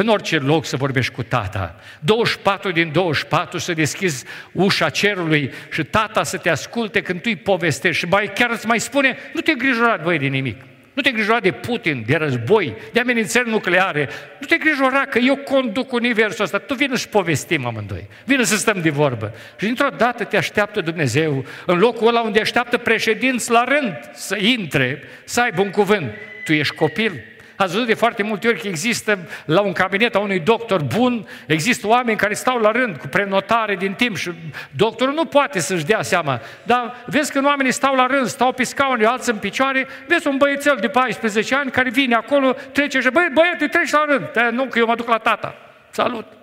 În 0.00 0.08
orice 0.08 0.38
loc 0.38 0.64
să 0.64 0.76
vorbești 0.76 1.12
cu 1.12 1.22
tata. 1.22 1.74
24 2.00 2.70
din 2.70 2.92
24 2.92 3.58
să 3.58 3.72
deschizi 3.72 4.24
ușa 4.52 4.88
cerului 4.88 5.50
și 5.70 5.84
tata 5.84 6.22
să 6.22 6.36
te 6.36 6.50
asculte 6.50 7.00
când 7.00 7.20
tu 7.20 7.28
îi 7.28 7.36
povestești 7.36 7.98
și 7.98 8.06
mai, 8.10 8.32
chiar 8.34 8.50
îți 8.50 8.66
mai 8.66 8.80
spune, 8.80 9.16
nu 9.34 9.40
te 9.40 9.50
îngrijora, 9.50 10.00
băi, 10.02 10.18
de 10.18 10.26
nimic. 10.26 10.60
Nu 10.92 11.02
te 11.02 11.08
îngrijora 11.08 11.40
de 11.40 11.50
Putin, 11.50 12.04
de 12.06 12.16
război, 12.16 12.76
de 12.92 13.00
amenințări 13.00 13.48
nucleare. 13.48 14.08
Nu 14.40 14.46
te 14.46 14.54
îngrijora 14.54 15.04
că 15.04 15.18
eu 15.18 15.36
conduc 15.36 15.92
universul 15.92 16.44
ăsta. 16.44 16.58
Tu 16.58 16.74
vină 16.74 16.96
și 16.96 17.08
povestim 17.08 17.66
amândoi. 17.66 18.06
Vină 18.24 18.42
să 18.42 18.56
stăm 18.56 18.80
de 18.80 18.90
vorbă. 18.90 19.34
Și 19.58 19.66
dintr-o 19.66 19.88
dată 19.96 20.24
te 20.24 20.36
așteaptă 20.36 20.80
Dumnezeu 20.80 21.44
în 21.66 21.78
locul 21.78 22.08
ăla 22.08 22.20
unde 22.20 22.40
așteaptă 22.40 22.76
președinți 22.76 23.50
la 23.50 23.64
rând 23.64 24.10
să 24.12 24.36
intre, 24.36 25.02
să 25.24 25.40
aibă 25.40 25.60
un 25.60 25.70
cuvânt. 25.70 26.12
Tu 26.44 26.52
ești 26.52 26.74
copil, 26.74 27.22
Ați 27.58 27.72
văzut 27.72 27.86
de 27.86 27.94
foarte 27.94 28.22
multe 28.22 28.48
ori 28.48 28.60
că 28.60 28.68
există 28.68 29.18
la 29.44 29.60
un 29.60 29.72
cabinet 29.72 30.14
a 30.14 30.18
unui 30.18 30.40
doctor 30.40 30.82
bun, 30.82 31.28
există 31.46 31.86
oameni 31.86 32.18
care 32.18 32.34
stau 32.34 32.58
la 32.58 32.70
rând 32.70 32.96
cu 32.96 33.06
prenotare 33.06 33.76
din 33.76 33.92
timp 33.92 34.16
și 34.16 34.30
doctorul 34.70 35.14
nu 35.14 35.24
poate 35.24 35.58
să-și 35.58 35.84
dea 35.84 36.02
seama. 36.02 36.40
Dar 36.62 36.94
vezi 37.06 37.32
că 37.32 37.40
oamenii 37.44 37.72
stau 37.72 37.94
la 37.94 38.06
rând, 38.06 38.26
stau 38.26 38.52
pe 38.52 38.62
scaune, 38.62 39.04
alții 39.04 39.32
în 39.32 39.38
picioare, 39.38 39.86
vezi 40.06 40.26
un 40.26 40.36
băiețel 40.36 40.76
de 40.80 40.88
14 40.88 41.54
ani 41.54 41.70
care 41.70 41.90
vine 41.90 42.14
acolo, 42.14 42.54
trece 42.72 43.00
și 43.00 43.10
băi, 43.10 43.28
băiete, 43.32 43.66
treci 43.66 43.90
la 43.90 44.04
rând. 44.08 44.28
Da, 44.32 44.50
nu, 44.50 44.64
că 44.64 44.78
eu 44.78 44.86
mă 44.86 44.94
duc 44.94 45.08
la 45.08 45.18
tata. 45.18 45.54
Salut! 45.90 46.37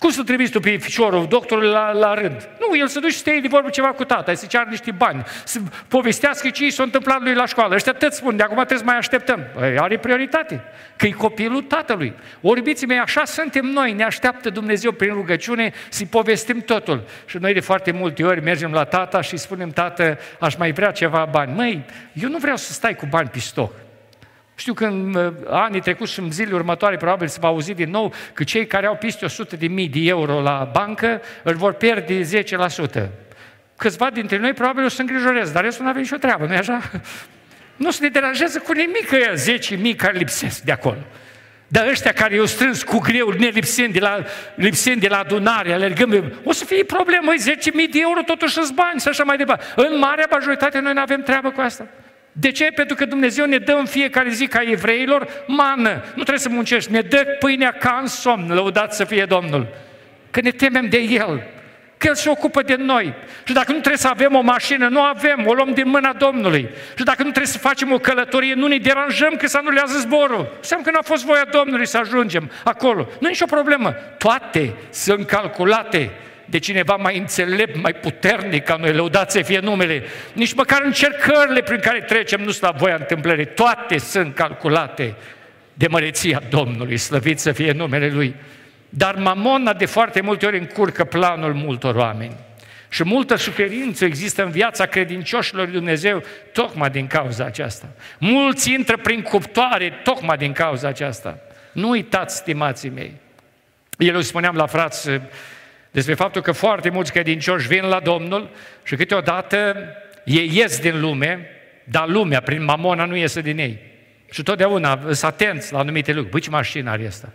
Cum 0.00 0.10
să 0.10 0.22
trimiți 0.22 0.52
tu 0.52 0.60
pe 0.60 0.76
fișorul 0.76 1.26
doctorului 1.28 1.70
la, 1.70 1.92
la 1.92 2.14
rând? 2.14 2.48
Nu, 2.60 2.76
el 2.76 2.86
să 2.86 3.00
duce 3.00 3.14
să 3.14 3.22
te 3.22 3.38
de 3.40 3.48
vorbă 3.48 3.68
ceva 3.68 3.88
cu 3.88 4.04
tata, 4.04 4.34
să 4.34 4.46
ceară 4.46 4.66
niște 4.70 4.90
bani, 4.90 5.24
să 5.44 5.60
povestească 5.88 6.50
ce 6.50 6.66
i 6.66 6.70
s-a 6.70 6.82
întâmplat 6.82 7.20
lui 7.20 7.34
la 7.34 7.46
școală. 7.46 7.74
Ăștia 7.74 7.92
tot 7.92 8.12
spun, 8.12 8.36
de 8.36 8.42
acum 8.42 8.56
trebuie 8.56 8.78
să 8.78 8.84
mai 8.84 8.96
așteptăm. 8.96 9.40
Păi, 9.54 9.78
are 9.78 9.98
prioritate, 9.98 10.64
că 10.96 11.06
e 11.06 11.10
copilul 11.10 11.62
tatălui. 11.62 12.12
Orbiții 12.40 12.86
mei, 12.86 12.98
așa 12.98 13.24
suntem 13.24 13.64
noi, 13.64 13.92
ne 13.92 14.04
așteaptă 14.04 14.50
Dumnezeu 14.50 14.92
prin 14.92 15.12
rugăciune 15.12 15.72
să-i 15.88 16.06
povestim 16.06 16.60
totul. 16.60 17.04
Și 17.26 17.36
noi 17.36 17.52
de 17.52 17.60
foarte 17.60 17.90
multe 17.90 18.24
ori 18.24 18.42
mergem 18.42 18.72
la 18.72 18.84
tata 18.84 19.20
și 19.20 19.36
spunem, 19.36 19.70
tată, 19.70 20.18
aș 20.40 20.56
mai 20.56 20.72
vrea 20.72 20.90
ceva 20.90 21.28
bani. 21.30 21.52
Măi, 21.54 21.84
eu 22.12 22.28
nu 22.28 22.38
vreau 22.38 22.56
să 22.56 22.72
stai 22.72 22.94
cu 22.94 23.06
bani 23.10 23.28
pe 23.28 23.38
stoc. 23.38 23.72
Știu 24.58 24.74
că 24.74 24.84
în 24.84 25.14
uh, 25.14 25.32
anii 25.48 25.80
trecuți 25.80 26.12
și 26.12 26.20
în 26.20 26.30
zilele 26.30 26.54
următoare 26.54 26.96
probabil 26.96 27.28
se 27.28 27.38
va 27.40 27.48
auzi 27.48 27.74
din 27.74 27.90
nou 27.90 28.12
că 28.32 28.44
cei 28.44 28.66
care 28.66 28.86
au 28.86 28.96
peste 28.96 29.24
100 29.24 29.56
de 29.56 29.66
mii 29.66 29.88
de 29.88 30.00
euro 30.02 30.40
la 30.40 30.70
bancă 30.72 31.20
îl 31.42 31.54
vor 31.54 31.72
pierde 31.72 32.20
10%. 32.20 33.08
câțiva 33.76 34.10
dintre 34.10 34.38
noi 34.38 34.52
probabil 34.52 34.84
o 34.84 34.88
să 34.88 35.00
îngrijorez, 35.00 35.50
dar 35.50 35.64
restul 35.64 35.84
nu 35.84 35.90
avem 35.90 36.02
nicio 36.02 36.16
treabă, 36.16 36.46
nu 36.46 36.54
așa? 36.54 36.90
Nu 37.76 37.90
se 37.90 38.02
ne 38.02 38.08
deranjează 38.08 38.58
cu 38.58 38.72
nimic 38.72 39.08
că 39.08 39.16
e 39.16 39.32
10 39.34 39.76
mii 39.76 39.94
care 39.94 40.18
lipsesc 40.18 40.60
de 40.60 40.72
acolo. 40.72 40.98
Dar 41.68 41.86
ăștia 41.86 42.12
care 42.12 42.34
i-au 42.34 42.46
strâns 42.46 42.82
cu 42.82 42.98
greu, 42.98 43.30
ne 43.30 43.46
lipsind 43.46 43.92
de 43.92 43.98
la, 43.98 44.24
lipsind 44.54 45.00
de 45.00 45.08
la 45.08 45.18
adunare, 45.18 45.72
alergăm, 45.72 46.32
o 46.44 46.52
să 46.52 46.64
fie 46.64 46.84
problemă, 46.84 47.32
10.000 47.32 47.72
de 47.72 47.98
euro 48.00 48.20
totuși 48.26 48.52
sunt 48.52 48.74
bani 48.74 49.00
și 49.00 49.08
așa 49.08 49.22
mai 49.22 49.36
departe. 49.36 49.64
În 49.76 49.98
marea 49.98 50.26
majoritate 50.30 50.78
noi 50.78 50.92
nu 50.92 51.00
avem 51.00 51.22
treabă 51.22 51.50
cu 51.50 51.60
asta. 51.60 51.86
De 52.40 52.50
ce? 52.50 52.64
Pentru 52.64 52.96
că 52.96 53.04
Dumnezeu 53.04 53.46
ne 53.46 53.58
dă 53.58 53.72
în 53.72 53.84
fiecare 53.84 54.30
zi 54.30 54.46
ca 54.46 54.60
evreilor 54.62 55.28
mană. 55.46 55.90
Nu 55.90 56.22
trebuie 56.22 56.38
să 56.38 56.48
muncești, 56.48 56.92
ne 56.92 57.00
dă 57.00 57.36
pâinea 57.38 57.72
ca 57.72 57.98
în 58.00 58.06
somn, 58.06 58.54
lăudat 58.54 58.94
să 58.94 59.04
fie 59.04 59.24
Domnul. 59.24 59.66
Că 60.30 60.40
ne 60.40 60.50
temem 60.50 60.88
de 60.88 60.98
El 60.98 61.42
că 61.98 62.06
El 62.06 62.14
se 62.14 62.28
ocupă 62.30 62.62
de 62.62 62.74
noi. 62.74 63.14
Și 63.44 63.52
dacă 63.52 63.72
nu 63.72 63.78
trebuie 63.78 63.96
să 63.96 64.08
avem 64.08 64.34
o 64.34 64.40
mașină, 64.40 64.88
nu 64.88 65.02
avem, 65.02 65.46
o 65.46 65.52
luăm 65.52 65.72
din 65.72 65.88
mâna 65.88 66.12
Domnului. 66.12 66.68
Și 66.96 67.04
dacă 67.04 67.22
nu 67.22 67.30
trebuie 67.30 67.52
să 67.52 67.58
facem 67.58 67.92
o 67.92 67.98
călătorie, 67.98 68.54
nu 68.54 68.66
ne 68.66 68.76
deranjăm 68.76 69.34
că 69.36 69.46
se 69.46 69.56
anulează 69.56 69.98
zborul. 69.98 70.56
Înseamnă 70.56 70.84
că 70.86 70.90
nu 70.92 70.98
a 71.00 71.04
fost 71.04 71.24
voia 71.24 71.46
Domnului 71.50 71.86
să 71.86 71.98
ajungem 71.98 72.50
acolo. 72.64 73.08
Nu 73.20 73.26
e 73.26 73.30
nicio 73.30 73.46
problemă. 73.46 73.94
Toate 74.18 74.72
sunt 74.90 75.26
calculate 75.26 76.10
de 76.50 76.58
cineva 76.58 76.96
mai 76.96 77.18
înțelept, 77.18 77.82
mai 77.82 77.92
puternic 77.92 78.64
ca 78.64 78.76
noi, 78.76 78.92
lăudați 78.92 79.32
să 79.32 79.42
fie 79.42 79.58
numele. 79.58 80.02
Nici 80.32 80.54
măcar 80.54 80.82
încercările 80.84 81.62
prin 81.62 81.80
care 81.80 82.00
trecem 82.00 82.40
nu 82.40 82.50
sunt 82.50 82.62
la 82.62 82.78
voia 82.78 82.94
întâmplării. 82.94 83.46
Toate 83.46 83.98
sunt 83.98 84.34
calculate 84.34 85.14
de 85.74 85.86
măreția 85.86 86.42
Domnului, 86.48 86.96
slăvit 86.96 87.38
să 87.38 87.52
fie 87.52 87.72
numele 87.72 88.08
Lui. 88.08 88.34
Dar 88.88 89.14
mamona 89.14 89.72
de 89.72 89.86
foarte 89.86 90.20
multe 90.20 90.46
ori 90.46 90.58
încurcă 90.58 91.04
planul 91.04 91.54
multor 91.54 91.94
oameni. 91.94 92.36
Și 92.90 93.04
multă 93.04 93.36
suferință 93.36 94.04
există 94.04 94.44
în 94.44 94.50
viața 94.50 94.86
credincioșilor 94.86 95.64
lui 95.64 95.72
Dumnezeu 95.72 96.22
tocmai 96.52 96.90
din 96.90 97.06
cauza 97.06 97.44
aceasta. 97.44 97.88
Mulți 98.18 98.72
intră 98.72 98.96
prin 98.96 99.22
cuptoare 99.22 100.00
tocmai 100.02 100.36
din 100.36 100.52
cauza 100.52 100.88
aceasta. 100.88 101.38
Nu 101.72 101.88
uitați, 101.88 102.36
stimații 102.36 102.90
mei. 102.90 103.12
El 103.98 104.16
îi 104.16 104.22
spuneam 104.22 104.56
la 104.56 104.66
frați 104.66 105.10
despre 105.90 106.14
faptul 106.14 106.42
că 106.42 106.52
foarte 106.52 106.90
mulți 106.90 107.12
credincioși 107.12 107.68
vin 107.68 107.84
la 107.84 108.00
Domnul 108.00 108.50
și 108.82 108.96
câteodată 108.96 109.76
ei 110.24 110.50
ies 110.52 110.80
din 110.80 111.00
lume, 111.00 111.46
dar 111.84 112.08
lumea, 112.08 112.40
prin 112.40 112.64
mamona, 112.64 113.04
nu 113.04 113.16
iese 113.16 113.40
din 113.40 113.58
ei. 113.58 113.78
Și 114.30 114.42
totdeauna 114.42 114.98
sunt 115.02 115.22
atenți 115.22 115.72
la 115.72 115.78
anumite 115.78 116.10
lucruri. 116.12 116.30
Băi, 116.30 116.40
ce 116.40 116.50
mașină 116.50 116.90
are 116.90 117.06
asta? 117.06 117.28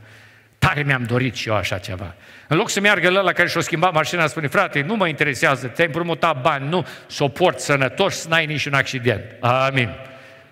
Tare 0.57 0.83
mi-am 0.83 1.03
dorit 1.03 1.35
și 1.35 1.47
eu 1.47 1.55
așa 1.55 1.77
ceva. 1.77 2.15
În 2.47 2.57
loc 2.57 2.69
să 2.69 2.79
meargă 2.79 3.09
la 3.09 3.31
care 3.31 3.47
și-o 3.47 3.61
schimba 3.61 3.89
mașina, 3.89 4.27
spune, 4.27 4.47
frate, 4.47 4.81
nu 4.81 4.95
mă 4.95 5.07
interesează, 5.07 5.67
te-ai 5.67 5.87
împrumutat 5.87 6.41
bani, 6.41 6.67
nu, 6.67 6.87
soport 7.07 7.59
sănătos, 7.59 8.15
să 8.15 8.27
n-ai 8.27 8.45
niciun 8.45 8.73
accident. 8.73 9.23
Amin. 9.39 9.89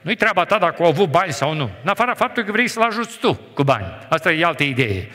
Nu-i 0.02 0.16
treaba 0.16 0.46
ta 0.46 0.58
dacă 0.58 0.84
au 0.84 0.88
avut 0.88 1.10
bani 1.10 1.34
sau 1.34 1.54
nu. 1.54 1.70
În 1.84 1.90
afara 1.90 2.14
faptului 2.14 2.46
că 2.46 2.52
vrei 2.52 2.68
să-l 2.68 2.84
ajuți 2.84 3.18
tu 3.18 3.34
cu 3.34 3.64
bani. 3.64 3.86
Asta 4.10 4.32
e 4.32 4.46
altă 4.46 4.64
idee. 4.64 5.10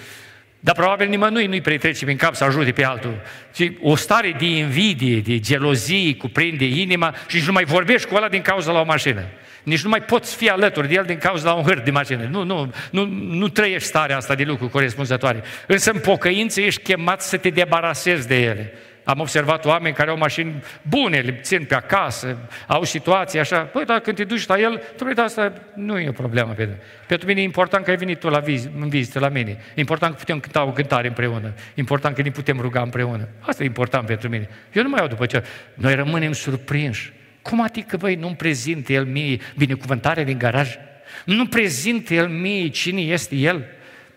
Dar 0.60 0.74
probabil 0.74 1.08
nimănui 1.08 1.46
nu-i 1.46 1.60
pretrece 1.60 2.04
prin 2.04 2.16
cap 2.16 2.34
să 2.34 2.44
ajute 2.44 2.72
pe 2.72 2.84
altul. 2.84 3.20
Ci 3.54 3.72
o 3.82 3.96
stare 3.96 4.34
de 4.38 4.44
invidie, 4.44 5.20
de 5.20 5.38
gelozie 5.38 6.16
cuprinde 6.16 6.64
inima 6.64 7.14
și 7.28 7.42
nu 7.46 7.52
mai 7.52 7.64
vorbești 7.64 8.08
cu 8.08 8.14
ăla 8.14 8.28
din 8.28 8.42
cauza 8.42 8.72
la 8.72 8.80
o 8.80 8.84
mașină. 8.84 9.22
Nici 9.62 9.82
nu 9.82 9.88
mai 9.88 10.02
poți 10.02 10.36
fi 10.36 10.48
alături 10.48 10.88
de 10.88 10.94
el 10.94 11.04
din 11.04 11.18
cauza 11.18 11.48
la 11.48 11.54
un 11.54 11.62
hârt 11.62 11.84
de 11.84 11.90
mașină. 11.90 12.28
Nu, 12.30 12.42
nu, 12.42 12.72
nu, 12.90 13.04
nu 13.30 13.48
trăiești 13.48 13.88
starea 13.88 14.16
asta 14.16 14.34
de 14.34 14.42
lucru 14.42 14.68
corespunzătoare. 14.68 15.42
Însă 15.66 15.90
în 15.90 15.98
pocăință 15.98 16.60
ești 16.60 16.82
chemat 16.82 17.22
să 17.22 17.36
te 17.36 17.48
debarasezi 17.48 18.28
de 18.28 18.40
ele. 18.40 18.72
Am 19.06 19.20
observat 19.20 19.64
oameni 19.64 19.94
care 19.94 20.10
au 20.10 20.16
mașini 20.16 20.62
bune, 20.82 21.18
le 21.18 21.32
țin 21.42 21.64
pe 21.64 21.74
acasă, 21.74 22.38
au 22.66 22.84
situații 22.84 23.38
așa. 23.38 23.58
Păi, 23.58 23.84
dar 23.84 24.00
când 24.00 24.16
te 24.16 24.24
duci 24.24 24.46
la 24.46 24.58
el, 24.58 24.82
tu 24.96 25.04
uite, 25.04 25.20
asta 25.20 25.52
nu 25.74 25.98
e 25.98 26.08
o 26.08 26.12
problemă 26.12 26.52
pentru 26.52 26.74
mine. 26.74 26.86
Pentru 27.06 27.26
mine 27.26 27.40
e 27.40 27.44
important 27.44 27.84
că 27.84 27.90
ai 27.90 27.96
venit 27.96 28.18
tu 28.18 28.28
la 28.28 28.40
viz- 28.40 28.70
în 28.80 28.88
vizită 28.88 29.18
la 29.18 29.28
mine. 29.28 29.50
E 29.50 29.80
important 29.80 30.12
că 30.12 30.18
putem 30.18 30.40
cânta 30.40 30.64
o 30.64 30.72
cântare 30.72 31.08
împreună. 31.08 31.52
E 31.56 31.72
important 31.74 32.14
că 32.14 32.22
ne 32.22 32.30
putem 32.30 32.60
ruga 32.60 32.80
împreună. 32.80 33.28
Asta 33.40 33.62
e 33.62 33.66
important 33.66 34.06
pentru 34.06 34.28
mine. 34.28 34.48
Eu 34.72 34.82
nu 34.82 34.88
mai 34.88 34.98
iau 34.98 35.08
după 35.08 35.26
ce. 35.26 35.44
Noi 35.74 35.94
rămânem 35.94 36.32
surprinși. 36.32 37.12
Cum 37.42 37.62
adică, 37.62 37.96
băi, 37.96 38.14
nu-mi 38.14 38.36
prezinte 38.36 38.92
el 38.92 39.04
mie 39.04 39.38
binecuvântare 39.56 40.24
din 40.24 40.38
garaj? 40.38 40.76
Nu 41.24 41.46
prezinte 41.46 42.14
el 42.14 42.28
mie 42.28 42.68
cine 42.68 43.00
este 43.00 43.34
el? 43.34 43.64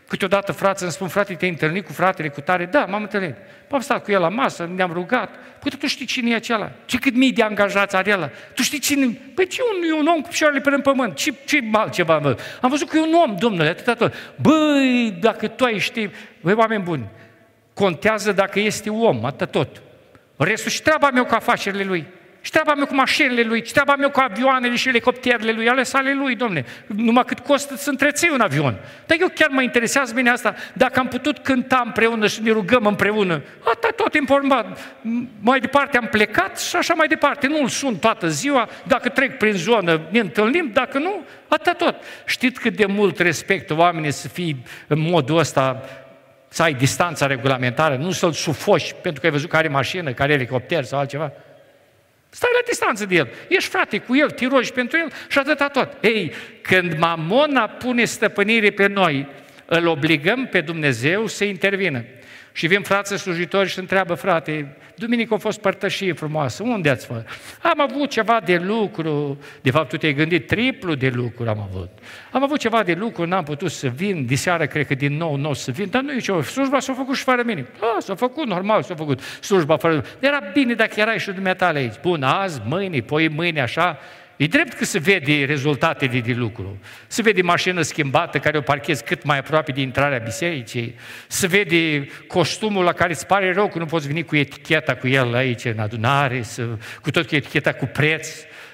Câteodată 0.10 0.51
frații 0.51 0.84
îmi 0.84 0.93
spun, 0.93 1.07
frate, 1.07 1.34
te-ai 1.34 1.51
întâlnit 1.51 1.86
cu 1.86 1.93
fratele 1.93 2.30
cu 2.30 2.41
tare? 2.41 2.66
Da, 2.66 2.86
m-am 2.86 3.01
întâlnit. 3.01 3.36
Am 3.72 3.80
stat 3.80 4.03
cu 4.03 4.12
el 4.12 4.22
la 4.22 4.30
masă, 4.30 4.70
ne-am 4.76 4.91
rugat. 4.93 5.30
Păi 5.60 5.72
tu 5.80 5.88
știi 5.88 6.05
cine 6.05 6.30
e 6.30 6.36
acela? 6.36 6.72
Ce 6.86 6.97
cât 6.97 7.16
mii 7.16 7.32
de 7.32 7.43
angajați 7.43 7.95
are 7.95 8.10
el? 8.10 8.32
Tu 8.53 8.62
știi 8.62 8.80
cine? 8.80 9.18
Păi 9.36 9.47
ce 9.47 9.62
un, 9.62 9.84
e 9.89 9.93
un 9.93 10.07
om 10.07 10.22
cu 10.22 10.28
picioarele 10.28 10.62
pe 10.62 10.70
în 10.70 10.82
pământ? 10.82 11.16
Ce, 11.16 11.34
ce 11.45 11.60
altceva, 11.72 12.18
mă? 12.18 12.38
Am 12.62 12.70
văzut 12.70 12.89
că 12.89 12.97
e 12.97 13.01
un 13.01 13.14
om, 13.14 13.36
domnule, 13.39 13.70
atâta 13.70 13.93
tot. 13.93 14.14
Băi, 14.36 15.18
dacă 15.20 15.47
tu 15.47 15.64
ai 15.64 15.78
ști, 15.78 16.10
băi, 16.41 16.53
oameni 16.53 16.84
buni, 16.84 17.07
contează 17.74 18.32
dacă 18.32 18.60
este 18.60 18.89
om, 18.89 19.26
atât 19.26 19.51
tot. 19.51 19.82
Restul 20.38 20.72
și 20.72 20.82
treaba 20.82 21.10
mea 21.10 21.26
cu 21.26 21.34
afacerile 21.34 21.84
lui. 21.84 22.07
Și 22.42 22.52
treaba 22.52 22.74
mea 22.74 22.86
cu 22.86 22.96
mașinile 22.96 23.42
lui, 23.42 23.66
și 23.66 23.72
treaba 23.72 23.96
mea 23.96 24.10
cu 24.10 24.20
avioanele 24.20 24.76
și 24.76 24.88
elicopterele 24.88 25.52
lui, 25.52 25.70
ale 25.70 25.84
sale 25.84 26.14
lui, 26.14 26.36
domne. 26.36 26.66
Numai 26.86 27.24
cât 27.26 27.40
costă 27.40 27.76
să 27.76 27.90
întreții 27.90 28.30
un 28.34 28.42
avion. 28.42 28.78
Dar 29.06 29.18
eu 29.20 29.28
chiar 29.36 29.50
mă 29.50 29.62
interesează 29.62 30.14
bine 30.14 30.30
asta. 30.30 30.56
Dacă 30.74 31.00
am 31.00 31.08
putut 31.08 31.38
cânta 31.38 31.82
împreună 31.86 32.28
și 32.28 32.42
ne 32.42 32.52
rugăm 32.52 32.86
împreună, 32.86 33.42
atât 33.64 33.96
tot 33.96 34.14
important. 34.14 34.78
Mai 35.40 35.60
departe 35.60 35.98
am 35.98 36.08
plecat 36.08 36.60
și 36.60 36.76
așa 36.76 36.94
mai 36.94 37.08
departe. 37.08 37.48
Nu-l 37.48 37.68
sun 37.68 37.98
toată 37.98 38.28
ziua, 38.28 38.70
dacă 38.84 39.10
trec 39.10 39.38
prin 39.38 39.54
zonă 39.54 40.02
ne 40.10 40.20
întâlnim, 40.20 40.70
dacă 40.74 40.98
nu, 40.98 41.24
atât 41.48 41.78
tot. 41.78 41.96
Știți 42.26 42.60
cât 42.60 42.76
de 42.76 42.86
mult 42.86 43.20
respect 43.20 43.70
oamenii 43.70 44.12
să 44.12 44.28
fie 44.28 44.56
în 44.88 45.00
modul 45.00 45.38
ăsta 45.38 45.84
să 46.48 46.64
ai 46.64 46.74
distanța 46.74 47.28
regulamentară, 47.28 47.96
nu 47.96 48.12
să-l 48.12 48.32
sufoși 48.32 48.94
pentru 48.94 49.20
că 49.20 49.26
ai 49.26 49.32
văzut 49.32 49.50
că 49.50 49.58
are 49.58 49.68
mașină, 49.68 50.12
că 50.12 50.24
are 50.24 50.34
elicopter 50.34 50.84
sau 50.84 51.00
altceva. 51.00 51.32
Stai 52.30 52.50
la 52.54 52.68
distanță 52.68 53.06
de 53.06 53.16
el. 53.16 53.30
Ești 53.48 53.70
frate 53.70 53.98
cu 53.98 54.16
el, 54.16 54.32
te 54.32 54.48
rogi 54.48 54.72
pentru 54.72 54.98
el 54.98 55.12
și 55.28 55.38
atâta 55.38 55.68
tot. 55.68 55.98
Ei, 56.02 56.34
când 56.62 56.98
mamona 56.98 57.68
pune 57.68 58.06
stăpânire 58.06 58.70
pe 58.70 58.88
noi, 58.88 59.28
îl 59.66 59.88
obligăm 59.88 60.48
pe 60.48 60.62
Dumnezeu 60.62 61.28
să 61.28 61.44
intervină. 61.44 62.04
Și 62.60 62.68
vin 62.68 62.82
frații 62.82 63.18
slujitori 63.18 63.70
și 63.70 63.80
întreabă, 63.80 64.14
frate, 64.14 64.78
duminică 64.95 65.34
a 65.34 65.38
fost 65.38 65.60
părtășie 65.60 66.14
frumoasă, 66.14 66.64
unde 66.64 66.89
ați 66.89 67.05
fost? 67.05 67.26
Am 67.62 67.82
avut 67.82 68.10
ceva 68.10 68.41
de 68.45 68.57
lucru, 68.57 69.38
de 69.62 69.72
fapt 69.72 69.89
tu 69.89 69.97
te-ai 69.97 70.14
gândit 70.14 70.47
triplu 70.47 70.95
de 70.95 71.12
lucru 71.14 71.49
am 71.49 71.70
avut. 71.72 71.89
Am 72.32 72.43
avut 72.43 72.60
ceva 72.60 72.84
de 72.84 72.93
lucru, 72.93 73.26
n-am 73.26 73.43
putut 73.43 73.72
să 73.72 73.88
vin, 73.88 74.26
diseară 74.26 74.66
cred 74.66 74.88
că 74.88 74.95
din 74.95 75.18
nou 75.18 75.36
nu 75.36 75.49
o 75.49 75.53
să 75.53 75.72
vin, 75.72 75.89
dar 75.89 76.01
nu 76.01 76.12
e 76.12 76.20
ce, 76.20 76.41
slujba 76.41 76.80
s-a 76.80 76.93
făcut 76.93 77.16
și 77.16 77.24
fără 77.24 77.41
mine. 77.45 77.68
A, 77.80 77.99
s-a 77.99 78.16
făcut, 78.16 78.45
normal 78.45 78.84
s-a 78.84 78.95
făcut 78.95 79.22
slujba 79.22 79.78
fără 79.78 80.05
Era 80.20 80.39
bine 80.53 80.74
dacă 80.74 80.99
erai 80.99 81.20
și 81.20 81.32
dumneata 81.32 81.68
aici. 81.68 81.99
Bun, 82.01 82.24
azi, 82.24 82.62
mâine, 82.66 82.99
poi 82.99 83.28
mâine, 83.28 83.62
așa, 83.62 83.99
E 84.40 84.48
drept 84.48 84.74
că 84.74 84.86
se 84.86 85.00
vede 85.00 85.46
rezultatele 85.46 86.20
de 86.20 86.34
lucru. 86.34 86.80
Se 87.08 87.22
vede 87.22 87.42
mașină 87.42 87.82
schimbată 87.82 88.38
care 88.40 88.58
o 88.58 88.62
parchezi 88.62 89.04
cât 89.04 89.24
mai 89.24 89.38
aproape 89.38 89.72
de 89.72 89.82
intrarea 89.82 90.18
bisericii. 90.18 90.96
Se 91.28 91.48
vede 91.48 92.08
costumul 92.28 92.84
la 92.84 92.93
care 92.93 93.12
îți 93.12 93.26
pare 93.26 93.54
rău 93.54 93.68
că 93.68 93.78
nu 93.78 93.86
poți 93.86 94.08
veni 94.08 94.24
cu 94.24 94.36
eticheta 94.36 94.96
cu 94.96 95.08
el 95.08 95.36
aici 95.36 95.66
în 95.66 95.80
adunare, 95.80 96.42
să, 96.42 96.68
cu 97.01 97.12
tot 97.12 97.28
cu 97.28 97.36
eticheta 97.36 97.74
cu 97.74 97.86
preț. 97.86 98.28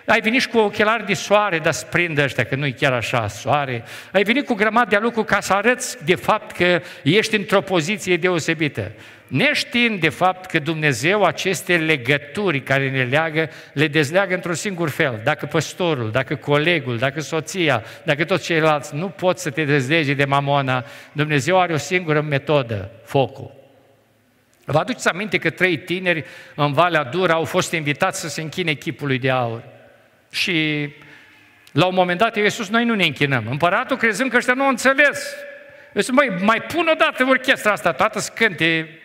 Ai 0.05 0.21
venit 0.21 0.41
și 0.41 0.47
cu 0.47 0.57
ochelari 0.57 1.05
de 1.05 1.13
soare, 1.13 1.59
dar 1.59 1.73
sprindă 1.73 2.23
ăștia, 2.23 2.43
că 2.43 2.55
nu 2.55 2.65
e 2.65 2.71
chiar 2.71 2.93
așa 2.93 3.27
soare. 3.27 3.83
Ai 4.11 4.23
venit 4.23 4.45
cu 4.45 4.53
grămadă 4.53 4.89
de 4.89 4.99
lucru 5.01 5.23
ca 5.23 5.39
să 5.39 5.53
arăți 5.53 6.05
de 6.05 6.15
fapt 6.15 6.55
că 6.55 6.81
ești 7.03 7.35
într-o 7.35 7.61
poziție 7.61 8.17
deosebită. 8.17 8.91
Neștiind 9.27 9.99
de 9.99 10.09
fapt 10.09 10.45
că 10.45 10.59
Dumnezeu 10.59 11.23
aceste 11.23 11.77
legături 11.77 12.61
care 12.61 12.89
ne 12.89 13.03
leagă, 13.03 13.49
le 13.73 13.87
dezleagă 13.87 14.33
într-un 14.33 14.53
singur 14.53 14.89
fel. 14.89 15.21
Dacă 15.23 15.45
păstorul, 15.45 16.11
dacă 16.11 16.35
colegul, 16.35 16.97
dacă 16.97 17.19
soția, 17.21 17.83
dacă 18.03 18.25
toți 18.25 18.43
ceilalți 18.43 18.95
nu 18.95 19.09
pot 19.09 19.37
să 19.39 19.49
te 19.49 19.63
dezlege 19.63 20.13
de 20.13 20.25
mamona, 20.25 20.85
Dumnezeu 21.11 21.59
are 21.59 21.73
o 21.73 21.77
singură 21.77 22.21
metodă, 22.21 22.91
focul. 23.03 23.51
Vă 24.65 24.77
aduceți 24.77 25.09
aminte 25.09 25.37
că 25.37 25.49
trei 25.49 25.77
tineri 25.77 26.25
în 26.55 26.73
Valea 26.73 27.03
Dura 27.03 27.33
au 27.33 27.43
fost 27.43 27.71
invitați 27.71 28.19
să 28.19 28.27
se 28.27 28.41
închine 28.41 28.73
chipului 28.73 29.19
de 29.19 29.29
aur. 29.29 29.63
Și 30.31 30.89
la 31.71 31.85
un 31.85 31.93
moment 31.93 32.19
dat, 32.19 32.35
Iisus, 32.35 32.69
noi 32.69 32.85
nu 32.85 32.95
ne 32.95 33.05
închinăm. 33.05 33.47
Împăratul, 33.49 33.97
crezând 33.97 34.29
că 34.29 34.37
ăștia 34.37 34.53
nu 34.53 34.63
au 34.63 34.69
înțeles, 34.69 35.35
Deci, 35.93 36.11
măi, 36.11 36.29
mai 36.41 36.61
pun 36.61 36.87
o 36.91 36.95
dată 36.97 37.25
orchestra 37.29 37.71
asta 37.71 37.91
toată 37.91 38.19
să 38.19 38.31
cânte 38.35 38.99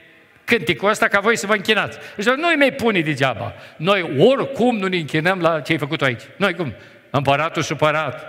cânticul 0.56 0.88
ăsta 0.88 1.08
ca 1.08 1.20
voi 1.20 1.36
să 1.36 1.46
vă 1.46 1.52
închinați. 1.52 1.98
Deci 2.16 2.26
noi 2.26 2.54
mai 2.58 2.72
pune 2.72 3.00
degeaba. 3.00 3.54
Noi 3.76 4.10
oricum 4.18 4.76
nu 4.76 4.86
ne 4.86 4.96
închinăm 4.96 5.40
la 5.40 5.60
ce 5.60 5.72
ai 5.72 5.78
făcut 5.78 6.02
aici. 6.02 6.22
Noi 6.36 6.54
cum? 6.54 6.74
Împăratul 7.10 7.62
supărat, 7.62 8.26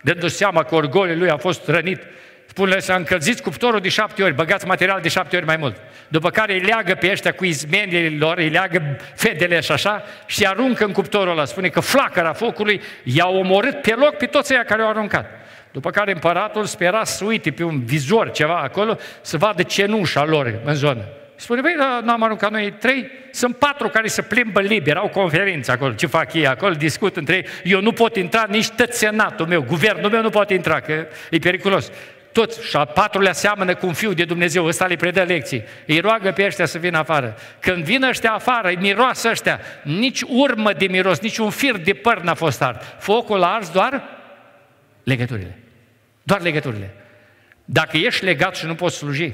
dându-și 0.00 0.34
seama 0.34 0.62
că 0.62 0.74
orgoliul 0.74 1.18
lui 1.18 1.30
a 1.30 1.36
fost 1.36 1.68
rănit, 1.68 2.02
Spune 2.46 2.80
să 2.80 2.92
încălziți 2.92 3.42
cuptorul 3.42 3.80
de 3.80 3.88
șapte 3.88 4.22
ori, 4.22 4.34
băgați 4.34 4.66
material 4.66 5.00
de 5.00 5.08
șapte 5.08 5.36
ori 5.36 5.44
mai 5.44 5.56
mult. 5.56 5.76
După 6.08 6.30
care 6.30 6.52
îi 6.52 6.60
leagă 6.60 6.94
pe 6.94 7.10
ăștia 7.10 7.32
cu 7.32 7.44
izmenile 7.44 8.16
lor, 8.18 8.38
îi 8.38 8.48
leagă 8.48 8.96
fedele 9.14 9.60
și 9.60 9.72
așa 9.72 10.02
și 10.26 10.46
aruncă 10.46 10.84
în 10.84 10.92
cuptorul 10.92 11.30
ăla. 11.30 11.44
Spune 11.44 11.68
că 11.68 11.80
flacăra 11.80 12.32
focului 12.32 12.80
i-a 13.04 13.28
omorât 13.28 13.80
pe 13.80 13.94
loc 13.94 14.16
pe 14.16 14.26
toți 14.26 14.52
aia 14.52 14.64
care 14.64 14.82
au 14.82 14.88
aruncat. 14.88 15.26
După 15.72 15.90
care 15.90 16.12
împăratul 16.12 16.64
spera 16.64 17.04
să 17.04 17.24
uite 17.24 17.50
pe 17.50 17.64
un 17.64 17.84
vizor 17.84 18.30
ceva 18.30 18.56
acolo, 18.56 18.98
să 19.20 19.36
vadă 19.36 19.62
cenușa 19.62 20.24
lor 20.24 20.60
în 20.64 20.74
zonă. 20.74 21.04
Spune, 21.40 21.60
băi, 21.60 21.74
dar 21.78 22.02
n-am 22.02 22.22
aruncat 22.22 22.50
noi 22.50 22.72
trei, 22.78 23.10
sunt 23.30 23.56
patru 23.56 23.88
care 23.88 24.06
se 24.06 24.22
plimbă 24.22 24.60
liber, 24.60 24.96
au 24.96 25.08
conferință 25.08 25.70
acolo, 25.70 25.92
ce 25.92 26.06
fac 26.06 26.34
ei 26.34 26.46
acolo, 26.46 26.74
discut 26.74 27.16
între 27.16 27.34
ei, 27.34 27.46
eu 27.64 27.80
nu 27.80 27.92
pot 27.92 28.16
intra, 28.16 28.46
nici 28.48 28.68
tot 28.68 28.92
senatul 28.92 29.46
meu, 29.46 29.62
guvernul 29.62 30.10
meu 30.10 30.22
nu 30.22 30.30
poate 30.30 30.54
intra, 30.54 30.80
că 30.80 31.06
e 31.30 31.38
periculos. 31.38 31.90
Toți, 32.32 32.66
și 32.66 32.76
a 32.76 32.84
patrulea 32.84 33.32
seamănă 33.32 33.74
cu 33.74 33.86
un 33.86 33.92
fiu 33.92 34.12
de 34.12 34.24
Dumnezeu, 34.24 34.64
ăsta 34.64 34.86
le 34.86 34.96
predă 34.96 35.22
lecții. 35.22 35.64
Îi 35.86 35.98
roagă 35.98 36.32
pe 36.32 36.44
ăștia 36.44 36.66
să 36.66 36.78
vină 36.78 36.98
afară. 36.98 37.36
Când 37.60 37.84
vin 37.84 38.02
ăștia 38.02 38.32
afară, 38.32 38.68
îi 38.68 38.76
miroasă 38.76 39.28
ăștia, 39.28 39.60
nici 39.82 40.22
urmă 40.22 40.72
de 40.72 40.86
miros, 40.86 41.18
nici 41.18 41.38
un 41.38 41.50
fir 41.50 41.76
de 41.76 41.92
păr 41.92 42.20
n-a 42.20 42.34
fost 42.34 42.62
art. 42.62 42.96
Focul 42.98 43.42
a 43.42 43.54
ars 43.54 43.70
doar 43.70 44.02
legăturile. 45.02 45.58
Doar 46.22 46.40
legăturile. 46.40 46.94
Dacă 47.64 47.96
ești 47.96 48.24
legat 48.24 48.56
și 48.56 48.66
nu 48.66 48.74
poți 48.74 48.96
sluji, 48.96 49.32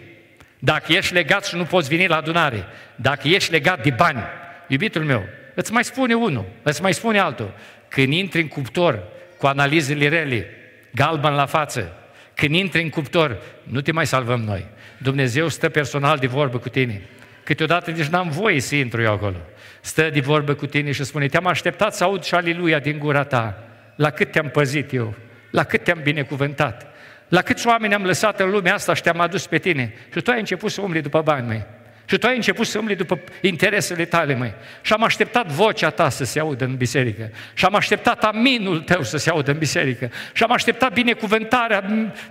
dacă 0.59 0.93
ești 0.93 1.13
legat 1.13 1.47
și 1.47 1.57
nu 1.57 1.65
poți 1.65 1.89
veni 1.89 2.07
la 2.07 2.17
adunare, 2.17 2.65
dacă 2.97 3.29
ești 3.29 3.51
legat 3.51 3.83
de 3.83 3.91
bani, 3.91 4.23
iubitul 4.67 5.05
meu, 5.05 5.25
îți 5.55 5.73
mai 5.73 5.85
spune 5.85 6.15
unul, 6.15 6.45
îți 6.63 6.83
mai 6.83 6.95
spune 6.95 7.19
altul. 7.19 7.55
Când 7.89 8.13
intri 8.13 8.41
în 8.41 8.49
cuptor 8.49 9.03
cu 9.39 9.47
analizele 9.47 10.09
rele, 10.09 10.47
galben 10.95 11.35
la 11.35 11.47
față, 11.47 11.93
când 12.35 12.55
intri 12.55 12.83
în 12.83 12.89
cuptor, 12.89 13.43
nu 13.63 13.81
te 13.81 13.93
mai 13.93 14.07
salvăm 14.07 14.41
noi. 14.41 14.67
Dumnezeu 14.99 15.49
stă 15.49 15.69
personal 15.69 16.19
de 16.19 16.27
vorbă 16.27 16.59
cu 16.59 16.69
tine. 16.69 17.03
Câteodată 17.43 17.91
nici 17.91 18.07
n-am 18.07 18.29
voie 18.29 18.61
să 18.61 18.75
intru 18.75 19.03
eu 19.03 19.13
acolo. 19.13 19.37
Stă 19.81 20.11
de 20.11 20.21
vorbă 20.21 20.55
cu 20.55 20.67
tine 20.67 20.93
și 20.93 21.05
spune, 21.05 21.27
te-am 21.27 21.47
așteptat 21.47 21.95
să 21.95 22.05
aud 22.05 22.25
și 22.25 22.35
aleluia 22.35 22.79
din 22.79 22.99
gura 22.99 23.25
ta. 23.25 23.63
La 23.97 24.11
cât 24.11 24.31
te-am 24.31 24.49
păzit 24.49 24.93
eu, 24.93 25.15
la 25.51 25.65
cât 25.65 25.85
te-am 25.85 26.01
binecuvântat. 26.03 26.96
La 27.29 27.43
câți 27.43 27.67
oameni 27.67 27.95
am 27.95 28.05
lăsat 28.05 28.41
în 28.41 28.51
lumea 28.51 28.75
asta 28.75 28.95
și 28.95 29.03
te-am 29.03 29.21
adus 29.21 29.47
pe 29.47 29.59
tine? 29.59 29.95
Și 30.13 30.21
tu 30.21 30.31
ai 30.31 30.39
început 30.39 30.71
să 30.71 30.81
umbli 30.81 31.01
după 31.01 31.21
bani, 31.21 31.47
măi. 31.47 31.65
Și 32.09 32.19
tu 32.19 32.27
ai 32.27 32.35
început 32.35 32.67
să 32.67 32.79
umbli 32.79 32.97
după 32.97 33.21
interesele 33.41 34.05
tale, 34.05 34.35
măi. 34.35 34.55
Și 34.81 34.93
am 34.93 35.03
așteptat 35.03 35.47
vocea 35.47 35.91
ta 35.91 36.09
să 36.09 36.25
se 36.25 36.41
audă 36.41 36.65
în 36.65 36.77
biserică. 36.77 37.31
Și 37.55 37.65
am 37.65 37.75
așteptat 37.75 38.25
aminul 38.25 38.81
tău 38.81 39.03
să 39.03 39.17
se 39.17 39.31
audă 39.31 39.51
în 39.51 39.59
biserică. 39.59 40.11
Și 40.33 40.43
am 40.43 40.53
așteptat 40.53 40.93
binecuvântarea 40.93 41.85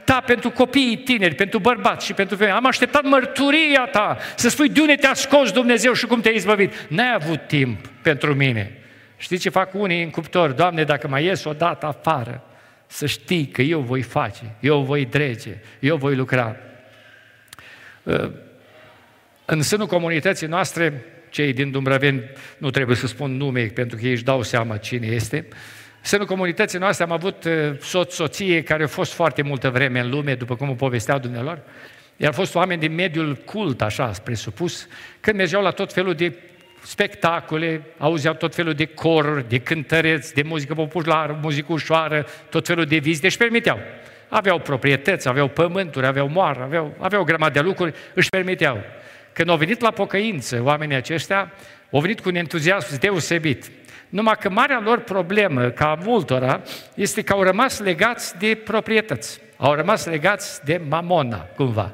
ta 0.04 0.24
pentru 0.26 0.50
copiii 0.50 0.98
tineri, 0.98 1.36
pentru 1.36 1.60
bărbați 1.60 2.06
și 2.06 2.14
pentru 2.14 2.36
femei. 2.36 2.54
Am 2.54 2.66
așteptat 2.66 3.04
mărturia 3.04 3.88
ta 3.92 4.18
să 4.36 4.50
spui 4.50 4.70
de 4.70 4.82
unde 4.82 4.96
te-a 4.96 5.14
scos 5.14 5.52
Dumnezeu 5.52 5.94
și 5.94 6.06
cum 6.06 6.22
te-ai 6.22 6.36
izbăvit. 6.36 6.74
N-ai 6.88 7.14
avut 7.14 7.48
timp 7.48 7.88
pentru 8.02 8.34
mine. 8.34 8.72
Știi 9.18 9.38
ce 9.38 9.50
fac 9.50 9.74
unii 9.74 10.04
în 10.04 10.10
cuptor? 10.10 10.52
Doamne, 10.52 10.84
dacă 10.84 11.08
mai 11.08 11.24
ies 11.24 11.44
o 11.44 11.54
dată 11.54 11.86
afară, 11.86 12.44
să 12.88 13.06
știi 13.06 13.48
că 13.48 13.62
eu 13.62 13.80
voi 13.80 14.02
face, 14.02 14.56
eu 14.60 14.82
voi 14.82 15.06
drege, 15.06 15.58
eu 15.80 15.98
voi 15.98 16.16
lucra. 16.16 16.56
Uh, 18.04 18.32
în 19.46 19.62
sânul 19.62 19.88
comunității 19.88 20.48
noastre, 20.48 21.06
cei 21.30 21.54
din 21.54 21.72
Dumbrăveni, 21.72 22.24
nu 22.58 22.70
trebuie 22.70 22.96
să 22.96 23.08
spun 23.08 23.38
nume 23.38 23.66
pentru 23.66 23.98
că 23.98 24.06
ei 24.06 24.12
își 24.12 24.24
dau 24.24 24.42
seama 24.42 24.78
cine 24.78 25.08
este, 25.08 25.46
în 25.98 26.04
sânul 26.04 26.26
comunității 26.26 26.80
noastre 26.80 27.04
am 27.04 27.12
avut 27.12 27.44
uh, 27.44 27.52
soț-soție 27.82 28.64
care 28.64 28.82
au 28.82 28.88
fost 28.88 29.14
foarte 29.14 29.42
multă 29.42 29.70
vreme 29.70 30.00
în 30.00 30.10
lume, 30.10 30.36
după 30.36 30.56
cum 30.56 30.70
o 30.70 30.74
povesteau 30.74 31.20
dumnealor, 31.20 31.60
iar 32.18 32.30
au 32.30 32.36
fost 32.36 32.56
oameni 32.56 32.80
din 32.80 32.94
mediul 32.94 33.36
cult, 33.36 33.82
așa, 33.82 34.12
presupus, 34.24 34.88
când 35.20 35.38
mergeau 35.38 35.62
la 35.62 35.72
tot 35.72 35.94
felul 35.94 36.14
de 36.14 36.34
spectacole, 36.86 37.82
auzeau 37.98 38.34
tot 38.34 38.56
felul 38.56 38.74
de 38.74 38.86
coruri, 38.86 39.50
de 39.50 39.58
cântăreți, 39.58 40.34
de 40.34 40.42
muzică 40.42 40.74
populară, 40.74 41.40
muzică 41.42 41.74
ușoară, 41.74 42.26
tot 42.50 42.66
felul 42.66 42.86
de 42.86 42.98
vizite, 42.98 43.26
își 43.26 43.38
permiteau. 43.38 43.80
Aveau 44.30 44.60
proprietăți, 44.60 45.28
aveau 45.28 45.48
pământuri, 45.48 46.06
aveau 46.06 46.28
moară, 46.28 46.64
aveau, 46.64 46.96
aveau 47.00 47.22
o 47.22 47.26
grămadă 47.26 47.54
de 47.54 47.60
lucruri, 47.60 47.94
își 48.14 48.30
permiteau. 48.30 48.84
Când 49.34 49.50
au 49.50 49.58
venit 49.58 49.82
la 49.82 49.92
pocăință 49.92 50.62
oamenii 50.64 50.96
aceștia, 50.96 51.52
au 51.92 52.00
venit 52.00 52.20
cu 52.20 52.30
un 52.30 52.36
entuziasm 52.36 53.00
deosebit. 53.00 53.72
Numai 54.10 54.36
că 54.40 54.50
marea 54.50 54.82
lor 54.84 55.00
problemă, 55.00 55.70
ca 55.70 55.98
multora, 56.04 56.62
este 56.96 57.22
că 57.22 57.34
au 57.34 57.44
rămas 57.44 57.80
legați 57.80 58.38
de 58.38 58.56
proprietăți. 58.64 59.40
Au 59.58 59.74
rămas 59.74 60.06
legați 60.06 60.66
de 60.66 60.82
mamona, 60.90 61.38
cumva. 61.38 61.94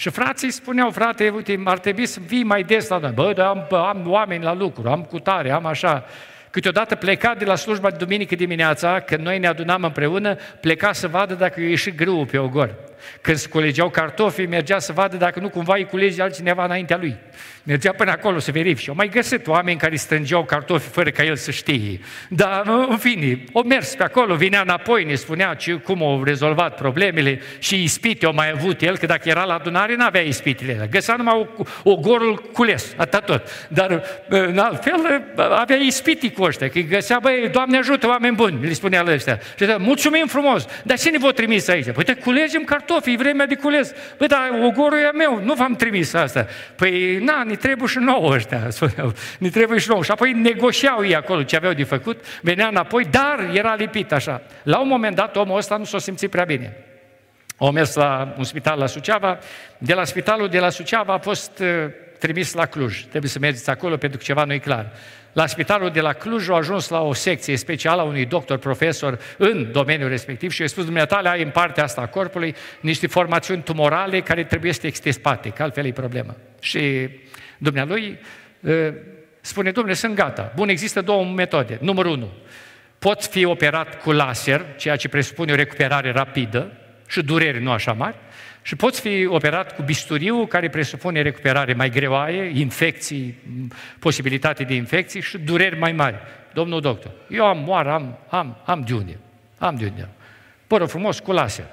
Și 0.00 0.10
frații 0.10 0.50
spuneau, 0.50 0.90
frate, 0.90 1.28
uite, 1.28 1.60
ar 1.64 1.78
trebui 1.78 2.06
să 2.06 2.20
vii 2.26 2.42
mai 2.42 2.62
des 2.62 2.88
la 2.88 2.98
noi. 2.98 3.10
Bă, 3.10 3.32
dar 3.32 3.46
am, 3.46 3.66
am 3.70 4.02
oameni 4.06 4.44
la 4.44 4.54
lucru, 4.54 4.88
am 4.88 5.02
cutare, 5.02 5.50
am 5.50 5.66
așa. 5.66 6.04
Câteodată 6.50 6.94
pleca 6.94 7.34
de 7.34 7.44
la 7.44 7.54
slujba 7.54 7.90
de 7.90 7.96
duminică 7.96 8.34
dimineața, 8.34 9.00
când 9.00 9.24
noi 9.24 9.38
ne 9.38 9.46
adunam 9.46 9.82
împreună, 9.82 10.36
pleca 10.60 10.92
să 10.92 11.08
vadă 11.08 11.34
dacă 11.34 11.60
și 11.60 11.68
ieșit 11.68 11.96
grâu 11.96 12.24
pe 12.24 12.38
ogor. 12.38 12.74
Când 13.20 13.36
sculegeau 13.36 13.90
cartofi, 13.90 14.42
mergea 14.42 14.78
să 14.78 14.92
vadă 14.92 15.16
dacă 15.16 15.40
nu 15.40 15.48
cumva 15.48 15.74
îi 15.74 15.86
culege 15.86 16.22
altcineva 16.22 16.64
înaintea 16.64 16.96
lui. 16.96 17.16
Mergea 17.62 17.92
până 17.92 18.10
acolo 18.10 18.38
să 18.38 18.50
verifice. 18.50 18.90
Au 18.90 18.96
mai 18.96 19.08
găsit 19.08 19.46
oameni 19.46 19.78
care 19.78 19.96
strângeau 19.96 20.44
cartofi 20.44 20.88
fără 20.88 21.10
ca 21.10 21.24
el 21.24 21.36
să 21.36 21.50
știe. 21.50 22.00
Dar, 22.28 22.62
în 22.88 22.96
fine, 22.96 23.44
o 23.52 23.62
mers 23.62 23.94
pe 23.94 24.02
acolo, 24.02 24.34
vinea 24.34 24.60
înapoi, 24.60 25.04
ne 25.04 25.14
spunea 25.14 25.54
ce, 25.54 25.72
cum 25.72 26.02
au 26.02 26.22
rezolvat 26.24 26.76
problemele 26.76 27.40
și 27.58 27.82
ispite 27.82 28.26
au 28.26 28.32
mai 28.34 28.50
avut 28.50 28.82
el, 28.82 28.98
că 28.98 29.06
dacă 29.06 29.28
era 29.28 29.44
la 29.44 29.54
adunare, 29.54 29.94
n-avea 29.94 30.20
ispitele. 30.20 30.88
Găsea 30.90 31.14
numai 31.16 31.48
o, 31.56 31.62
o 31.90 31.96
gorul 31.96 32.50
cules, 32.52 32.94
atât 32.96 33.24
tot. 33.24 33.68
Dar, 33.68 34.02
în 34.28 34.58
alt 34.58 34.82
fel, 34.82 35.22
avea 35.36 35.76
ispiti 35.76 36.30
cu 36.30 36.42
ăștia, 36.42 36.68
că 36.68 36.78
îi 36.78 36.86
găsea, 36.86 37.18
băi, 37.22 37.48
Doamne 37.52 37.78
ajută, 37.78 38.06
oameni 38.06 38.34
buni, 38.34 38.66
le 38.66 38.72
spunea 38.72 39.02
la 39.02 39.12
ăștia. 39.12 39.38
Și 39.38 39.64
zicea, 39.64 39.76
mulțumim 39.76 40.26
frumos, 40.26 40.66
dar 40.82 40.98
cine 40.98 41.18
v-a 41.18 41.30
trimis 41.30 41.68
aici? 41.68 41.90
Păi, 41.90 42.04
te 42.04 42.14
culegem 42.14 42.64
cartofi, 42.64 42.87
e 43.04 43.16
vremea 43.16 43.46
de 43.46 43.54
cules. 43.54 43.92
Păi, 44.16 44.26
dar 44.26 44.50
ogorul 44.62 44.98
e 44.98 45.10
meu, 45.14 45.40
nu 45.44 45.54
v-am 45.54 45.74
trimis 45.74 46.14
asta. 46.14 46.46
Păi, 46.76 47.18
na, 47.18 47.42
ni 47.42 47.56
trebuie 47.56 47.88
și 47.88 47.98
nouă 47.98 48.34
ăștia, 48.34 48.70
spuneau. 48.70 49.12
Ni 49.38 49.50
trebuie 49.50 49.78
și 49.78 49.88
nouă. 49.88 50.02
Și 50.02 50.10
apoi 50.10 50.32
negociau 50.32 51.04
ei 51.04 51.16
acolo 51.16 51.42
ce 51.42 51.56
aveau 51.56 51.72
de 51.72 51.84
făcut, 51.84 52.24
venea 52.42 52.68
înapoi, 52.68 53.04
dar 53.04 53.50
era 53.52 53.74
lipit 53.74 54.12
așa. 54.12 54.42
La 54.62 54.78
un 54.80 54.88
moment 54.88 55.16
dat, 55.16 55.36
omul 55.36 55.56
ăsta 55.56 55.76
nu 55.76 55.84
s-a 55.84 55.98
simțit 55.98 56.30
prea 56.30 56.44
bine. 56.44 56.76
Au 57.56 57.70
mers 57.70 57.94
la 57.94 58.34
un 58.38 58.44
spital 58.44 58.78
la 58.78 58.86
Suceava, 58.86 59.38
de 59.78 59.94
la 59.94 60.04
spitalul 60.04 60.48
de 60.48 60.58
la 60.58 60.70
Suceava 60.70 61.12
a 61.12 61.18
fost 61.18 61.58
uh, 61.58 61.66
trimis 62.18 62.52
la 62.52 62.66
Cluj. 62.66 63.04
Trebuie 63.04 63.30
să 63.30 63.38
mergeți 63.38 63.70
acolo 63.70 63.96
pentru 63.96 64.18
că 64.18 64.24
ceva 64.24 64.44
nu 64.44 64.52
e 64.52 64.58
clar. 64.58 64.92
La 65.32 65.46
spitalul 65.46 65.90
de 65.90 66.00
la 66.00 66.12
Cluj 66.12 66.48
a 66.48 66.54
ajuns 66.54 66.88
la 66.88 67.00
o 67.00 67.12
secție 67.12 67.56
specială 67.56 68.00
a 68.00 68.04
unui 68.04 68.24
doctor 68.24 68.58
profesor 68.58 69.18
în 69.36 69.72
domeniul 69.72 70.08
respectiv 70.08 70.50
și 70.50 70.60
i-a 70.60 70.66
spus, 70.66 70.84
dumneatale, 70.84 71.28
ai 71.28 71.42
în 71.42 71.50
partea 71.50 71.84
asta 71.84 72.00
a 72.00 72.06
corpului 72.06 72.54
niște 72.80 73.06
formațiuni 73.06 73.62
tumorale 73.62 74.20
care 74.20 74.44
trebuie 74.44 74.72
să 74.72 74.86
extirpate, 74.86 75.48
că 75.48 75.62
altfel 75.62 75.86
e 75.86 75.92
problemă. 75.92 76.36
Și 76.60 77.08
dumnealui 77.58 78.18
spune, 79.40 79.70
domnule, 79.70 79.94
sunt 79.94 80.14
gata. 80.14 80.52
Bun, 80.54 80.68
există 80.68 81.00
două 81.00 81.24
metode. 81.24 81.78
Numărul 81.80 82.12
unu, 82.12 82.32
poți 82.98 83.28
fi 83.28 83.44
operat 83.44 84.02
cu 84.02 84.12
laser, 84.12 84.64
ceea 84.76 84.96
ce 84.96 85.08
presupune 85.08 85.52
o 85.52 85.54
recuperare 85.54 86.12
rapidă 86.12 86.72
și 87.08 87.22
dureri 87.22 87.62
nu 87.62 87.70
așa 87.70 87.92
mari, 87.92 88.16
și 88.68 88.76
poți 88.76 89.00
fi 89.00 89.26
operat 89.26 89.74
cu 89.74 89.82
bisturiu, 89.82 90.46
care 90.46 90.68
presupune 90.68 91.22
recuperare 91.22 91.72
mai 91.72 91.90
greoaie, 91.90 92.50
infecții, 92.54 93.38
posibilitate 93.98 94.64
de 94.64 94.74
infecții 94.74 95.20
și 95.20 95.38
dureri 95.38 95.78
mai 95.78 95.92
mari. 95.92 96.16
Domnul 96.52 96.80
doctor, 96.80 97.10
eu 97.28 97.46
am 97.46 97.58
moară, 97.58 97.90
am, 97.90 98.18
am, 98.28 98.56
am 98.64 98.80
de 98.86 98.94
unde? 98.94 99.18
Am 99.58 99.74
de 99.74 99.84
unde? 99.84 100.08
Pără 100.66 100.84
frumos, 100.84 101.18
cu 101.18 101.32
laser. 101.32 101.64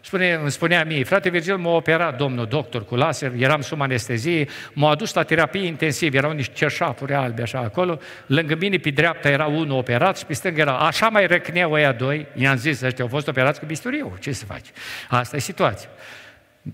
Spune, 0.00 0.32
îmi 0.32 0.50
spunea 0.50 0.84
mie, 0.84 1.04
frate 1.04 1.28
Virgil, 1.28 1.56
m-a 1.56 1.70
operat 1.70 2.16
domnul 2.16 2.46
doctor 2.46 2.84
cu 2.84 2.94
laser, 2.94 3.32
eram 3.38 3.60
sub 3.60 3.80
anestezie, 3.80 4.48
m-a 4.72 4.90
adus 4.90 5.14
la 5.14 5.22
terapie 5.22 5.66
intensivă, 5.66 6.16
erau 6.16 6.32
niște 6.32 6.52
cerșafuri 6.54 7.14
albe 7.14 7.42
așa 7.42 7.58
acolo, 7.58 7.98
lângă 8.26 8.54
mine 8.54 8.76
pe 8.76 8.90
dreapta 8.90 9.28
era 9.28 9.46
unul 9.46 9.78
operat 9.78 10.18
și 10.18 10.26
pe 10.26 10.34
stângă 10.34 10.60
era, 10.60 10.78
așa 10.78 11.08
mai 11.08 11.26
răcneau 11.26 11.72
ăia 11.72 11.92
doi, 11.92 12.26
i-am 12.34 12.56
zis, 12.56 12.80
ăștia 12.80 13.04
au 13.04 13.10
fost 13.10 13.28
operați 13.28 13.60
cu 13.60 13.66
bisturiu, 13.66 14.16
ce 14.20 14.32
să 14.32 14.44
faci? 14.44 14.66
Asta 15.08 15.36
e 15.36 15.40
situația. 15.40 15.88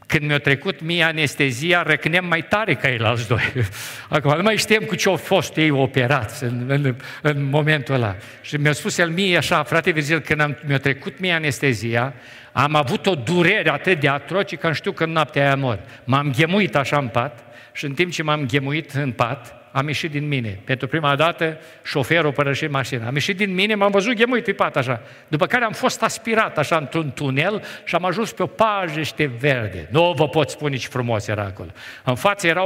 Când 0.07 0.27
mi-a 0.27 0.39
trecut 0.39 0.81
mie 0.81 1.03
anestezia, 1.03 1.83
răcnem 1.83 2.27
mai 2.27 2.43
tare 2.43 2.75
ca 2.75 2.91
ei 2.91 2.99
alți 2.99 3.29
doi. 3.29 3.53
Acum 4.09 4.37
nu 4.37 4.43
mai 4.43 4.57
știm 4.57 4.83
cu 4.87 4.95
ce 4.95 5.09
au 5.09 5.17
fost 5.17 5.57
ei 5.57 5.71
operați 5.71 6.45
în, 6.45 6.65
în, 6.67 6.97
în 7.23 7.45
momentul 7.45 7.95
ăla. 7.95 8.17
Și 8.41 8.57
mi-a 8.57 8.73
spus 8.73 8.99
el 8.99 9.11
mie 9.11 9.37
așa, 9.37 9.63
frate 9.63 9.91
Virgil, 9.91 10.21
când 10.21 10.41
am, 10.41 10.59
mi-a 10.67 10.79
trecut 10.79 11.21
mie 11.21 11.33
anestezia, 11.33 12.15
am 12.53 12.75
avut 12.75 13.07
o 13.07 13.15
durere 13.15 13.71
atât 13.71 14.01
de 14.01 14.09
atroce 14.09 14.57
că 14.57 14.73
știu 14.73 14.93
că 14.93 15.05
în 15.05 15.11
noaptea 15.11 15.45
aia 15.45 15.57
mor. 15.57 15.79
M-am 16.05 16.33
ghemuit 16.37 16.77
așa 16.77 16.97
în 16.97 17.09
pat 17.09 17.45
și 17.73 17.85
în 17.85 17.93
timp 17.93 18.13
ce 18.13 18.23
m-am 18.23 18.47
ghemuit 18.47 18.91
în 18.91 19.13
pat, 19.13 19.55
am 19.79 19.87
ieșit 19.87 20.11
din 20.11 20.29
mine. 20.29 20.59
Pentru 20.65 20.87
prima 20.87 21.17
dată, 21.17 21.59
șoferul 21.85 22.33
părășit 22.33 22.71
mașina. 22.71 23.07
Am 23.07 23.15
ieșit 23.15 23.37
din 23.37 23.55
mine, 23.55 23.75
m-am 23.75 23.91
văzut 23.91 24.15
ghemuit 24.15 24.45
pe 24.45 24.53
pat 24.53 24.77
așa. 24.77 25.01
După 25.29 25.47
care 25.47 25.65
am 25.65 25.73
fost 25.73 26.03
aspirat 26.03 26.59
așa 26.59 26.77
într-un 26.77 27.13
tunel 27.15 27.63
și 27.85 27.95
am 27.95 28.05
ajuns 28.05 28.33
pe 28.33 28.43
o 28.43 28.47
pajește 28.47 29.31
verde. 29.39 29.89
Nu 29.91 30.13
vă 30.17 30.29
pot 30.29 30.51
spune 30.51 30.77
ce 30.77 30.89
frumos 30.89 31.27
era 31.27 31.43
acolo. 31.43 31.69
În 32.05 32.15
față 32.15 32.47
era 32.47 32.63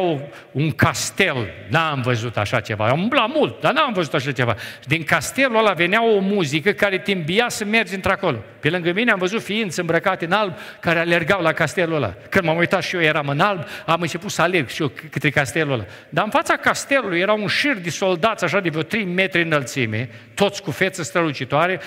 un 0.53 0.71
castel. 0.71 1.37
N-am 1.69 2.01
văzut 2.01 2.37
așa 2.37 2.61
ceva. 2.61 2.87
Am 2.87 3.01
umblat 3.01 3.29
mult, 3.35 3.61
dar 3.61 3.73
n-am 3.73 3.93
văzut 3.93 4.15
așa 4.15 4.33
ceva. 4.33 4.57
Și 4.81 4.89
din 4.89 5.03
castelul 5.03 5.57
ăla 5.57 5.73
venea 5.73 6.05
o 6.05 6.19
muzică 6.19 6.71
care 6.71 6.99
te 6.99 7.13
îmbia 7.13 7.49
să 7.49 7.65
mergi 7.65 7.95
într-acolo. 7.95 8.45
Pe 8.61 8.71
lângă 8.71 8.93
mine 8.93 9.11
am 9.11 9.19
văzut 9.19 9.43
ființe 9.43 9.81
îmbrăcate 9.81 10.25
în 10.25 10.33
alb 10.33 10.55
care 10.81 10.99
alergau 10.99 11.43
la 11.43 11.53
castelul 11.53 11.95
ăla. 11.95 12.15
Când 12.29 12.45
m-am 12.45 12.57
uitat 12.57 12.83
și 12.83 12.95
eu 12.95 13.03
eram 13.03 13.29
în 13.29 13.41
alb, 13.41 13.65
am 13.87 14.01
început 14.01 14.31
să 14.31 14.43
alerg 14.43 14.69
și 14.69 14.83
eu 14.83 14.93
către 15.11 15.31
castelul 15.31 15.73
ăla. 15.73 15.85
Dar 16.09 16.25
în 16.25 16.31
fața 16.31 16.57
castelului 16.57 17.02
era 17.11 17.33
un 17.33 17.47
șir 17.47 17.75
de 17.75 17.91
soldați 17.91 18.45
așa 18.45 18.61
de 18.61 18.69
vreo 18.69 18.83
3 18.83 19.05
metri 19.05 19.43
înălțime, 19.43 20.09
toți 20.35 20.63
cu 20.63 20.71
fețe 20.71 21.03
strălucitoare, 21.03 21.81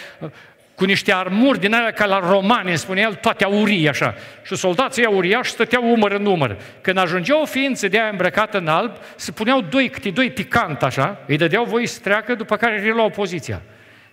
cu 0.75 0.85
niște 0.85 1.13
armuri 1.13 1.59
din 1.59 1.73
aia 1.73 1.91
ca 1.91 2.05
la 2.05 2.19
romani, 2.19 2.67
îmi 2.67 2.77
spunea 2.77 3.03
el, 3.03 3.13
toate 3.13 3.43
aurii 3.43 3.89
așa. 3.89 4.15
Și 4.43 4.55
soldații 4.55 5.05
uriași 5.05 5.51
stăteau 5.51 5.91
umăr 5.91 6.11
în 6.11 6.21
număr. 6.21 6.57
Când 6.81 6.97
ajungea 6.97 7.41
o 7.41 7.45
ființă 7.45 7.87
de 7.87 7.99
aia 7.99 8.09
îmbrăcată 8.09 8.57
în 8.57 8.67
alb, 8.67 8.91
se 9.15 9.31
puneau 9.31 9.61
doi, 9.61 9.89
câte 9.89 10.09
doi 10.09 10.31
picant 10.31 10.83
așa, 10.83 11.17
îi 11.27 11.37
dădeau 11.37 11.63
voi 11.63 11.85
să 11.85 11.99
treacă, 12.03 12.35
după 12.35 12.55
care 12.55 12.79
reluau 12.79 13.09
poziția. 13.09 13.61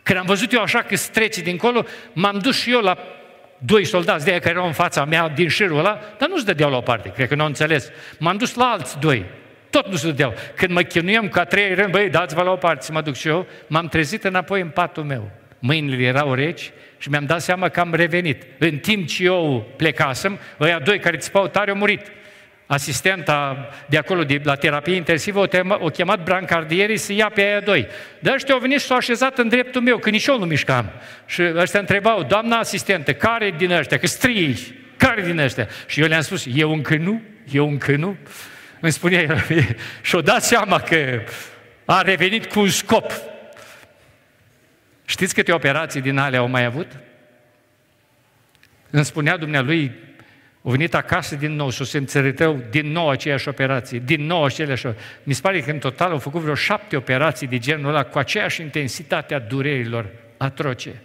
Când 0.03 0.19
am 0.19 0.25
văzut 0.27 0.53
eu 0.53 0.61
așa 0.61 0.79
că 0.79 0.97
strece 0.97 1.41
dincolo, 1.41 1.85
m-am 2.13 2.39
dus 2.39 2.61
și 2.61 2.71
eu 2.71 2.81
la 2.81 2.99
doi 3.59 3.85
soldați 3.85 4.25
de 4.25 4.31
aia 4.31 4.39
care 4.41 4.51
erau 4.51 4.67
în 4.67 4.73
fața 4.73 5.05
mea 5.05 5.29
din 5.29 5.49
șirul 5.49 5.79
ăla, 5.79 6.01
dar 6.19 6.29
nu 6.29 6.37
se 6.37 6.45
dădeau 6.45 6.71
la 6.71 6.77
o 6.77 6.81
parte, 6.81 7.09
cred 7.09 7.29
că 7.29 7.35
nu 7.35 7.41
au 7.41 7.47
înțeles. 7.47 7.91
M-am 8.19 8.37
dus 8.37 8.55
la 8.55 8.65
alți 8.65 8.99
doi, 8.99 9.25
tot 9.73 9.89
nu 9.89 9.97
se 9.97 10.07
dădeau. 10.07 10.35
Când 10.57 10.73
mă 10.73 10.83
chinuiam 10.83 11.29
ca 11.29 11.45
trei 11.45 11.75
rând, 11.75 11.91
băi, 11.91 12.11
dați-vă 12.11 12.43
la 12.43 12.51
o 12.51 12.57
parte 12.57 12.85
să 12.85 12.93
mă 12.93 13.01
duc 13.01 13.15
și 13.15 13.29
eu, 13.29 13.47
m-am 13.67 13.89
trezit 13.89 14.25
înapoi 14.25 14.61
în 14.61 14.69
patul 14.69 15.03
meu. 15.03 15.31
Mâinile 15.59 16.03
erau 16.03 16.35
reci 16.35 16.71
și 16.99 17.09
mi-am 17.09 17.25
dat 17.25 17.41
seama 17.41 17.69
că 17.69 17.81
am 17.81 17.95
revenit. 17.95 18.43
În 18.59 18.79
timp 18.79 19.07
ce 19.07 19.25
eu 19.25 19.67
plecasem, 19.77 20.39
ăia 20.61 20.79
doi 20.79 20.99
care 20.99 21.17
țipau 21.17 21.49
tare 21.49 21.71
au 21.71 21.77
murit 21.77 22.01
asistenta 22.67 23.69
de 23.87 23.97
acolo, 23.97 24.25
de 24.25 24.41
la 24.45 24.55
terapie 24.55 24.95
intensivă, 24.95 25.39
o, 25.39 25.47
tema, 25.47 25.79
o 25.81 25.89
chemat 25.89 26.23
brancardierii 26.23 26.97
să 26.97 27.13
ia 27.13 27.31
pe 27.35 27.41
aia 27.41 27.61
doi. 27.61 27.87
Dar 28.19 28.35
ăștia 28.35 28.55
au 28.55 28.61
venit 28.61 28.81
și 28.81 28.87
s-au 28.87 28.97
așezat 28.97 29.39
în 29.39 29.49
dreptul 29.49 29.81
meu, 29.81 29.99
că 29.99 30.11
nici 30.11 30.27
eu 30.27 30.39
nu 30.39 30.45
mișcam. 30.45 30.91
Și 31.27 31.43
ăștia 31.55 31.81
întrebau, 31.81 32.23
doamna 32.23 32.59
asistentă, 32.59 33.13
care 33.13 33.55
din 33.57 33.71
ăștia? 33.71 33.99
Că 33.99 34.07
strii, 34.07 34.57
care 34.97 35.23
din 35.23 35.39
ăștia? 35.39 35.69
Și 35.87 36.01
eu 36.01 36.07
le-am 36.07 36.21
spus, 36.21 36.47
eu 36.55 36.73
încă 36.73 36.97
nu, 36.97 37.23
eu 37.51 37.69
încă 37.69 37.97
nu. 37.97 38.17
Îmi 38.83 38.93
spunea 38.93 39.21
el, 39.21 39.45
și-o 40.03 40.21
dat 40.21 40.43
seama 40.43 40.81
că 40.81 41.23
a 41.85 42.01
revenit 42.01 42.47
cu 42.47 42.61
un 42.61 42.69
scop. 42.69 43.13
Știți 45.05 45.35
câte 45.35 45.53
operații 45.53 46.01
din 46.01 46.19
alea 46.19 46.39
au 46.39 46.49
mai 46.49 46.65
avut? 46.65 46.87
Îmi 48.91 49.05
spunea 49.05 49.37
dumnealui, 49.37 49.93
au 50.63 50.71
venit 50.71 50.95
acasă 50.95 51.35
din 51.35 51.53
nou 51.53 51.71
și 51.71 51.83
o 51.83 51.85
să 51.85 51.97
înțeretău 51.97 52.63
din 52.71 52.93
nou 52.93 53.11
aceeași 53.11 53.49
operație, 53.49 53.99
din 53.99 54.27
nou 54.27 54.45
aceleași 54.45 54.87
Mi 55.23 55.33
se 55.33 55.41
pare 55.41 55.61
că 55.61 55.71
în 55.71 55.79
total 55.79 56.11
au 56.11 56.19
făcut 56.19 56.41
vreo 56.41 56.55
șapte 56.55 56.97
operații 56.97 57.47
de 57.47 57.59
genul 57.59 57.89
ăla 57.89 58.05
cu 58.05 58.19
aceeași 58.19 58.61
intensitate 58.61 59.35
a 59.35 59.39
durerilor 59.39 60.07
atroce. 60.37 61.03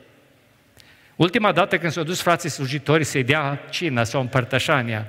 Ultima 1.15 1.51
dată 1.51 1.77
când 1.77 1.91
s-au 1.91 2.03
dus 2.03 2.21
frații 2.21 2.49
slujitori 2.49 3.03
să-i 3.03 3.23
dea 3.23 3.59
cina 3.69 4.03
sau 4.03 4.21
împărtășania, 4.21 5.07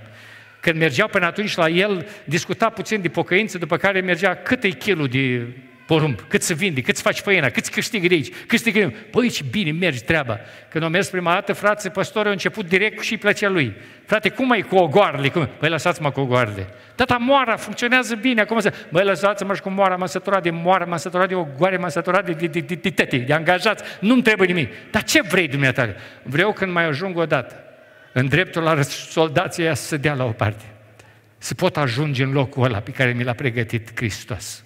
când 0.60 0.78
mergeau 0.78 1.08
până 1.08 1.26
atunci 1.26 1.54
la 1.54 1.68
el, 1.68 2.08
discuta 2.24 2.68
puțin 2.68 3.00
de 3.00 3.08
pocăință, 3.08 3.58
după 3.58 3.76
care 3.76 4.00
mergea 4.00 4.34
cât 4.34 4.62
e 4.62 4.68
kilul 4.68 5.08
de 5.08 5.46
porumb, 5.86 6.20
cât 6.28 6.42
să 6.42 6.54
vinde, 6.54 6.80
cât 6.80 6.96
să 6.96 7.02
faci 7.02 7.18
făina, 7.18 7.48
cât 7.50 7.64
să 7.64 7.70
câștigi 7.74 8.08
de 8.08 8.14
aici, 8.14 8.32
cât 8.46 8.58
să 8.58 8.70
câștigi. 8.70 8.94
Păi, 9.10 9.28
ce 9.28 9.44
bine 9.50 9.72
mergi 9.72 10.02
treaba. 10.02 10.40
Când 10.68 10.84
au 10.84 10.90
mers 10.90 11.08
prima 11.08 11.32
dată, 11.32 11.52
frate, 11.52 11.88
păstorul 11.88 12.28
a 12.28 12.32
început 12.32 12.68
direct 12.68 13.02
și 13.02 13.12
îi 13.12 13.18
plăcea 13.18 13.48
lui. 13.48 13.76
Frate, 14.04 14.28
cum 14.28 14.50
ai 14.50 14.62
cu 14.62 14.76
ogoarele? 14.76 15.28
Cum? 15.28 15.48
Păi, 15.58 15.68
lăsați-mă 15.68 16.10
cu 16.10 16.20
ogoarele. 16.20 16.66
Tata, 16.94 17.16
moara 17.16 17.56
funcționează 17.56 18.14
bine. 18.14 18.40
Acum 18.40 18.60
să... 18.60 18.72
Băi, 18.88 19.04
lăsați-mă 19.04 19.54
și 19.54 19.60
cu 19.60 19.70
moara, 19.70 19.96
m-am 19.96 20.06
săturat 20.06 20.42
de 20.42 20.50
moară, 20.50 20.84
m-am 20.88 20.98
săturat 20.98 21.28
de 21.28 21.34
ogoare, 21.34 21.76
m-am 21.76 21.88
săturat 21.88 22.24
de, 22.24 22.32
de, 22.32 22.46
de, 22.46 22.60
de, 22.60 22.74
de, 22.74 23.04
de, 23.10 23.16
de 23.16 23.32
angajați. 23.32 23.84
Nu-mi 24.00 24.22
trebuie 24.22 24.46
nimic. 24.46 24.72
Dar 24.90 25.02
ce 25.02 25.22
vrei, 25.22 25.48
dumneata? 25.48 25.94
Vreau 26.22 26.52
când 26.52 26.72
mai 26.72 26.84
ajung 26.84 27.16
o 27.18 27.26
dată, 27.26 27.67
în 28.18 28.28
dreptul 28.28 28.62
la 28.62 28.82
soldații 28.82 29.76
să 29.76 29.96
dea 29.96 30.14
la 30.14 30.24
o 30.24 30.30
parte. 30.30 30.64
Să 31.38 31.54
pot 31.54 31.76
ajunge 31.76 32.22
în 32.22 32.32
locul 32.32 32.64
ăla 32.64 32.80
pe 32.80 32.90
care 32.90 33.12
mi 33.12 33.24
l-a 33.24 33.32
pregătit 33.32 33.90
Hristos. 33.94 34.64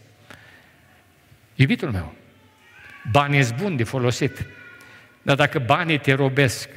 Iubitul 1.55 1.91
meu, 1.91 2.15
banii 3.11 3.43
sunt 3.43 3.59
buni 3.59 3.77
de 3.77 3.85
folosit, 3.85 4.47
dar 5.23 5.37
dacă 5.37 5.59
banii 5.59 5.99
te 5.99 6.13
robesc, 6.13 6.69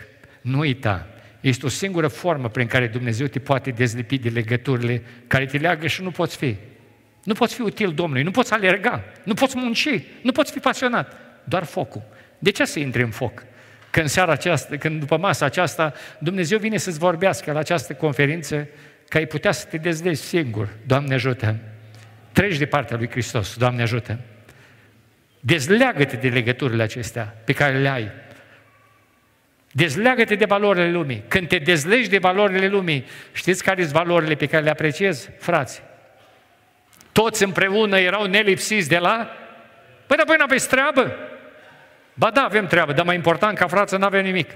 nu 0.41 0.57
uita, 0.57 1.07
este 1.41 1.65
o 1.65 1.69
singură 1.69 2.07
formă 2.07 2.49
prin 2.49 2.67
care 2.67 2.87
Dumnezeu 2.87 3.27
te 3.27 3.39
poate 3.39 3.71
dezlipi 3.71 4.17
de 4.17 4.29
legăturile 4.29 5.03
care 5.27 5.45
te 5.45 5.57
leagă 5.57 5.87
și 5.87 6.01
nu 6.01 6.11
poți 6.11 6.37
fi. 6.37 6.55
Nu 7.23 7.33
poți 7.33 7.55
fi 7.55 7.61
util 7.61 7.93
Domnului, 7.93 8.23
nu 8.23 8.31
poți 8.31 8.53
alerga, 8.53 9.03
nu 9.23 9.33
poți 9.33 9.57
munci, 9.57 10.03
nu 10.21 10.31
poți 10.31 10.51
fi 10.51 10.59
pasionat, 10.59 11.17
doar 11.43 11.63
focul. 11.63 12.03
De 12.39 12.51
ce 12.51 12.65
să 12.65 12.79
intri 12.79 13.01
în 13.01 13.11
foc? 13.11 13.43
Când 13.95 14.07
seara 14.07 14.31
aceasta, 14.31 14.77
când 14.77 14.99
după 14.99 15.17
masa 15.17 15.45
aceasta, 15.45 15.93
Dumnezeu 16.19 16.57
vine 16.57 16.77
să-ți 16.77 16.99
vorbească 16.99 17.51
la 17.51 17.59
această 17.59 17.93
conferință, 17.93 18.67
că 19.07 19.17
ai 19.17 19.25
putea 19.25 19.51
să 19.51 19.65
te 19.65 19.77
dezlegi 19.77 20.19
singur. 20.19 20.69
Doamne 20.85 21.13
ajută! 21.13 21.55
Treci 22.31 22.57
de 22.57 22.65
partea 22.65 22.97
lui 22.97 23.09
Hristos, 23.09 23.55
Doamne 23.55 23.81
ajută! 23.81 24.19
Dezleagă-te 25.39 26.15
de 26.15 26.27
legăturile 26.27 26.83
acestea 26.83 27.35
pe 27.43 27.53
care 27.53 27.77
le 27.77 27.89
ai. 27.89 28.11
Dezleagă-te 29.71 30.35
de 30.35 30.45
valorile 30.45 30.91
lumii. 30.91 31.23
Când 31.27 31.47
te 31.47 31.57
dezlegi 31.57 32.09
de 32.09 32.17
valorile 32.17 32.67
lumii, 32.67 33.05
știți 33.33 33.63
care 33.63 33.81
sunt 33.81 33.93
valorile 33.93 34.35
pe 34.35 34.45
care 34.45 34.63
le 34.63 34.69
apreciezi? 34.69 35.29
Frați, 35.39 35.81
toți 37.11 37.43
împreună 37.43 37.99
erau 37.99 38.25
nelipsiți 38.25 38.89
de 38.89 38.97
la... 38.97 39.35
Păi, 40.05 40.17
dar 40.17 40.25
voi 40.25 40.35
n-aveți 40.39 40.67
treabă? 40.67 41.15
Ba 42.17 42.29
da, 42.29 42.41
avem 42.41 42.67
treabă, 42.67 42.91
dar 42.91 43.05
mai 43.05 43.15
important 43.15 43.57
ca 43.57 43.67
frață 43.67 43.97
nu 43.97 44.05
avem 44.05 44.23
nimic. 44.23 44.49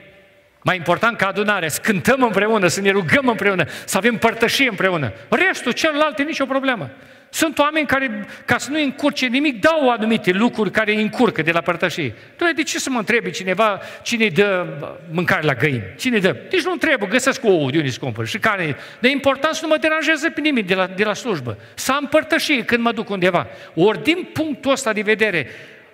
Mai 0.62 0.76
important 0.76 1.18
ca 1.18 1.28
adunare, 1.28 1.68
să 1.68 1.80
cântăm 1.84 2.24
împreună, 2.24 2.68
să 2.68 2.82
ne 2.82 2.92
rugăm 2.92 3.28
împreună, 3.28 3.66
să 3.86 3.98
avem 3.98 4.18
părtășie 4.18 4.70
împreună. 4.70 5.14
Restul, 5.30 5.72
celălalt, 5.72 6.20
e 6.20 6.24
nicio 6.24 6.46
problemă. 6.46 6.90
Sunt 7.30 7.60
oameni 7.60 7.88
care, 7.88 8.28
ca 8.46 8.58
să 8.58 8.72
nu 8.72 8.82
încurce 8.82 9.26
nimic, 9.26 9.62
dau 9.62 9.90
anumite 9.90 10.32
lucruri 10.32 10.72
care 10.72 10.92
îi 10.92 11.02
încurcă 11.02 11.42
de 11.42 11.52
la 11.52 11.62
părtășie. 11.62 12.14
Doamne, 12.38 12.56
de 12.56 12.64
ce 12.64 12.80
să 12.80 12.90
mă 12.90 12.98
întrebe 12.98 13.30
cineva 13.30 13.80
cine 14.02 14.28
dă 14.28 14.66
mâncare 15.12 15.46
la 15.46 15.54
găini? 15.54 15.84
Cine 15.98 16.18
dă? 16.18 16.36
Deci 16.50 16.64
nu 16.64 16.76
trebuie, 16.76 17.10
găsesc 17.10 17.44
ouă 17.44 17.72
de 17.72 17.78
unde 17.78 17.90
se 17.90 18.00
cumpăr 18.00 18.26
și 18.26 18.38
care. 18.38 18.76
Dar 19.00 19.10
e 19.10 19.14
important 19.14 19.54
să 19.54 19.60
nu 19.64 19.70
mă 19.70 19.78
deranjeze 19.78 20.30
pe 20.30 20.42
nimic 20.42 20.68
de 20.68 20.76
la, 20.76 20.88
de 20.88 21.04
la 21.04 21.14
slujbă. 21.14 21.58
Să 21.74 21.92
am 21.92 22.08
părtășie 22.08 22.64
când 22.64 22.84
mă 22.84 22.92
duc 22.92 23.10
undeva. 23.10 23.48
Ori 23.76 24.04
din 24.04 24.28
punctul 24.34 24.72
ăsta 24.72 24.94
de 24.94 25.02
vedere, 25.02 25.48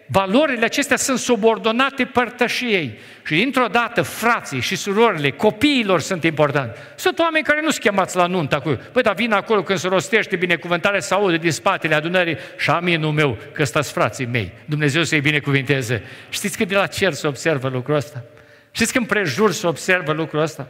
Valorile 0.08 0.66
acestea 0.66 0.98
sunt 0.98 1.20
subordonate 1.20 2.06
părtășiei. 2.06 3.00
Și 3.26 3.36
dintr-o 3.36 3.68
dată, 3.68 4.02
frații 4.02 4.60
și 4.60 4.76
surorile, 4.76 5.32
copiilor 5.32 6.00
sunt 6.00 6.24
importanti. 6.24 6.80
Sunt 6.96 7.20
oameni 7.20 7.46
care 7.46 7.62
nu 7.62 7.70
sunt 7.70 7.84
chemați 7.84 8.16
la 8.16 8.26
nuntă 8.26 8.56
acolo. 8.56 8.78
Păi, 8.92 9.02
dar 9.02 9.14
vin 9.14 9.32
acolo 9.32 9.64
când 9.64 9.80
se 9.80 9.88
rostește 9.88 10.36
binecuvântare, 10.36 11.00
să 11.00 11.14
aude 11.14 11.38
din 11.38 11.52
spatele 11.52 11.96
adunării 11.96 12.38
și 12.58 12.70
aminul 12.70 13.12
meu, 13.12 13.38
că 13.52 13.64
stați 13.64 13.92
frații 13.92 14.26
mei. 14.26 14.52
Dumnezeu 14.66 15.04
să-i 15.04 15.22
binecuvinteze. 15.22 16.04
Știți 16.30 16.58
că 16.58 16.66
de 16.66 16.76
la 16.76 16.88
cer 16.88 17.14
se 17.14 17.28
observă 17.28 17.70
lucrul 17.70 17.96
ăsta? 17.96 18.24
Știți 18.72 18.92
că 18.92 18.98
în 18.98 19.06
prejur 19.06 19.52
se 19.52 19.68
observă 19.68 20.12
lucrul 20.12 20.42
ăsta? 20.42 20.68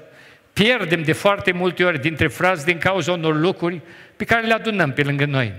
Pierdem 0.53 1.01
de 1.01 1.11
foarte 1.11 1.51
multe 1.51 1.83
ori 1.83 2.01
dintre 2.01 2.27
frați 2.27 2.65
din 2.65 2.77
cauza 2.77 3.11
unor 3.11 3.39
lucruri 3.39 3.81
pe 4.15 4.23
care 4.23 4.47
le 4.47 4.53
adunăm 4.53 4.91
pe 4.91 5.01
lângă 5.01 5.25
noi. 5.25 5.53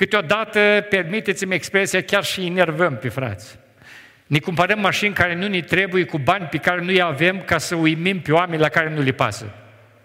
Câteodată, 0.00 0.86
permiteți-mi 0.88 1.54
expresia, 1.54 2.02
chiar 2.02 2.24
și 2.24 2.46
enervăm 2.46 2.96
pe 2.96 3.08
frați. 3.08 3.58
Ne 4.26 4.38
cumpărăm 4.38 4.80
mașini 4.80 5.14
care 5.14 5.34
nu 5.34 5.48
ne 5.48 5.60
trebuie 5.60 6.04
cu 6.04 6.18
bani 6.18 6.44
pe 6.44 6.56
care 6.56 6.80
nu-i 6.80 7.00
avem 7.00 7.42
ca 7.46 7.58
să 7.58 7.74
uimim 7.74 8.20
pe 8.20 8.32
oameni 8.32 8.60
la 8.60 8.68
care 8.68 8.90
nu 8.90 9.02
le 9.02 9.10
pasă. 9.10 9.52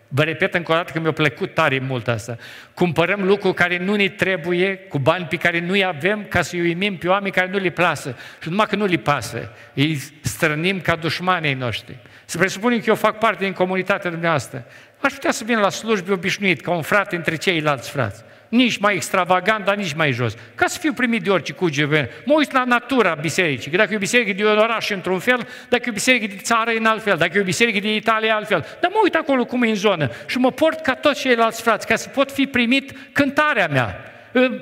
Vă 0.07 0.23
repet 0.23 0.53
încă 0.53 0.71
o 0.71 0.75
dată 0.75 0.91
că 0.91 0.99
mi-a 0.99 1.11
plăcut 1.11 1.53
tare 1.53 1.79
mult 1.79 2.07
asta. 2.07 2.37
Cumpărăm 2.73 3.23
lucruri 3.23 3.53
care 3.53 3.77
nu 3.77 3.95
ne 3.95 4.07
trebuie, 4.07 4.75
cu 4.75 4.99
bani 4.99 5.25
pe 5.25 5.35
care 5.35 5.59
nu-i 5.59 5.83
avem, 5.83 6.25
ca 6.29 6.41
să-i 6.41 6.61
uimim 6.61 6.97
pe 6.97 7.07
oameni 7.07 7.33
care 7.33 7.47
nu 7.47 7.57
le 7.57 7.69
pasă. 7.69 8.15
Și 8.41 8.49
numai 8.49 8.65
că 8.65 8.75
nu 8.75 8.85
le 8.85 8.97
pasă, 8.97 9.51
îi 9.73 10.01
strănim 10.35 10.81
ca 10.81 10.95
dușmanii 10.95 11.53
noștri. 11.53 11.97
Să 12.25 12.37
presupunem 12.37 12.79
că 12.79 12.85
eu 12.87 12.95
fac 12.95 13.17
parte 13.17 13.43
din 13.43 13.53
comunitatea 13.53 14.09
dumneavoastră. 14.09 14.65
Aș 15.01 15.13
putea 15.13 15.31
să 15.31 15.43
vin 15.43 15.59
la 15.59 15.69
slujbe 15.69 16.11
obișnuit, 16.11 16.61
ca 16.61 16.71
un 16.71 16.81
frate 16.81 17.15
între 17.15 17.35
ceilalți 17.35 17.89
frați 17.89 18.23
nici 18.55 18.77
mai 18.77 18.95
extravagant, 18.95 19.65
dar 19.65 19.75
nici 19.75 19.93
mai 19.93 20.11
jos. 20.11 20.33
Ca 20.55 20.67
să 20.67 20.79
fiu 20.79 20.93
primit 20.93 21.23
de 21.23 21.29
orice 21.29 21.53
cuge. 21.53 21.85
Mă 22.25 22.33
uit 22.33 22.51
la 22.51 22.63
natura 22.63 23.13
bisericii. 23.13 23.71
Că 23.71 23.77
dacă 23.77 23.93
e 23.93 23.95
o 23.95 23.99
biserică 23.99 24.33
de 24.33 24.45
un 24.45 24.57
oraș 24.57 24.89
într-un 24.89 25.19
fel, 25.19 25.47
dacă 25.69 25.83
e 25.85 25.89
o 25.89 25.93
biserică 25.93 26.25
de 26.27 26.41
țară 26.41 26.71
în 26.77 26.85
alt 26.85 27.03
fel, 27.03 27.17
dacă 27.17 27.37
e 27.37 27.41
o 27.41 27.43
biserică 27.43 27.79
de 27.79 27.95
Italia 27.95 28.35
altfel. 28.35 28.65
Dar 28.79 28.91
mă 28.93 28.99
uit 29.03 29.15
acolo 29.15 29.45
cum 29.45 29.63
e 29.63 29.69
în 29.69 29.75
zonă 29.75 30.11
și 30.25 30.37
mă 30.37 30.51
port 30.51 30.81
ca 30.81 30.93
toți 30.93 31.21
ceilalți 31.21 31.61
frați, 31.61 31.87
ca 31.87 31.95
să 31.95 32.09
pot 32.09 32.31
fi 32.31 32.45
primit 32.45 32.91
cântarea 33.11 33.67
mea. 33.67 33.99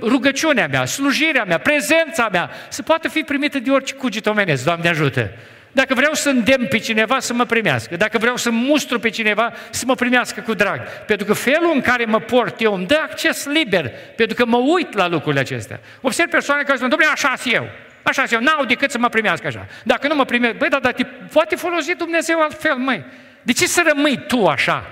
rugăciunea 0.01 0.67
mea, 0.67 0.85
slujirea 0.85 1.43
mea, 1.43 1.57
prezența 1.57 2.29
mea, 2.31 2.49
să 2.69 2.81
poată 2.81 3.07
fi 3.07 3.19
primită 3.19 3.59
de 3.59 3.71
orice 3.71 3.93
cuget 3.93 4.25
omenesc, 4.25 4.63
Doamne 4.63 4.89
ajută. 4.89 5.31
Dacă 5.75 5.93
vreau 5.93 6.13
să 6.13 6.29
îndemn 6.29 6.67
pe 6.67 6.77
cineva 6.77 7.19
să 7.19 7.33
mă 7.33 7.45
primească, 7.45 7.95
dacă 7.95 8.17
vreau 8.17 8.37
să 8.37 8.49
mustru 8.49 8.99
pe 8.99 9.09
cineva 9.09 9.53
să 9.69 9.83
mă 9.87 9.95
primească 9.95 10.41
cu 10.41 10.53
drag, 10.53 10.79
pentru 11.05 11.25
că 11.25 11.33
felul 11.33 11.71
în 11.73 11.81
care 11.81 12.05
mă 12.05 12.19
port 12.19 12.61
eu 12.61 12.73
îmi 12.73 12.85
dă 12.85 12.99
acces 13.03 13.45
liber, 13.45 13.91
pentru 14.15 14.35
că 14.35 14.45
mă 14.45 14.57
uit 14.57 14.93
la 14.93 15.07
lucrurile 15.07 15.41
acestea. 15.41 15.79
Observ 16.01 16.29
persoane 16.29 16.63
care 16.63 16.77
spun, 16.77 16.89
domnule, 16.89 17.11
așa 17.11 17.33
sunt 17.37 17.53
eu, 17.53 17.67
așa 18.03 18.25
sunt 18.25 18.31
eu, 18.31 18.39
n-au 18.39 18.65
decât 18.65 18.91
să 18.91 18.97
mă 18.97 19.09
primească 19.09 19.47
așa. 19.47 19.65
Dacă 19.83 20.07
nu 20.07 20.15
mă 20.15 20.25
primească, 20.25 20.57
băi, 20.59 20.69
dar, 20.69 20.79
dar 20.79 20.93
te 20.93 21.03
poate 21.03 21.55
folosi 21.55 21.95
Dumnezeu 21.95 22.41
altfel, 22.41 22.75
măi. 22.75 23.05
De 23.41 23.53
ce 23.53 23.67
să 23.67 23.83
rămâi 23.87 24.23
tu 24.27 24.47
așa? 24.47 24.85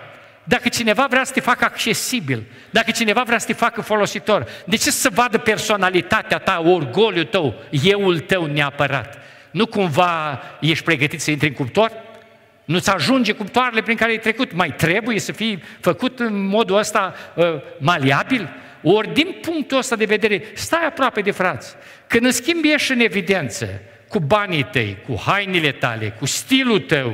Dacă 0.44 0.70
cineva 0.70 1.08
vrea 1.10 1.24
să 1.24 1.34
te 1.34 1.40
facă 1.40 1.66
accesibil, 1.66 2.44
dacă 2.70 2.92
cineva 2.92 3.24
vrea 3.24 3.38
să 3.38 3.46
te 3.46 3.54
facă 3.54 3.82
folositor, 3.82 4.48
de 4.66 4.76
ce 4.76 4.92
să 4.92 5.10
vadă 5.14 5.38
personalitatea 5.38 6.38
ta, 6.38 6.62
orgoliul 6.66 7.26
tău, 7.26 7.64
euul 7.84 8.20
tău 8.20 8.46
neapărat? 8.46 9.22
Nu 9.52 9.66
cumva 9.66 10.42
ești 10.60 10.84
pregătit 10.84 11.22
să 11.22 11.32
intri 11.32 11.48
în 11.48 11.54
cuptor? 11.54 11.92
Nu-ți 12.66 12.90
ajunge 12.90 13.32
cuptoarele 13.32 13.82
prin 13.82 13.96
care 13.96 14.12
ai 14.12 14.20
trecut? 14.20 14.54
Mai 14.54 14.74
trebuie 14.76 15.20
să 15.20 15.32
fii 15.32 15.64
făcut 15.80 16.20
în 16.20 16.46
modul 16.46 16.78
ăsta 16.78 17.14
uh, 17.36 17.46
maliabil? 17.78 18.50
Ori 18.84 19.14
din 19.14 19.36
punctul 19.42 19.78
ăsta 19.78 19.96
de 19.96 20.06
vedere, 20.06 20.44
stai 20.54 20.86
aproape 20.86 21.22
de 21.22 21.32
frați. 21.32 21.76
Când 22.08 22.26
în 22.26 22.32
schimb 22.32 22.64
ieși 22.64 22.92
în 22.92 23.00
evidență 23.00 23.82
cu 24.08 24.20
banii 24.20 24.64
tăi, 24.64 24.98
cu 25.08 25.22
hainele 25.26 25.72
tale, 25.72 26.10
cu 26.10 26.26
stilul 26.26 26.80
tău, 26.80 27.14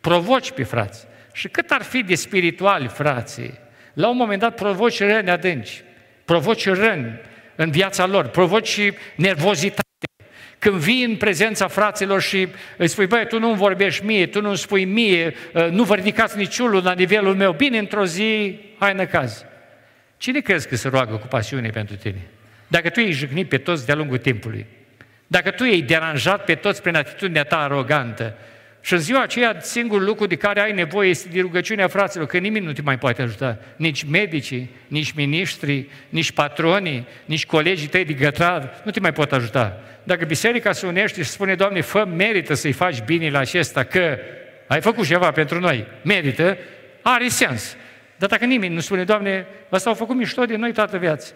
provoci 0.00 0.50
pe 0.50 0.62
frați. 0.62 1.06
Și 1.32 1.48
cât 1.48 1.70
ar 1.70 1.82
fi 1.82 2.02
de 2.02 2.14
spirituali, 2.14 2.88
frații, 2.88 3.58
la 3.92 4.08
un 4.08 4.16
moment 4.16 4.40
dat 4.40 4.54
provoci 4.54 4.98
răni 4.98 5.30
adânci, 5.30 5.82
provoci 6.24 6.68
răni 6.68 7.20
în 7.56 7.70
viața 7.70 8.06
lor, 8.06 8.26
provoci 8.26 8.92
nervozitate. 9.16 9.82
Când 10.60 10.76
vii 10.76 11.04
în 11.04 11.16
prezența 11.16 11.68
fraților 11.68 12.20
și 12.20 12.48
îi 12.76 12.88
spui, 12.88 13.06
băi, 13.06 13.26
tu 13.26 13.38
nu-mi 13.38 13.56
vorbești 13.56 14.04
mie, 14.04 14.26
tu 14.26 14.40
nu-mi 14.40 14.56
spui 14.56 14.84
mie, 14.84 15.34
uh, 15.52 15.68
nu 15.68 15.84
vă 15.84 15.94
ridicați 15.94 16.36
niciunul 16.36 16.82
la 16.84 16.92
nivelul 16.92 17.34
meu, 17.34 17.52
bine, 17.52 17.78
într-o 17.78 18.04
zi, 18.04 18.58
hai 18.78 18.94
în 18.96 19.06
caz. 19.06 19.44
Cine 20.16 20.40
crezi 20.40 20.68
că 20.68 20.76
se 20.76 20.88
roagă 20.88 21.14
cu 21.14 21.26
pasiune 21.26 21.68
pentru 21.68 21.96
tine? 21.96 22.20
Dacă 22.66 22.88
tu 22.88 23.00
ei 23.00 23.12
jignit 23.12 23.48
pe 23.48 23.58
toți 23.58 23.86
de-a 23.86 23.94
lungul 23.94 24.18
timpului, 24.18 24.66
dacă 25.26 25.50
tu 25.50 25.64
ei 25.64 25.82
deranjat 25.82 26.44
pe 26.44 26.54
toți 26.54 26.82
prin 26.82 26.96
atitudinea 26.96 27.44
ta 27.44 27.58
arogantă, 27.58 28.36
și 28.80 28.92
în 28.92 28.98
ziua 28.98 29.22
aceea, 29.22 29.56
singurul 29.60 30.04
lucru 30.04 30.26
de 30.26 30.36
care 30.36 30.60
ai 30.60 30.72
nevoie 30.72 31.08
este 31.08 31.28
de 31.28 31.40
rugăciunea 31.40 31.88
fraților, 31.88 32.26
că 32.26 32.38
nimeni 32.38 32.64
nu 32.64 32.72
te 32.72 32.82
mai 32.82 32.98
poate 32.98 33.22
ajuta. 33.22 33.58
Nici 33.76 34.02
medicii, 34.02 34.70
nici 34.88 35.12
miniștrii, 35.12 35.90
nici 36.08 36.32
patronii, 36.32 37.06
nici 37.24 37.46
colegii 37.46 37.88
tăi 37.88 38.04
de 38.04 38.12
gătrar 38.12 38.80
nu 38.84 38.90
te 38.90 39.00
mai 39.00 39.12
pot 39.12 39.32
ajuta. 39.32 39.80
Dacă 40.02 40.24
biserica 40.24 40.72
se 40.72 40.86
unește 40.86 41.22
și 41.22 41.28
spune, 41.28 41.54
Doamne, 41.54 41.80
fă 41.80 42.04
merită 42.16 42.54
să-i 42.54 42.72
faci 42.72 43.02
bine 43.02 43.30
la 43.30 43.38
acesta, 43.38 43.84
că 43.84 44.18
ai 44.66 44.80
făcut 44.80 45.06
ceva 45.06 45.30
pentru 45.30 45.60
noi, 45.60 45.86
merită, 46.02 46.58
are 47.02 47.28
sens. 47.28 47.76
Dar 48.16 48.28
dacă 48.28 48.44
nimeni 48.44 48.74
nu 48.74 48.80
spune, 48.80 49.04
Doamne, 49.04 49.46
ăsta 49.72 49.88
au 49.88 49.94
făcut 49.94 50.16
mișto 50.16 50.44
de 50.44 50.56
noi 50.56 50.72
toată 50.72 50.98
viața. 50.98 51.32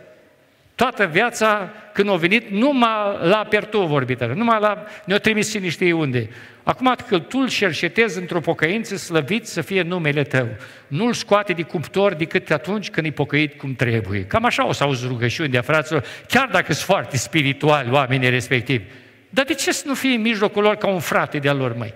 Toată 0.75 1.07
viața, 1.07 1.71
când 1.93 2.09
au 2.09 2.17
venit, 2.17 2.51
numai 2.51 3.19
la 3.23 3.47
Pertu 3.49 3.81
vorbită, 3.81 4.33
numai 4.37 4.61
la... 4.61 4.85
ne-au 5.05 5.19
trimis 5.19 5.51
și 5.51 5.59
niște 5.59 5.93
unde. 5.93 6.29
Acum 6.63 6.95
că 7.09 7.19
tu 7.19 7.39
îl 7.39 7.49
cercetezi 7.49 8.19
într-o 8.19 8.41
pocăință 8.41 8.97
slăvit 8.97 9.47
să 9.47 9.61
fie 9.61 9.83
numele 9.83 10.23
tău. 10.23 10.49
Nu-l 10.87 11.13
scoate 11.13 11.53
de 11.53 11.63
cuptor 11.63 12.15
decât 12.15 12.51
atunci 12.51 12.91
când 12.91 13.07
e 13.07 13.11
pocăit 13.11 13.59
cum 13.59 13.75
trebuie. 13.75 14.25
Cam 14.25 14.45
așa 14.45 14.67
o 14.67 14.73
să 14.73 14.83
auzi 14.83 15.07
rugăciuni 15.07 15.49
de 15.49 15.61
fraților, 15.61 16.05
chiar 16.29 16.49
dacă 16.53 16.73
sunt 16.73 16.87
foarte 16.87 17.17
spirituali 17.17 17.91
oamenii 17.91 18.31
respectivi. 18.31 18.85
Dar 19.31 19.45
de 19.45 19.55
ce 19.55 19.73
să 19.73 19.83
nu 19.87 19.95
fie 19.95 20.15
în 20.15 20.21
mijlocul 20.21 20.63
lor 20.63 20.77
ca 20.77 20.87
un 20.87 21.01
frate 21.01 21.39
de-a 21.39 21.53
lor, 21.53 21.77
mai? 21.77 21.95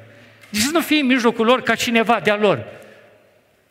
De 0.51 0.59
ce 0.59 0.63
să 0.65 0.71
nu 0.73 0.81
fie 0.81 1.01
în 1.01 1.07
mijlocul 1.07 1.47
lor 1.47 1.63
ca 1.63 1.75
cineva 1.75 2.21
de-a 2.23 2.37
lor? 2.37 2.65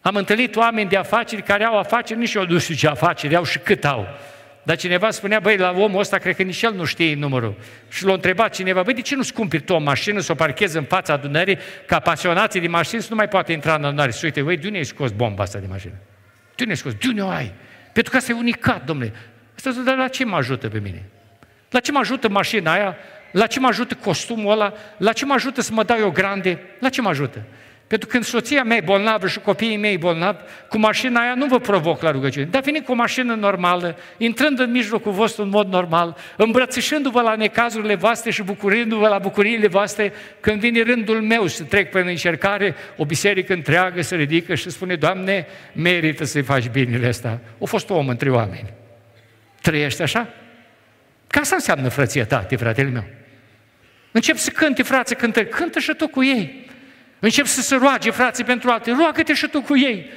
Am 0.02 0.16
întâlnit 0.16 0.56
oameni 0.56 0.90
de 0.90 0.98
afaceri 0.98 1.42
care 1.42 1.64
au 1.64 1.78
afaceri, 1.78 2.20
nici 2.20 2.34
eu 2.34 2.46
nu 2.46 2.58
știu 2.58 2.76
ce 2.76 2.88
afaceri 2.88 3.36
au 3.36 3.44
și 3.44 3.60
cât 3.60 3.86
au. 3.86 4.08
Dar 4.68 4.78
cineva 4.78 5.10
spunea, 5.12 5.40
băi, 5.40 5.58
la 5.58 5.74
omul 5.78 6.00
ăsta 6.00 6.18
cred 6.18 6.36
că 6.36 6.44
nici 6.44 6.62
el 6.62 6.74
nu 6.74 6.84
știe 6.84 7.16
numărul. 7.16 7.56
Și 7.90 8.06
l-a 8.06 8.14
întrebat 8.14 8.56
cineva, 8.56 8.82
băi, 8.82 8.94
de 8.94 9.02
ce 9.02 9.16
nu-ți 9.16 9.34
cumperi 9.34 9.64
tu 9.64 9.74
o 9.74 9.80
mașină 9.80 10.20
să 10.20 10.32
o 10.32 10.36
parchezi 10.36 10.78
în 10.78 10.84
fața 10.84 11.14
adunării, 11.14 11.58
ca 11.86 12.00
pasionații 12.00 12.60
de 12.60 12.68
mașini 12.68 13.02
să 13.02 13.08
nu 13.10 13.16
mai 13.16 13.28
poate 13.28 13.52
intra 13.52 13.76
în 13.76 13.84
adunare? 13.84 14.12
Și 14.12 14.26
uite, 14.26 14.42
băi, 14.42 14.58
de 14.58 14.66
unde 14.66 14.78
ai 14.78 14.84
scos 14.84 15.12
bomba 15.12 15.44
asta 15.44 15.60
de 15.60 15.66
mașină? 15.70 15.94
De 16.56 16.64
unde 16.64 16.72
ai 16.72 16.78
scos? 16.78 16.94
De 16.94 17.08
unde 17.08 17.22
o 17.22 17.28
ai? 17.28 17.54
Pentru 17.94 18.12
că 18.12 18.18
asta 18.18 18.32
e 18.32 18.36
unicat, 18.36 18.86
domnule. 18.86 19.14
Asta 19.56 19.82
dar 19.86 19.96
la 19.96 20.08
ce 20.08 20.26
mă 20.26 20.36
ajută 20.36 20.68
pe 20.68 20.80
mine? 20.80 21.10
La 21.70 21.80
ce 21.80 21.92
mă 21.92 22.00
ajută 22.00 22.30
mașina 22.30 22.72
aia? 22.72 22.96
La 23.32 23.48
ce 23.48 23.60
mă 23.60 23.68
ajută 23.68 23.94
costumul 23.94 24.52
ăla? 24.52 24.74
La 24.98 25.14
ce 25.14 25.26
mă 25.26 25.34
ajută 25.34 25.62
să 25.62 25.74
mă 25.74 25.84
dau 25.84 25.98
eu 25.98 26.12
grande? 26.12 26.60
La 26.80 26.90
ce 26.90 27.02
mă 27.02 27.10
ajută? 27.10 27.42
Pentru 27.88 28.08
că 28.08 28.14
când 28.14 28.24
soția 28.24 28.64
mea 28.64 28.78
e 28.78 28.82
bolnavă 28.82 29.28
și 29.28 29.40
copiii 29.40 29.78
mei 29.78 29.98
bolnavi, 29.98 30.38
cu 30.70 30.78
mașina 30.78 31.22
aia 31.22 31.34
nu 31.34 31.46
vă 31.46 31.60
provoc 31.60 32.02
la 32.02 32.12
rugăciune. 32.12 32.46
Dar 32.46 32.62
veniți 32.62 32.84
cu 32.84 32.92
o 32.92 32.96
mașină 32.96 33.34
normală, 33.34 33.98
intrând 34.18 34.60
în 34.60 34.72
mijlocul 34.72 35.12
vostru 35.12 35.44
în 35.44 35.50
mod 35.50 35.68
normal, 35.68 36.18
îmbrățișându-vă 36.36 37.22
la 37.22 37.36
necazurile 37.36 37.96
voastre 37.96 38.32
și 38.32 38.44
bucurindu-vă 38.44 39.08
la 39.08 39.18
bucuriile 39.18 39.68
voastre, 39.68 40.14
când 40.40 40.60
vine 40.60 40.82
rândul 40.82 41.22
meu 41.22 41.48
să 41.48 41.64
trec 41.64 41.92
pe 41.92 42.00
încercare, 42.00 42.76
o 42.98 43.06
biserică 43.06 43.54
întreagă 43.54 44.02
se 44.02 44.16
ridică 44.16 44.56
și 44.56 44.70
spune, 44.70 44.96
Doamne, 44.96 45.48
merită 45.74 46.24
să-i 46.24 46.42
faci 46.44 46.70
binele 46.70 47.08
ăsta. 47.08 47.40
O 47.58 47.66
fost 47.66 47.90
om 47.90 48.08
între 48.08 48.30
oameni. 48.30 48.74
Trăiește 49.62 50.04
așa? 50.04 50.30
Ca 51.28 51.40
asta 51.40 51.56
înseamnă 51.56 51.90
frățietate, 51.90 52.56
fratele 52.56 52.90
meu. 52.90 53.04
Încep 54.12 54.36
să 54.36 54.50
cânte, 54.50 54.84
frate, 54.84 55.16
cântă, 55.16 55.46
cântă 55.46 55.80
și 55.80 55.94
tu 55.94 56.08
cu 56.08 56.24
ei. 56.24 56.67
Încep 57.20 57.46
să 57.46 57.62
se 57.62 57.76
roage 57.76 58.12
frații 58.12 58.44
pentru 58.44 58.70
alte. 58.70 58.92
Roagă-te 58.92 59.34
și 59.34 59.48
tu 59.48 59.62
cu 59.62 59.78
ei. 59.78 60.10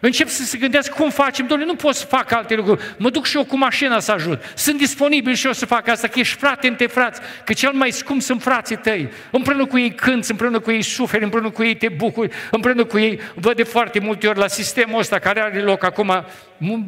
Încep 0.00 0.28
să 0.28 0.42
se 0.42 0.58
gândească 0.58 0.94
cum 0.98 1.10
facem, 1.10 1.46
domnule, 1.46 1.70
nu 1.70 1.76
pot 1.76 1.94
să 1.94 2.06
fac 2.06 2.32
alte 2.32 2.54
lucruri, 2.54 2.94
mă 2.96 3.10
duc 3.10 3.26
și 3.26 3.36
eu 3.36 3.44
cu 3.44 3.56
mașina 3.56 4.00
să 4.00 4.12
ajut, 4.12 4.52
sunt 4.54 4.78
disponibil 4.78 5.34
și 5.34 5.46
eu 5.46 5.52
să 5.52 5.66
fac 5.66 5.88
asta, 5.88 6.08
că 6.08 6.18
ești 6.18 6.36
frate 6.36 6.68
între 6.68 6.86
frați, 6.86 7.20
că 7.44 7.52
cel 7.52 7.72
mai 7.72 7.90
scump 7.90 8.22
sunt 8.22 8.42
frații 8.42 8.76
tăi, 8.76 9.08
împreună 9.30 9.66
cu 9.66 9.78
ei 9.78 9.90
cânți, 9.90 10.30
împreună 10.30 10.60
cu 10.60 10.70
ei 10.70 10.82
suferi, 10.82 11.22
împreună 11.24 11.50
cu 11.50 11.62
ei 11.62 11.74
te 11.74 11.88
bucuri, 11.88 12.34
împreună 12.50 12.84
cu 12.84 12.98
ei, 12.98 13.20
văd 13.34 13.56
de 13.56 13.62
foarte 13.62 13.98
multe 13.98 14.26
ori 14.26 14.38
la 14.38 14.46
sistemul 14.46 14.98
ăsta 14.98 15.18
care 15.18 15.40
are 15.40 15.60
loc 15.60 15.84
acum, 15.84 16.24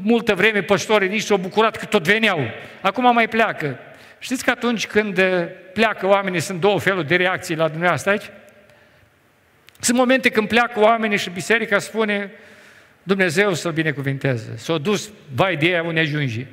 multă 0.03 0.35
vreme 0.35 0.63
păstorii 0.63 1.09
nici 1.09 1.23
s-au 1.23 1.37
bucurat 1.37 1.77
că 1.77 1.85
tot 1.85 2.03
veneau, 2.03 2.41
acum 2.81 3.15
mai 3.15 3.29
pleacă. 3.29 3.79
Știți 4.19 4.45
că 4.45 4.51
atunci 4.51 4.87
când 4.87 5.21
pleacă 5.73 6.07
oamenii 6.07 6.41
sunt 6.41 6.61
două 6.61 6.79
feluri 6.81 7.07
de 7.07 7.17
reacții 7.17 7.57
la 7.57 7.69
dumneavoastră 7.69 8.11
aici? 8.11 8.31
Sunt 9.81 9.97
momente 9.97 10.29
când 10.29 10.49
pleacă 10.49 10.81
oamenii 10.81 11.19
și 11.19 11.31
biserica 11.31 11.79
spune 11.79 12.31
Dumnezeu 13.03 13.55
să-l 13.55 13.73
binecuvinteze. 13.73 14.57
S-a 14.57 14.79
dus, 14.79 15.11
vai 15.35 15.57
de 15.57 15.67
ea 15.67 15.83
unde 15.83 16.01
ajunge. 16.01 16.47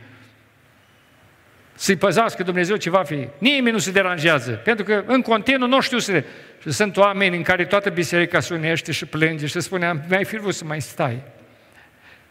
Să-i 1.76 1.96
păzească 1.96 2.44
Dumnezeu 2.44 2.76
ce 2.76 2.90
va 2.90 3.04
fi. 3.04 3.28
Nimeni 3.38 3.72
nu 3.72 3.78
se 3.78 3.92
deranjează, 3.92 4.52
pentru 4.52 4.86
că 4.86 5.04
în 5.06 5.22
continuu 5.22 5.68
nu 5.68 5.82
știu 5.82 5.98
să... 5.98 6.24
Și 6.62 6.72
sunt 6.72 6.98
oameni 6.98 7.36
în 7.36 7.44
care 7.44 7.66
toată 7.66 7.90
biserica 7.90 8.40
se 8.40 8.54
unește 8.54 8.92
și 8.92 9.06
plânge 9.06 9.46
și 9.46 9.60
spune, 9.60 10.06
mi-ai 10.10 10.26
fi 10.26 10.38
vrut 10.38 10.54
să 10.54 10.66
mai 10.66 10.82
stai. 10.82 11.22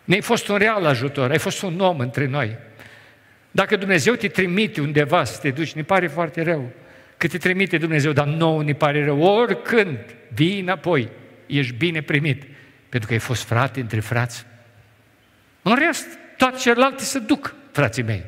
Ne-ai 0.04 0.20
fost 0.20 0.48
un 0.48 0.56
real 0.56 0.84
ajutor, 0.84 1.30
ai 1.30 1.38
fost 1.38 1.62
un 1.62 1.80
om 1.80 1.98
între 1.98 2.26
noi. 2.26 2.56
Dacă 3.50 3.76
Dumnezeu 3.76 4.14
te 4.14 4.28
trimite 4.28 4.80
undeva 4.80 5.24
să 5.24 5.38
te 5.40 5.50
duci, 5.50 5.72
ne 5.72 5.82
pare 5.82 6.06
foarte 6.06 6.42
rău 6.42 6.72
că 7.16 7.26
te 7.26 7.38
trimite 7.38 7.78
Dumnezeu, 7.78 8.12
dar 8.12 8.26
nouă 8.26 8.62
ne 8.62 8.72
pare 8.72 9.04
rău. 9.04 9.22
Oricând 9.22 9.98
vii 10.34 10.60
înapoi, 10.60 11.08
ești 11.46 11.74
bine 11.74 12.00
primit, 12.02 12.42
pentru 12.88 13.08
că 13.08 13.14
ai 13.14 13.20
fost 13.20 13.42
frate 13.42 13.80
între 13.80 14.00
frați. 14.00 14.46
În 15.62 15.74
rest, 15.74 16.06
toate 16.36 16.58
celelalte 16.58 17.02
se 17.02 17.18
duc, 17.18 17.54
frații 17.72 18.02
mei. 18.02 18.24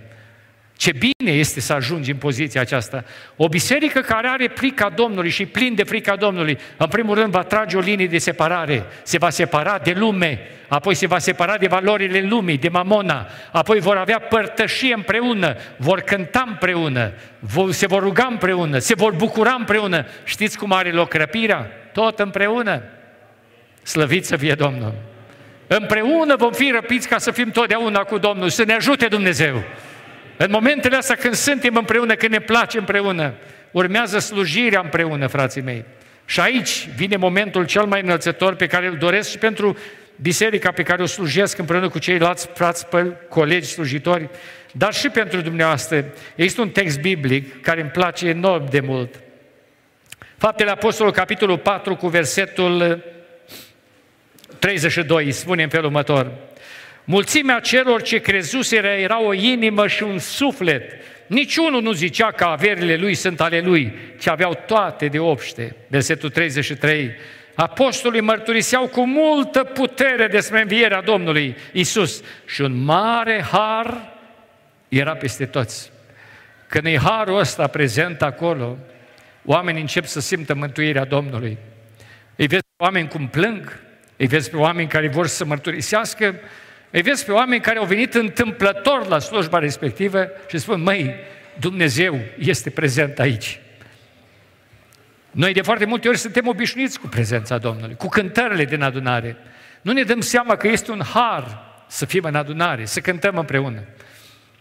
Ce 0.78 0.92
bine 0.92 1.30
este 1.30 1.60
să 1.60 1.72
ajungi 1.72 2.10
în 2.10 2.16
poziția 2.16 2.60
aceasta. 2.60 3.04
O 3.36 3.48
biserică 3.48 4.00
care 4.00 4.28
are 4.28 4.50
frica 4.54 4.88
Domnului 4.88 5.30
și 5.30 5.46
plin 5.46 5.74
de 5.74 5.82
frica 5.82 6.16
Domnului, 6.16 6.58
în 6.76 6.86
primul 6.86 7.14
rând 7.14 7.32
va 7.32 7.42
trage 7.42 7.76
o 7.76 7.80
linie 7.80 8.06
de 8.06 8.18
separare, 8.18 8.84
se 9.02 9.18
va 9.18 9.30
separa 9.30 9.78
de 9.78 9.94
lume, 9.96 10.40
apoi 10.68 10.94
se 10.94 11.06
va 11.06 11.18
separa 11.18 11.56
de 11.56 11.66
valorile 11.66 12.20
lumii, 12.20 12.58
de 12.58 12.68
mamona, 12.68 13.26
apoi 13.52 13.80
vor 13.80 13.96
avea 13.96 14.18
părtășie 14.18 14.94
împreună, 14.94 15.56
vor 15.76 16.00
cânta 16.00 16.44
împreună, 16.48 17.12
se 17.70 17.86
vor 17.86 18.02
ruga 18.02 18.26
împreună, 18.30 18.78
se 18.78 18.94
vor 18.94 19.14
bucura 19.14 19.54
împreună. 19.58 20.06
Știți 20.24 20.58
cum 20.58 20.72
are 20.72 20.90
loc 20.92 21.12
răpirea? 21.12 21.70
Tot 21.92 22.18
împreună. 22.18 22.82
Slăvit 23.82 24.26
să 24.26 24.36
fie 24.36 24.54
Domnul! 24.54 24.94
Împreună 25.66 26.36
vom 26.36 26.52
fi 26.52 26.70
răpiți 26.74 27.08
ca 27.08 27.18
să 27.18 27.30
fim 27.30 27.50
totdeauna 27.50 28.00
cu 28.00 28.18
Domnul, 28.18 28.48
să 28.48 28.64
ne 28.64 28.72
ajute 28.72 29.06
Dumnezeu! 29.06 29.62
În 30.38 30.50
momentele 30.50 30.96
astea 30.96 31.14
când 31.14 31.34
suntem 31.34 31.76
împreună, 31.76 32.14
când 32.14 32.32
ne 32.32 32.40
place 32.40 32.78
împreună, 32.78 33.34
urmează 33.70 34.18
slujirea 34.18 34.80
împreună, 34.80 35.26
frații 35.26 35.60
mei. 35.60 35.84
Și 36.24 36.40
aici 36.40 36.88
vine 36.96 37.16
momentul 37.16 37.66
cel 37.66 37.84
mai 37.84 38.00
înălțător 38.02 38.54
pe 38.54 38.66
care 38.66 38.86
îl 38.86 38.96
doresc 38.96 39.30
și 39.30 39.38
pentru 39.38 39.76
biserica 40.16 40.70
pe 40.70 40.82
care 40.82 41.02
o 41.02 41.06
slujesc 41.06 41.58
împreună 41.58 41.88
cu 41.88 41.98
ceilalți 41.98 42.48
frați, 42.54 42.86
colegi, 43.28 43.66
slujitori, 43.66 44.28
dar 44.72 44.94
și 44.94 45.08
pentru 45.08 45.40
dumneavoastră. 45.40 46.04
Există 46.34 46.60
un 46.60 46.70
text 46.70 47.00
biblic 47.00 47.62
care 47.62 47.80
îmi 47.80 47.90
place 47.90 48.28
enorm 48.28 48.70
de 48.70 48.80
mult. 48.80 49.20
Faptele 50.36 50.70
Apostolului, 50.70 51.18
capitolul 51.18 51.58
4, 51.58 51.96
cu 51.96 52.08
versetul 52.08 53.04
32, 54.58 55.32
spune 55.32 55.62
în 55.62 55.68
felul 55.68 55.86
următor. 55.86 56.32
Mulțimea 57.10 57.60
celor 57.60 58.02
ce 58.02 58.18
crezuseră 58.18 58.86
era 58.86 59.22
o 59.22 59.32
inimă 59.32 59.86
și 59.86 60.02
un 60.02 60.18
suflet. 60.18 60.92
Niciunul 61.26 61.82
nu 61.82 61.92
zicea 61.92 62.30
că 62.30 62.44
averile 62.44 62.96
lui 62.96 63.14
sunt 63.14 63.40
ale 63.40 63.60
lui, 63.60 63.94
ci 64.18 64.26
aveau 64.26 64.58
toate 64.66 65.06
de 65.06 65.18
obște. 65.18 65.76
Versetul 65.86 66.30
33. 66.30 67.10
Apostolii 67.54 68.20
mărturiseau 68.20 68.86
cu 68.86 69.06
multă 69.06 69.64
putere 69.64 70.26
despre 70.26 70.60
învierea 70.60 71.00
Domnului 71.00 71.56
Isus 71.72 72.22
și 72.46 72.60
un 72.60 72.84
mare 72.84 73.46
har 73.50 74.14
era 74.88 75.14
peste 75.14 75.46
toți. 75.46 75.90
Când 76.66 76.86
e 76.86 76.98
harul 76.98 77.38
ăsta 77.38 77.66
prezent 77.66 78.22
acolo, 78.22 78.78
oamenii 79.44 79.80
încep 79.80 80.04
să 80.04 80.20
simtă 80.20 80.54
mântuirea 80.54 81.04
Domnului. 81.04 81.58
Îi 82.36 82.46
vezi 82.46 82.62
pe 82.76 82.84
oameni 82.84 83.08
cum 83.08 83.28
plâng, 83.28 83.80
îi 84.16 84.26
vezi 84.26 84.50
pe 84.50 84.56
oameni 84.56 84.88
care 84.88 85.08
vor 85.08 85.26
să 85.26 85.44
mărturisească, 85.44 86.34
îi 86.90 87.02
vezi 87.02 87.24
pe 87.24 87.32
oameni 87.32 87.60
care 87.60 87.78
au 87.78 87.84
venit 87.84 88.14
întâmplător 88.14 89.06
la 89.06 89.18
slujba 89.18 89.58
respectivă 89.58 90.28
și 90.48 90.58
spun, 90.58 90.80
măi, 90.82 91.14
Dumnezeu 91.58 92.18
este 92.38 92.70
prezent 92.70 93.18
aici. 93.18 93.60
Noi 95.30 95.52
de 95.52 95.62
foarte 95.62 95.84
multe 95.84 96.08
ori 96.08 96.18
suntem 96.18 96.46
obișnuiți 96.46 97.00
cu 97.00 97.06
prezența 97.06 97.58
Domnului, 97.58 97.96
cu 97.96 98.08
cântările 98.08 98.64
din 98.64 98.82
adunare. 98.82 99.36
Nu 99.82 99.92
ne 99.92 100.02
dăm 100.02 100.20
seama 100.20 100.56
că 100.56 100.68
este 100.68 100.90
un 100.90 101.02
har 101.12 101.66
să 101.86 102.06
fim 102.06 102.24
în 102.24 102.34
adunare, 102.34 102.84
să 102.84 103.00
cântăm 103.00 103.36
împreună. 103.36 103.80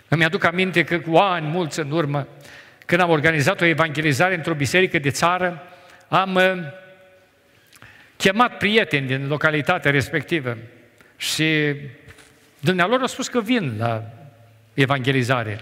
Îmi 0.08 0.24
aduc 0.24 0.44
aminte 0.44 0.84
că 0.84 0.99
cu 0.99 1.16
ani 1.16 1.48
mulți 1.48 1.80
în 1.80 1.91
urmă, 1.91 2.28
când 2.86 3.02
am 3.02 3.10
organizat 3.10 3.62
o 3.62 3.66
evangelizare 3.66 4.36
într-o 4.36 4.54
biserică 4.54 4.99
de 4.99 5.10
țară, 5.10 5.64
am 6.08 6.36
uh, 6.36 6.54
chemat 8.18 8.58
prieteni 8.58 9.08
din 9.08 9.28
localitatea 9.28 9.91
respectivă 9.91 10.58
și 11.18 11.76
dumnealor 12.68 12.99
au 12.99 13.07
spus 13.07 13.27
că 13.27 13.41
vin 13.41 13.73
la 13.77 14.03
evangelizare. 14.73 15.60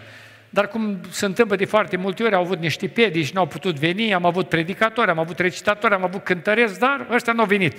Dar 0.49 0.67
cum 0.67 0.99
se 1.09 1.25
întâmplă 1.25 1.55
de 1.55 1.65
foarte 1.65 1.97
multe 1.97 2.23
ori, 2.23 2.35
au 2.35 2.41
avut 2.41 2.59
niște 2.59 2.87
piedici, 2.87 3.31
nu 3.31 3.39
au 3.39 3.47
putut 3.47 3.79
veni, 3.79 4.13
am 4.13 4.25
avut 4.25 4.49
predicatori, 4.49 5.09
am 5.09 5.19
avut 5.19 5.39
recitatori, 5.39 5.93
am 5.93 6.03
avut 6.03 6.23
cântăreți, 6.23 6.79
dar 6.79 7.07
ăștia 7.11 7.33
nu 7.33 7.39
au 7.39 7.45
venit. 7.45 7.73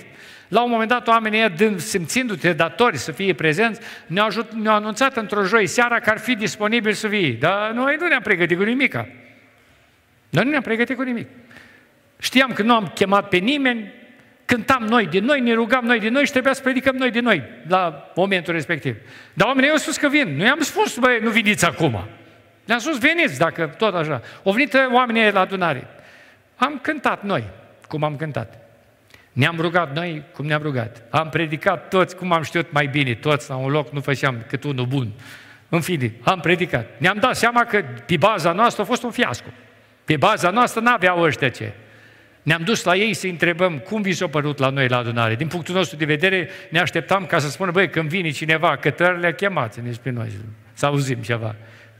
La 0.47 0.63
un 0.63 0.69
moment 0.69 0.89
dat, 0.89 1.07
oamenii 1.07 1.39
ăia, 1.39 1.75
simțindu-te 1.75 2.53
datori 2.53 2.97
să 2.97 3.11
fie 3.11 3.33
prezenți, 3.33 3.79
ne-au, 4.07 4.27
ajut, 4.27 4.51
ne-au 4.51 4.75
anunțat 4.75 5.17
într-o 5.17 5.43
joi 5.43 5.67
seara 5.67 5.99
că 5.99 6.09
ar 6.09 6.17
fi 6.17 6.35
disponibil 6.35 6.93
să 6.93 7.07
vii. 7.07 7.31
Dar 7.31 7.71
noi 7.71 7.95
nu 7.99 8.07
ne-am 8.07 8.21
pregătit 8.21 8.57
cu 8.57 8.63
nimica. 8.63 9.07
Noi 10.29 10.43
nu 10.43 10.49
ne-am 10.49 10.61
pregătit 10.61 10.95
cu 10.95 11.03
nimic. 11.03 11.27
Știam 12.19 12.53
că 12.53 12.61
nu 12.61 12.75
am 12.75 12.91
chemat 12.95 13.29
pe 13.29 13.37
nimeni, 13.37 13.91
cântam 14.47 14.83
noi 14.83 15.07
din 15.07 15.25
noi, 15.25 15.39
ne 15.39 15.53
rugam 15.53 15.85
noi 15.85 15.99
din 15.99 16.13
noi 16.13 16.25
și 16.25 16.31
trebuia 16.31 16.53
să 16.53 16.61
predicăm 16.61 16.95
noi 16.95 17.11
din 17.11 17.23
noi 17.23 17.43
la 17.67 18.11
momentul 18.15 18.53
respectiv. 18.53 18.95
Dar 19.33 19.47
oamenii 19.47 19.69
au 19.69 19.77
spus 19.77 19.97
că 19.97 20.07
vin. 20.07 20.35
Noi 20.35 20.47
am 20.47 20.59
spus, 20.59 20.97
băi, 20.97 21.19
nu 21.21 21.29
veniți 21.29 21.65
acum. 21.65 22.07
Le-am 22.65 22.79
spus, 22.79 22.99
veniți 22.99 23.37
dacă 23.37 23.65
tot 23.77 23.93
așa. 23.93 24.21
Au 24.43 24.51
venit 24.51 24.77
oamenii 24.91 25.31
la 25.31 25.39
adunare. 25.39 25.87
Am 26.55 26.79
cântat 26.81 27.23
noi, 27.23 27.43
cum 27.87 28.03
am 28.03 28.15
cântat. 28.15 28.67
Ne-am 29.33 29.55
rugat 29.59 29.95
noi 29.95 30.23
cum 30.33 30.45
ne-am 30.45 30.61
rugat. 30.61 31.01
Am 31.09 31.29
predicat 31.29 31.87
toți 31.87 32.15
cum 32.15 32.31
am 32.31 32.43
știut 32.43 32.71
mai 32.71 32.87
bine, 32.87 33.13
toți 33.13 33.49
la 33.49 33.55
un 33.55 33.71
loc, 33.71 33.91
nu 33.91 34.01
făceam 34.01 34.45
cât 34.47 34.63
unul 34.63 34.85
bun. 34.85 35.11
În 35.69 35.81
fine, 35.81 36.13
am 36.23 36.39
predicat. 36.39 36.87
Ne-am 36.97 37.17
dat 37.19 37.35
seama 37.35 37.63
că 37.63 37.83
pe 38.05 38.17
baza 38.17 38.51
noastră 38.51 38.81
a 38.81 38.85
fost 38.85 39.03
un 39.03 39.11
fiasco. 39.11 39.49
Pe 40.05 40.17
baza 40.17 40.49
noastră 40.49 40.81
n-aveau 40.81 41.21
ăștia 41.21 41.49
ce. 41.49 41.71
Ne-am 42.47 42.63
dus 42.63 42.83
la 42.83 42.95
ei 42.95 43.13
să 43.13 43.27
întrebăm 43.27 43.79
cum 43.79 44.01
vi 44.01 44.13
s-a 44.13 44.27
părut 44.27 44.57
la 44.57 44.69
noi 44.69 44.87
la 44.87 44.97
adunare. 44.97 45.35
Din 45.35 45.47
punctul 45.47 45.75
nostru 45.75 45.97
de 45.97 46.05
vedere, 46.05 46.49
ne 46.69 46.79
așteptam 46.79 47.25
ca 47.25 47.39
să 47.39 47.49
spună, 47.49 47.71
băi, 47.71 47.89
când 47.89 48.09
vine 48.09 48.29
cineva, 48.29 48.77
cătările 48.77 49.33
chemați-ne 49.33 49.91
pe 50.01 50.09
noi, 50.09 50.29
să 50.73 50.85
auzim 50.85 51.17
ceva. 51.21 51.55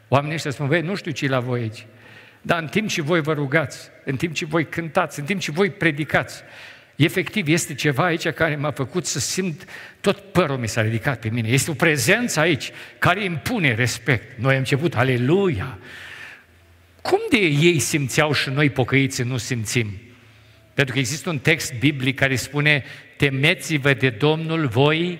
Oamenii 0.07 0.35
ăștia 0.35 0.51
spun, 0.51 0.67
băi, 0.67 0.81
nu 0.81 0.95
știu 0.95 1.11
ce 1.11 1.27
la 1.27 1.39
voi 1.39 1.59
aici. 1.59 1.85
Dar 2.41 2.59
în 2.59 2.67
timp 2.67 2.89
ce 2.89 3.01
voi 3.01 3.21
vă 3.21 3.33
rugați, 3.33 3.89
în 4.03 4.15
timp 4.15 4.33
ce 4.33 4.45
voi 4.45 4.65
cântați, 4.65 5.19
în 5.19 5.25
timp 5.25 5.39
ce 5.39 5.51
voi 5.51 5.69
predicați, 5.69 6.43
efectiv 6.95 7.47
este 7.47 7.73
ceva 7.73 8.03
aici 8.03 8.27
care 8.27 8.55
m-a 8.55 8.71
făcut 8.71 9.05
să 9.05 9.19
simt, 9.19 9.65
tot 10.01 10.17
părul 10.19 10.57
mi 10.57 10.67
s-a 10.67 10.81
ridicat 10.81 11.19
pe 11.19 11.29
mine. 11.29 11.47
Este 11.47 11.71
o 11.71 11.73
prezență 11.73 12.39
aici 12.39 12.71
care 12.99 13.23
impune 13.23 13.73
respect. 13.73 14.39
Noi 14.39 14.51
am 14.51 14.57
început, 14.57 14.95
aleluia! 14.95 15.77
Cum 17.01 17.19
de 17.29 17.37
ei 17.37 17.79
simțeau 17.79 18.33
și 18.33 18.49
noi 18.49 18.69
pocăiți 18.69 19.21
nu 19.21 19.37
simțim? 19.37 20.06
Pentru 20.77 20.93
că 20.93 20.99
există 20.99 21.29
un 21.29 21.39
text 21.39 21.73
biblic 21.79 22.15
care 22.15 22.35
spune, 22.35 22.83
temeți-vă 23.15 23.93
de 23.93 24.09
Domnul 24.09 24.67
voi, 24.67 25.19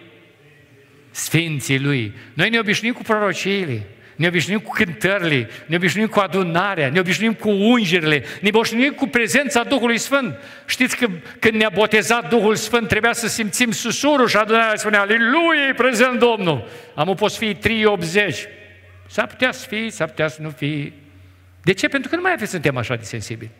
sfinții 1.11 1.79
Lui. 1.79 2.13
Noi 2.33 2.49
ne 2.49 2.59
obișnuim 2.59 2.93
cu 2.93 3.01
prorociile 3.01 3.85
ne 4.15 4.27
obișnuim 4.27 4.59
cu 4.59 4.71
cântările, 4.71 5.49
ne 5.65 5.75
obișnuim 5.75 6.07
cu 6.07 6.19
adunarea, 6.19 6.89
ne 6.89 6.99
obișnuim 6.99 7.33
cu 7.33 7.49
ungerile, 7.49 8.23
ne 8.41 8.49
obișnuim 8.53 8.93
cu 8.93 9.07
prezența 9.07 9.63
Duhului 9.63 9.97
Sfânt. 9.97 10.35
Știți 10.65 10.97
că 10.97 11.07
când 11.39 11.53
ne-a 11.53 11.71
botezat 11.73 12.29
Duhul 12.29 12.55
Sfânt 12.55 12.87
trebuia 12.87 13.13
să 13.13 13.27
simțim 13.27 13.71
susurul 13.71 14.27
și 14.27 14.37
adunarea 14.37 14.75
spunea, 14.75 14.99
Aleluia, 14.99 15.67
e 15.69 15.73
prezent 15.73 16.19
Domnul. 16.19 16.67
Am 16.95 17.15
fost 17.15 17.37
fi 17.37 17.55
380. 17.55 18.45
S-ar 19.07 19.27
putea 19.27 19.51
să 19.51 19.67
fie, 19.67 19.89
s-ar 19.89 20.07
putea 20.07 20.27
să 20.27 20.41
nu 20.41 20.49
fie. 20.49 20.93
De 21.61 21.73
ce? 21.73 21.87
Pentru 21.87 22.09
că 22.09 22.15
nu 22.15 22.21
mai 22.21 22.47
suntem 22.47 22.77
așa 22.77 22.95
de 22.95 23.03
sensibili. 23.03 23.51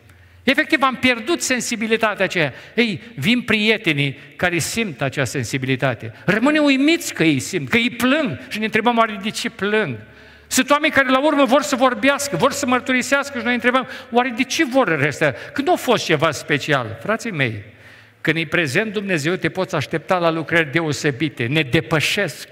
Efectiv, 0.48 0.82
am 0.82 0.96
pierdut 0.96 1.42
sensibilitatea 1.42 2.26
aceea. 2.26 2.54
Ei, 2.74 3.02
vin 3.16 3.42
prietenii 3.42 4.20
care 4.36 4.58
simt 4.58 5.02
acea 5.02 5.24
sensibilitate. 5.24 6.14
Rămâne 6.26 6.60
uimiți 6.60 7.14
că 7.14 7.24
ei 7.24 7.40
simt, 7.40 7.70
că 7.70 7.78
ei 7.78 7.90
plâng 7.90 8.40
și 8.50 8.60
ne 8.60 8.66
întrebăm, 8.66 8.98
oare 8.98 9.20
de 9.24 9.30
ce 9.30 9.50
plâng? 9.50 9.96
Sunt 10.48 10.70
oameni 10.70 10.94
care 10.94 11.10
la 11.10 11.26
urmă 11.26 11.44
vor 11.44 11.62
să 11.62 11.76
vorbească, 11.76 12.36
vor 12.36 12.52
să 12.52 12.66
mărturisească 12.66 13.38
și 13.38 13.44
noi 13.44 13.54
întrebăm, 13.54 13.88
oare 14.12 14.34
de 14.36 14.44
ce 14.44 14.66
vor 14.66 15.00
restea? 15.00 15.36
Că 15.54 15.62
nu 15.62 15.72
a 15.72 15.76
fost 15.76 16.06
ceva 16.06 16.32
special. 16.32 16.98
Frații 17.02 17.32
mei, 17.32 17.64
când 18.22 18.38
e 18.38 18.46
prezent 18.46 18.94
Dumnezeu, 18.94 19.36
te 19.36 19.50
poți 19.50 19.76
aștepta 19.76 20.18
la 20.18 20.30
lucrări 20.30 20.72
deosebite, 20.72 21.46
ne 21.46 21.62
depășesc. 21.62 22.48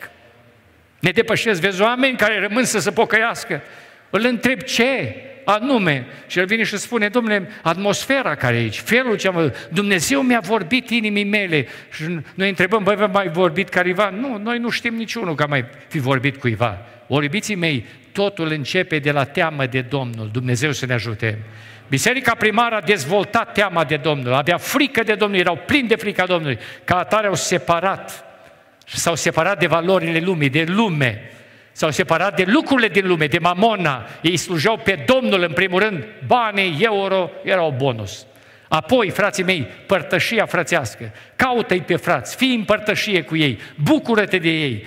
Ne 0.99 1.11
depășesc, 1.11 1.61
vezi 1.61 1.81
oameni 1.81 2.17
care 2.17 2.39
rămân 2.39 2.63
să 2.63 2.79
se 2.79 2.91
pocăiască. 2.91 3.61
Îl 4.09 4.25
întreb 4.25 4.61
ce 4.61 5.15
anume 5.45 6.05
și 6.27 6.39
el 6.39 6.45
vine 6.45 6.63
și 6.63 6.77
spune, 6.77 7.07
domnule, 7.07 7.49
atmosfera 7.61 8.35
care 8.35 8.55
e 8.55 8.59
aici, 8.59 8.79
felul 8.79 9.17
ce 9.17 9.27
am 9.27 9.53
Dumnezeu 9.69 10.21
mi-a 10.21 10.39
vorbit 10.39 10.89
inimii 10.89 11.23
mele 11.23 11.67
și 11.91 12.03
noi 12.33 12.49
întrebăm, 12.49 12.83
băi, 12.83 12.95
v-a 12.95 13.05
mai 13.05 13.27
vorbit 13.27 13.69
careva? 13.69 14.09
Nu, 14.09 14.37
noi 14.37 14.57
nu 14.57 14.69
știm 14.69 14.95
niciunul 14.95 15.35
că 15.35 15.43
a 15.43 15.45
mai 15.45 15.65
fi 15.87 15.99
vorbit 15.99 16.37
cuiva. 16.37 16.77
Ori, 17.07 17.23
iubiții 17.23 17.55
mei, 17.55 17.85
totul 18.11 18.51
începe 18.51 18.99
de 18.99 19.11
la 19.11 19.23
teamă 19.23 19.65
de 19.65 19.81
Domnul. 19.81 20.29
Dumnezeu 20.31 20.71
să 20.71 20.85
ne 20.85 20.93
ajute. 20.93 21.39
Biserica 21.87 22.35
primară 22.35 22.75
a 22.75 22.81
dezvoltat 22.81 23.53
teama 23.53 23.83
de 23.83 23.97
Domnul, 23.97 24.33
avea 24.33 24.57
frică 24.57 25.03
de 25.03 25.15
Domnul, 25.15 25.39
erau 25.39 25.59
plini 25.65 25.87
de 25.87 25.95
frica 25.95 26.25
Domnului. 26.25 26.57
Ca 26.83 26.97
atare 26.97 27.27
au 27.27 27.35
separat 27.35 28.25
și 28.85 28.97
s-au 28.97 29.15
separat 29.15 29.59
de 29.59 29.67
valorile 29.67 30.19
lumii, 30.19 30.49
de 30.49 30.63
lume. 30.67 31.31
S-au 31.77 31.91
separat 31.91 32.35
de 32.35 32.43
lucrurile 32.47 32.87
din 32.87 33.07
lume, 33.07 33.27
de 33.27 33.39
mamona. 33.39 34.05
Ei 34.21 34.37
slujeau 34.37 34.77
pe 34.77 35.03
Domnul 35.05 35.41
în 35.41 35.51
primul 35.51 35.79
rând. 35.79 36.03
Banii, 36.27 36.77
euro, 36.79 37.29
erau 37.43 37.75
bonus. 37.77 38.25
Apoi, 38.67 39.09
frații 39.09 39.43
mei, 39.43 39.67
părtășia 39.85 40.45
frățească. 40.45 41.11
Caută-i 41.35 41.81
pe 41.81 41.95
frați, 41.95 42.35
fii 42.35 42.55
în 42.55 42.63
părtășie 42.63 43.21
cu 43.21 43.35
ei, 43.35 43.59
bucură-te 43.83 44.37
de 44.37 44.49
ei 44.49 44.85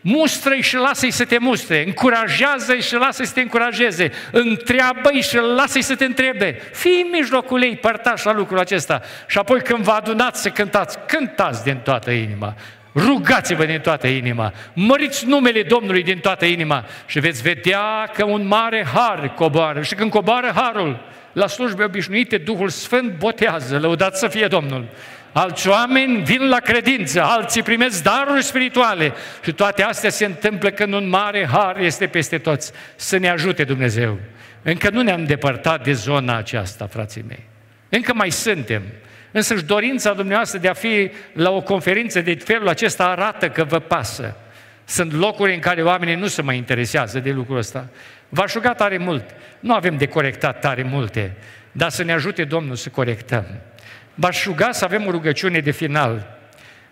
mustră-i 0.00 0.60
și 0.60 0.76
lasă-i 0.76 1.10
să 1.10 1.24
te 1.24 1.38
mustre, 1.38 1.84
încurajează-i 1.86 2.80
și 2.80 2.94
lasă-i 2.94 3.26
să 3.26 3.32
te 3.32 3.40
încurajeze, 3.40 4.10
întreabă-i 4.30 5.20
și 5.20 5.36
lasă-i 5.36 5.82
să 5.82 5.94
te 5.94 6.04
întrebe. 6.04 6.58
Fii 6.72 7.00
în 7.02 7.08
mijlocul 7.10 7.62
ei, 7.62 7.76
părtași 7.76 8.26
la 8.26 8.32
lucrul 8.32 8.58
acesta. 8.58 9.02
Și 9.26 9.38
apoi 9.38 9.60
când 9.60 9.84
vă 9.84 9.90
adunați 9.90 10.42
să 10.42 10.48
cântați, 10.48 10.98
cântați 11.06 11.64
din 11.64 11.76
toată 11.76 12.10
inima. 12.10 12.54
Rugați-vă 12.94 13.64
din 13.64 13.80
toată 13.80 14.06
inima, 14.06 14.52
măriți 14.72 15.26
numele 15.26 15.62
Domnului 15.62 16.02
din 16.02 16.18
toată 16.18 16.44
inima 16.44 16.84
și 17.06 17.20
veți 17.20 17.42
vedea 17.42 18.10
că 18.14 18.24
un 18.24 18.46
mare 18.46 18.86
har 18.94 19.34
coboară. 19.34 19.82
Și 19.82 19.94
când 19.94 20.10
coboară 20.10 20.52
harul, 20.54 21.00
la 21.32 21.46
slujbe 21.46 21.84
obișnuite, 21.84 22.36
Duhul 22.38 22.68
Sfânt 22.68 23.18
botează, 23.18 23.78
lăudați 23.78 24.18
să 24.18 24.28
fie 24.28 24.46
Domnul. 24.46 24.88
Alți 25.32 25.68
oameni 25.68 26.22
vin 26.22 26.48
la 26.48 26.58
credință, 26.58 27.22
alții 27.22 27.62
primesc 27.62 28.02
daruri 28.02 28.42
spirituale 28.42 29.12
și 29.44 29.52
toate 29.52 29.82
astea 29.82 30.10
se 30.10 30.24
întâmplă 30.24 30.70
când 30.70 30.92
un 30.92 31.08
mare 31.08 31.48
har 31.52 31.78
este 31.78 32.06
peste 32.06 32.38
toți. 32.38 32.72
Să 32.96 33.16
ne 33.16 33.28
ajute 33.28 33.64
Dumnezeu. 33.64 34.18
Încă 34.62 34.90
nu 34.90 35.02
ne-am 35.02 35.24
depărtat 35.24 35.84
de 35.84 35.92
zona 35.92 36.36
aceasta, 36.36 36.86
frații 36.86 37.24
mei. 37.28 37.44
Încă 37.88 38.14
mai 38.14 38.30
suntem. 38.30 38.82
Însă 39.30 39.56
și 39.56 39.64
dorința 39.64 40.12
dumneavoastră 40.12 40.58
de 40.58 40.68
a 40.68 40.72
fi 40.72 41.10
la 41.32 41.50
o 41.50 41.60
conferință 41.60 42.20
de 42.20 42.34
felul 42.34 42.68
acesta 42.68 43.04
arată 43.08 43.48
că 43.48 43.64
vă 43.64 43.78
pasă. 43.78 44.36
Sunt 44.84 45.12
locuri 45.12 45.54
în 45.54 45.60
care 45.60 45.82
oamenii 45.82 46.14
nu 46.14 46.26
se 46.26 46.42
mai 46.42 46.56
interesează 46.56 47.18
de 47.18 47.30
lucrul 47.30 47.56
ăsta. 47.56 47.88
V-aș 48.28 48.52
ruga 48.52 48.72
tare 48.72 48.98
mult. 48.98 49.24
Nu 49.60 49.74
avem 49.74 49.96
de 49.96 50.06
corectat 50.06 50.60
tare 50.60 50.82
multe, 50.82 51.36
dar 51.72 51.90
să 51.90 52.02
ne 52.02 52.12
ajute 52.12 52.44
Domnul 52.44 52.76
să 52.76 52.88
corectăm. 52.88 53.44
V-aș 54.14 54.44
ruga 54.44 54.72
să 54.72 54.84
avem 54.84 55.06
o 55.06 55.10
rugăciune 55.10 55.58
de 55.58 55.70
final. 55.70 56.38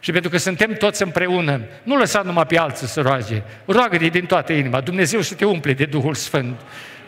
Și 0.00 0.12
pentru 0.12 0.30
că 0.30 0.36
suntem 0.36 0.72
toți 0.72 1.02
împreună, 1.02 1.60
nu 1.82 1.96
lăsa 1.96 2.22
numai 2.22 2.46
pe 2.46 2.58
alții 2.58 2.86
să 2.86 3.00
roage, 3.00 3.42
roagă-te 3.64 4.06
din 4.06 4.26
toată 4.26 4.52
inima, 4.52 4.80
Dumnezeu 4.80 5.20
să 5.20 5.34
te 5.34 5.44
umple 5.44 5.72
de 5.72 5.84
Duhul 5.84 6.14
Sfânt. 6.14 6.60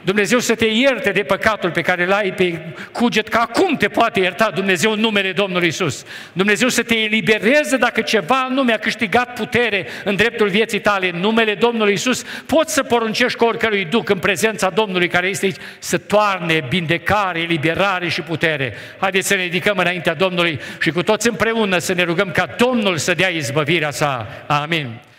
Dumnezeu 0.03 0.39
să 0.39 0.55
te 0.55 0.67
ierte 0.67 1.11
de 1.11 1.23
păcatul 1.23 1.71
pe 1.71 1.81
care 1.81 2.07
l-ai 2.07 2.33
pe 2.33 2.61
cuget, 2.93 3.29
că 3.29 3.39
acum 3.39 3.77
te 3.77 3.89
poate 3.89 4.21
ierta 4.21 4.51
Dumnezeu 4.55 4.93
în 4.93 5.01
numele 5.01 5.33
Domnului 5.33 5.69
Isus. 5.69 6.05
Dumnezeu 6.33 6.69
să 6.69 6.83
te 6.83 6.95
elibereze 6.95 7.77
dacă 7.77 8.01
ceva 8.01 8.49
nu 8.51 8.63
mi-a 8.63 8.79
câștigat 8.79 9.35
putere 9.35 9.87
în 10.05 10.17
dreptul 10.17 10.49
vieții 10.49 10.81
tale, 10.81 11.11
în 11.13 11.21
numele 11.21 11.55
Domnului 11.55 11.93
Isus. 11.93 12.23
Poți 12.47 12.75
să 12.75 12.83
poruncești 12.83 13.39
cu 13.39 13.45
oricărui 13.45 13.85
duc 13.85 14.09
în 14.09 14.19
prezența 14.19 14.71
Domnului 14.71 15.09
care 15.09 15.27
este 15.27 15.45
aici 15.45 15.57
să 15.79 15.99
toarne 15.99 16.67
bindecare, 16.69 17.41
eliberare 17.41 18.09
și 18.09 18.21
putere. 18.21 18.75
Haideți 18.99 19.29
să 19.29 19.35
ne 19.35 19.43
ridicăm 19.43 19.79
înaintea 19.79 20.15
Domnului 20.15 20.61
și 20.81 20.91
cu 20.91 21.03
toți 21.03 21.29
împreună 21.29 21.79
să 21.79 21.93
ne 21.93 22.03
rugăm 22.03 22.31
ca 22.31 22.55
Domnul 22.57 22.97
să 22.97 23.15
dea 23.15 23.29
izbăvirea 23.29 23.91
sa. 23.91 24.27
Amin. 24.47 25.10